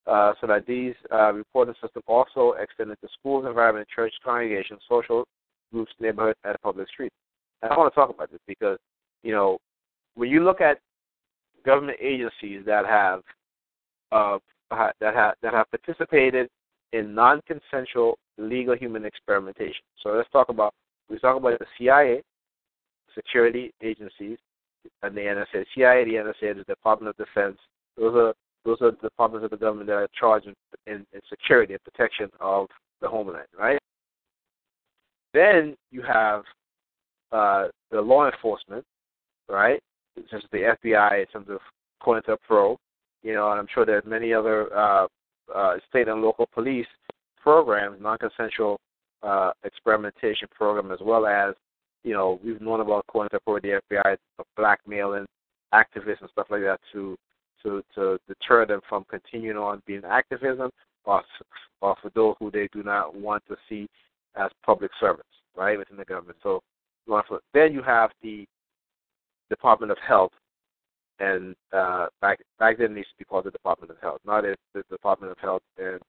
Uh, 0.06 0.32
so 0.40 0.46
that 0.46 0.66
these 0.66 0.94
uh, 1.12 1.30
reporting 1.34 1.74
systems 1.82 2.02
also 2.06 2.54
extended 2.58 2.96
to 3.02 3.08
schools, 3.18 3.44
environment, 3.46 3.86
church 3.94 4.12
congregations, 4.24 4.80
social 4.88 5.22
groups, 5.70 5.92
neighborhoods, 6.00 6.38
and 6.44 6.56
public 6.62 6.88
streets. 6.88 7.14
And 7.60 7.70
I 7.70 7.76
want 7.76 7.92
to 7.92 7.94
talk 7.94 8.08
about 8.08 8.30
this 8.30 8.40
because, 8.46 8.78
you 9.22 9.32
know, 9.32 9.58
when 10.14 10.30
you 10.30 10.42
look 10.42 10.62
at 10.62 10.78
government 11.66 11.98
agencies 12.00 12.62
that 12.64 12.86
have 12.86 13.20
uh, 14.12 14.38
that 14.70 15.14
have 15.14 15.34
that 15.42 15.52
have 15.52 15.66
participated 15.70 16.48
in 16.92 17.14
non-consensual 17.14 18.18
legal 18.38 18.76
human 18.76 19.04
experimentation. 19.04 19.84
So 20.02 20.10
let's 20.10 20.30
talk 20.30 20.48
about 20.48 20.72
we 21.10 21.18
talk 21.18 21.36
about 21.36 21.58
the 21.58 21.66
CIA, 21.76 22.22
security 23.18 23.72
agencies, 23.82 24.38
and 25.02 25.16
the 25.16 25.20
NSA. 25.20 25.64
CIA, 25.74 26.04
the 26.04 26.14
NSA, 26.14 26.56
the 26.56 26.64
Department 26.64 27.10
of 27.10 27.16
Defense. 27.26 27.58
Those 27.96 28.14
are 28.14 28.34
those 28.64 28.78
are 28.80 28.90
the 28.90 29.08
departments 29.08 29.44
of 29.44 29.50
the 29.50 29.56
government 29.56 29.86
that 29.88 29.94
are 29.94 30.08
charged 30.18 30.46
in, 30.46 30.54
in, 30.86 31.06
in 31.12 31.20
security 31.28 31.74
and 31.74 31.82
protection 31.84 32.28
of 32.40 32.66
the 33.00 33.08
homeland, 33.08 33.46
right? 33.58 33.78
Then 35.32 35.76
you 35.90 36.02
have 36.02 36.42
uh, 37.32 37.68
the 37.90 38.00
law 38.00 38.26
enforcement, 38.30 38.84
right? 39.48 39.80
As 40.32 40.42
the 40.52 40.74
FBI 40.84 41.20
in 41.20 41.26
terms 41.26 41.48
of 41.48 41.60
COINTELPRO, 42.02 42.76
you 43.22 43.34
know, 43.34 43.50
and 43.50 43.60
I'm 43.60 43.68
sure 43.72 43.86
there's 43.86 44.04
many 44.04 44.32
other 44.32 44.74
uh, 44.76 45.06
uh, 45.54 45.76
state 45.88 46.08
and 46.08 46.20
local 46.20 46.48
police 46.52 46.86
programs, 47.40 48.00
non-consensual 48.00 48.78
uh, 49.22 49.52
experimentation 49.64 50.48
program, 50.54 50.92
as 50.92 50.98
well 51.02 51.26
as, 51.26 51.54
you 52.08 52.14
know, 52.14 52.40
we've 52.42 52.60
known 52.62 52.80
about 52.80 53.04
according 53.06 53.38
to 53.38 53.60
the 53.60 53.80
FBI, 53.92 54.16
blackmailing 54.56 55.26
activists 55.74 56.22
and 56.22 56.30
stuff 56.32 56.46
like 56.48 56.62
that 56.62 56.80
to 56.90 57.18
to 57.62 57.82
to 57.94 58.18
deter 58.26 58.64
them 58.64 58.80
from 58.88 59.04
continuing 59.10 59.58
on 59.58 59.82
being 59.86 60.00
activism, 60.08 60.70
or, 61.04 61.22
or 61.82 61.96
for 62.00 62.10
those 62.14 62.34
who 62.38 62.50
they 62.50 62.66
do 62.72 62.82
not 62.82 63.14
want 63.14 63.42
to 63.48 63.56
see 63.68 63.86
as 64.36 64.50
public 64.64 64.90
servants, 64.98 65.28
right, 65.54 65.76
within 65.76 65.98
the 65.98 66.04
government. 66.06 66.38
So 66.42 66.62
then 67.52 67.74
you 67.74 67.82
have 67.82 68.10
the 68.22 68.46
Department 69.50 69.92
of 69.92 69.98
Health, 69.98 70.32
and 71.20 71.54
uh, 71.74 72.06
back 72.22 72.38
back 72.58 72.78
then 72.78 72.92
it 72.92 72.98
used 72.98 73.10
to 73.10 73.18
be 73.18 73.24
called 73.26 73.44
the 73.44 73.50
Department 73.50 73.90
of 73.90 73.98
Health. 74.00 74.20
Now 74.26 74.38
it's 74.38 74.58
the 74.72 74.82
Department 74.90 75.30
of 75.30 75.38
Health 75.38 75.62
and 75.76 76.00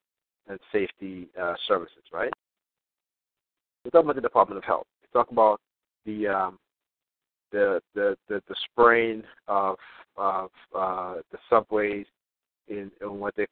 and 0.47 0.59
Safety 0.71 1.27
uh, 1.39 1.55
Services, 1.67 2.03
right? 2.13 2.31
We 3.83 3.91
talk 3.91 4.05
about 4.05 4.15
the 4.15 4.21
Department 4.21 4.59
of 4.59 4.63
Health. 4.63 4.87
We 5.01 5.19
talk 5.19 5.31
about 5.31 5.59
the 6.05 6.27
um, 6.27 6.59
the 7.51 7.81
the 7.95 8.15
the, 8.27 8.41
the 8.47 8.55
spraying 8.71 9.23
of 9.47 9.77
of 10.17 10.49
uh, 10.75 11.15
the 11.31 11.37
subways 11.49 12.05
in, 12.67 12.91
in 13.01 13.19
what 13.19 13.35
they 13.35 13.47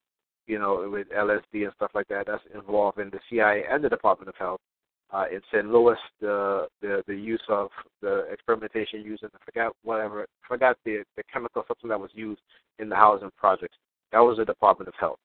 you 0.48 0.60
know 0.60 0.88
with 0.92 1.08
LSD 1.10 1.64
and 1.66 1.74
stuff 1.76 1.92
like 1.94 2.08
that. 2.10 2.28
That's 2.28 2.44
involved 2.54 3.00
in 3.00 3.10
the 3.10 3.20
CIA 3.30 3.64
and 3.70 3.84
the 3.84 3.90
Department 3.90 4.30
of 4.30 4.36
Health. 4.36 4.62
Uh, 5.10 5.24
in 5.32 5.40
St. 5.54 5.66
Louis, 5.66 5.96
the, 6.20 6.68
the 6.82 7.02
the 7.08 7.16
use 7.16 7.42
of 7.48 7.70
the 8.02 8.26
experimentation 8.30 9.02
using 9.04 9.30
I 9.34 9.38
forgot 9.46 9.74
whatever 9.84 10.26
forgot 10.46 10.78
the 10.84 11.04
the 11.16 11.24
chemical 11.32 11.64
substance 11.66 11.90
that 11.90 12.00
was 12.00 12.12
used 12.14 12.42
in 12.80 12.90
the 12.90 12.96
housing 12.96 13.32
projects. 13.38 13.78
That 14.12 14.20
was 14.20 14.38
the 14.38 14.46
Department 14.46 14.90
of 14.90 14.96
Health. 15.00 15.20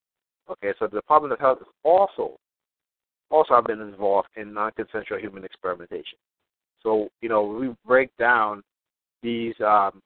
Okay, 0.50 0.72
so 0.78 0.86
the 0.86 0.98
Department 0.98 1.32
of 1.32 1.40
Health 1.40 1.58
is 1.62 1.66
also 1.82 2.36
also 3.30 3.54
have 3.54 3.64
been 3.64 3.80
involved 3.80 4.28
in 4.36 4.52
non-consensual 4.52 5.18
human 5.18 5.44
experimentation. 5.44 6.18
So 6.82 7.08
you 7.20 7.28
know 7.28 7.44
we 7.44 7.74
break 7.86 8.10
down 8.18 8.62
these 9.22 9.54
um, 9.64 10.00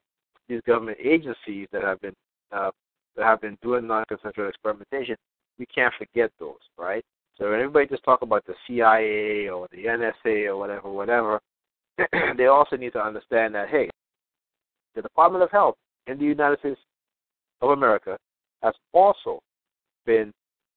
these 0.49 0.61
government 0.67 0.99
agencies 1.03 1.69
that 1.73 1.83
have 1.83 2.01
been 2.01 2.15
uh, 2.53 2.71
that 3.17 3.25
have 3.25 3.41
been 3.41 3.57
doing 3.63 3.87
non-consensual 3.87 4.49
experimentation. 4.49 5.17
We 5.59 5.67
can't 5.67 5.95
forget 5.99 6.31
those, 6.39 6.61
right? 6.79 7.05
So 7.39 7.51
when 7.51 7.61
everybody 7.61 7.87
just 7.87 8.05
talk 8.05 8.23
about 8.23 8.45
the 8.47 8.55
CIA 8.67 9.49
or 9.49 9.69
the 9.71 9.85
NSA 9.85 10.47
or 10.47 10.57
whatever, 10.57 10.91
whatever, 10.91 11.41
they 12.37 12.47
also 12.47 12.77
need 12.77 12.93
to 12.93 13.01
understand 13.01 13.55
that 13.55 13.69
hey, 13.69 13.91
the 14.95 15.03
Department 15.03 15.43
of 15.45 15.51
Health 15.51 15.77
in 16.07 16.19
the 16.19 16.25
United 16.25 16.59
States 16.61 16.81
of 17.61 17.71
America 17.71 18.19
has 18.63 18.75
also 18.93 19.41
been 20.05 20.33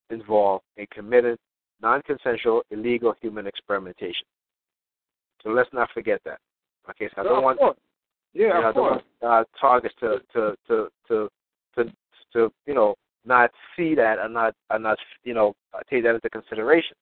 involved 0.10 0.64
in 0.78 0.86
committed 0.92 1.38
non-consensual 1.82 2.62
illegal 2.72 3.14
human 3.22 3.48
experimentation. 3.48 4.26
So 5.44 5.50
let's 5.50 5.70
not 5.74 5.90
forget 5.94 6.20
that. 6.26 6.40
Okay, 6.90 7.10
so 7.16 7.22
I 7.22 7.24
don't 7.24 7.44
want 7.44 7.60
yeah, 8.34 8.48
you 8.48 8.62
know, 8.62 8.70
of 8.70 8.76
course. 8.76 9.04
uh, 9.26 9.44
targets 9.60 9.96
to 10.00 10.20
to 10.34 10.56
to 10.68 10.88
to 11.08 11.30
to 11.76 11.84
to 12.34 12.52
you 12.68 12.74
know 12.74 12.96
not 13.26 13.52
see 13.76 13.96
that 13.96 14.20
and 14.20 14.34
not 14.34 14.54
and 14.70 14.84
not 14.84 14.98
you 15.24 15.34
know 15.34 15.54
take 15.90 16.04
that 16.04 16.16
into 16.16 16.30
consideration, 16.30 16.96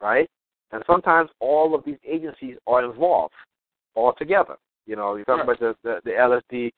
right? 0.00 0.28
And 0.72 0.82
sometimes 0.86 1.30
all 1.40 1.74
of 1.74 1.84
these 1.84 1.98
agencies 2.06 2.56
are 2.66 2.84
involved 2.84 3.34
all 3.94 4.12
together. 4.18 4.56
You 4.86 4.96
know, 4.96 5.16
you 5.16 5.24
talk 5.24 5.38
Right. 5.46 5.56
about 5.58 5.60
the 5.60 5.76
the, 5.82 6.00
the 6.04 6.10
LSD 6.10 6.70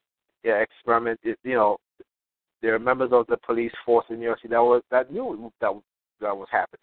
yeah, 0.45 0.59
experiment. 0.61 1.19
It, 1.25 1.39
you 1.43 1.55
know, 1.55 1.79
there 2.63 2.75
are 2.75 2.79
members 2.79 3.11
of 3.13 3.27
the 3.27 3.37
police 3.39 3.73
force 3.85 4.07
in 4.11 4.19
New 4.19 4.27
York 4.27 4.39
City 4.41 4.53
that 4.53 4.63
was 4.63 4.83
that 4.91 5.11
knew 5.13 5.53
that 5.61 5.73
that 6.21 6.37
was 6.37 6.49
happening. 6.51 6.81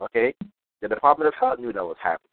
Okay, 0.00 0.34
the 0.80 0.88
Department 0.88 1.28
of 1.28 1.34
Health 1.38 1.60
knew 1.60 1.72
that 1.72 1.84
was 1.84 1.96
happening. 2.02 2.28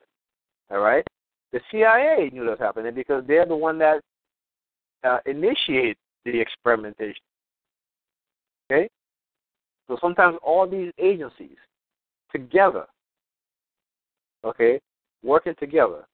All 0.72 0.80
right, 0.80 1.06
the 1.52 1.60
CIA 1.72 2.30
knew 2.32 2.44
that 2.46 2.52
was 2.52 2.60
happening 2.60 2.94
because 2.94 3.24
they're 3.28 3.46
the 3.46 3.56
one 3.56 3.80
that 3.80 4.02
uh, 5.04 5.20
the 5.26 6.40
experimentation. 6.40 7.22
Okay, 8.72 8.90
so 9.88 9.98
sometimes 10.00 10.38
all 10.44 10.68
these 10.68 10.92
agencies 11.00 11.58
together, 12.32 12.86
okay, 14.44 14.80
working 15.24 15.56
together, 15.60 16.06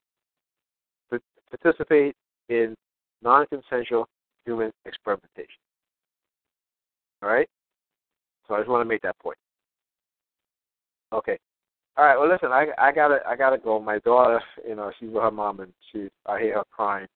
to 1.12 1.20
participate 1.50 2.16
in 2.50 2.76
non-consensual 3.22 4.08
human 4.46 4.72
experimentation. 4.86 5.60
All 7.22 7.30
right. 7.30 7.48
So 8.48 8.54
I 8.54 8.60
just 8.60 8.70
want 8.70 8.82
to 8.82 8.86
make 8.88 9.02
that 9.02 9.18
point. 9.20 9.38
Okay. 11.12 11.38
All 11.98 12.06
right. 12.06 12.18
Well, 12.18 12.30
listen, 12.30 12.52
I 12.52 12.68
I 12.78 12.92
gotta 12.92 13.20
I 13.26 13.36
gotta 13.36 13.58
go. 13.58 13.80
My 13.80 14.00
daughter, 14.00 14.42
you 14.68 14.76
know, 14.76 14.92
she's 15.00 15.10
with 15.10 15.24
her 15.24 15.32
mom, 15.32 15.62
and 15.62 15.72
she 15.92 16.10
I 16.26 16.40
hear 16.40 16.56
her 16.56 16.64
crying 16.72 17.08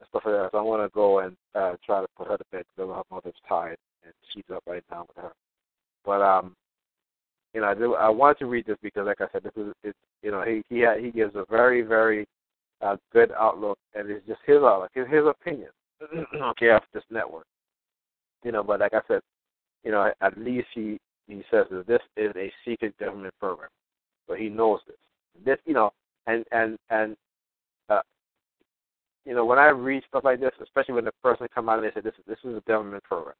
and 0.00 0.08
stuff 0.08 0.22
like 0.24 0.34
that. 0.34 0.48
So 0.52 0.58
I 0.58 0.62
want 0.62 0.82
to 0.82 0.94
go 0.94 1.20
and 1.20 1.36
uh, 1.54 1.74
try 1.84 2.00
to 2.00 2.06
put 2.16 2.28
her 2.28 2.36
to 2.36 2.44
bed 2.50 2.64
because 2.76 2.94
her 2.94 3.14
mother's 3.14 3.34
tired 3.48 3.76
and 4.04 4.14
she's 4.32 4.44
up 4.54 4.62
right 4.66 4.82
now 4.90 5.06
with 5.08 5.24
her. 5.24 5.32
But 6.04 6.22
um, 6.22 6.54
you 7.52 7.60
know, 7.60 7.68
I 7.68 7.74
do 7.74 7.94
I 7.94 8.08
wanted 8.08 8.38
to 8.38 8.46
read 8.46 8.66
this 8.66 8.78
because, 8.82 9.06
like 9.06 9.20
I 9.20 9.26
said, 9.32 9.42
this 9.42 9.52
is 9.56 9.72
it's 9.82 9.98
you 10.22 10.30
know 10.30 10.42
he 10.42 10.62
he 10.68 10.84
he 11.02 11.10
gives 11.10 11.34
a 11.34 11.44
very 11.50 11.82
very 11.82 12.26
uh, 12.82 12.96
good 13.12 13.32
outlook, 13.32 13.78
and 13.94 14.10
it's 14.10 14.26
just 14.26 14.40
his 14.46 14.58
outlook, 14.58 14.90
his, 14.94 15.06
his 15.10 15.24
opinion. 15.26 15.70
okay, 16.42 16.70
of 16.70 16.82
this 16.92 17.02
network. 17.10 17.46
You 18.44 18.52
know, 18.52 18.62
but 18.62 18.80
like 18.80 18.94
I 18.94 19.00
said, 19.08 19.20
you 19.82 19.90
know, 19.90 20.12
at 20.20 20.38
least 20.38 20.68
he 20.74 20.98
he 21.26 21.42
says 21.50 21.66
that 21.70 21.86
this 21.86 22.02
is 22.16 22.32
a 22.36 22.52
secret 22.64 22.96
government 22.98 23.34
program, 23.40 23.70
but 24.28 24.38
he 24.38 24.48
knows 24.48 24.80
this. 24.86 24.96
This, 25.44 25.58
you 25.66 25.74
know, 25.74 25.92
and 26.26 26.44
and 26.52 26.78
and 26.90 27.16
uh, 27.88 28.00
you 29.24 29.34
know, 29.34 29.44
when 29.44 29.58
I 29.58 29.68
read 29.68 30.02
stuff 30.08 30.24
like 30.24 30.40
this, 30.40 30.52
especially 30.62 30.94
when 30.94 31.04
the 31.04 31.12
person 31.22 31.46
come 31.54 31.68
out 31.68 31.78
and 31.78 31.86
they 31.86 31.94
say 31.94 32.00
this 32.02 32.14
is 32.18 32.24
this 32.26 32.38
is 32.44 32.56
a 32.56 32.62
government 32.68 33.04
program, 33.04 33.34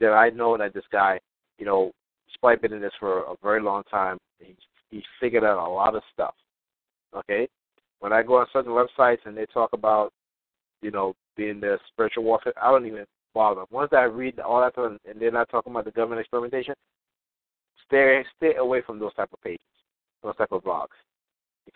then 0.00 0.12
I 0.12 0.30
know 0.30 0.56
that 0.56 0.74
this 0.74 0.84
guy, 0.90 1.18
you 1.58 1.66
know, 1.66 1.92
despite 2.28 2.62
been 2.62 2.72
in 2.72 2.80
this 2.80 2.92
for 2.98 3.20
a 3.20 3.34
very 3.42 3.62
long 3.62 3.82
time, 3.90 4.18
he's 4.38 4.56
he's 4.90 5.02
figured 5.20 5.44
out 5.44 5.58
a 5.58 5.70
lot 5.70 5.94
of 5.94 6.02
stuff. 6.12 6.34
Okay, 7.14 7.48
when 8.00 8.12
I 8.12 8.22
go 8.22 8.38
on 8.38 8.46
certain 8.52 8.72
websites 8.72 9.24
and 9.24 9.36
they 9.36 9.46
talk 9.46 9.70
about, 9.72 10.12
you 10.82 10.90
know, 10.90 11.14
being 11.36 11.60
the 11.60 11.78
spiritual 11.92 12.24
warfare, 12.24 12.52
I 12.60 12.70
don't 12.70 12.86
even 12.86 13.04
bother. 13.34 13.64
Once 13.70 13.90
I 13.92 14.02
read 14.02 14.38
all 14.40 14.60
that 14.60 14.72
stuff 14.72 14.92
and 15.08 15.20
they're 15.20 15.30
not 15.30 15.48
talking 15.50 15.72
about 15.72 15.84
the 15.84 15.90
government 15.90 16.20
experimentation, 16.20 16.74
stay 17.86 18.24
stay 18.36 18.54
away 18.56 18.82
from 18.82 18.98
those 18.98 19.14
type 19.14 19.30
of 19.32 19.40
pages, 19.42 19.58
those 20.22 20.36
type 20.36 20.52
of 20.52 20.64
blogs, 20.64 20.96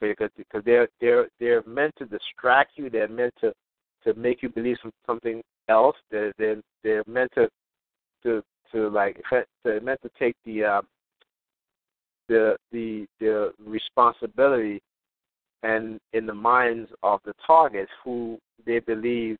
because 0.00 0.30
because 0.36 0.62
they're 0.64 0.88
they're 1.00 1.28
they're 1.40 1.62
meant 1.66 1.94
to 1.98 2.06
distract 2.06 2.72
you. 2.76 2.90
They're 2.90 3.08
meant 3.08 3.34
to 3.40 3.52
to 4.04 4.14
make 4.14 4.42
you 4.42 4.48
believe 4.48 4.76
some, 4.82 4.92
something 5.06 5.42
else. 5.68 5.96
They're 6.10 6.32
they're 6.38 6.62
they're 6.82 7.04
meant 7.06 7.30
to 7.34 7.48
to 8.24 8.42
to 8.72 8.88
like 8.88 9.22
they're 9.64 9.80
meant 9.80 10.00
to 10.02 10.10
take 10.18 10.36
the 10.44 10.64
uh, 10.64 10.82
the 12.28 12.56
the 12.72 13.06
the 13.20 13.52
responsibility 13.64 14.80
and 15.62 16.00
in 16.12 16.26
the 16.26 16.34
minds 16.34 16.90
of 17.02 17.20
the 17.24 17.34
targets 17.46 17.90
who 18.04 18.38
they 18.66 18.80
believe 18.80 19.36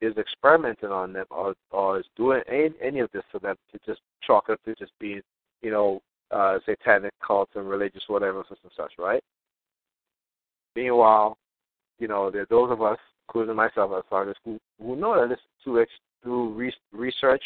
is 0.00 0.16
experimenting 0.16 0.90
on 0.90 1.12
them 1.12 1.26
or 1.30 1.54
or 1.70 2.00
is 2.00 2.06
doing 2.16 2.42
any, 2.48 2.70
any 2.82 3.00
of 3.00 3.10
this 3.12 3.22
for 3.30 3.38
them 3.38 3.56
to 3.70 3.78
just 3.86 4.00
chalk 4.22 4.44
it 4.48 4.52
up 4.52 4.62
to 4.64 4.74
just 4.74 4.92
being, 4.98 5.22
you 5.62 5.70
know, 5.70 6.00
uh, 6.32 6.58
satanic 6.66 7.12
cults 7.24 7.52
and 7.54 7.68
religious 7.68 8.02
whatever 8.08 8.44
such 8.48 8.58
and 8.62 8.72
such, 8.76 8.92
right? 8.98 9.22
Meanwhile, 10.74 11.36
you 11.98 12.08
know, 12.08 12.30
there 12.30 12.42
are 12.42 12.46
those 12.50 12.70
of 12.70 12.82
us, 12.82 12.98
including 13.28 13.56
myself 13.56 13.92
as 13.96 14.04
targets, 14.08 14.38
who 14.44 14.58
who 14.80 14.96
know 14.96 15.20
that 15.20 15.28
this 15.28 15.38
through 15.62 15.82
ex- 15.82 15.90
through 16.22 16.52
re- 16.54 16.74
research 16.92 17.42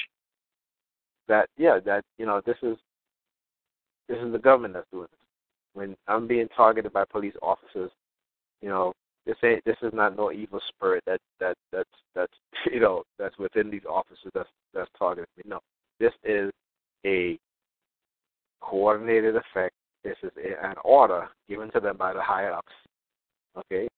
that 1.28 1.48
yeah 1.56 1.78
that 1.84 2.04
you 2.18 2.26
know 2.26 2.40
this 2.46 2.56
is 2.62 2.76
this 4.08 4.18
is 4.18 4.32
the 4.32 4.38
government 4.38 4.74
that's 4.74 4.90
doing 4.92 5.08
this. 5.10 5.20
When 5.74 5.96
I'm 6.08 6.26
being 6.26 6.48
targeted 6.56 6.92
by 6.92 7.04
police 7.04 7.34
officers, 7.42 7.90
you 8.62 8.68
know, 8.68 8.92
this 9.26 9.36
ain't 9.44 9.64
this 9.64 9.76
is 9.82 9.92
not 9.92 10.16
no 10.16 10.32
evil 10.32 10.60
spirit 10.68 11.02
that 11.06 11.20
that 11.40 11.56
that's 11.72 11.90
that's 12.14 12.32
you 12.72 12.80
know 12.80 13.02
that's 13.18 13.36
within 13.38 13.70
these 13.70 13.84
officers 13.88 14.30
that's 14.34 14.48
that's 14.72 14.90
targeting 14.98 15.26
me. 15.36 15.42
No, 15.46 15.60
this 15.98 16.12
is 16.24 16.50
a 17.04 17.38
coordinated 18.68 19.36
effect. 19.36 19.74
This 20.04 20.16
is 20.22 20.30
an 20.62 20.74
order 20.84 21.28
given 21.48 21.70
to 21.72 21.80
them 21.80 21.96
by 21.96 22.12
the 22.12 22.22
higher 22.22 22.52
ups. 22.52 22.72
Okay, 23.56 23.88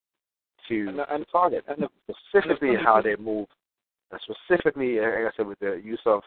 to 0.69 0.89
And, 0.89 1.01
and 1.11 1.27
target 1.33 1.65
and 1.69 1.79
the, 1.83 2.15
specifically 2.29 2.71
and 2.71 2.79
the- 2.79 2.83
how 2.83 3.03
they 3.03 3.17
move, 3.17 3.47
and 4.13 4.21
specifically, 4.23 5.01
like 5.01 5.09
I 5.09 5.31
said, 5.37 5.47
with 5.47 5.59
the 5.59 5.81
use 5.83 6.01
of 6.07 6.21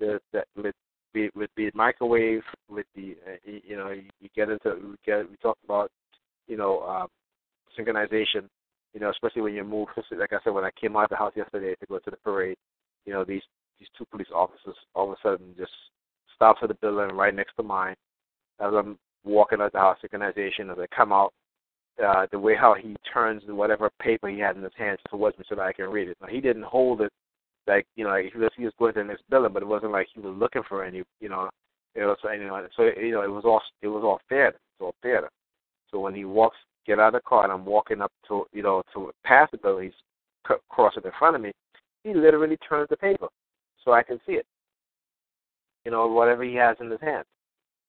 the, 0.00 0.20
the 0.32 0.42
with 0.56 0.74
the 1.14 1.30
with 1.34 1.50
the 1.56 1.70
microwave, 1.74 2.42
with 2.68 2.86
the 2.94 3.16
uh, 3.26 3.36
you 3.44 3.76
know, 3.76 3.90
you, 3.90 4.02
you 4.20 4.28
get 4.36 4.50
into 4.50 4.74
we 4.74 4.96
get 5.06 5.28
we 5.30 5.36
talk 5.36 5.56
about 5.64 5.90
you 6.46 6.56
know 6.56 6.82
um, 6.82 7.08
synchronization, 7.78 8.48
you 8.92 9.00
know, 9.00 9.10
especially 9.10 9.42
when 9.42 9.54
you 9.54 9.64
move. 9.64 9.88
Like 10.18 10.32
I 10.32 10.38
said, 10.44 10.52
when 10.52 10.64
I 10.64 10.70
came 10.78 10.96
out 10.96 11.04
of 11.04 11.10
the 11.10 11.16
house 11.16 11.32
yesterday 11.34 11.74
to 11.80 11.86
go 11.86 11.98
to 11.98 12.10
the 12.10 12.16
parade, 12.18 12.56
you 13.06 13.12
know, 13.12 13.24
these 13.24 13.42
these 13.78 13.88
two 13.96 14.04
police 14.10 14.28
officers 14.34 14.76
all 14.94 15.10
of 15.10 15.16
a 15.18 15.22
sudden 15.22 15.54
just 15.56 15.72
stops 16.34 16.60
at 16.62 16.68
the 16.68 16.74
building 16.74 17.16
right 17.16 17.34
next 17.34 17.54
to 17.56 17.62
mine. 17.62 17.94
As 18.60 18.72
I'm 18.72 18.98
walking 19.24 19.60
out 19.60 19.72
the 19.72 19.78
house 19.78 19.98
synchronization, 20.04 20.70
as 20.70 20.78
I 20.78 20.86
come 20.94 21.12
out, 21.12 21.32
uh, 22.04 22.26
the 22.32 22.38
way 22.38 22.54
how 22.56 22.74
he 22.74 22.96
turns 23.12 23.42
whatever 23.46 23.90
paper 24.00 24.28
he 24.28 24.38
had 24.38 24.56
in 24.56 24.62
his 24.62 24.72
hands 24.76 24.98
towards 25.08 25.38
me 25.38 25.44
so 25.48 25.54
that 25.54 25.62
I 25.62 25.72
can 25.72 25.86
read 25.86 26.08
it. 26.08 26.16
Now 26.20 26.28
he 26.28 26.40
didn't 26.40 26.64
hold 26.64 27.00
it 27.00 27.12
like 27.66 27.86
you 27.96 28.04
know 28.04 28.10
like 28.10 28.32
he 28.32 28.38
was 28.38 28.50
he 28.56 28.64
was 28.64 28.74
going 28.78 28.94
to 28.94 29.00
the 29.00 29.04
next 29.04 29.22
building, 29.30 29.52
but 29.52 29.62
it 29.62 29.68
wasn't 29.68 29.92
like 29.92 30.08
he 30.12 30.20
was 30.20 30.34
looking 30.36 30.62
for 30.68 30.84
any 30.84 31.02
you 31.20 31.28
know 31.28 31.48
it 31.94 32.04
was 32.04 32.18
you 32.24 32.46
know 32.46 32.66
so 32.76 32.90
you 33.00 33.12
know 33.12 33.22
it 33.22 33.30
was 33.30 33.44
all 33.44 33.62
it 33.82 33.88
was 33.88 34.02
all 34.04 34.20
theater, 34.28 34.48
it 34.48 34.82
was 34.82 34.86
all 34.86 34.94
theater. 35.02 35.30
So 35.90 36.00
when 36.00 36.14
he 36.14 36.24
walks 36.24 36.56
get 36.86 36.98
out 36.98 37.14
of 37.14 37.22
the 37.22 37.28
car 37.28 37.44
and 37.44 37.52
I'm 37.52 37.64
walking 37.64 38.00
up 38.00 38.12
to 38.28 38.44
you 38.52 38.62
know 38.62 38.82
to 38.94 39.12
pass 39.24 39.48
the 39.52 39.58
building, 39.58 39.92
he's 40.46 40.58
crossing 40.68 41.04
in 41.04 41.10
front 41.18 41.36
of 41.36 41.42
me. 41.42 41.52
He 42.02 42.12
literally 42.12 42.58
turns 42.68 42.88
the 42.90 42.96
paper 42.96 43.28
so 43.84 43.92
I 43.92 44.02
can 44.02 44.18
see 44.26 44.32
it. 44.32 44.46
You 45.84 45.90
know 45.92 46.06
whatever 46.06 46.44
he 46.44 46.54
has 46.54 46.76
in 46.80 46.90
his 46.90 47.00
hand. 47.00 47.24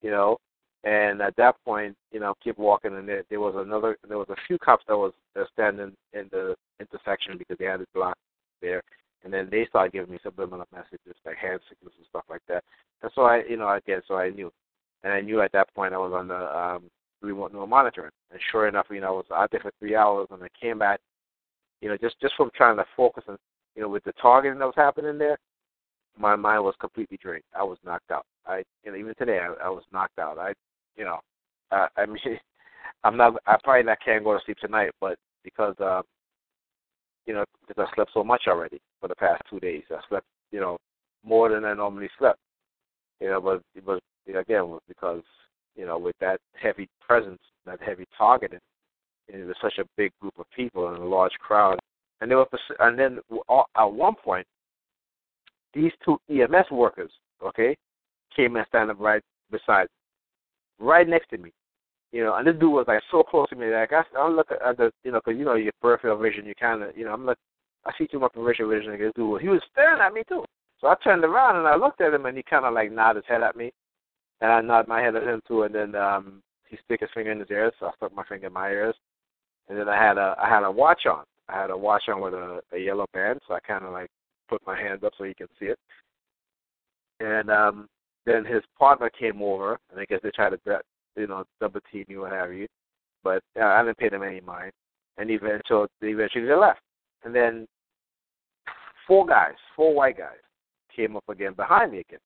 You 0.02 0.12
know, 0.12 0.38
and 0.86 1.20
at 1.20 1.36
that 1.38 1.56
point, 1.66 1.96
you 2.12 2.20
know, 2.20 2.36
keep 2.44 2.60
walking, 2.60 2.96
and 2.96 3.10
there, 3.10 3.24
there 3.30 3.40
was 3.40 3.56
another, 3.58 3.98
there 4.08 4.20
was 4.20 4.30
a 4.30 4.36
few 4.46 4.60
cops 4.60 4.84
that 4.88 4.96
was 4.96 5.14
uh, 5.40 5.44
standing 5.52 5.94
in 6.14 6.30
the 6.32 6.56
intersection 6.80 7.40
because 7.40 7.58
they 7.58 7.66
had 7.66 7.82
it 7.82 7.90
blocked 7.94 8.20
there, 8.62 8.84
and 9.24 9.34
then 9.34 9.48
they 9.50 9.66
started 9.66 9.94
giving 9.94 10.12
me 10.12 10.20
subliminal 10.22 10.68
messages 10.72 11.16
like 11.26 11.38
hand 11.38 11.60
signals 11.68 11.96
and 11.98 12.06
stuff 12.08 12.24
like 12.30 12.44
that. 12.48 12.64
And 13.02 13.12
so 13.16 13.24
I, 13.24 13.42
you 13.50 13.58
know, 13.58 13.68
again, 13.70 14.02
so 14.08 14.16
I 14.16 14.30
knew, 14.30 14.52
and 15.04 15.12
I 15.12 15.22
knew 15.22 15.42
at 15.42 15.52
that 15.54 15.74
point 15.74 15.96
I 15.96 15.98
was 15.98 16.14
on 16.14 16.28
the 16.28 16.56
um, 16.56 16.84
remote 17.24 17.52
neural 17.52 17.66
monitoring, 17.66 18.12
and 18.30 18.40
sure 18.52 18.68
enough, 18.68 18.86
you 18.92 19.02
know, 19.02 19.08
I 19.08 19.12
was 19.12 19.26
out 19.36 19.50
there 19.50 19.62
for 19.62 19.72
three 19.80 19.96
hours, 19.96 20.28
and 20.30 20.44
I 20.44 20.50
came 20.60 20.78
back, 20.78 21.00
you 21.82 21.90
know, 21.90 21.98
just 21.98 22.22
just 22.22 22.36
from 22.38 22.52
trying 22.56 22.78
to 22.78 22.86
focus 22.96 23.24
on, 23.28 23.38
you 23.76 23.82
know, 23.82 23.90
with 23.90 24.04
the 24.04 24.14
targeting 24.22 24.60
that 24.60 24.66
was 24.66 24.76
happening 24.78 25.18
there, 25.18 25.40
my 26.18 26.36
mind 26.36 26.64
was 26.64 26.76
completely 26.80 27.18
drained. 27.22 27.44
I 27.58 27.64
was 27.64 27.78
knocked 27.84 28.12
out. 28.12 28.26
I, 28.46 28.64
know, 28.86 28.96
even 28.96 29.14
today, 29.16 29.40
I, 29.40 29.66
I 29.66 29.70
was 29.70 29.84
knocked 29.92 30.20
out. 30.20 30.38
I 30.38 30.54
you 30.96 31.04
know, 31.04 31.20
uh, 31.72 31.88
I 31.98 32.06
mean, 32.06 32.18
I'm 33.04 33.18
not. 33.18 33.36
I 33.46 33.58
probably 33.64 33.84
not 33.84 34.00
can't 34.04 34.24
go 34.24 34.34
to 34.34 34.40
sleep 34.46 34.58
tonight, 34.58 34.92
but 35.00 35.18
because 35.44 35.76
uh, 35.80 36.02
you 37.26 37.34
know, 37.34 37.44
because 37.68 37.88
I 37.88 37.96
slept 37.96 38.12
so 38.14 38.24
much 38.24 38.44
already 38.48 38.80
for 39.00 39.08
the 39.08 39.16
past 39.16 39.42
two 39.50 39.60
days. 39.60 39.84
I 39.92 40.00
slept, 40.10 40.26
you 40.52 40.60
know, 40.60 40.78
more 41.24 41.50
than 41.50 41.66
I 41.66 41.74
normally 41.74 42.10
slept. 42.18 42.40
You 43.20 43.30
know, 43.30 43.42
but 43.42 43.62
it 43.76 43.86
was 43.86 44.00
again 44.28 44.70
was 44.70 44.82
because 44.88 45.24
you 45.76 45.86
know 45.86 45.98
with 45.98 46.16
that 46.20 46.40
heavy 46.62 46.88
presence, 47.06 47.42
that 47.66 47.82
heavy 47.82 48.06
targeting, 48.18 48.60
and 49.32 49.42
it 49.42 49.46
was 49.46 49.56
such 49.62 49.78
a 49.80 49.88
big 49.98 50.12
group 50.22 50.34
of 50.38 50.46
people 50.56 50.90
and 50.90 50.98
a 50.98 51.06
large 51.06 51.34
crowd, 51.40 51.80
and 52.22 52.30
they 52.30 52.36
were, 52.36 52.48
and 52.80 52.98
then 52.98 53.20
at 53.78 53.86
one 53.86 54.16
point, 54.16 54.46
these 55.76 55.92
two 56.04 56.18
EMS 56.30 56.72
workers, 56.72 57.12
okay, 57.44 57.76
came 58.36 58.56
and 58.56 58.66
stand 58.68 58.90
up 58.90 59.00
right 59.00 59.22
beside 59.52 59.88
right 60.80 61.08
next 61.08 61.30
to 61.30 61.38
me. 61.38 61.52
You 62.12 62.24
know, 62.24 62.36
and 62.36 62.48
this 62.48 62.54
dude 62.54 62.72
was 62.72 62.86
like 62.88 63.02
so 63.12 63.24
close 63.24 63.50
to 63.50 63.56
me. 63.56 63.68
Like 63.68 63.92
I, 63.92 64.04
I'm 64.18 64.36
looking 64.36 64.58
at 64.66 64.78
the, 64.78 64.92
you 65.04 65.12
know, 65.12 65.20
because 65.24 65.38
you 65.38 65.46
know 65.46 65.56
your 65.56 65.74
peripheral 65.82 66.18
vision, 66.18 66.46
you 66.46 66.54
kind 66.60 66.82
of, 66.82 66.96
you 66.98 67.04
know, 67.04 67.14
I'm 67.14 67.26
like, 67.26 67.38
I 67.86 67.92
see 67.98 68.08
too 68.08 68.20
much 68.20 68.34
peripheral 68.34 68.70
vision. 68.70 68.92
Like 68.92 69.02
this 69.02 69.12
dude, 69.16 69.42
he 69.42 69.50
was 69.50 69.62
staring 69.72 70.02
at 70.02 70.14
me 70.14 70.24
too. 70.28 70.46
So 70.80 70.88
I 70.88 70.96
turned 71.04 71.24
around 71.24 71.58
and 71.58 71.68
I 71.68 71.76
looked 71.76 72.02
at 72.02 72.14
him, 72.14 72.26
and 72.26 72.38
he 72.38 72.44
kind 72.44 72.66
of 72.66 72.74
like 72.74 72.92
nodded 72.92 73.24
his 73.24 73.30
head 73.30 73.44
at 73.44 73.56
me, 73.56 73.72
and 74.42 74.52
I 74.52 74.62
nodded 74.62 74.88
my 74.88 75.02
head 75.02 75.16
at 75.16 75.24
him 75.24 75.42
too. 75.48 75.64
And 75.64 75.76
then 75.76 75.96
um 75.96 76.42
he 76.70 76.78
stuck 76.86 77.02
his 77.02 77.10
finger 77.14 77.32
in 77.32 77.40
his 77.40 77.52
ears, 77.52 77.74
so 77.80 77.88
I 77.88 77.92
stuck 77.98 78.16
my 78.16 78.24
finger 78.24 78.48
in 78.48 78.54
my 78.54 78.70
ears. 78.70 78.96
And 79.68 79.78
then 79.78 79.90
I 79.90 80.02
had 80.02 80.18
a 80.18 80.36
I 80.42 80.50
had 80.50 80.64
a 80.64 80.72
watch 80.72 81.06
on. 81.06 81.26
I 81.50 81.60
had 81.60 81.70
a 81.70 81.78
watch 81.78 82.04
on 82.08 82.22
with 82.22 82.34
a, 82.34 82.62
a 82.72 82.78
yellow 82.78 83.06
band, 83.14 83.40
so 83.48 83.54
I 83.54 83.60
kind 83.60 83.84
of 83.84 83.92
like 83.92 84.10
put 84.48 84.66
my 84.66 84.80
hands 84.80 85.04
up 85.04 85.14
so 85.18 85.24
he 85.24 85.34
can 85.34 85.48
see 85.60 85.68
it. 85.68 85.80
And 87.20 87.50
um 87.50 87.88
then 88.26 88.44
his 88.44 88.64
partner 88.78 89.10
came 89.10 89.42
over, 89.42 89.78
and 89.92 90.00
I 90.00 90.06
guess 90.06 90.20
they 90.24 90.32
tried 90.32 90.50
to 90.50 90.82
you 91.16 91.28
know, 91.28 91.46
double 91.60 91.80
team 91.92 92.06
you, 92.08 92.22
what 92.22 92.32
have 92.32 92.54
you. 92.54 92.68
But 93.24 93.44
uh, 93.60 93.66
I 93.66 93.84
didn't 93.84 93.98
pay 93.98 94.10
them 94.10 94.24
any 94.24 94.42
mind. 94.42 94.72
And 95.18 95.30
eventually, 95.30 95.88
eventually 96.02 96.46
they 96.46 96.54
left. 96.54 96.82
And 97.24 97.34
then 97.34 97.68
four 99.08 99.26
guys, 99.26 99.54
four 99.76 99.94
white 99.94 100.18
guys, 100.18 100.38
came 100.96 101.16
up 101.16 101.24
again 101.30 101.54
behind 101.54 101.92
me 101.92 102.00
again. 102.00 102.20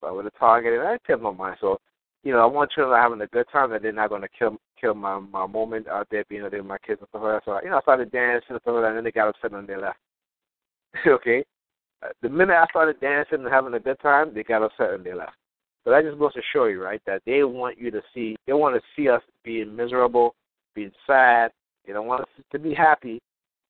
So 0.00 0.08
I 0.08 0.10
would 0.10 0.24
have 0.24 0.38
targeted. 0.38 0.80
I 0.80 0.92
didn't 0.92 1.04
pay 1.04 1.14
no 1.22 1.32
mind. 1.32 1.56
So, 1.60 1.78
you 2.24 2.32
know, 2.32 2.40
I 2.40 2.46
want 2.46 2.72
children 2.72 3.00
having 3.00 3.20
a 3.20 3.26
good 3.28 3.46
time, 3.52 3.72
and 3.72 3.84
they're 3.84 3.92
not 3.92 4.08
going 4.08 4.22
to 4.22 4.28
kill 4.36 4.56
kill 4.80 4.94
my 4.94 5.18
my 5.18 5.46
moment 5.46 5.88
out 5.88 6.08
there 6.10 6.24
being 6.28 6.42
there 6.42 6.50
with 6.50 6.66
my 6.66 6.78
kids 6.78 7.00
and 7.00 7.08
stuff 7.08 7.22
like 7.22 7.34
that. 7.34 7.42
So, 7.44 7.60
you 7.62 7.70
know, 7.70 7.78
I 7.78 7.82
started 7.82 8.10
dancing 8.10 8.50
and 8.50 8.60
stuff 8.60 8.74
like 8.74 8.82
that, 8.82 8.88
and 8.88 8.96
then 8.98 9.04
they 9.04 9.12
got 9.12 9.28
upset 9.28 9.52
and 9.52 9.68
they 9.68 9.76
left. 9.76 9.98
okay. 11.06 11.44
Uh, 12.02 12.08
the 12.22 12.28
minute 12.28 12.56
I 12.56 12.66
started 12.70 13.00
dancing 13.00 13.40
and 13.40 13.52
having 13.52 13.74
a 13.74 13.80
good 13.80 13.98
time, 14.00 14.32
they 14.34 14.42
got 14.42 14.62
upset 14.62 14.92
and 14.92 15.04
they 15.04 15.14
left. 15.14 15.32
So 15.84 15.90
that 15.90 16.02
just 16.02 16.18
goes 16.18 16.34
to 16.34 16.42
show 16.52 16.64
you, 16.64 16.82
right, 16.82 17.00
that 17.06 17.22
they 17.26 17.44
want 17.44 17.78
you 17.78 17.90
to 17.92 18.02
see, 18.12 18.36
they 18.46 18.52
want 18.52 18.74
to 18.74 18.82
see 18.96 19.08
us 19.08 19.22
being 19.44 19.74
miserable, 19.74 20.34
being 20.74 20.90
sad. 21.06 21.52
They 21.86 21.92
don't 21.92 22.06
want 22.06 22.22
us 22.22 22.28
to 22.50 22.58
be 22.58 22.74
happy. 22.74 23.20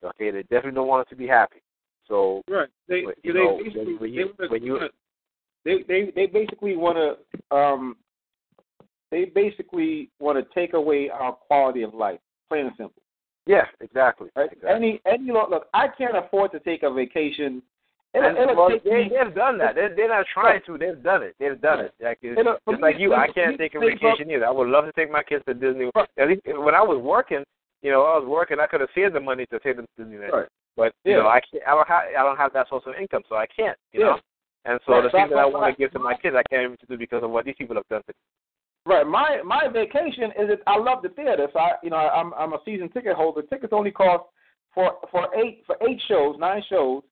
Okay, 0.02 0.30
they 0.30 0.42
definitely 0.42 0.72
don't 0.72 0.88
want 0.88 1.06
us 1.06 1.10
to 1.10 1.16
be 1.16 1.26
happy. 1.26 1.60
So 2.08 2.42
right, 2.48 2.68
they 2.88 3.02
you 3.22 3.32
they 3.32 3.38
know, 3.38 3.58
basically 3.62 3.96
when 3.96 4.12
you, 4.12 4.30
they, 4.38 4.46
when 4.46 4.62
you 4.62 4.78
they 5.64 5.78
they 5.88 6.12
they 6.14 6.26
basically 6.26 6.76
want 6.76 6.96
to 6.96 7.56
um 7.56 7.96
they 9.10 9.26
basically 9.26 10.10
want 10.20 10.38
to 10.38 10.54
take 10.54 10.74
away 10.74 11.10
our 11.10 11.32
quality 11.32 11.82
of 11.82 11.94
life, 11.94 12.18
plain 12.48 12.66
and 12.66 12.74
simple. 12.76 13.02
Yeah, 13.46 13.64
exactly. 13.80 14.28
Right? 14.36 14.50
exactly. 14.52 14.70
Any 14.70 15.00
any 15.06 15.32
look, 15.32 15.50
look, 15.50 15.66
I 15.72 15.86
can't 15.88 16.16
afford 16.16 16.52
to 16.52 16.60
take 16.60 16.82
a 16.82 16.92
vacation 16.92 17.62
It'll, 18.14 18.28
and, 18.28 18.56
well, 18.56 18.70
take 18.70 18.84
they, 18.84 19.10
they've 19.10 19.34
done 19.34 19.58
that. 19.58 19.74
They're, 19.74 19.94
they're 19.94 20.08
not 20.08 20.24
trying 20.32 20.60
to. 20.66 20.78
They've 20.78 21.02
done 21.02 21.22
it. 21.22 21.34
They've 21.38 21.60
done 21.60 21.80
it. 21.80 21.94
Like 22.00 22.18
it's, 22.22 22.38
it'll, 22.40 22.56
it's 22.66 22.80
like 22.82 22.96
you. 22.98 23.14
I 23.14 23.28
can't 23.28 23.58
take 23.58 23.74
a 23.74 23.80
vacation 23.80 24.30
either. 24.30 24.46
I 24.46 24.50
would 24.50 24.68
love 24.68 24.86
to 24.86 24.92
take 24.92 25.10
my 25.10 25.22
kids 25.22 25.44
to 25.46 25.54
Disney. 25.54 25.90
At 26.18 26.28
least 26.28 26.42
when 26.46 26.74
I 26.74 26.82
was 26.82 27.00
working, 27.02 27.44
you 27.82 27.90
know, 27.90 28.02
I 28.02 28.18
was 28.18 28.26
working. 28.26 28.58
I 28.58 28.66
could 28.66 28.80
have 28.80 28.88
saved 28.94 29.14
the 29.14 29.20
money 29.20 29.44
to 29.46 29.58
take 29.60 29.76
them 29.76 29.86
to 29.96 30.04
Disneyland. 30.04 30.32
Right. 30.32 30.48
But 30.76 30.92
you 31.04 31.12
Yeah. 31.12 31.18
know, 31.18 31.28
I 31.28 31.40
can't. 31.40 31.62
I 31.66 31.70
don't 31.72 31.88
have. 31.88 32.04
I 32.18 32.22
don't 32.22 32.36
have 32.38 32.52
that 32.54 32.68
source 32.68 32.84
of 32.86 32.94
income, 32.98 33.22
so 33.28 33.36
I 33.36 33.46
can't. 33.46 33.76
You 33.92 34.00
Yeah. 34.00 34.06
know. 34.06 34.20
And 34.64 34.80
so 34.86 35.00
the 35.02 35.10
things 35.10 35.30
that 35.30 35.38
I 35.38 35.46
want 35.46 35.72
to 35.72 35.78
give 35.78 35.92
to 35.92 35.98
my 35.98 36.14
kids, 36.14 36.34
I 36.34 36.42
can't 36.50 36.64
even 36.64 36.76
do 36.88 36.96
because 36.96 37.22
of 37.22 37.30
what 37.30 37.44
these 37.44 37.54
people 37.56 37.76
have 37.76 37.86
done 37.88 38.02
to 38.02 38.08
me. 38.08 38.14
Right. 38.86 39.04
My 39.04 39.40
my 39.44 39.66
vacation 39.72 40.30
is 40.38 40.48
that 40.48 40.60
I 40.68 40.78
love 40.78 41.02
the 41.02 41.08
theater, 41.08 41.48
so 41.52 41.58
I 41.58 41.72
you 41.82 41.90
know 41.90 41.96
I'm 41.96 42.32
I'm 42.34 42.52
a 42.52 42.58
season 42.64 42.88
ticket 42.88 43.16
holder. 43.16 43.42
Tickets 43.42 43.72
only 43.72 43.90
cost 43.90 44.24
for 44.72 44.92
for 45.10 45.26
eight 45.36 45.64
for 45.66 45.76
eight 45.88 46.00
shows, 46.06 46.36
nine 46.38 46.62
shows, 46.70 47.02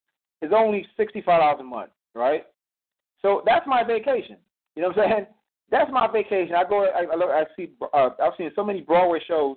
is 0.41 0.53
only 0.55 0.87
sixty 0.97 1.21
five 1.21 1.41
dollars 1.41 1.59
a 1.61 1.65
month, 1.65 1.91
right? 2.15 2.45
So 3.23 3.43
that's 3.45 3.67
my 3.67 3.83
vacation. 3.83 4.37
You 4.77 4.83
know 4.83 4.89
what 4.89 4.99
I'm 4.99 5.11
saying? 5.11 5.27
That's 5.71 5.91
my 5.91 6.07
vacation. 6.13 6.55
I 6.55 6.63
go, 6.69 6.85
I, 6.85 7.05
I 7.11 7.17
look, 7.17 7.31
I 7.31 7.45
see, 7.57 7.71
uh, 7.95 8.11
I've 8.23 8.35
seen 8.37 8.51
so 8.55 8.63
many 8.63 8.83
Broadway 8.83 9.19
shows 9.27 9.57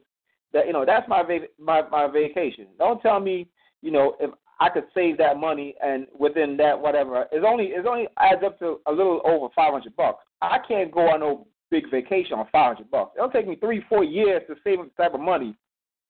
that 0.54 0.66
you 0.66 0.72
know 0.72 0.86
that's 0.86 1.08
my 1.08 1.22
va- 1.22 1.48
my 1.60 1.82
my 1.90 2.08
vacation. 2.08 2.68
Don't 2.80 3.02
tell 3.02 3.20
me, 3.20 3.48
you 3.82 3.92
know, 3.92 4.16
if 4.22 4.32
I 4.62 4.70
could 4.70 4.86
save 4.96 5.18
that 5.18 5.38
money 5.38 5.76
and 5.84 6.08
within 6.18 6.56
that 6.58 6.80
whatever, 6.80 7.26
it's 7.32 7.46
only 7.46 7.66
it's 7.66 7.86
only 7.88 8.08
adds 8.18 8.42
up 8.44 8.58
to 8.60 8.80
a 8.88 8.92
little 8.92 9.22
over 9.26 9.50
five 9.54 9.74
hundred 9.74 9.96
bucks. 9.98 10.24
I 10.42 10.60
can't 10.66 10.92
go 10.92 11.02
on 11.10 11.20
no 11.20 11.46
big 11.70 11.90
vacation 11.92 12.34
on 12.34 12.48
five 12.52 12.76
hundred 12.76 12.92
bucks. 12.92 13.14
It'll 13.18 13.30
take 13.30 13.48
me 13.48 13.56
three, 13.56 13.84
four 13.90 14.04
years 14.04 14.42
to 14.48 14.56
save 14.64 14.80
the 14.80 14.90
type 15.02 15.14
of 15.14 15.20
money 15.22 15.56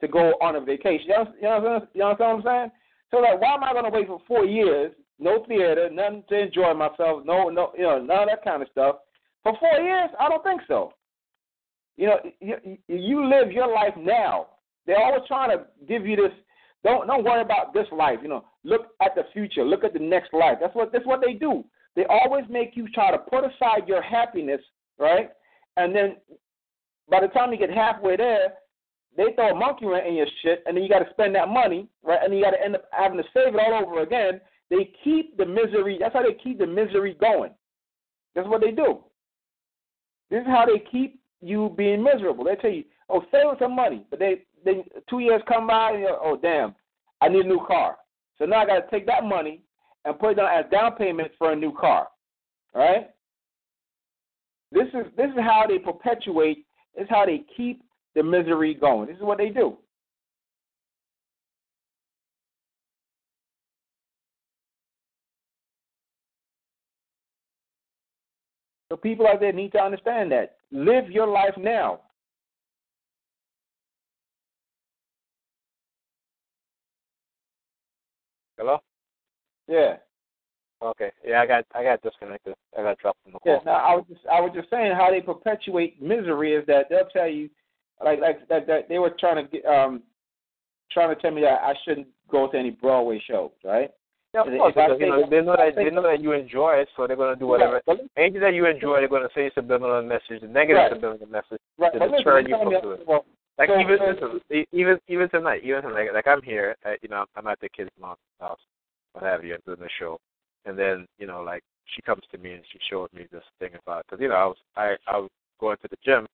to 0.01 0.07
go 0.07 0.33
on 0.41 0.55
a 0.55 0.61
vacation. 0.61 1.07
You 1.07 1.13
know, 1.15 1.33
you 1.35 1.41
know, 1.43 1.59
what 1.59 1.71
I'm- 1.71 1.87
you 1.93 1.99
know 2.01 2.09
what 2.09 2.21
I'm 2.21 2.41
saying? 2.43 2.71
So 3.11 3.17
like, 3.17 3.39
why 3.41 3.53
am 3.55 3.63
I 3.63 3.71
going 3.73 3.85
to 3.85 3.89
wait 3.89 4.07
for 4.07 4.19
four 4.27 4.45
years? 4.45 4.93
No 5.19 5.43
theater, 5.45 5.89
nothing 5.91 6.23
to 6.29 6.37
enjoy 6.37 6.73
myself, 6.75 7.23
no, 7.25 7.49
no, 7.49 7.71
you 7.75 7.81
know, 7.83 7.99
none 7.99 8.23
of 8.23 8.29
that 8.29 8.43
kind 8.43 8.61
of 8.61 8.67
stuff. 8.69 8.97
For 9.41 9.57
four 9.59 9.79
years, 9.79 10.09
I 10.19 10.29
don't 10.29 10.43
think 10.43 10.61
so. 10.67 10.93
You 11.95 12.07
know, 12.07 12.19
you, 12.39 12.77
you 12.87 13.25
live 13.25 13.51
your 13.51 13.73
life 13.73 13.95
now. 13.97 14.47
They're 14.85 15.01
always 15.01 15.23
trying 15.27 15.57
to 15.57 15.65
give 15.87 16.05
you 16.05 16.15
this. 16.15 16.31
Don't 16.83 17.07
don't 17.07 17.23
worry 17.23 17.41
about 17.41 17.73
this 17.73 17.87
life. 17.91 18.19
You 18.21 18.29
know, 18.29 18.45
look 18.63 18.89
at 19.01 19.15
the 19.15 19.23
future. 19.33 19.65
Look 19.65 19.83
at 19.83 19.93
the 19.93 19.99
next 19.99 20.31
life. 20.33 20.57
That's 20.61 20.75
what 20.75 20.91
that's 20.91 21.05
what 21.05 21.21
they 21.25 21.33
do. 21.33 21.65
They 21.95 22.05
always 22.05 22.45
make 22.49 22.77
you 22.77 22.87
try 22.89 23.09
to 23.09 23.17
put 23.17 23.43
aside 23.43 23.87
your 23.87 24.03
happiness, 24.03 24.61
right? 24.99 25.31
And 25.77 25.95
then 25.95 26.17
by 27.09 27.21
the 27.21 27.27
time 27.27 27.51
you 27.51 27.57
get 27.57 27.69
halfway 27.69 28.17
there, 28.17 28.53
they 29.15 29.33
throw 29.35 29.51
a 29.51 29.55
monkey 29.55 29.85
wrench 29.85 30.05
in 30.07 30.15
your 30.15 30.27
shit, 30.43 30.63
and 30.65 30.75
then 30.75 30.83
you 30.83 30.89
got 30.89 30.99
to 30.99 31.09
spend 31.11 31.33
that 31.35 31.47
money, 31.47 31.87
right? 32.03 32.19
And 32.23 32.33
you 32.33 32.43
got 32.43 32.51
to 32.51 32.63
end 32.63 32.75
up 32.75 32.85
having 32.91 33.17
to 33.17 33.23
save 33.33 33.55
it 33.55 33.59
all 33.59 33.85
over 33.85 34.01
again. 34.01 34.41
They 34.69 34.91
keep 35.03 35.37
the 35.37 35.45
misery. 35.45 35.97
That's 35.99 36.13
how 36.13 36.23
they 36.23 36.37
keep 36.43 36.59
the 36.59 36.67
misery 36.67 37.15
going. 37.19 37.51
That's 38.35 38.47
what 38.47 38.61
they 38.61 38.71
do. 38.71 38.99
This 40.29 40.41
is 40.41 40.47
how 40.47 40.65
they 40.65 40.83
keep 40.91 41.19
you 41.41 41.73
being 41.77 42.03
miserable. 42.03 42.43
They 42.43 42.55
tell 42.55 42.71
you, 42.71 42.83
"Oh, 43.09 43.23
save 43.31 43.57
some 43.59 43.75
money," 43.75 44.05
but 44.09 44.19
they, 44.19 44.43
they 44.65 44.83
two 45.09 45.19
years 45.19 45.41
come 45.47 45.67
by, 45.67 45.91
and 45.91 46.01
you're, 46.01 46.19
"Oh, 46.21 46.35
damn, 46.35 46.75
I 47.21 47.29
need 47.29 47.45
a 47.45 47.47
new 47.47 47.65
car." 47.65 47.97
So 48.37 48.45
now 48.45 48.61
I 48.61 48.65
got 48.65 48.79
to 48.79 48.91
take 48.91 49.07
that 49.07 49.23
money 49.23 49.61
and 50.05 50.19
put 50.19 50.31
it 50.31 50.35
down 50.35 50.49
as 50.51 50.69
down 50.69 50.95
payment 50.95 51.31
for 51.37 51.53
a 51.53 51.55
new 51.55 51.73
car. 51.73 52.09
All 52.75 52.81
right. 52.81 53.09
This 54.71 54.87
is 54.93 55.05
this 55.15 55.27
is 55.27 55.39
how 55.39 55.65
they 55.67 55.79
perpetuate. 55.79 56.65
This 56.95 57.03
is 57.03 57.09
how 57.09 57.25
they 57.25 57.43
keep 57.55 57.81
the 58.15 58.23
misery 58.23 58.73
going. 58.73 59.07
This 59.07 59.17
is 59.17 59.23
what 59.23 59.37
they 59.37 59.49
do. 59.49 59.77
So 68.89 68.95
people 68.95 69.27
out 69.27 69.39
there 69.39 69.51
need 69.51 69.71
to 69.73 69.79
understand 69.79 70.31
that. 70.31 70.55
Live 70.71 71.09
your 71.11 71.27
life 71.27 71.55
now. 71.57 72.01
Hello. 78.57 78.79
Yeah. 79.67 79.97
Okay. 80.81 81.11
Yeah, 81.25 81.41
I 81.41 81.45
got 81.47 81.65
I 81.73 81.83
got 81.83 82.01
disconnected. 82.01 82.53
I 82.77 82.83
got 82.83 82.97
dropped 82.99 83.19
from 83.23 83.33
the 83.33 83.39
call. 83.39 83.53
Yes. 83.53 83.61
Now 83.65 83.77
I 83.77 83.95
was 83.95 84.05
just 84.09 84.21
I 84.31 84.39
was 84.41 84.51
just 84.53 84.69
saying 84.69 84.93
how 84.95 85.09
they 85.09 85.21
perpetuate 85.21 86.01
misery 86.01 86.53
is 86.53 86.65
that 86.67 86.85
they'll 86.89 87.07
tell 87.11 87.27
you 87.27 87.49
like 88.03 88.19
like 88.19 88.47
that, 88.49 88.67
that 88.67 88.87
they 88.89 88.99
were 88.99 89.15
trying 89.19 89.43
to 89.43 89.51
get 89.51 89.65
um 89.65 90.03
trying 90.91 91.13
to 91.13 91.19
tell 91.21 91.31
me 91.31 91.41
that 91.41 91.61
I 91.63 91.73
shouldn't 91.83 92.07
go 92.29 92.49
to 92.51 92.57
any 92.57 92.69
Broadway 92.71 93.21
shows, 93.27 93.51
right? 93.63 93.89
Yeah, 94.33 94.41
of 94.41 94.47
course, 94.47 94.73
because, 94.75 94.97
you 94.99 95.07
know, 95.07 95.23
they 95.29 95.41
know 95.41 95.55
that 95.55 95.75
they 95.75 95.89
know 95.89 96.03
that 96.03 96.21
you 96.21 96.33
enjoy 96.33 96.73
it, 96.75 96.89
so 96.95 97.07
they're 97.07 97.15
going 97.15 97.33
to 97.33 97.39
do 97.39 97.47
whatever. 97.47 97.81
Right. 97.87 97.99
Anything 98.17 98.41
that 98.41 98.53
you 98.53 98.65
enjoy, 98.67 98.97
they're 98.99 99.07
going 99.07 99.23
to 99.27 99.33
say 99.33 99.49
subliminal 99.55 100.01
message, 100.03 100.43
a 100.43 100.47
negative 100.47 100.77
Right. 100.77 100.91
subliminal 100.93 101.27
message 101.27 101.61
Right. 101.77 101.93
to 101.93 101.99
But 101.99 102.11
deter 102.11 102.43
they're 102.43 102.49
you 102.49 102.57
from 102.57 102.69
me, 102.69 102.81
doing 102.81 102.99
it. 103.01 103.07
well, 103.07 103.25
Like 103.57 103.69
so- 103.69 103.79
even 103.79 103.97
so- 104.19 104.27
listen, 104.51 104.65
even 104.73 104.99
even 105.07 105.29
tonight, 105.29 105.61
even 105.63 105.81
tonight, 105.81 106.13
like 106.13 106.27
I'm 106.27 106.41
here, 106.43 106.75
at, 106.83 107.01
you 107.01 107.09
know, 107.09 107.25
I'm 107.35 107.47
at 107.47 107.59
the 107.61 107.69
kids' 107.69 107.89
mom's 107.99 108.19
house, 108.39 108.59
what 109.13 109.23
have 109.23 109.43
you, 109.45 109.55
and 109.55 109.63
doing 109.65 109.79
the 109.79 109.89
show, 109.97 110.19
and 110.67 110.77
then 110.77 111.07
you 111.17 111.25
know, 111.25 111.41
like 111.41 111.63
she 111.95 112.01
comes 112.01 112.21
to 112.31 112.37
me 112.37 112.53
and 112.53 112.63
she 112.71 112.79
showed 112.89 113.11
me 113.13 113.25
this 113.31 113.43
thing 113.59 113.71
about 113.81 114.05
because 114.05 114.21
you 114.21 114.27
know 114.27 114.35
I 114.35 114.45
was 114.45 114.57
I 114.75 114.95
I 115.07 115.17
was 115.17 115.29
going 115.59 115.77
to 115.81 115.87
the 115.89 115.97
gym, 116.05 116.27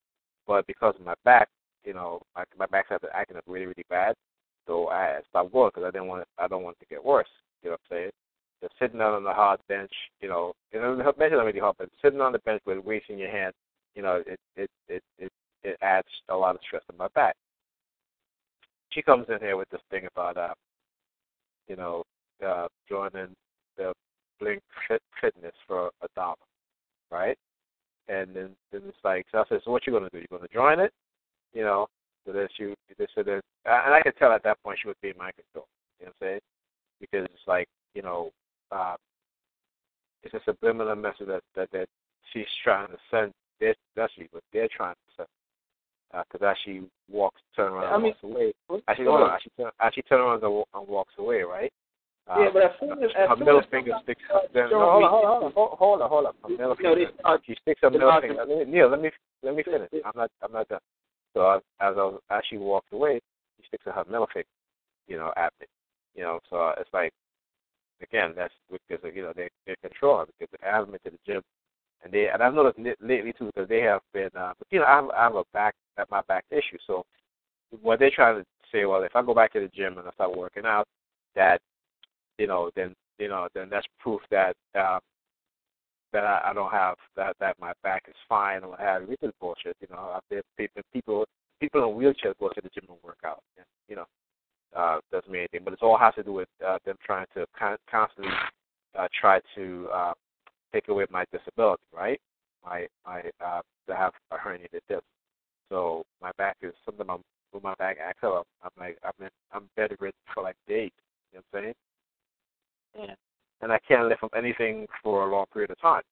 but 0.47 0.67
because 0.67 0.95
of 0.99 1.05
my 1.05 1.13
back, 1.23 1.47
you 1.85 1.93
know, 1.93 2.21
my 2.35 2.43
my 2.57 2.65
back 2.65 2.87
started 2.87 3.09
acting 3.13 3.37
up 3.37 3.43
really 3.47 3.67
really 3.67 3.85
bad, 3.89 4.15
so 4.67 4.89
I 4.89 5.19
stopped 5.29 5.53
going 5.53 5.69
because 5.73 5.87
I 5.87 5.91
didn't 5.91 6.07
want 6.07 6.25
I 6.37 6.47
don't 6.47 6.63
want 6.63 6.77
it 6.81 6.85
to 6.85 6.89
get 6.89 7.05
worse. 7.05 7.27
You 7.61 7.69
know 7.69 7.77
what 7.87 7.95
I'm 7.95 7.97
saying? 7.97 8.11
Just 8.61 8.73
sitting 8.79 8.99
down 8.99 9.13
on 9.13 9.23
the 9.23 9.33
hard 9.33 9.59
bench, 9.67 9.91
you 10.21 10.29
know, 10.29 10.53
know, 10.73 10.95
the 10.97 11.03
bench 11.13 11.33
is 11.33 11.37
not 11.37 11.45
really 11.45 11.59
hard, 11.59 11.75
but 11.77 11.89
sitting 12.01 12.21
on 12.21 12.31
the 12.31 12.39
bench 12.39 12.61
with 12.65 12.83
weights 12.83 13.05
in 13.09 13.17
your 13.17 13.29
hand, 13.29 13.53
you 13.93 14.01
know, 14.01 14.23
it 14.25 14.39
it 14.55 14.69
it 14.87 15.03
it 15.19 15.31
it 15.63 15.77
adds 15.81 16.07
a 16.29 16.35
lot 16.35 16.55
of 16.55 16.61
stress 16.65 16.81
to 16.89 16.97
my 16.97 17.07
back. 17.13 17.35
She 18.89 19.01
comes 19.01 19.27
in 19.29 19.39
here 19.39 19.57
with 19.57 19.69
this 19.69 19.81
thing 19.89 20.07
about, 20.15 20.37
uh, 20.37 20.53
you 21.67 21.75
know, 21.75 22.03
uh, 22.45 22.67
joining 22.87 23.35
Blink 24.39 24.61
Fitness 25.21 25.53
for 25.67 25.87
a 26.01 26.07
dollar, 26.15 26.35
right? 27.11 27.37
And 28.07 28.35
then, 28.35 28.49
then 28.71 28.81
it's 28.87 28.97
like, 29.03 29.25
so 29.31 29.39
I 29.39 29.43
said, 29.47 29.61
so 29.63 29.71
what 29.71 29.87
you 29.87 29.93
gonna 29.93 30.09
do? 30.11 30.19
You 30.19 30.27
gonna 30.29 30.47
join 30.53 30.79
it? 30.79 30.91
You 31.53 31.63
know, 31.63 31.87
so 32.25 32.33
that 32.33 32.49
she, 32.57 32.73
so 33.15 33.23
that, 33.23 33.41
and 33.65 33.93
I 33.93 34.01
could 34.01 34.17
tell 34.17 34.31
at 34.31 34.43
that 34.43 34.61
point 34.63 34.79
she 34.81 34.87
was 34.87 34.97
being 35.01 35.17
mind 35.17 35.33
control. 35.35 35.67
You 35.99 36.07
know 36.07 36.11
what 36.19 36.27
I'm 36.27 36.31
saying? 36.31 36.39
Because 36.99 37.25
it's 37.25 37.47
like, 37.47 37.67
you 37.93 38.01
know, 38.01 38.31
uh, 38.71 38.95
it's 40.23 40.33
a 40.33 40.39
subliminal 40.45 40.95
message 40.95 41.27
that 41.27 41.41
that, 41.55 41.69
that 41.71 41.87
she's 42.31 42.45
trying 42.63 42.87
to 42.87 42.97
send. 43.11 43.31
They're, 43.59 43.75
that's 43.95 44.11
what 44.31 44.43
they're 44.51 44.69
trying 44.75 44.95
to 44.95 45.15
send 45.17 45.27
because 46.31 46.45
as 46.47 46.55
she 46.63 46.81
walks, 47.11 47.41
turn 47.55 47.73
around, 47.73 47.85
I 47.85 47.93
and 47.95 48.03
mean- 48.03 48.13
walks 48.21 48.23
away. 48.23 48.53
As 48.87 48.97
she, 48.97 49.03
on, 49.03 49.35
as 49.35 49.41
she, 49.41 49.49
turn, 49.57 49.71
as 49.79 49.93
she 49.93 50.01
turn 50.03 50.19
around 50.21 50.43
and 50.43 50.87
walks 50.87 51.13
away, 51.17 51.41
right? 51.41 51.71
Uh, 52.25 52.39
yeah, 52.39 52.49
but 52.53 52.63
as 52.63 52.71
soon 52.79 52.91
as, 53.03 53.11
as 53.17 53.29
her 53.29 53.35
middle 53.35 53.59
as 53.59 53.65
finger 53.69 53.91
sticks. 54.03 54.21
Then, 54.53 54.69
no, 54.71 54.79
hold 54.79 55.03
on, 55.03 55.09
hold 55.11 55.25
on, 55.43 55.51
hold 55.51 55.71
on, 55.71 55.77
hold 55.77 56.01
on, 56.01 56.09
hold 56.09 56.25
on. 56.27 56.33
Her 56.43 56.49
middle 56.49 56.75
finger. 56.75 57.11
start- 57.19 57.41
She 57.45 57.55
sticks 57.61 57.81
her 57.83 57.89
middle 57.91 58.21
finger. 58.21 58.45
Let 58.45 58.47
me- 58.47 58.71
Neil, 58.71 58.87
let 58.89 59.01
me 59.01 59.11
let 59.41 59.55
me 59.55 59.63
finish. 59.63 59.89
I'm 60.05 60.13
not 60.15 60.31
I'm 60.41 60.51
not 60.53 60.67
done. 60.69 60.79
So 61.33 61.49
as 61.49 61.61
as, 61.81 61.95
I 61.97 62.03
was, 62.03 62.21
as 62.29 62.41
she 62.49 62.57
walked 62.57 62.93
away, 62.93 63.19
she 63.59 63.67
sticks 63.67 63.83
her 63.85 64.05
middle 64.05 64.27
finger, 64.33 64.47
you 65.07 65.17
know, 65.17 65.33
at 65.35 65.51
me. 65.59 65.67
You 66.15 66.23
know, 66.23 66.39
so 66.49 66.73
it's 66.79 66.89
like, 66.93 67.11
again, 68.01 68.33
that's 68.37 68.53
because 68.71 69.03
you 69.13 69.23
know 69.23 69.33
they 69.35 69.49
they 69.67 69.75
control 69.81 70.19
her 70.19 70.25
because 70.39 70.47
they 70.61 70.65
have 70.69 70.87
me 70.87 70.99
to 71.03 71.11
the 71.11 71.19
gym, 71.27 71.41
and 72.03 72.13
they 72.13 72.29
and 72.29 72.41
I've 72.41 72.53
noticed 72.53 72.79
lately 73.01 73.33
too 73.37 73.47
because 73.53 73.67
they 73.67 73.81
have 73.81 74.01
been, 74.13 74.29
uh, 74.37 74.53
but 74.57 74.67
you 74.69 74.79
know, 74.79 74.85
I 74.85 74.95
have, 74.95 75.09
I 75.09 75.23
have 75.23 75.35
a 75.35 75.43
back 75.51 75.75
at 75.97 76.09
my 76.09 76.21
back 76.29 76.45
issue, 76.51 76.77
so 76.87 77.03
what 77.81 77.99
they're 77.99 78.11
trying 78.11 78.39
to 78.39 78.45
say, 78.71 78.85
well, 78.85 79.03
if 79.03 79.13
I 79.15 79.21
go 79.23 79.33
back 79.33 79.51
to 79.53 79.59
the 79.59 79.67
gym 79.67 79.97
and 79.97 80.07
I 80.07 80.11
start 80.11 80.37
working 80.37 80.65
out, 80.65 80.87
that 81.35 81.59
you 82.37 82.47
know, 82.47 82.69
then 82.75 82.93
you 83.19 83.27
know, 83.27 83.47
then 83.53 83.69
that's 83.69 83.85
proof 83.99 84.21
that 84.31 84.55
uh, 84.75 84.99
that 86.11 86.23
I, 86.23 86.49
I 86.49 86.53
don't 86.53 86.71
have 86.71 86.95
that 87.15 87.35
that 87.39 87.59
my 87.59 87.73
back 87.83 88.03
is 88.07 88.15
fine 88.27 88.63
or 88.63 88.69
what 88.69 88.79
have 88.79 89.03
you. 89.03 89.09
Which 89.09 89.23
is 89.23 89.33
bullshit. 89.39 89.75
You 89.81 89.87
know, 89.91 89.97
out 89.97 90.23
there 90.29 90.41
people 90.57 90.81
people 90.93 91.25
people 91.59 91.83
in 91.83 91.95
wheelchairs 91.95 92.37
go 92.39 92.49
to 92.49 92.61
the 92.61 92.69
gym 92.69 92.85
and 92.89 92.97
work 93.03 93.19
out. 93.25 93.41
And, 93.57 93.65
you 93.87 93.95
know, 93.95 94.05
uh, 94.75 94.99
doesn't 95.11 95.31
mean 95.31 95.41
anything. 95.41 95.61
But 95.63 95.73
it 95.73 95.79
all 95.81 95.97
has 95.97 96.13
to 96.15 96.23
do 96.23 96.33
with 96.33 96.49
uh, 96.65 96.77
them 96.85 96.97
trying 97.05 97.25
to 97.35 97.45
con- 97.57 97.77
constantly 97.89 98.33
uh, 98.97 99.07
try 99.19 99.39
to 99.55 99.87
uh, 99.93 100.13
take 100.73 100.87
away 100.87 101.05
my 101.09 101.25
disability, 101.31 101.83
right? 101.93 102.19
My 102.65 102.87
my 103.05 103.23
uh, 103.43 103.61
to 103.87 103.95
have 103.95 104.13
a 104.31 104.35
herniated 104.35 104.81
disc. 104.89 105.03
So 105.69 106.03
my 106.21 106.31
back 106.37 106.57
is 106.61 106.73
something 106.85 107.05
I'm 107.09 107.21
with 107.53 107.63
my 107.63 107.75
back 107.75 107.97
acts 108.03 108.23
up. 108.23 108.47
I'm 108.63 108.71
like 108.79 108.97
I'm 109.03 109.25
in, 109.25 109.31
I'm 109.51 109.69
bedridden 109.75 110.11
for 110.33 110.43
like 110.43 110.55
days. 110.67 110.91
You 111.31 111.39
know 111.39 111.43
what 111.51 111.59
I'm 111.59 111.63
saying? 111.63 111.73
Yeah. 112.97 113.15
And 113.61 113.71
I 113.71 113.79
can't 113.87 114.07
lift 114.07 114.23
up 114.23 114.33
anything 114.35 114.87
for 115.01 115.27
a 115.27 115.31
long 115.31 115.45
period 115.53 115.71
of 115.71 115.79
time 115.79 116.03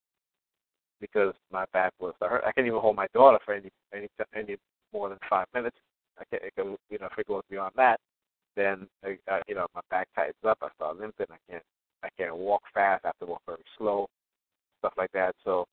because 1.02 1.34
my 1.52 1.66
back 1.74 1.91
was 1.99 2.14
hurt. 2.22 2.44
I 2.45 2.52
can't 2.52 2.68
even 2.68 2.80
hold 2.80 2.95
my 2.95 3.08
daughter 3.14 3.40
for 3.44 3.53
any 3.53 3.70
any 3.94 4.08
any 4.36 4.58
more 4.94 5.10
than 5.10 5.18
five 5.30 5.48
minutes. 5.53 5.78
I 6.20 6.24
can't, 6.30 6.44
it 6.44 6.53
can, 6.56 6.78
you 6.90 6.99
know, 6.99 7.08
if 7.12 7.18
it 7.18 7.28
goes 7.28 7.44
beyond 7.49 7.74
that, 7.76 7.99
then 8.56 8.88
uh, 9.06 9.40
you 9.48 9.56
know 9.56 9.68
my 9.76 9.82
back 9.90 10.08
tightens 10.16 10.36
up. 10.48 10.60
I 10.62 10.70
start 10.76 10.99
limping. 10.99 11.28
I 11.30 11.52
can't 11.52 11.64
I 12.03 12.10
can't 12.18 12.36
walk 12.36 12.62
fast. 12.74 13.06
I 13.06 13.10
have 13.10 13.20
to 13.20 13.26
walk 13.26 13.41
very 13.45 13.64
slow, 13.78 14.08
stuff 14.80 14.94
like 14.98 15.12
that. 15.14 15.36
So, 15.44 15.66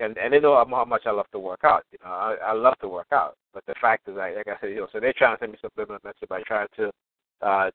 and 0.00 0.16
and 0.18 0.32
they 0.32 0.40
know 0.40 0.56
how 0.56 0.84
much 0.84 1.02
I 1.06 1.10
love 1.10 1.30
to 1.32 1.38
work 1.38 1.60
out. 1.64 1.84
You 1.92 1.98
know, 2.04 2.10
I, 2.10 2.36
I 2.46 2.52
love 2.52 2.74
to 2.80 2.88
work 2.88 3.08
out. 3.12 3.34
But 3.52 3.64
the 3.66 3.74
fact 3.80 4.08
is, 4.08 4.16
like, 4.16 4.36
like 4.36 4.48
I 4.48 4.60
said, 4.60 4.70
you 4.70 4.76
know, 4.76 4.88
so 4.92 5.00
they're 5.00 5.14
trying 5.16 5.36
to 5.36 5.40
send 5.40 5.52
me 5.52 5.58
subliminal 5.60 6.00
message 6.04 6.28
by 6.28 6.42
trying 6.42 6.68
to, 6.76 6.90
uh, 7.42 7.70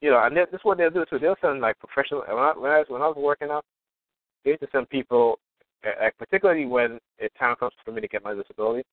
you 0.00 0.10
know, 0.10 0.22
and 0.24 0.36
this 0.36 0.46
is 0.52 0.60
what 0.62 0.78
they'll 0.78 0.90
do 0.90 1.04
too. 1.08 1.18
They'll 1.18 1.36
send 1.40 1.60
like 1.60 1.78
professional. 1.78 2.22
When 2.26 2.38
I 2.38 2.52
when 2.56 2.70
I 2.70 2.78
was, 2.78 2.86
when 2.88 3.02
I 3.02 3.08
was 3.08 3.16
working 3.16 3.50
out, 3.50 3.64
they 4.44 4.50
used 4.52 4.62
to 4.62 4.68
send 4.72 4.88
people, 4.88 5.38
like, 5.84 6.16
particularly 6.18 6.66
when 6.66 6.98
it 7.18 7.32
time 7.38 7.56
comes 7.56 7.72
for 7.84 7.92
me 7.92 8.00
to 8.00 8.08
get 8.08 8.24
my 8.24 8.34
disability, 8.34 8.84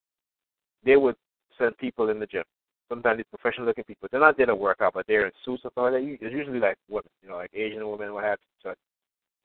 they 0.84 0.96
would 0.96 1.16
send 1.58 1.78
people 1.78 2.10
in 2.10 2.20
the 2.20 2.26
gym. 2.26 2.44
Sometimes 2.90 3.18
these 3.18 3.26
professional 3.30 3.68
looking 3.68 3.84
people. 3.84 4.08
They're 4.10 4.22
not 4.22 4.38
there 4.38 4.46
to 4.46 4.56
work 4.56 4.78
out, 4.82 4.94
but 4.94 5.06
they're 5.08 5.26
in 5.26 5.32
suits 5.44 5.64
or 5.66 5.72
something 5.76 5.94
like 5.94 6.20
that. 6.20 6.26
It's 6.28 6.34
usually 6.34 6.60
like 6.60 6.78
women, 6.90 7.10
you 7.22 7.30
know, 7.30 7.36
like 7.36 7.52
Asian 7.54 7.88
women, 7.90 8.14
what 8.14 8.24
have 8.24 8.40
you. 8.42 8.72
So, 8.72 8.76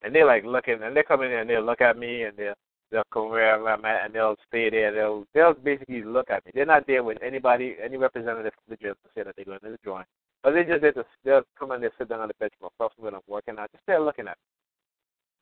and 0.02 0.14
they're 0.14 0.26
like 0.26 0.44
looking, 0.44 0.82
and 0.82 0.96
they 0.96 1.02
come 1.02 1.22
in 1.22 1.32
and 1.32 1.50
they'll 1.50 1.64
look 1.64 1.80
at 1.80 1.98
me, 1.98 2.22
and 2.22 2.36
they'll 2.36 2.54
they'll 2.90 3.02
come 3.12 3.30
where 3.30 3.54
I'm 3.54 3.84
at, 3.84 4.04
and 4.04 4.14
they'll 4.14 4.36
stay 4.48 4.70
there. 4.70 4.92
They'll 4.92 5.26
they'll 5.34 5.54
basically 5.54 6.04
look 6.04 6.30
at 6.30 6.44
me. 6.44 6.52
They're 6.54 6.66
not 6.66 6.86
there 6.86 7.02
with 7.02 7.18
anybody, 7.22 7.76
any 7.82 7.96
representative 7.96 8.52
from 8.52 8.70
the 8.70 8.76
gym 8.76 8.94
to 8.94 9.10
say 9.14 9.24
that 9.24 9.34
they're 9.34 9.44
going 9.44 9.58
to 9.60 9.70
the 9.70 9.78
But 10.42 10.54
they 10.54 10.64
just 10.64 10.82
they'll 11.24 11.42
come 11.58 11.72
in 11.72 11.80
there, 11.80 11.92
sit 11.98 12.08
down 12.08 12.20
on 12.20 12.28
the 12.28 12.34
bench 12.40 12.52
myself 12.60 12.92
when 12.96 13.14
I'm 13.14 13.20
working 13.28 13.58
out, 13.58 13.70
just 13.72 13.84
there 13.86 14.00
looking 14.00 14.26
at 14.26 14.36
me, 14.36 14.42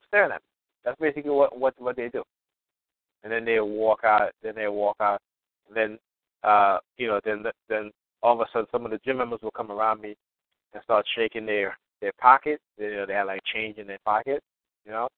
staring 0.08 0.30
at 0.30 0.36
me. 0.36 0.46
That's 0.84 1.00
basically 1.00 1.30
what 1.30 1.58
what 1.58 1.74
what 1.78 1.96
they 1.96 2.08
do. 2.08 2.22
And 3.22 3.32
then 3.32 3.44
they 3.44 3.60
walk 3.60 4.00
out. 4.04 4.32
Then 4.42 4.54
they 4.56 4.68
walk 4.68 4.96
out. 5.00 5.20
And 5.68 5.76
then 5.76 5.98
uh, 6.42 6.78
you 6.96 7.06
know, 7.06 7.20
then 7.24 7.44
then 7.68 7.90
all 8.22 8.34
of 8.34 8.40
a 8.40 8.46
sudden 8.52 8.66
some 8.70 8.84
of 8.84 8.90
the 8.90 9.00
gym 9.04 9.18
members 9.18 9.40
will 9.42 9.50
come 9.50 9.70
around 9.70 10.00
me 10.00 10.16
and 10.74 10.82
start 10.82 11.06
shaking 11.16 11.46
their 11.46 11.76
their 12.00 12.12
pockets. 12.20 12.62
They, 12.78 12.86
you 12.86 12.96
know, 12.96 13.06
they 13.06 13.14
have 13.14 13.26
like 13.26 13.40
change 13.52 13.78
in 13.78 13.86
their 13.86 13.98
pocket, 14.04 14.42
you 14.84 14.92
know, 14.92 15.08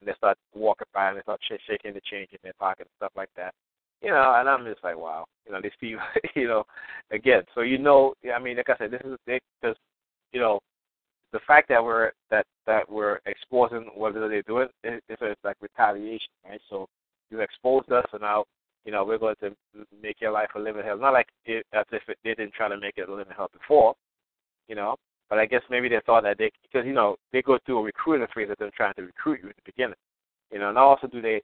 and 0.00 0.08
they 0.08 0.14
start 0.14 0.38
walking 0.54 0.86
by 0.94 1.08
and 1.08 1.18
they 1.18 1.22
start 1.22 1.40
sh- 1.42 1.62
shaking 1.68 1.94
the 1.94 2.00
change 2.10 2.28
in 2.32 2.38
their 2.42 2.54
pocket 2.58 2.82
and 2.82 2.96
stuff 2.96 3.12
like 3.16 3.30
that. 3.36 3.54
You 4.02 4.10
know, 4.10 4.34
and 4.36 4.48
I'm 4.48 4.64
just 4.64 4.82
like, 4.82 4.98
wow, 4.98 5.26
you 5.46 5.52
know, 5.52 5.60
these 5.62 5.72
people, 5.80 6.02
you 6.34 6.48
know, 6.48 6.64
again. 7.10 7.42
So 7.54 7.60
you 7.60 7.78
know, 7.78 8.14
I 8.34 8.38
mean, 8.38 8.56
like 8.56 8.70
I 8.70 8.76
said, 8.76 8.90
this 8.90 9.00
is 9.04 9.16
because, 9.26 9.76
you 10.32 10.40
know, 10.40 10.60
the 11.32 11.40
fact 11.46 11.68
that 11.68 11.82
we're 11.82 12.10
that 12.30 12.46
that 12.66 12.90
we're 12.90 13.20
exposing 13.26 13.90
what 13.94 14.14
they're 14.14 14.42
doing, 14.42 14.68
it, 14.84 15.02
it's 15.08 15.44
like 15.44 15.56
retaliation, 15.60 16.28
right? 16.48 16.60
So 16.68 16.88
you 17.30 17.40
exposed 17.40 17.90
us, 17.92 18.04
so 18.10 18.18
now 18.18 18.44
you 18.84 18.90
know, 18.90 19.04
we're 19.04 19.18
going 19.18 19.36
to 19.40 19.54
make 20.02 20.20
your 20.20 20.32
life 20.32 20.48
a 20.54 20.58
living 20.58 20.82
hell. 20.84 20.98
Not 20.98 21.12
like 21.12 21.28
it, 21.44 21.64
as 21.72 21.84
if 21.92 22.02
it, 22.08 22.18
they 22.24 22.30
didn't 22.30 22.54
try 22.54 22.68
to 22.68 22.76
make 22.76 22.94
it 22.96 23.08
a 23.08 23.14
living 23.14 23.32
hell 23.36 23.48
before, 23.52 23.94
you 24.68 24.74
know. 24.74 24.96
But 25.30 25.38
I 25.38 25.46
guess 25.46 25.62
maybe 25.70 25.88
they 25.88 26.00
thought 26.04 26.24
that 26.24 26.38
they, 26.38 26.50
because 26.62 26.86
you 26.86 26.92
know, 26.92 27.16
they 27.32 27.42
go 27.42 27.58
through 27.64 27.78
a 27.78 27.82
recruiting 27.82 28.26
phase 28.34 28.50
of 28.50 28.58
them 28.58 28.70
trying 28.76 28.94
to 28.94 29.02
recruit 29.02 29.40
you 29.42 29.48
in 29.48 29.54
the 29.56 29.72
beginning, 29.72 29.96
you 30.50 30.58
know. 30.58 30.68
And 30.68 30.78
also, 30.78 31.06
do 31.06 31.22
they 31.22 31.40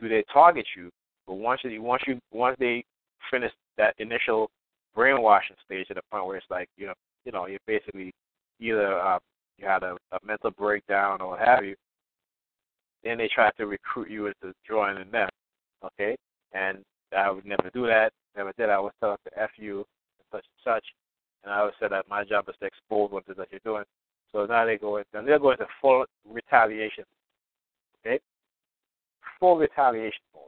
do 0.00 0.08
they 0.08 0.24
target 0.32 0.66
you? 0.76 0.90
But 1.28 1.34
once 1.34 1.60
you 1.62 1.82
once 1.82 2.02
you 2.06 2.18
once 2.32 2.56
they 2.58 2.82
finish 3.30 3.52
that 3.76 3.94
initial 3.98 4.50
brainwashing 4.94 5.56
stage, 5.64 5.86
to 5.88 5.94
the 5.94 6.00
point 6.10 6.26
where 6.26 6.38
it's 6.38 6.46
like 6.50 6.68
you 6.78 6.86
know, 6.86 6.94
you 7.26 7.32
know, 7.32 7.46
you're 7.46 7.58
basically 7.66 8.12
either 8.58 8.98
uh, 8.98 9.18
you 9.58 9.66
had 9.66 9.82
a, 9.82 9.96
a 10.12 10.18
mental 10.26 10.50
breakdown 10.50 11.20
or 11.20 11.30
what 11.30 11.40
have 11.40 11.64
you, 11.64 11.76
then 13.04 13.18
they 13.18 13.28
try 13.32 13.50
to 13.58 13.66
recruit 13.66 14.10
you 14.10 14.28
into 14.28 14.54
joining 14.66 15.10
them. 15.10 15.28
Okay, 15.84 16.16
and 16.54 16.78
I 17.16 17.30
would 17.30 17.44
never 17.44 17.70
do 17.74 17.86
that. 17.86 18.12
Never 18.34 18.52
did. 18.56 18.70
I 18.70 18.74
always 18.74 18.94
tell 18.98 19.10
them 19.10 19.18
to 19.26 19.38
f 19.38 19.50
you 19.56 19.78
and 19.80 20.26
such 20.32 20.46
and 20.46 20.74
such, 20.74 20.84
and 21.44 21.52
I 21.52 21.58
always 21.58 21.74
said 21.78 21.92
that 21.92 22.08
my 22.08 22.24
job 22.24 22.46
is 22.48 22.54
to 22.60 22.66
expose 22.66 23.10
what 23.10 23.24
it 23.28 23.32
is 23.32 23.36
that 23.36 23.48
you're 23.50 23.60
doing. 23.64 23.84
So 24.32 24.46
now 24.46 24.64
they 24.64 24.78
go 24.78 24.96
into, 24.96 25.08
they're 25.12 25.38
going 25.38 25.58
into 25.60 25.70
full 25.82 26.06
retaliation. 26.26 27.04
Okay, 28.00 28.18
full 29.38 29.58
retaliation 29.58 30.22
mode. 30.34 30.47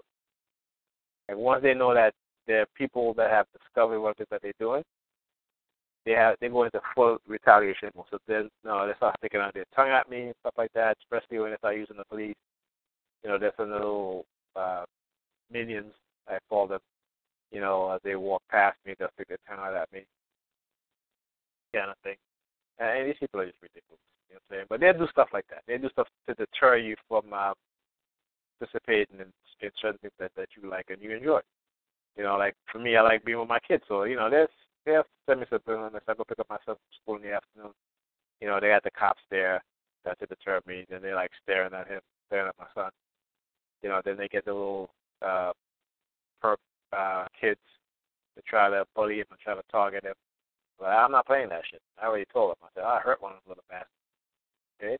And 1.30 1.38
once 1.38 1.62
they 1.62 1.74
know 1.74 1.94
that 1.94 2.12
there 2.48 2.62
are 2.62 2.66
people 2.76 3.14
that 3.14 3.30
have 3.30 3.46
discovered 3.56 4.00
what 4.00 4.16
it 4.18 4.22
is 4.22 4.28
that 4.32 4.42
they're 4.42 4.52
doing, 4.58 4.82
they 6.04 6.12
have 6.12 6.34
they 6.40 6.48
go 6.48 6.64
into 6.64 6.80
full 6.92 7.18
retaliation 7.28 7.90
mode. 7.94 8.06
So 8.10 8.18
then, 8.26 8.50
no, 8.64 8.84
they 8.86 8.94
start 8.94 9.14
sticking 9.20 9.40
out 9.40 9.54
their 9.54 9.64
tongue 9.74 9.90
at 9.90 10.10
me 10.10 10.22
and 10.22 10.34
stuff 10.40 10.54
like 10.58 10.72
that. 10.74 10.96
Especially 11.04 11.38
when 11.38 11.52
they 11.52 11.56
start 11.58 11.76
using 11.76 11.96
the 11.98 12.04
police. 12.06 12.34
You 13.22 13.30
know, 13.30 13.38
there's 13.38 13.52
some 13.56 13.70
little 13.70 14.24
uh, 14.56 14.84
minions 15.52 15.92
I 16.26 16.38
call 16.48 16.66
them. 16.66 16.80
You 17.52 17.60
know, 17.60 17.90
as 17.92 18.00
they 18.02 18.16
walk 18.16 18.42
past 18.50 18.78
me, 18.84 18.94
they'll 18.98 19.10
stick 19.14 19.28
their 19.28 19.38
tongue 19.48 19.64
out 19.64 19.76
at 19.76 19.92
me. 19.92 20.04
Kind 21.72 21.90
of 21.90 21.96
thing. 22.02 22.16
And 22.80 23.08
these 23.08 23.18
people 23.20 23.40
are 23.40 23.46
just 23.46 23.62
ridiculous. 23.62 24.00
You 24.28 24.34
know 24.34 24.40
what 24.48 24.56
I'm 24.56 24.58
saying? 24.58 24.66
But 24.68 24.80
they 24.80 24.92
do 24.92 25.06
stuff 25.12 25.28
like 25.32 25.46
that. 25.50 25.62
They 25.68 25.78
do 25.78 25.90
stuff 25.90 26.08
to 26.28 26.34
deter 26.34 26.78
you 26.78 26.96
from 27.08 27.32
uh, 27.32 27.52
participating 28.58 29.20
in, 29.20 29.26
in 29.62 29.70
certain 29.80 29.98
things 29.98 30.12
that, 30.18 30.32
that 30.36 30.48
you 30.56 30.68
like 30.68 30.86
and 30.90 31.02
you 31.02 31.10
enjoy. 31.12 31.40
You 32.16 32.24
know, 32.24 32.36
like 32.36 32.54
for 32.70 32.78
me, 32.78 32.96
I 32.96 33.02
like 33.02 33.24
being 33.24 33.38
with 33.38 33.48
my 33.48 33.60
kids. 33.60 33.84
So 33.88 34.04
you 34.04 34.16
know, 34.16 34.28
there's 34.30 34.48
me 34.86 35.46
something 35.48 35.74
unless 35.74 36.02
I 36.08 36.14
go 36.14 36.24
pick 36.24 36.38
up 36.38 36.46
my 36.50 36.58
son 36.66 36.76
from 36.76 36.92
school 37.02 37.16
in 37.16 37.22
the 37.22 37.32
afternoon. 37.34 37.72
You 38.40 38.48
know, 38.48 38.58
they 38.60 38.68
got 38.68 38.82
the 38.82 38.90
cops 38.90 39.22
there 39.30 39.62
that 40.04 40.18
to 40.18 40.26
deter 40.26 40.60
me, 40.66 40.86
and 40.90 41.04
they 41.04 41.12
like 41.12 41.30
staring 41.42 41.74
at 41.74 41.88
him, 41.88 42.00
staring 42.26 42.48
at 42.48 42.58
my 42.58 42.66
son. 42.74 42.90
You 43.82 43.90
know, 43.90 44.00
then 44.04 44.16
they 44.16 44.28
get 44.28 44.44
the 44.44 44.52
little 44.52 44.90
uh 45.22 45.52
perp 46.42 46.56
uh 46.92 47.26
kids 47.38 47.60
to 48.36 48.42
try 48.42 48.70
to 48.70 48.84
bully 48.94 49.18
him 49.18 49.26
and 49.30 49.40
try 49.40 49.54
to 49.54 49.62
target 49.70 50.04
him. 50.04 50.14
But 50.78 50.86
I'm 50.86 51.12
not 51.12 51.26
playing 51.26 51.50
that 51.50 51.62
shit. 51.70 51.82
I 52.00 52.06
already 52.06 52.24
told 52.32 52.52
him. 52.52 52.56
I 52.64 52.68
said, 52.74 52.84
I 52.84 53.00
hurt 53.00 53.20
one 53.20 53.32
of 53.32 53.38
them 53.44 53.50
little 53.50 53.64
bastards. 53.68 53.90
Okay? 54.82 54.96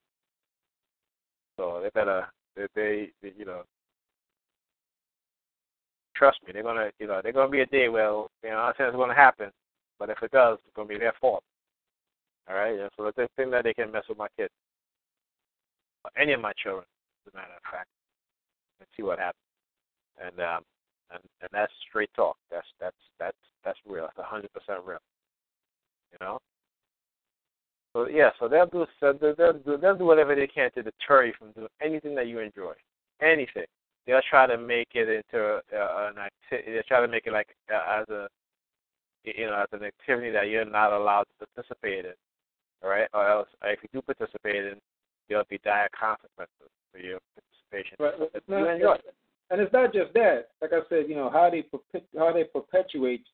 So 1.56 1.80
they 1.82 1.88
better 1.90 2.26
they, 2.56 2.66
they, 2.74 3.10
they 3.22 3.32
you 3.36 3.44
know 3.44 3.62
trust 6.20 6.38
me, 6.46 6.52
they're 6.52 6.62
gonna 6.62 6.90
you 6.98 7.06
know, 7.06 7.20
they're 7.22 7.32
gonna 7.32 7.50
be 7.50 7.62
a 7.62 7.66
day 7.66 7.88
where 7.88 8.10
you 8.44 8.50
know, 8.50 8.58
I'm 8.58 8.74
saying 8.76 8.88
it's 8.90 8.96
gonna 8.96 9.14
happen, 9.14 9.50
but 9.98 10.10
if 10.10 10.22
it 10.22 10.30
does, 10.30 10.58
it's 10.66 10.76
gonna 10.76 10.86
be 10.86 10.98
their 10.98 11.14
fault. 11.18 11.42
All 12.48 12.56
right, 12.56 12.78
and 12.78 12.90
so 12.96 13.10
they 13.16 13.26
think 13.36 13.50
that 13.52 13.64
they 13.64 13.72
can 13.72 13.90
mess 13.90 14.04
with 14.06 14.18
my 14.18 14.28
kids, 14.36 14.52
or 16.04 16.10
any 16.20 16.34
of 16.34 16.40
my 16.40 16.52
children, 16.62 16.84
as 17.26 17.32
a 17.32 17.36
matter 17.36 17.56
of 17.56 17.72
fact, 17.72 17.88
and 18.80 18.88
see 18.94 19.02
what 19.02 19.18
happens. 19.18 19.40
And 20.22 20.38
um, 20.40 20.62
and 21.10 21.22
and 21.40 21.50
that's 21.52 21.72
straight 21.88 22.10
talk. 22.14 22.36
That's 22.50 22.66
that's 22.78 23.00
that's 23.18 23.36
that's 23.64 23.78
real. 23.86 24.08
That's 24.14 24.28
hundred 24.28 24.52
percent 24.52 24.80
real. 24.84 25.00
You 26.12 26.18
know. 26.20 26.38
So 27.94 28.08
yeah, 28.08 28.30
so 28.38 28.46
they'll 28.46 28.66
do 28.66 28.84
so 29.00 29.14
they'll 29.14 29.54
do 29.54 29.78
they'll 29.80 29.96
do 29.96 30.04
whatever 30.04 30.34
they 30.34 30.46
can 30.46 30.70
to 30.72 30.82
deter 30.82 31.24
you 31.24 31.32
from 31.38 31.52
doing 31.52 31.68
anything 31.82 32.14
that 32.16 32.26
you 32.26 32.40
enjoy, 32.40 32.74
anything. 33.22 33.64
They'll 34.10 34.20
try 34.28 34.48
to 34.48 34.58
make 34.58 34.88
it 34.94 35.08
into 35.08 35.62
uh, 35.72 36.10
an 36.10 36.18
activity. 36.18 36.72
They'll 36.72 36.82
try 36.82 37.00
to 37.00 37.06
make 37.06 37.26
it 37.26 37.32
like 37.32 37.54
uh, 37.72 38.00
as 38.00 38.08
a 38.08 38.26
you 39.22 39.46
know 39.46 39.62
as 39.62 39.68
an 39.70 39.84
activity 39.84 40.30
that 40.32 40.48
you're 40.48 40.64
not 40.64 40.92
allowed 40.92 41.26
to 41.38 41.46
participate 41.46 42.06
in, 42.06 42.12
all 42.82 42.90
right? 42.90 43.06
Or 43.14 43.28
else, 43.28 43.48
if 43.62 43.78
you 43.84 43.88
do 43.92 44.02
participate 44.02 44.64
in, 44.64 44.74
there'll 45.28 45.44
be 45.48 45.60
dire 45.62 45.88
consequences 45.98 46.70
for 46.90 46.98
your 46.98 47.20
participation. 47.70 47.96
Right. 48.00 48.30
It's 48.34 48.48
you 48.48 48.54
not, 48.58 48.74
enjoy. 48.74 48.96
and 49.50 49.60
it's 49.60 49.72
not 49.72 49.92
just 49.92 50.12
that. 50.14 50.48
Like 50.60 50.72
I 50.72 50.80
said, 50.88 51.04
you 51.08 51.14
know 51.14 51.30
how 51.30 51.48
they 51.48 51.64
how 52.18 52.32
they 52.32 52.44
perpetuate 52.44 53.24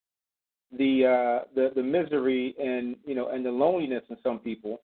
the 0.77 1.07
uh 1.07 1.45
the 1.55 1.71
the 1.75 1.83
misery 1.83 2.55
and 2.59 2.97
you 3.07 3.15
know 3.15 3.31
and 3.31 3.47
the 3.47 3.51
loneliness 3.51 4.03
in 4.11 4.19
some 4.23 4.41
people. 4.41 4.83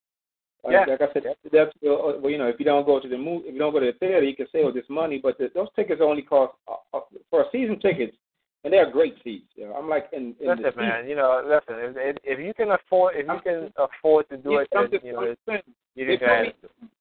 Like, 0.64 0.72
Yeah. 0.72 0.84
like 0.86 1.01
I 1.01 1.12
said, 1.12 1.36
that's 1.51 1.70
uh, 1.84 2.18
well, 2.20 2.30
you 2.30 2.39
know, 2.39 2.48
if 2.48 2.59
you 2.59 2.64
don't 2.64 2.86
go 2.86 3.01
to 3.01 3.09
the 3.09 3.18
movie, 3.18 3.48
if 3.48 3.55
you 3.55 3.59
don't 3.59 3.72
go 3.72 3.80
to 3.80 3.86
the 3.86 3.98
theater, 3.98 4.22
you 4.22 4.36
can 4.36 4.47
save 4.52 4.74
this 4.74 4.89
money. 4.89 5.18
But 5.18 5.39
the, 5.39 5.51
those 5.55 5.68
tickets 5.74 6.01
only 6.02 6.22
cost 6.22 6.55
uh, 6.68 6.97
uh, 6.97 7.01
for 7.30 7.43
a 7.43 7.51
season 7.51 7.80
tickets, 7.80 8.16
and 8.62 8.72
they're 8.72 8.90
great 8.90 9.16
seats. 9.24 9.51
You 9.56 9.66
know, 9.66 9.74
I'm 9.74 9.89
like 9.89 10.09
in, 10.12 10.36
in 10.40 10.48
Listen, 10.48 10.72
man. 10.76 11.09
You 11.09 11.16
know, 11.16 11.43
listen. 11.44 11.94
If, 11.97 12.16
if 12.22 12.39
you 12.39 12.55
can 12.55 12.70
afford, 12.70 13.16
if 13.16 13.26
you 13.26 13.40
can 13.43 13.72
afford 13.76 14.28
to 14.28 14.36
do 14.36 14.59
it, 14.59 14.68
then 14.72 14.89
you 15.02 15.12
know, 15.12 15.22
it's, 15.22 15.64
you 15.94 16.06
they 16.06 16.16
put 16.16 16.43
me 16.43 16.52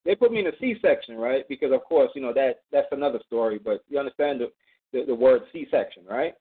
they 0.05 0.15
put 0.15 0.31
me 0.31 0.39
in 0.39 0.47
a 0.47 0.57
C 0.59 0.75
section, 0.81 1.17
right? 1.17 1.47
Because 1.47 1.71
of 1.71 1.83
course, 1.83 2.09
you 2.15 2.21
know 2.21 2.33
that 2.33 2.61
that's 2.71 2.91
another 2.91 3.19
story. 3.27 3.59
But 3.63 3.83
you 3.89 3.99
understand 3.99 4.41
the 4.41 4.51
the, 4.91 5.05
the 5.05 5.15
word 5.15 5.43
C 5.53 5.67
section, 5.69 6.03
right? 6.09 6.33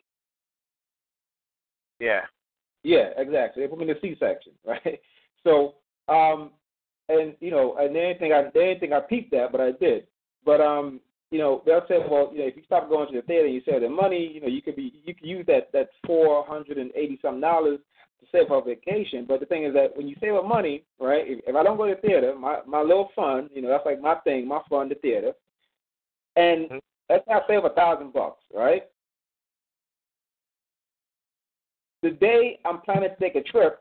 Yeah. 2.00 2.22
Yeah, 2.82 3.10
exactly. 3.16 3.62
They 3.62 3.68
put 3.68 3.78
me 3.78 3.88
in 3.88 3.94
the 3.94 4.00
C 4.00 4.16
section, 4.18 4.52
right? 4.66 4.98
So, 5.44 5.74
um, 6.08 6.50
and 7.10 7.34
you 7.40 7.50
know, 7.50 7.76
and 7.78 7.94
they 7.94 8.00
didn't 8.00 8.20
think 8.20 8.32
I 8.32 8.44
they 8.54 8.66
didn't 8.66 8.80
think 8.80 8.92
I 8.92 9.00
peeped 9.00 9.30
that, 9.32 9.52
but 9.52 9.60
I 9.60 9.72
did. 9.72 10.06
But 10.44 10.60
um, 10.60 11.00
you 11.30 11.38
know, 11.38 11.62
they'll 11.64 11.86
say, 11.88 11.98
well, 12.10 12.30
you 12.32 12.40
know, 12.40 12.46
if 12.46 12.56
you 12.56 12.62
stop 12.66 12.88
going 12.88 13.08
to 13.12 13.20
the 13.20 13.26
theater 13.26 13.46
and 13.46 13.54
you 13.54 13.62
save 13.64 13.82
the 13.82 13.88
money, 13.88 14.30
you 14.34 14.40
know, 14.40 14.48
you 14.48 14.62
could 14.62 14.76
be 14.76 15.00
you 15.04 15.14
could 15.14 15.26
use 15.26 15.46
that 15.46 15.70
that 15.72 15.90
four 16.06 16.44
hundred 16.46 16.78
and 16.78 16.90
eighty 16.94 17.18
some 17.22 17.40
dollars 17.40 17.78
to 18.20 18.26
save 18.32 18.48
for 18.48 18.64
vacation. 18.64 19.24
But 19.26 19.40
the 19.40 19.46
thing 19.46 19.64
is 19.64 19.74
that 19.74 19.96
when 19.96 20.08
you 20.08 20.16
save 20.20 20.34
up 20.34 20.44
money, 20.46 20.84
right? 20.98 21.24
If, 21.26 21.40
if 21.46 21.54
I 21.56 21.62
don't 21.62 21.76
go 21.76 21.86
to 21.86 21.94
the 21.94 22.06
theater, 22.06 22.34
my 22.38 22.58
my 22.66 22.80
little 22.80 23.10
fun, 23.14 23.48
you 23.52 23.62
know, 23.62 23.68
that's 23.68 23.86
like 23.86 24.00
my 24.00 24.16
thing, 24.24 24.46
my 24.46 24.60
fun, 24.68 24.88
the 24.88 24.96
theater. 24.96 25.32
And 26.36 26.68
Mhm. 26.70 26.80
let's 27.08 27.26
not 27.28 27.46
save 27.48 27.64
a 27.64 27.70
thousand 27.70 28.12
bucks, 28.12 28.44
right? 28.54 28.84
The 32.02 32.10
day 32.10 32.58
I'm 32.64 32.80
planning 32.80 33.10
to 33.10 33.16
take 33.16 33.34
a 33.36 33.42
trip, 33.42 33.80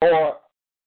or 0.00 0.38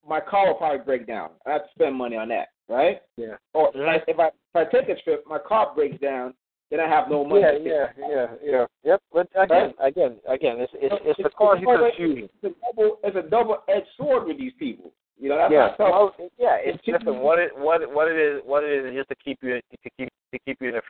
my 0.09 0.19
car 0.19 0.47
will 0.47 0.55
probably 0.55 0.79
break 0.83 1.05
down. 1.07 1.29
I 1.45 1.51
have 1.51 1.63
to 1.63 1.69
spend 1.75 1.95
money 1.95 2.17
on 2.17 2.27
that, 2.29 2.49
right? 2.67 3.01
Yeah. 3.15 3.35
Or 3.53 3.71
Mhm. 3.71 4.03
if 4.07 4.19
I 4.19 4.27
if 4.27 4.55
I 4.55 4.65
take 4.65 4.89
a 4.89 4.95
trip, 5.03 5.23
my 5.27 5.37
car 5.39 5.71
breaks 5.75 5.99
down, 5.99 6.33
then 6.71 6.79
I 6.79 6.87
have 6.87 7.09
no 7.09 7.23
money. 7.23 7.41
Yeah, 7.41 7.57
yeah, 7.61 7.87
yeah, 8.09 8.27
yeah. 8.43 8.65
Yep. 8.83 9.01
But 9.13 9.27
again, 9.35 9.73
again, 9.79 10.19
again, 10.27 10.59
it's 10.59 10.73
it's 10.75 10.95
it's 11.05 11.17
the 11.17 11.25
It's- 11.25 11.33
cause 11.35 11.59
you 11.61 11.71
it's- 11.71 11.95
confusion. 11.95 12.29
It's 12.41 12.55
a 12.55 12.65
double 12.65 12.99
it's 13.03 13.15
a 13.15 13.21
double 13.29 13.63
edged 13.67 13.87
sword 13.97 14.25
with 14.27 14.37
these 14.39 14.53
people. 14.53 14.91
You 15.21 15.29
know, 15.29 15.35
that's 15.37 15.51
Yeah. 15.51 15.75
I 15.77 15.89
Well, 15.89 16.15
yeah. 16.37 16.55
It's 16.63 16.81
just- 16.83 17.05
What 17.05 17.39
it 17.39 17.55
what 17.57 17.85
what 17.93 18.07
it 18.07 18.17
is 18.17 18.41
what 18.45 18.63
it 18.63 18.71
is 18.71 18.85
is 18.85 18.93
just 18.95 19.09
to 19.09 19.15
keep 19.15 19.37
you 19.43 19.61
to 19.61 19.89
keep 19.97 20.09
to 20.31 20.39
keep 20.45 20.61
you 20.61 20.69
in 20.69 20.75
a, 20.75 20.81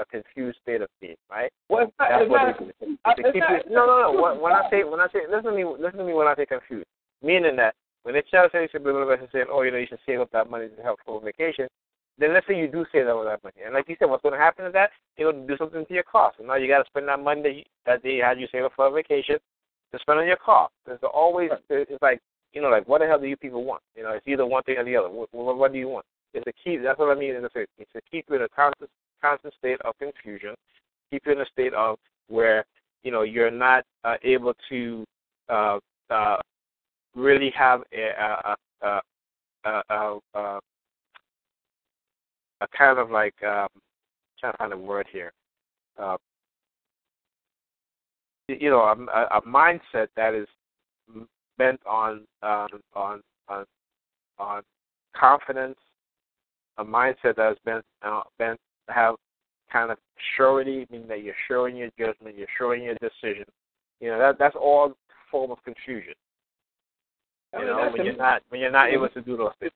a 0.00 0.04
confused 0.06 0.58
state 0.62 0.80
of 0.82 0.88
being, 1.00 1.16
right? 1.30 1.52
Well, 1.68 1.84
it's 1.84 1.92
not, 1.98 2.08
That's 2.08 2.22
it's 2.22 2.30
what 2.30 2.42
not, 2.42 2.60
it 2.62 2.74
is. 2.80 2.98
I- 3.04 3.14
To 3.14 3.32
keep 3.32 3.40
not- 3.42 3.66
you, 3.68 3.74
no, 3.74 3.86
no, 3.86 4.12
no. 4.12 4.22
When, 4.22 4.40
when 4.40 4.52
I 4.52 4.68
say 4.70 4.82
when 4.84 5.00
I 5.00 5.08
say 5.08 5.26
listen 5.28 5.44
to 5.44 5.52
me, 5.52 5.64
listen 5.64 5.98
to 5.98 6.04
me 6.04 6.14
when 6.14 6.26
I 6.26 6.34
say 6.34 6.46
confused. 6.46 6.86
Meaning 7.22 7.56
that 7.56 7.74
when 8.04 8.14
they 8.14 8.22
try 8.30 8.46
to 8.46 8.50
say 8.52 8.68
subliminal 8.70 9.08
message 9.08 9.30
saying, 9.32 9.46
oh, 9.50 9.62
you 9.62 9.70
know, 9.70 9.78
you 9.78 9.86
should 9.88 9.98
save 10.06 10.20
up 10.20 10.30
that 10.32 10.48
money 10.48 10.68
to 10.68 10.82
help 10.82 11.00
for 11.04 11.20
vacation. 11.20 11.66
Then 12.16 12.32
let's 12.32 12.46
say 12.46 12.56
you 12.56 12.68
do 12.68 12.86
save 12.92 13.08
up 13.08 13.24
that 13.24 13.42
money, 13.42 13.66
and 13.66 13.74
like 13.74 13.88
you 13.88 13.96
said, 13.98 14.08
what's 14.08 14.22
going 14.22 14.34
to 14.34 14.38
happen 14.38 14.66
is 14.66 14.72
that 14.72 14.90
going 15.18 15.46
to 15.46 15.46
do 15.48 15.56
something 15.58 15.84
to 15.84 15.94
your 15.94 16.04
car. 16.04 16.32
So 16.38 16.44
now 16.44 16.54
you 16.54 16.68
got 16.68 16.78
to 16.78 16.84
spend 16.86 17.08
that 17.08 17.18
money 17.18 17.42
that, 17.42 17.54
you, 17.54 17.64
that 17.86 18.02
they 18.04 18.16
had 18.16 18.38
you 18.38 18.46
save 18.52 18.64
up 18.64 18.72
for 18.76 18.86
a 18.86 18.90
vacation 18.90 19.36
to 19.92 19.98
spend 19.98 20.20
on 20.20 20.26
your 20.26 20.36
car. 20.36 20.68
There's 20.86 21.00
always 21.12 21.50
it's 21.68 22.02
like 22.02 22.20
you 22.54 22.62
know, 22.62 22.68
like 22.68 22.86
what 22.86 23.00
the 23.00 23.06
hell 23.06 23.18
do 23.18 23.26
you 23.26 23.36
people 23.36 23.64
want? 23.64 23.82
You 23.96 24.04
know, 24.04 24.12
it's 24.12 24.26
either 24.28 24.46
one 24.46 24.62
thing 24.62 24.78
or 24.78 24.84
the 24.84 24.96
other. 24.96 25.10
What, 25.10 25.28
what, 25.32 25.58
what 25.58 25.72
do 25.72 25.78
you 25.78 25.88
want? 25.88 26.06
It's 26.32 26.44
to 26.44 26.52
keep. 26.52 26.82
That's 26.82 26.98
what 26.98 27.14
I 27.14 27.18
mean. 27.18 27.34
It's 27.34 27.52
to, 27.52 27.66
it's 27.78 27.92
to 27.92 28.00
keep 28.10 28.26
you 28.28 28.36
in 28.36 28.42
a 28.42 28.48
constant 28.48 28.90
constant 29.20 29.54
state 29.58 29.80
of 29.82 29.94
confusion, 29.98 30.54
keep 31.10 31.22
you 31.26 31.32
in 31.32 31.40
a 31.40 31.46
state 31.46 31.74
of 31.74 31.98
where 32.28 32.64
you 33.02 33.10
know 33.10 33.22
you're 33.22 33.50
not 33.50 33.84
uh, 34.04 34.16
able 34.22 34.54
to 34.68 35.04
uh, 35.48 35.78
uh, 36.10 36.36
really 37.14 37.50
have 37.56 37.82
a 37.92 38.08
a, 38.20 38.56
a, 38.82 39.00
a, 39.64 40.18
a, 40.34 40.60
a, 42.60 42.68
kind 42.76 42.98
of 42.98 43.10
like 43.10 43.34
um, 43.42 43.68
trying 44.38 44.52
to 44.52 44.58
find 44.58 44.72
a 44.72 44.78
word 44.78 45.06
here. 45.12 45.32
Uh, 45.98 46.16
you 48.48 48.70
know, 48.70 48.80
a, 48.80 49.38
a 49.38 49.42
mindset 49.42 50.08
that 50.16 50.34
is 50.34 50.46
bent 51.58 51.80
on 51.86 52.22
um, 52.42 52.68
on 52.94 53.20
on 53.48 53.64
on 54.38 54.62
confidence, 55.16 55.78
a 56.78 56.84
mindset 56.84 57.36
that 57.36 57.52
is 57.52 57.58
bent 57.64 57.84
uh, 58.02 58.22
bent 58.38 58.58
have 58.88 59.14
kind 59.72 59.90
of 59.90 59.98
surety, 60.36 60.86
meaning 60.90 61.08
that 61.08 61.22
you're 61.22 61.68
in 61.68 61.76
your 61.76 61.90
judgment, 61.98 62.36
you're 62.36 62.74
in 62.74 62.82
your 62.82 62.94
decision. 62.94 63.44
You 64.00 64.10
know 64.10 64.18
that 64.18 64.38
that's 64.38 64.56
all 64.56 64.92
form 65.30 65.50
of 65.50 65.62
confusion. 65.64 66.14
I 67.54 67.60
You 67.60 67.66
mean, 67.66 67.76
know 67.76 67.90
when 67.92 68.04
you're 68.06 68.16
not 68.16 68.42
when 68.48 68.60
you're 68.60 68.70
not 68.70 68.90
able 68.90 69.08
to 69.08 69.20
do 69.22 69.36
those 69.36 69.52
things. 69.60 69.72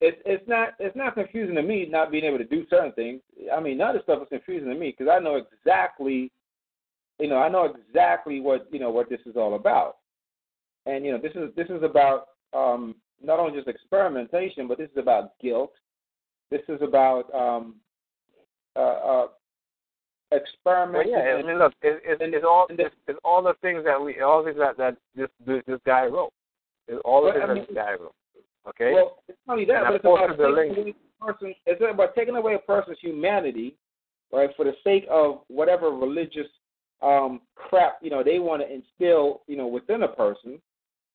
it's 0.00 0.18
it's 0.24 0.46
not 0.48 0.70
it's 0.78 0.96
not 0.96 1.14
confusing 1.14 1.54
to 1.56 1.62
me 1.62 1.86
not 1.86 2.10
being 2.10 2.24
able 2.24 2.38
to 2.38 2.44
do 2.44 2.66
certain 2.68 2.92
things. 2.92 3.20
I 3.54 3.60
mean, 3.60 3.78
the 3.78 4.00
stuff 4.02 4.22
is 4.22 4.28
confusing 4.28 4.68
to 4.68 4.74
me 4.74 4.94
because 4.96 5.10
I 5.10 5.18
know 5.22 5.36
exactly, 5.36 6.30
you 7.18 7.28
know, 7.28 7.38
I 7.38 7.48
know 7.48 7.64
exactly 7.64 8.40
what 8.40 8.68
you 8.72 8.78
know 8.78 8.90
what 8.90 9.08
this 9.08 9.20
is 9.26 9.36
all 9.36 9.54
about. 9.54 9.96
And 10.86 11.04
you 11.04 11.12
know, 11.12 11.18
this 11.18 11.32
is 11.34 11.54
this 11.56 11.68
is 11.70 11.82
about 11.82 12.28
um, 12.52 12.94
not 13.22 13.38
only 13.38 13.56
just 13.56 13.68
experimentation, 13.68 14.68
but 14.68 14.78
this 14.78 14.90
is 14.90 14.98
about 14.98 15.38
guilt. 15.40 15.72
This 16.50 16.62
is 16.68 16.80
about 16.82 17.32
um, 17.34 17.76
uh, 18.76 18.80
uh, 18.80 19.26
Well, 20.32 21.08
yeah, 21.08 21.36
I 21.38 21.42
mean, 21.42 21.58
look, 21.58 21.72
it, 21.82 22.02
it's 22.04 22.20
and- 22.22 22.34
it's 22.34 22.44
all 22.44 22.66
it's, 22.68 22.94
it's 23.08 23.18
all 23.24 23.42
the 23.42 23.54
things 23.62 23.84
that 23.84 24.00
we 24.00 24.20
all 24.20 24.42
the 24.42 24.50
things 24.52 24.60
that 24.60 24.76
that 24.76 24.96
this, 25.46 25.62
this 25.66 25.80
guy 25.86 26.06
wrote. 26.06 26.32
It's 26.88 27.00
all 27.04 27.22
the 27.22 27.28
Well, 27.30 27.34
things 27.34 27.50
I 27.50 27.54
mean- 27.54 27.64
this 27.66 27.74
guy. 27.74 27.96
Okay. 28.66 28.92
Well, 28.94 29.18
it's 29.28 29.38
not 29.46 29.54
only 29.54 29.64
that, 29.66 29.84
And 29.84 29.86
but 29.86 29.94
it's 29.94 30.04
about 30.04 30.56
taking 30.56 30.74
away 30.76 30.94
a 31.20 31.24
person. 31.24 31.54
It's 31.66 31.82
about 31.82 32.14
taking 32.14 32.36
away 32.36 32.54
a 32.54 32.58
person's 32.60 32.98
humanity 33.00 33.76
right, 34.32 34.50
for 34.56 34.64
the 34.64 34.72
sake 34.82 35.06
of 35.10 35.42
whatever 35.48 35.90
religious 35.90 36.46
um, 37.02 37.42
crap 37.54 37.98
you 38.00 38.08
know 38.10 38.22
they 38.22 38.38
want 38.38 38.62
to 38.62 38.72
instill 38.72 39.42
you 39.46 39.56
know 39.56 39.66
within 39.66 40.02
a 40.04 40.08
person. 40.08 40.60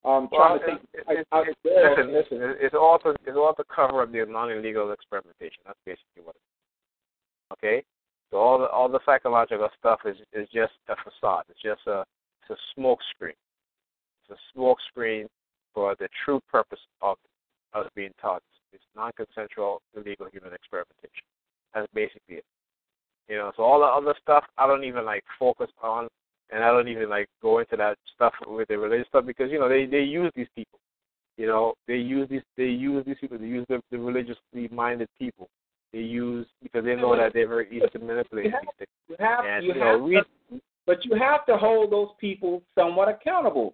Um, 0.06 0.30
Well, 0.32 0.58
trying 0.58 0.60
to 0.60 0.66
think 0.66 0.80
it's, 0.94 1.30
out 1.34 1.48
it's, 1.48 1.60
there. 1.64 1.92
listen, 1.98 2.14
listen. 2.14 2.56
It's 2.62 2.76
all 2.76 3.00
to 3.00 3.10
it's 3.26 3.36
all 3.38 3.54
to 3.56 3.64
cover 3.74 4.02
up 4.04 4.12
the 4.12 4.26
non-illegal 4.26 4.92
experimentation. 4.92 5.62
That's 5.66 5.80
basically 5.86 6.24
what 6.24 6.36
it 6.36 6.44
is. 6.46 7.54
Okay, 7.58 7.84
so 8.30 8.38
all 8.38 8.60
the 8.60 8.68
all 8.70 8.88
the 8.90 9.00
psychological 9.06 9.70
stuff 9.80 10.00
is 10.06 10.18
is 10.34 10.48
just 10.54 10.74
a 10.88 10.96
facade. 11.04 11.44
It's 11.50 11.62
just 11.62 11.82
a 11.88 12.06
it's 12.44 12.52
a 12.52 12.62
smoke 12.76 13.00
screen. 13.16 13.34
It's 14.30 14.38
a 14.40 14.42
smoke 14.54 14.78
screen 14.90 15.28
for 15.80 15.96
the 15.98 16.10
true 16.26 16.42
purpose 16.52 16.80
of 17.02 17.16
us 17.74 17.88
being 17.96 18.12
taught. 18.22 18.44
It's 18.74 18.84
non-consensual 18.98 19.82
illegal 19.96 20.28
human 20.30 20.52
experimentation. 20.54 21.24
That's 21.74 21.88
basically 21.94 22.36
it. 22.36 22.46
You 23.30 23.38
know, 23.38 23.54
so 23.56 23.64
all 23.64 23.80
the 23.80 23.86
other 23.86 24.14
stuff 24.22 24.44
I 24.58 24.68
don't 24.68 24.84
even 24.84 25.06
like 25.06 25.24
focus 25.40 25.70
on 25.82 26.10
and 26.52 26.64
I 26.66 26.68
don't 26.72 26.90
even 26.90 27.10
like 27.10 27.28
go 27.42 27.60
into 27.60 27.78
that 27.78 27.98
stuff 28.14 28.34
with 28.46 28.68
the 28.68 28.78
religious 28.78 29.08
stuff 29.08 29.26
because 29.26 29.50
you 29.52 29.60
know 29.60 29.70
they 29.70 29.86
they 29.86 30.02
use 30.02 30.32
these 30.36 30.48
people. 30.54 30.80
You 31.38 31.48
know 31.48 31.76
they 31.88 31.96
use 31.96 32.28
these 32.30 32.42
they 32.58 32.66
use 32.66 33.06
these 33.06 33.16
people. 33.22 33.38
They 33.38 33.46
use 33.46 33.66
the, 33.70 33.80
the 33.90 34.00
religiously 34.00 34.68
minded 34.74 35.08
people. 35.18 35.48
They 35.94 36.00
use 36.00 36.46
because 36.62 36.84
they 36.84 36.96
know 36.96 37.16
that 37.16 37.32
they're 37.34 37.48
very 37.48 37.70
easy 37.70 37.88
to 37.94 38.00
manipulate 38.00 38.46
You 38.48 38.52
have- 38.52 38.62
these 38.64 38.78
things. 38.80 38.90
You 39.08 39.16
have, 39.20 39.46
And 39.46 39.64
you 39.66 39.74
you 39.74 39.80
know, 39.80 39.92
have 39.94 40.02
we 40.02 40.16
to, 40.16 40.62
but 40.86 41.06
you 41.06 41.16
have 41.16 41.46
to 41.46 41.56
hold 41.58 41.92
those 41.92 42.10
people 42.20 42.62
somewhat 42.76 43.08
accountable, 43.08 43.74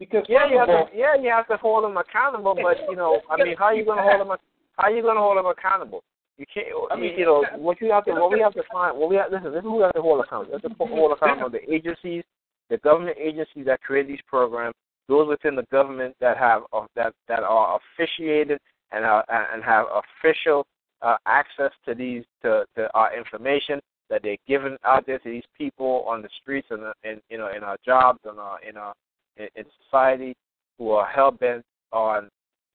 because 0.00 0.24
yeah 0.28 0.50
you 0.50 0.58
have 0.58 0.68
all, 0.68 0.88
to 0.88 0.96
yeah 0.96 1.14
you 1.14 1.30
have 1.30 1.46
to 1.46 1.56
hold 1.56 1.84
them 1.84 1.96
accountable. 1.96 2.56
But 2.56 2.78
you 2.90 2.96
know 2.96 3.20
I 3.30 3.36
mean 3.36 3.54
how 3.56 3.66
are 3.66 3.74
you 3.74 3.84
gonna 3.84 4.02
hold 4.02 4.20
them 4.20 4.36
how 4.76 4.88
are 4.88 4.90
you 4.90 5.02
gonna 5.02 5.20
hold 5.20 5.38
them 5.38 5.46
accountable? 5.46 6.02
You 6.40 6.46
can't. 6.52 6.68
I 6.90 6.96
mean, 6.96 7.18
you 7.18 7.26
know 7.26 7.44
what 7.56 7.82
you 7.82 7.92
have 7.92 8.06
to. 8.06 8.12
What 8.12 8.32
we 8.32 8.40
have 8.40 8.54
to 8.54 8.62
find. 8.72 8.98
What 8.98 9.10
we 9.10 9.16
have. 9.16 9.30
Listen. 9.30 9.52
This 9.52 9.58
is 9.58 9.62
who 9.62 9.76
we 9.76 9.82
have 9.82 9.92
to 9.92 10.00
hold 10.00 10.24
accountable. 10.24 10.56
We 10.56 10.60
have 10.62 10.78
to 10.78 10.86
hold 10.86 11.12
accountable 11.12 11.50
the 11.50 11.70
agencies, 11.70 12.24
the 12.70 12.78
government 12.78 13.18
agencies 13.20 13.66
that 13.66 13.82
create 13.82 14.08
these 14.08 14.22
programs. 14.26 14.74
Those 15.06 15.28
within 15.28 15.54
the 15.54 15.66
government 15.70 16.16
that 16.20 16.38
have 16.38 16.62
uh, 16.72 16.86
that 16.96 17.12
that 17.28 17.40
are 17.40 17.78
officiated 17.78 18.58
and 18.90 19.04
uh, 19.04 19.22
and 19.28 19.62
have 19.62 19.84
official 19.92 20.66
uh, 21.02 21.16
access 21.26 21.72
to 21.84 21.94
these 21.94 22.24
to, 22.40 22.64
to 22.74 22.88
our 22.94 23.14
information 23.14 23.78
that 24.08 24.22
they're 24.22 24.38
giving 24.48 24.78
out 24.84 25.04
there 25.06 25.18
to 25.18 25.28
these 25.30 25.44
people 25.58 26.04
on 26.08 26.22
the 26.22 26.28
streets 26.40 26.68
and 26.70 26.82
and 27.04 27.20
you 27.28 27.36
know 27.36 27.50
in 27.54 27.62
our 27.62 27.76
jobs 27.84 28.20
and 28.24 28.38
our 28.38 28.58
in 28.66 28.78
our 28.78 28.94
in, 29.36 29.48
in 29.56 29.64
society 29.84 30.34
who 30.78 30.90
are 30.90 31.06
hell 31.06 31.30
bent 31.30 31.64
on 31.92 32.28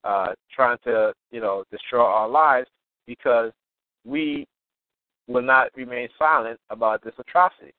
uh, 0.04 0.28
trying 0.54 0.78
to 0.84 1.14
you 1.32 1.42
know 1.42 1.64
destroy 1.72 2.04
our 2.04 2.30
lives 2.30 2.68
because 3.08 3.52
we 4.06 4.46
will 5.28 5.42
not 5.42 5.70
remain 5.76 6.08
silent 6.18 6.60
about 6.70 7.04
this 7.04 7.14
atrocity. 7.18 7.74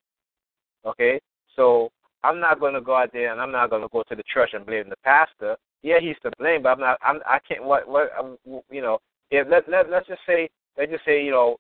Okay, 0.85 1.20
so 1.55 1.90
I'm 2.24 2.40
not 2.40 2.61
going 2.61 2.74
to 2.74 2.81
go 2.81 2.97
out 2.97 3.12
there 3.12 3.32
and 3.32 3.40
I'm 3.40 3.53
not 3.53 3.70
going 3.70 3.82
to 3.82 3.89
go 3.93 4.03
to 4.09 4.16
the 4.16 4.24
church 4.32 4.51
and 4.53 4.66
blame 4.66 4.89
the 4.89 4.97
pastor. 5.05 5.57
Yeah, 5.82 6.01
he's 6.01 6.16
to 6.23 6.32
blame, 6.39 6.62
but 6.62 6.70
I'm 6.70 6.81
not. 6.81 6.98
I'm. 7.03 7.20
I 7.27 7.39
can't. 7.47 7.65
What? 7.65 7.89
What? 7.89 8.11
You 8.70 8.82
know. 8.82 8.98
If 9.31 9.48
let 9.48 9.69
let 9.69 9.90
let's 9.90 10.07
just 10.07 10.20
say 10.27 10.48
let's 10.78 10.90
just 10.90 11.05
say 11.05 11.24
you 11.24 11.32
know 11.32 11.57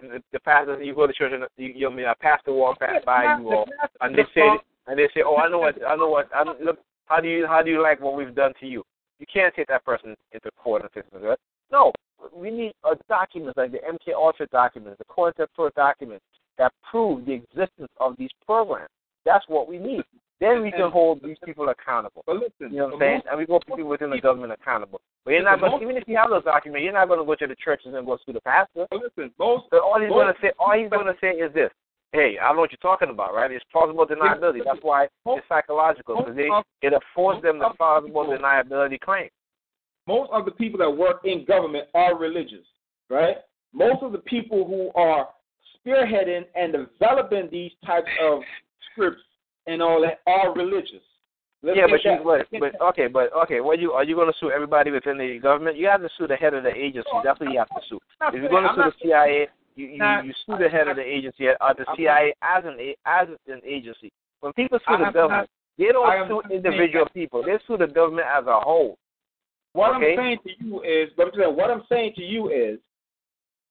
the, 0.00 0.22
the 0.32 0.40
pastor 0.40 0.82
you 0.82 0.94
go 0.94 1.06
to 1.06 1.12
church 1.12 1.32
and 1.34 1.44
you, 1.56 1.72
you 1.74 1.80
know, 1.82 1.92
I 1.92 1.94
mean, 1.94 2.06
a 2.06 2.14
pastor 2.16 2.52
walk 2.52 2.80
past 2.80 3.04
by 3.04 3.36
you 3.38 3.52
all 3.52 3.68
and 4.00 4.16
they 4.16 4.24
say 4.34 4.48
and 4.90 4.98
they 4.98 5.08
say 5.14 5.22
oh 5.24 5.36
I 5.36 5.48
know 5.48 5.58
what 5.58 5.76
I 5.86 5.94
know 5.96 6.08
what 6.10 6.28
I 6.34 6.42
look 6.42 6.78
how 7.06 7.20
do 7.20 7.28
you 7.28 7.46
how 7.46 7.62
do 7.62 7.70
you 7.70 7.82
like 7.82 8.00
what 8.00 8.16
we've 8.16 8.34
done 8.34 8.52
to 8.60 8.66
you? 8.66 8.82
You 9.18 9.26
can't 9.32 9.54
take 9.54 9.68
that 9.68 9.84
person 9.84 10.16
into 10.32 10.50
court 10.56 10.82
and 10.82 10.90
fix 10.92 11.06
it. 11.12 11.38
No, 11.70 11.92
we 12.34 12.50
need 12.50 12.72
uh, 12.84 12.94
documents 13.08 13.56
like 13.56 13.70
the 13.72 13.78
MK 13.78 14.14
Ultra 14.14 14.46
documents, 14.48 14.98
the 14.98 15.04
COINTELPRO 15.04 15.72
documents 15.74 16.24
that 16.58 16.72
prove 16.90 17.24
the 17.26 17.32
existence 17.32 17.90
of 18.00 18.16
these 18.18 18.30
programs. 18.44 18.88
That's 19.24 19.44
what 19.48 19.68
we 19.68 19.78
need. 19.78 20.02
Then 20.40 20.62
we 20.62 20.70
can 20.70 20.82
And- 20.88 20.92
hold 20.92 21.22
these 21.22 21.36
people 21.44 21.68
accountable. 21.68 22.22
but 22.26 22.36
listen, 22.36 22.72
You 22.72 22.78
know 22.78 22.84
what 22.86 22.94
I'm 22.94 23.00
saying? 23.00 23.22
And 23.30 23.38
we 23.38 23.44
hold 23.44 23.64
people 23.66 23.84
within 23.84 24.08
the 24.10 24.20
government 24.20 24.52
accountable. 24.52 25.00
But 25.24 25.32
you're 25.34 25.42
not 25.42 25.60
going 25.60 25.72
most- 25.72 25.82
even 25.82 25.96
if 25.98 26.08
you 26.08 26.16
have 26.16 26.30
those 26.30 26.44
documents, 26.44 26.82
you're 26.82 26.94
not 26.94 27.08
going 27.08 27.20
to 27.20 27.26
go 27.26 27.34
to 27.34 27.46
the 27.46 27.56
churches 27.56 27.92
and 27.94 28.06
go 28.06 28.16
sue 28.24 28.32
the 28.32 28.40
pastor. 28.40 28.86
but 28.90 29.00
listen, 29.00 29.30
most 29.38 29.68
But 29.70 29.80
all 29.82 30.00
he's 30.00 30.08
going 30.08 30.32
to 30.34 30.40
say, 30.40 30.52
all 30.58 30.72
he's 30.72 30.88
going 30.90 31.06
to 31.06 31.16
say 31.20 31.32
is 31.36 31.52
this: 31.52 31.70
Hey, 32.12 32.36
I 32.42 32.52
know 32.52 32.60
what 32.60 32.72
you're 32.72 32.78
talking 32.78 33.10
about, 33.10 33.34
right? 33.34 33.50
It's 33.52 33.64
plausible 33.70 34.04
deniability. 34.04 34.60
That's 34.64 34.80
why 34.82 35.06
it's 35.26 35.46
psychological 35.48 36.16
because 36.18 36.34
they 36.34 36.48
it 36.82 36.92
affords 36.92 37.42
them 37.42 37.58
the 37.58 37.70
plausible 37.76 38.24
deniability 38.24 39.00
claim. 39.00 39.28
most 40.08 40.30
of 40.32 40.44
the 40.44 40.50
people 40.50 40.78
that 40.78 40.90
work 40.90 41.20
in 41.24 41.44
government 41.44 41.86
are 41.94 42.18
religious, 42.18 42.66
right? 43.08 43.36
Most 43.72 44.02
of 44.02 44.10
the 44.10 44.18
people 44.18 44.66
who 44.66 44.90
are 45.00 45.28
spearheading 45.86 46.42
and 46.56 46.72
developing 46.72 47.48
these 47.52 47.70
types 47.86 48.08
of 48.20 48.40
scripts 48.90 49.22
and 49.68 49.80
all 49.80 50.00
that 50.02 50.20
are 50.26 50.52
religious. 50.54 51.02
Let's 51.62 51.76
yeah, 51.76 51.86
but 51.90 52.02
you, 52.02 52.18
but, 52.24 52.46
but 52.58 52.80
okay, 52.88 53.06
but 53.06 53.30
okay, 53.44 53.60
what 53.60 53.78
you 53.78 53.92
are 53.92 54.02
you 54.02 54.14
going 54.14 54.32
to 54.32 54.38
sue 54.40 54.50
everybody 54.50 54.90
within 54.90 55.18
the 55.18 55.38
government? 55.38 55.76
You 55.76 55.88
have 55.88 56.00
to 56.00 56.08
sue 56.16 56.26
the 56.26 56.36
head 56.36 56.54
of 56.54 56.62
the 56.62 56.74
agency. 56.74 57.10
That's 57.22 57.38
what 57.38 57.52
you 57.52 57.58
have 57.58 57.68
to 57.68 57.80
sue. 57.86 58.00
If 58.32 58.40
you're 58.40 58.48
going 58.48 58.64
to 58.64 58.70
sue 58.74 58.90
the 58.90 58.92
CIA, 59.02 59.48
you 59.76 59.86
you, 59.86 59.98
not- 59.98 60.24
you 60.24 60.32
sue 60.46 60.56
the 60.58 60.68
head 60.68 60.88
of 60.88 60.96
the 60.96 61.02
agency 61.02 61.48
or 61.48 61.56
the 61.76 61.84
I'm 61.88 61.96
CIA 61.96 62.34
as 62.42 62.64
an 62.64 62.94
as 63.06 63.28
an 63.46 63.60
agency. 63.64 64.10
When 64.40 64.52
people 64.54 64.78
sue 64.86 64.96
the 64.98 65.10
government, 65.10 65.48
they 65.78 65.86
don't 65.86 66.28
sue 66.28 66.34
not 66.42 66.50
individual 66.50 67.04
that. 67.04 67.14
people. 67.14 67.42
They 67.42 67.58
sue 67.66 67.76
the 67.76 67.86
government 67.86 68.26
as 68.26 68.46
a 68.46 68.60
whole. 68.60 68.98
What 69.72 69.94
Okay. 69.96 70.12
I'm 70.12 70.18
saying 70.18 70.38
to 70.44 70.64
you 70.64 70.82
is, 70.82 71.10
but 71.16 71.28
I'm 71.28 71.34
saying- 71.38 71.56
what 71.56 71.70
I'm 71.70 71.84
saying 71.88 72.14
to 72.14 72.22
you 72.22 72.48
is, 72.50 72.80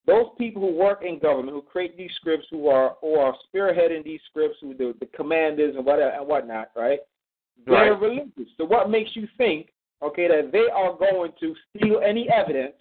those 0.05 0.27
people 0.37 0.61
who 0.61 0.73
work 0.73 1.03
in 1.03 1.19
government, 1.19 1.51
who 1.53 1.61
create 1.61 1.97
these 1.97 2.11
scripts, 2.15 2.47
who 2.49 2.67
are 2.69 2.95
who 3.01 3.15
are 3.15 3.35
spearheading 3.47 4.03
these 4.03 4.21
scripts, 4.29 4.57
who 4.61 4.73
the, 4.73 4.95
the 4.99 5.05
commanders 5.07 5.75
and 5.75 5.85
whatever 5.85 6.11
and 6.11 6.25
whatnot, 6.27 6.69
right? 6.75 6.99
They're 7.65 7.91
Right. 7.93 8.01
religious. 8.01 8.49
So 8.57 8.63
what 8.65 8.89
makes 8.89 9.15
you 9.15 9.27
think, 9.37 9.73
okay, 10.01 10.27
that 10.29 10.51
they 10.51 10.69
are 10.69 10.93
going 10.93 11.33
to 11.41 11.55
steal 11.75 11.99
any 11.99 12.29
evidence 12.29 12.75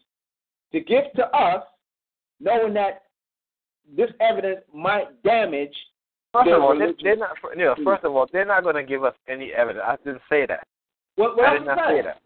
to 0.72 0.80
give 0.80 1.12
to 1.14 1.26
us, 1.34 1.64
knowing 2.40 2.72
that 2.74 3.02
this 3.96 4.10
evidence 4.20 4.60
might 4.74 5.22
damage 5.22 5.74
First 6.32 6.50
of 6.50 6.62
all, 6.62 6.72
religion? 6.74 6.96
they're 7.02 7.16
not. 7.16 7.30
You 7.56 7.64
know, 7.64 7.74
first 7.84 8.04
of 8.04 8.14
all, 8.14 8.26
they're 8.32 8.44
not 8.44 8.62
going 8.62 8.76
to 8.76 8.84
give 8.84 9.02
us 9.02 9.14
any 9.28 9.52
evidence. 9.52 9.84
I 9.86 9.96
didn't 10.04 10.20
say 10.28 10.46
that. 10.46 10.66
what, 11.16 11.36
what 11.36 11.48
I 11.48 11.52
did 11.54 11.66
not 11.66 11.78
say 11.88 12.02
that. 12.02 12.20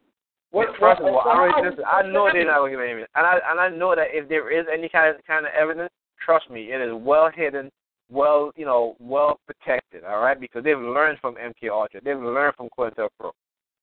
What, 0.50 0.68
First 0.78 1.00
of 1.00 1.06
all, 1.06 1.14
what- 1.14 1.26
I, 1.26 1.38
already, 1.38 1.70
listen, 1.70 1.84
I 1.86 2.02
know 2.02 2.28
they're 2.32 2.44
not 2.44 2.58
going 2.58 2.72
to 2.72 2.76
give 2.76 2.82
any 2.82 2.90
evidence, 2.90 3.10
and 3.14 3.26
I 3.26 3.38
and 3.48 3.60
I 3.60 3.68
know 3.68 3.94
that 3.94 4.08
if 4.10 4.28
there 4.28 4.50
is 4.50 4.66
any 4.72 4.88
kind 4.88 5.14
of 5.16 5.24
kind 5.24 5.46
of 5.46 5.52
evidence, 5.58 5.90
trust 6.24 6.50
me, 6.50 6.72
it 6.72 6.80
is 6.80 6.92
well 6.92 7.30
hidden, 7.32 7.70
well 8.10 8.52
you 8.56 8.66
know, 8.66 8.96
well 8.98 9.38
protected. 9.46 10.04
All 10.04 10.20
right, 10.20 10.38
because 10.38 10.64
they've 10.64 10.78
learned 10.78 11.18
from 11.20 11.36
MK 11.36 11.70
Ultra, 11.70 12.00
they've 12.04 12.18
learned 12.18 12.54
from 12.56 12.68
COINTELPRO. 12.76 13.30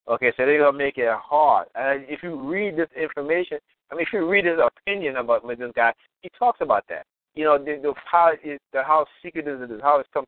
Okay, 0.10 0.32
so 0.36 0.46
they're 0.46 0.60
gonna 0.60 0.78
make 0.78 0.98
it 0.98 1.10
hard. 1.12 1.68
And 1.76 2.04
if 2.10 2.22
you 2.24 2.36
read 2.36 2.76
this 2.76 2.90
information, 3.00 3.58
I 3.92 3.96
mean, 3.96 4.04
if 4.04 4.14
you 4.14 4.28
read 4.30 4.46
his 4.46 4.60
opinion 4.60 5.16
about 5.16 5.48
this 5.48 5.72
guy, 5.76 5.94
he 6.22 6.30
talks 6.38 6.60
about 6.62 6.84
that. 6.90 7.06
You 7.40 7.46
know, 7.46 7.58
the, 7.58 7.80
the 7.82 7.94
how 8.12 8.34
it, 8.44 8.62
the 8.74 8.84
how 8.84 9.06
secretive 9.24 9.62
it 9.62 9.72
is, 9.72 9.80
how 9.82 10.02
it's 10.02 10.10
com- 10.14 10.26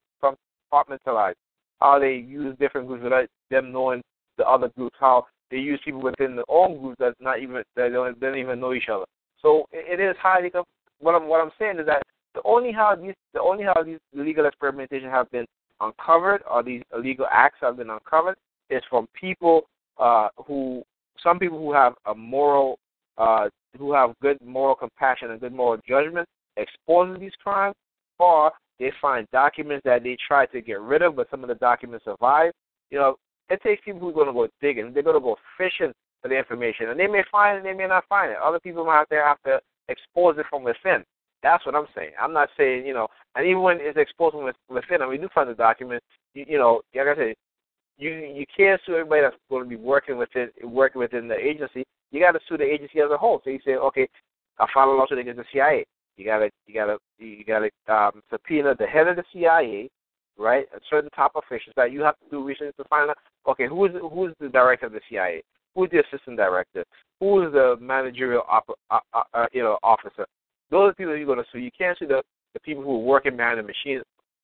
compartmentalized, 0.74 1.34
how 1.82 2.00
they 2.00 2.14
use 2.14 2.56
different 2.58 2.88
groups 2.88 3.04
without 3.04 3.28
them 3.50 3.74
knowing 3.74 4.02
the 4.38 4.48
other 4.48 4.70
groups, 4.78 4.96
how 4.98 5.26
they 5.50 5.58
use 5.58 5.82
people 5.84 6.02
within 6.02 6.38
their 6.38 6.46
own 6.48 6.80
group 6.80 6.96
that's 6.98 7.20
not 7.20 7.42
even 7.42 7.62
that 7.76 7.92
don't, 7.92 8.18
they 8.22 8.28
don't 8.28 8.38
even 8.38 8.62
know 8.62 8.74
each 8.74 8.88
other. 8.90 9.04
So 9.42 9.66
it, 9.74 10.00
it 10.00 10.02
is 10.02 10.16
highly. 10.22 10.52
What 11.00 11.16
I'm 11.16 11.28
what 11.28 11.42
I'm 11.42 11.52
saying 11.60 11.80
is 11.80 11.86
that 11.86 12.02
the 12.34 12.40
only 12.46 12.72
how 12.72 12.96
these 12.96 13.14
the 13.34 13.42
only 13.42 13.66
how 13.66 13.84
these 13.84 14.00
illegal 14.14 14.46
experimentation 14.46 15.10
have 15.10 15.30
been 15.32 15.46
uncovered 15.82 16.44
or 16.50 16.64
these 16.64 16.82
illegal 16.96 17.26
acts 17.30 17.58
have 17.60 17.76
been 17.76 17.90
uncovered 17.90 18.38
is 18.70 18.82
from 18.90 19.06
people 19.20 19.64
uh, 19.98 20.30
who 20.48 20.82
some 21.22 21.40
people 21.40 21.60
who 21.60 21.74
have 21.74 21.94
a 22.06 22.16
moral 22.16 22.80
uh, 23.18 23.50
who 23.78 23.92
have 23.92 24.16
good 24.22 24.38
moral 24.42 24.76
compassion 24.76 25.32
and 25.32 25.42
good 25.42 25.52
moral 25.52 25.82
judgment 25.86 26.26
exposing 26.58 27.20
these 27.20 27.36
crimes, 27.44 27.76
or 28.20 28.52
they 28.80 28.92
find 29.02 29.28
documents 29.32 29.84
that 29.86 30.04
they 30.04 30.18
try 30.28 30.46
to 30.48 30.62
get 30.62 30.80
rid 30.80 31.02
of, 31.02 31.16
but 31.16 31.30
some 31.30 31.44
of 31.44 31.50
the 31.50 31.56
documents 31.56 32.06
survive. 32.06 32.52
You 32.90 33.00
know, 33.00 33.16
it 33.50 33.62
takes 33.62 33.84
people 33.84 34.00
who 34.00 34.10
are 34.10 34.14
going 34.14 34.28
to 34.28 34.34
go 34.34 34.48
digging. 34.62 34.94
They're 34.94 35.04
going 35.04 35.16
to 35.16 35.22
go 35.22 35.38
fishing 35.58 35.94
for 36.22 36.28
the 36.28 36.38
information, 36.38 36.90
and 36.90 37.00
they 37.00 37.08
may 37.08 37.24
find 37.32 37.58
it, 37.58 37.64
they 37.64 37.74
may 37.74 37.88
not 37.88 38.06
find 38.08 38.32
it. 38.32 38.38
Other 38.44 38.60
people 38.60 38.86
have 38.90 39.10
to 39.10 39.16
have 39.16 39.42
to 39.46 39.60
expose 39.90 40.36
it 40.38 40.46
from 40.50 40.64
within. 40.64 41.04
That's 41.44 41.66
what 41.66 41.76
I'm 41.76 41.88
saying. 41.96 42.12
I'm 42.22 42.34
not 42.34 42.50
saying, 42.56 42.86
you 42.86 42.94
know, 42.94 43.08
and 43.36 43.46
even 43.46 43.62
when 43.62 43.78
it's 43.80 43.98
exposed 43.98 44.34
from 44.34 44.46
within, 44.70 45.02
and 45.02 45.10
we 45.10 45.18
do 45.18 45.28
find 45.34 45.50
the 45.50 45.56
documents, 45.56 46.06
you, 46.34 46.46
you 46.48 46.58
know, 46.58 46.82
like 46.96 47.08
I 47.08 47.16
said, 47.16 47.36
you 47.98 48.10
you 48.12 48.46
can't 48.56 48.80
sue 48.86 48.94
everybody 48.94 49.22
that's 49.22 49.36
going 49.50 49.64
to 49.64 49.70
be 49.70 49.76
working 49.76 50.18
within 50.18 50.50
working 50.64 51.00
within 51.00 51.28
the 51.28 51.36
agency. 51.36 51.84
You 52.12 52.20
got 52.20 52.32
to 52.32 52.40
sue 52.48 52.58
the 52.58 52.64
agency 52.64 53.00
as 53.00 53.12
a 53.12 53.18
whole. 53.18 53.42
So 53.44 53.50
you 53.50 53.60
say, 53.66 53.76
okay, 53.76 54.08
I 54.60 54.66
filed 54.74 54.90
a 54.90 54.98
lawsuit 54.98 55.20
against 55.20 55.38
the 55.38 55.46
CIA. 55.54 55.86
You 56.18 56.26
gotta 56.26 56.50
you 56.68 56.74
gotta 56.74 56.98
you 57.20 57.44
gotta 57.46 57.70
um, 57.88 58.22
subpoena 58.30 58.76
the 58.78 58.86
head 58.86 59.08
of 59.08 59.16
the 59.16 59.24
CIA, 59.34 59.90
right? 60.38 60.66
A 60.76 60.80
certain 60.90 61.10
top 61.12 61.34
officials 61.36 61.74
that 61.76 61.92
you 61.92 62.02
have 62.02 62.16
to 62.20 62.30
do 62.30 62.44
research 62.44 62.76
to 62.78 62.84
find 62.86 63.10
out. 63.10 63.18
Okay, 63.48 63.68
who 63.68 63.86
is 63.86 63.92
who 64.00 64.28
is 64.28 64.34
the 64.40 64.50
director 64.50 64.88
of 64.88 64.92
the 64.94 65.02
CIA? 65.10 65.42
Who 65.76 65.86
is 65.86 65.92
the 65.92 66.00
assistant 66.00 66.38
director? 66.38 66.84
Who 67.20 67.46
is 67.46 67.54
the 67.54 67.78
managerial 67.80 68.44
op, 68.50 68.70
uh, 68.90 69.00
uh, 69.14 69.24
uh, 69.34 69.46
you 69.54 69.64
know 69.64 69.78
officer? 69.84 70.26
Those 70.70 70.88
are 70.88 70.92
the 70.92 70.96
people 70.96 71.16
you're 71.16 71.26
going 71.26 71.40
to 71.40 71.46
sue. 71.52 71.60
You 71.60 71.72
can't 71.78 71.98
sue 71.98 72.08
the 72.08 72.24
the 72.54 72.60
people 72.60 72.84
who 72.84 72.96
are 72.96 73.04
working 73.04 73.38
behind 73.38 73.60
the 73.60 73.64
machine. 73.64 74.02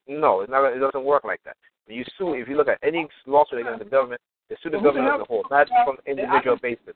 No, 0.07 0.41
it's 0.41 0.49
not. 0.49 0.65
It 0.71 0.79
doesn't 0.79 1.03
work 1.03 1.23
like 1.23 1.41
that. 1.45 1.57
When 1.85 1.97
you 1.97 2.05
sue, 2.17 2.33
if 2.33 2.47
you 2.47 2.55
look 2.55 2.67
at 2.67 2.79
any 2.83 3.07
lawsuit 3.25 3.59
against 3.59 3.79
the 3.79 3.89
government, 3.89 4.21
they 4.49 4.55
sue 4.63 4.69
the 4.69 4.77
government 4.77 5.13
as 5.15 5.21
a 5.21 5.25
whole, 5.25 5.43
not 5.51 5.67
from 5.85 5.97
individual 6.05 6.57
basis. 6.61 6.95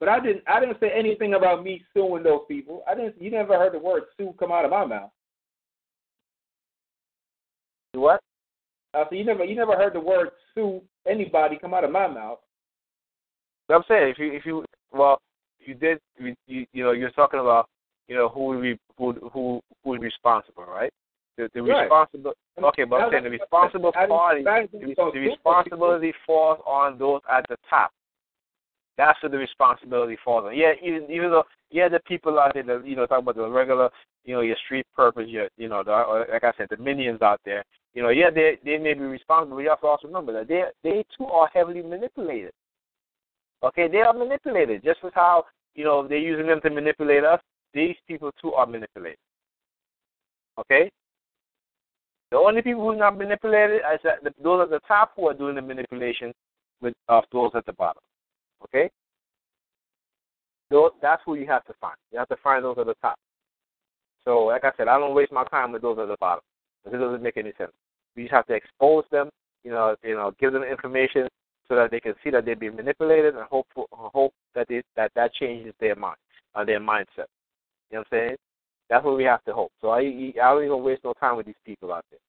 But 0.00 0.08
I 0.08 0.20
didn't. 0.20 0.42
I 0.46 0.60
didn't 0.60 0.78
say 0.80 0.90
anything 0.94 1.34
about 1.34 1.64
me 1.64 1.82
suing 1.92 2.22
those 2.22 2.42
people. 2.46 2.82
I 2.88 2.94
didn't. 2.94 3.20
You 3.20 3.30
never 3.30 3.58
heard 3.58 3.74
the 3.74 3.78
word 3.78 4.04
sue 4.16 4.34
come 4.38 4.52
out 4.52 4.64
of 4.64 4.70
my 4.70 4.84
mouth. 4.84 5.10
What? 7.92 8.20
I 8.94 9.04
said 9.08 9.18
you 9.18 9.24
never. 9.24 9.44
You 9.44 9.56
never 9.56 9.76
heard 9.76 9.94
the 9.94 10.00
word 10.00 10.30
sue 10.54 10.80
anybody 11.06 11.58
come 11.60 11.74
out 11.74 11.84
of 11.84 11.90
my 11.90 12.06
mouth. 12.06 12.38
I'm 13.70 13.82
saying 13.88 14.08
if 14.10 14.18
you 14.18 14.32
if 14.32 14.46
you 14.46 14.64
well 14.92 15.20
you 15.60 15.74
did 15.74 15.98
you 16.18 16.34
you, 16.46 16.66
you 16.72 16.84
know 16.84 16.92
you're 16.92 17.10
talking 17.10 17.40
about 17.40 17.68
you 18.06 18.16
know 18.16 18.28
who 18.28 18.46
would 18.46 18.62
be 18.62 18.78
who 18.96 19.12
who 19.32 19.60
who 19.84 19.94
is 19.94 20.00
responsible 20.00 20.64
right 20.64 20.92
the 21.36 21.50
the 21.54 21.62
Right. 21.62 21.82
responsible 21.82 22.32
okay 22.62 22.84
but 22.84 23.02
I'm 23.02 23.12
saying 23.12 23.24
the 23.24 23.30
responsible 23.30 23.92
party 23.92 24.42
the, 24.42 24.68
the 24.72 24.94
go 24.94 25.12
sue 25.12 25.24
those 25.24 25.28
responsibility 25.32 26.14
falls 26.26 26.60
on 26.66 26.98
those 26.98 27.20
at 27.30 27.46
the 27.48 27.56
top 27.68 27.90
that's 28.98 29.22
where 29.22 29.30
the 29.30 29.38
responsibility 29.38 30.18
falls 30.22 30.44
on 30.44 30.56
yeah 30.56 30.72
even 30.82 31.04
even 31.10 31.30
though 31.30 31.44
yeah 31.70 31.88
the 31.88 32.00
people 32.00 32.38
out 32.38 32.52
there 32.52 32.62
that 32.62 32.86
you 32.86 32.96
know 32.96 33.06
talk 33.06 33.20
about 33.20 33.36
the 33.36 33.48
regular 33.48 33.88
you 34.26 34.34
know 34.34 34.42
your 34.42 34.56
street 34.66 34.84
purpose 34.94 35.24
your 35.28 35.48
you 35.56 35.68
know 35.68 35.82
the, 35.82 35.92
uh, 35.92 36.24
like 36.30 36.44
I 36.44 36.52
said 36.58 36.66
the 36.68 36.76
minions 36.76 37.22
out 37.22 37.40
there 37.46 37.64
you 37.94 38.02
know 38.02 38.10
yeah 38.10 38.28
they 38.28 38.58
they 38.62 38.76
may 38.76 38.92
be 38.92 39.00
responsible 39.00 39.56
but 39.56 39.62
you 39.62 39.70
have 39.70 39.80
to 39.80 39.86
also 39.86 40.06
remember 40.08 40.34
that 40.34 40.48
they 40.48 40.64
they 40.82 41.04
too 41.16 41.24
are 41.24 41.48
heavily 41.54 41.82
manipulated 41.82 42.52
Okay, 43.62 43.88
they 43.88 43.98
are 43.98 44.12
manipulated. 44.12 44.84
Just 44.84 45.00
as 45.04 45.12
how, 45.14 45.44
you 45.74 45.84
know, 45.84 46.06
they're 46.06 46.18
using 46.18 46.46
them 46.46 46.60
to 46.62 46.70
manipulate 46.70 47.24
us, 47.24 47.40
these 47.74 47.96
people 48.06 48.30
too 48.40 48.52
are 48.52 48.66
manipulated. 48.66 49.18
Okay? 50.58 50.90
The 52.30 52.36
only 52.36 52.62
people 52.62 52.82
who 52.82 52.90
are 52.90 52.96
not 52.96 53.18
manipulated 53.18 53.80
that 54.04 54.22
the, 54.22 54.32
those 54.42 54.62
at 54.64 54.70
the 54.70 54.80
top 54.86 55.12
who 55.16 55.28
are 55.28 55.34
doing 55.34 55.56
the 55.56 55.62
manipulation 55.62 56.32
with 56.80 56.94
of 57.08 57.24
those 57.32 57.50
at 57.54 57.66
the 57.66 57.72
bottom. 57.72 58.02
Okay? 58.64 58.90
Those, 60.70 60.90
that's 61.00 61.22
who 61.24 61.34
you 61.34 61.46
have 61.46 61.64
to 61.66 61.74
find. 61.80 61.96
You 62.12 62.18
have 62.18 62.28
to 62.28 62.36
find 62.42 62.64
those 62.64 62.76
at 62.78 62.86
the 62.86 62.94
top. 63.00 63.18
So, 64.24 64.40
like 64.44 64.64
I 64.64 64.72
said, 64.76 64.88
I 64.88 64.98
don't 64.98 65.14
waste 65.14 65.32
my 65.32 65.44
time 65.44 65.72
with 65.72 65.82
those 65.82 65.98
at 65.98 66.08
the 66.08 66.16
bottom. 66.20 66.42
It 66.84 66.96
doesn't 66.96 67.22
make 67.22 67.36
any 67.36 67.52
sense. 67.56 67.72
You 68.14 68.24
just 68.24 68.34
have 68.34 68.46
to 68.46 68.54
expose 68.54 69.04
them, 69.10 69.30
you 69.64 69.70
know, 69.70 69.96
you 70.02 70.14
know, 70.14 70.32
give 70.38 70.52
them 70.52 70.62
information 70.62 71.28
so 71.68 71.76
that 71.76 71.90
they 71.90 72.00
can 72.00 72.14
see 72.22 72.30
that 72.30 72.44
they're 72.44 72.56
being 72.56 72.76
manipulated 72.76 73.36
and 73.36 73.44
hope 73.44 73.66
for, 73.74 73.86
hope 73.92 74.32
that 74.54 74.66
they, 74.68 74.82
that 74.96 75.12
that 75.14 75.32
changes 75.34 75.72
their 75.80 75.94
mind, 75.94 76.16
uh, 76.54 76.64
their 76.64 76.80
mindset. 76.80 77.28
You 77.90 77.96
know 77.96 77.98
what 77.98 77.98
I'm 78.00 78.04
saying? 78.10 78.36
That's 78.90 79.04
what 79.04 79.16
we 79.16 79.24
have 79.24 79.44
to 79.44 79.52
hope. 79.52 79.72
So 79.80 79.90
I 79.90 80.00
I 80.00 80.32
don't 80.36 80.64
even 80.64 80.82
waste 80.82 81.04
no 81.04 81.12
time 81.14 81.36
with 81.36 81.46
these 81.46 81.54
people 81.64 81.92
out 81.92 82.04
there. 82.10 82.20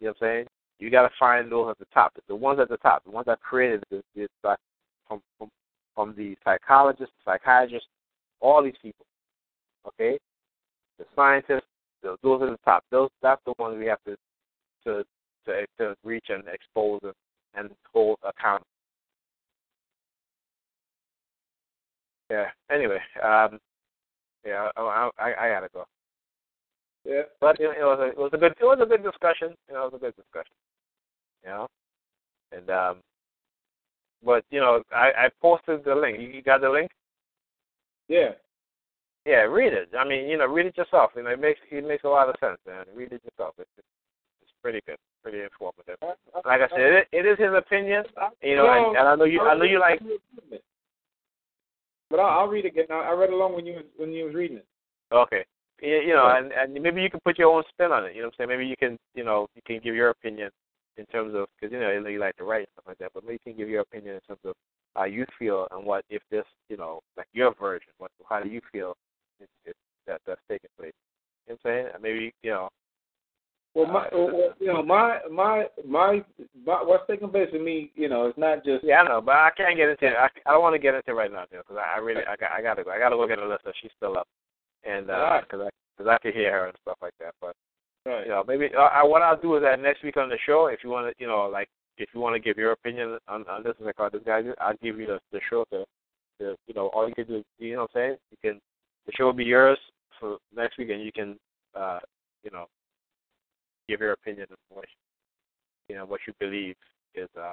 You 0.00 0.06
know 0.06 0.14
what 0.18 0.26
I'm 0.28 0.34
saying? 0.34 0.46
You 0.78 0.90
got 0.90 1.02
to 1.02 1.14
find 1.18 1.50
those 1.50 1.70
at 1.70 1.78
the 1.78 1.86
top. 1.92 2.12
The 2.28 2.34
ones 2.34 2.60
at 2.60 2.68
the 2.68 2.76
top, 2.78 3.04
the 3.04 3.10
ones 3.10 3.26
that 3.26 3.40
created 3.40 3.82
this, 3.90 4.02
this 4.14 4.28
uh, 4.44 4.54
from 5.08 5.20
from 5.38 5.48
from 5.94 6.14
the 6.16 6.36
psychologists, 6.44 7.14
psychiatrists, 7.24 7.88
all 8.40 8.62
these 8.62 8.74
people. 8.82 9.06
Okay, 9.86 10.18
the 10.98 11.04
scientists, 11.14 11.68
those, 12.02 12.18
those 12.22 12.42
are 12.42 12.50
the 12.50 12.58
top. 12.64 12.84
Those 12.90 13.10
that's 13.22 13.42
the 13.44 13.54
ones 13.58 13.76
we 13.78 13.86
have 13.86 14.02
to 14.06 14.16
to 14.84 15.04
to, 15.46 15.66
to 15.78 15.94
reach 16.04 16.26
and 16.28 16.44
expose 16.48 17.00
and, 17.02 17.12
and 17.54 17.70
hold 17.92 18.18
accountable. 18.22 18.66
Yeah. 22.30 22.46
Anyway, 22.70 22.98
um, 23.22 23.58
yeah, 24.44 24.68
I, 24.76 25.10
I, 25.18 25.34
I 25.38 25.48
gotta 25.50 25.68
go. 25.72 25.84
Yeah. 27.04 27.22
But 27.40 27.60
it, 27.60 27.64
it 27.64 27.84
was 27.84 27.98
a 28.00 28.08
it 28.08 28.18
was 28.18 28.30
a 28.32 28.38
good 28.38 28.52
it 28.52 28.64
was 28.64 28.78
a 28.82 28.86
good 28.86 29.02
discussion. 29.02 29.54
You 29.68 29.74
know, 29.74 29.86
it 29.86 29.92
was 29.92 30.00
a 30.00 30.04
good 30.04 30.16
discussion. 30.16 30.54
You 31.44 31.50
know, 31.50 31.68
and 32.52 32.70
um, 32.70 32.96
but 34.24 34.44
you 34.50 34.60
know, 34.60 34.82
I 34.92 35.26
I 35.26 35.28
posted 35.40 35.84
the 35.84 35.94
link. 35.94 36.20
You, 36.20 36.28
you 36.28 36.42
got 36.42 36.60
the 36.60 36.70
link? 36.70 36.90
Yeah. 38.08 38.30
Yeah, 39.26 39.48
read 39.48 39.72
it. 39.72 39.88
I 39.98 40.06
mean, 40.06 40.28
you 40.28 40.36
know, 40.36 40.46
read 40.46 40.66
it 40.66 40.76
yourself. 40.76 41.12
You 41.16 41.22
know, 41.22 41.30
it 41.30 41.40
makes 41.40 41.58
it 41.70 41.86
makes 41.86 42.04
a 42.04 42.08
lot 42.08 42.28
of 42.28 42.34
sense, 42.40 42.58
man. 42.66 42.84
Read 42.94 43.12
it 43.12 43.22
yourself. 43.24 43.54
It's 43.58 43.70
it's 44.42 44.52
pretty 44.62 44.80
good, 44.86 44.98
pretty 45.22 45.42
informative. 45.42 45.96
Like 46.44 46.60
I 46.60 46.68
said, 46.68 46.80
it, 46.80 47.08
it 47.12 47.26
is 47.26 47.38
his 47.38 47.54
opinion. 47.56 48.04
You 48.42 48.56
know, 48.56 48.70
and, 48.70 48.98
and 48.98 49.08
I 49.08 49.14
know 49.14 49.24
you 49.24 49.40
I 49.40 49.56
know 49.56 49.64
you 49.64 49.80
like 49.80 50.00
But 52.10 52.20
I'll, 52.20 52.40
I'll 52.40 52.48
read 52.48 52.66
it 52.66 52.68
again. 52.68 52.84
I 52.90 53.12
read 53.12 53.30
along 53.30 53.54
when 53.54 53.66
you 53.66 53.74
was 53.74 53.84
when 53.96 54.12
you 54.12 54.26
was 54.26 54.34
reading 54.34 54.58
it. 54.58 54.66
Okay. 55.10 55.44
You, 55.80 55.96
you 55.96 56.14
know, 56.14 56.28
and 56.36 56.52
and 56.52 56.74
maybe 56.82 57.00
you 57.00 57.08
can 57.08 57.20
put 57.24 57.38
your 57.38 57.50
own 57.50 57.62
spin 57.70 57.92
on 57.92 58.04
it. 58.04 58.14
You 58.14 58.22
know 58.22 58.28
what 58.28 58.34
I'm 58.40 58.48
saying? 58.48 58.58
Maybe 58.58 58.68
you 58.68 58.76
can, 58.76 58.98
you 59.14 59.24
know, 59.24 59.46
you 59.54 59.62
can 59.66 59.80
give 59.82 59.94
your 59.94 60.10
opinion 60.10 60.50
in 60.96 61.06
terms 61.06 61.34
of 61.34 61.46
because 61.60 61.72
you 61.72 61.80
know 61.80 61.90
you 61.90 62.18
like 62.18 62.36
to 62.36 62.44
write 62.44 62.60
and 62.60 62.68
stuff 62.74 62.84
like 62.88 62.98
that. 62.98 63.10
But 63.14 63.24
maybe 63.24 63.40
you 63.44 63.52
can 63.52 63.58
give 63.58 63.68
your 63.68 63.82
opinion 63.82 64.14
in 64.14 64.20
terms 64.22 64.40
of 64.44 64.54
how 64.94 65.04
you 65.04 65.26
feel 65.38 65.66
and 65.72 65.84
what 65.84 66.04
if 66.08 66.22
this, 66.30 66.44
you 66.68 66.76
know, 66.76 67.00
like 67.16 67.26
your 67.32 67.54
version. 67.54 67.92
What 67.98 68.10
how 68.28 68.40
do 68.40 68.48
you 68.48 68.60
feel 68.72 68.96
that 70.06 70.20
that's 70.26 70.40
taking 70.48 70.70
place? 70.78 70.92
You 71.46 71.54
know 71.54 71.58
what 71.62 71.70
I'm 71.70 71.90
saying? 71.90 72.02
Maybe 72.02 72.34
you 72.42 72.50
know. 72.50 72.68
Well, 73.74 73.86
my, 73.86 74.06
Uh, 74.06 74.30
well, 74.30 74.54
you 74.60 74.68
know, 74.68 74.84
my, 74.84 75.18
my, 75.28 75.64
my, 75.84 76.22
my, 76.64 76.82
what's 76.84 77.08
taking 77.10 77.28
place 77.28 77.48
with 77.52 77.60
me, 77.60 77.90
you 77.96 78.08
know, 78.08 78.26
it's 78.26 78.38
not 78.38 78.64
just. 78.64 78.84
Yeah, 78.84 79.02
I 79.02 79.08
know, 79.08 79.20
but 79.20 79.34
I 79.34 79.50
can't 79.56 79.76
get 79.76 79.88
into 79.88 80.06
it. 80.06 80.14
I, 80.16 80.28
I 80.46 80.52
don't 80.52 80.62
want 80.62 80.74
to 80.74 80.78
get 80.78 80.94
into 80.94 81.10
it 81.10 81.14
right 81.14 81.32
now, 81.32 81.42
because 81.50 81.76
I, 81.76 81.96
I 81.96 81.98
really 81.98 82.22
I 82.22 82.36
got 82.36 82.52
I 82.52 82.62
gotta 82.62 82.84
go. 82.84 82.92
I 82.92 83.00
gotta 83.00 83.16
go 83.16 83.26
get 83.26 83.40
Alyssa. 83.40 83.72
She's 83.82 83.90
still 83.96 84.16
up, 84.16 84.28
and 84.84 85.06
because 85.06 85.66
I 85.66 85.70
because 85.96 86.08
I 86.08 86.18
can 86.22 86.32
hear 86.32 86.52
her 86.52 86.66
and 86.68 86.76
stuff 86.82 86.98
like 87.02 87.14
that. 87.18 87.34
But 87.40 87.56
Right. 88.06 88.24
you 88.26 88.32
know, 88.32 88.44
maybe 88.46 88.68
I, 88.76 89.02
what 89.02 89.22
I'll 89.22 89.40
do 89.40 89.56
is 89.56 89.62
that 89.62 89.80
next 89.80 90.02
week 90.02 90.18
on 90.18 90.28
the 90.28 90.38
show, 90.46 90.66
if 90.66 90.80
you 90.84 90.90
want 90.90 91.08
to, 91.08 91.14
you 91.22 91.26
know, 91.26 91.48
like 91.50 91.68
if 91.96 92.10
you 92.12 92.20
want 92.20 92.34
to 92.34 92.40
give 92.40 92.58
your 92.58 92.72
opinion 92.72 93.18
on, 93.28 93.48
on 93.48 93.62
this, 93.62 93.74
like 93.80 93.94
how 93.96 94.10
this 94.10 94.20
guy 94.26 94.42
I'll 94.60 94.76
give 94.82 94.98
you 94.98 95.06
the, 95.06 95.18
the 95.32 95.40
show 95.48 95.64
to, 95.70 95.84
to, 96.40 96.54
you 96.66 96.74
know, 96.74 96.88
all 96.88 97.08
you 97.08 97.14
can 97.14 97.26
do, 97.26 97.42
you 97.58 97.74
know 97.74 97.82
what 97.82 97.90
I'm 97.94 98.00
saying? 98.00 98.16
You 98.30 98.36
can, 98.42 98.60
the 99.06 99.12
show 99.16 99.24
will 99.24 99.32
be 99.32 99.44
yours 99.44 99.78
for 100.20 100.36
next 100.54 100.76
week, 100.76 100.90
and 100.90 101.02
you 101.02 101.12
can, 101.12 101.38
uh, 101.74 102.00
you 102.42 102.50
know, 102.50 102.66
give 103.88 104.00
your 104.00 104.12
opinion 104.12 104.46
on 104.50 104.56
what, 104.68 104.84
you 105.88 105.96
know, 105.96 106.04
what 106.04 106.20
you 106.26 106.34
believe 106.38 106.76
is, 107.14 107.28
uh, 107.40 107.52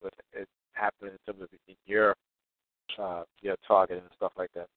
what 0.00 0.14
is 0.38 0.46
happening 0.72 1.12
in 1.12 1.34
terms 1.34 1.42
of 1.42 1.48
your, 1.86 2.14
uh, 2.98 3.24
your 3.42 3.56
target 3.66 3.98
and 3.98 4.10
stuff 4.16 4.32
like 4.38 4.50
that. 4.54 4.68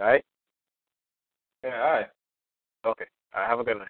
All 0.00 0.06
right? 0.06 0.24
Yeah, 1.62 1.82
all 1.82 1.90
right. 1.90 2.06
Okay. 2.86 3.04
All 3.34 3.40
right, 3.42 3.50
have 3.50 3.60
a 3.60 3.64
good 3.64 3.78
night. 3.78 3.88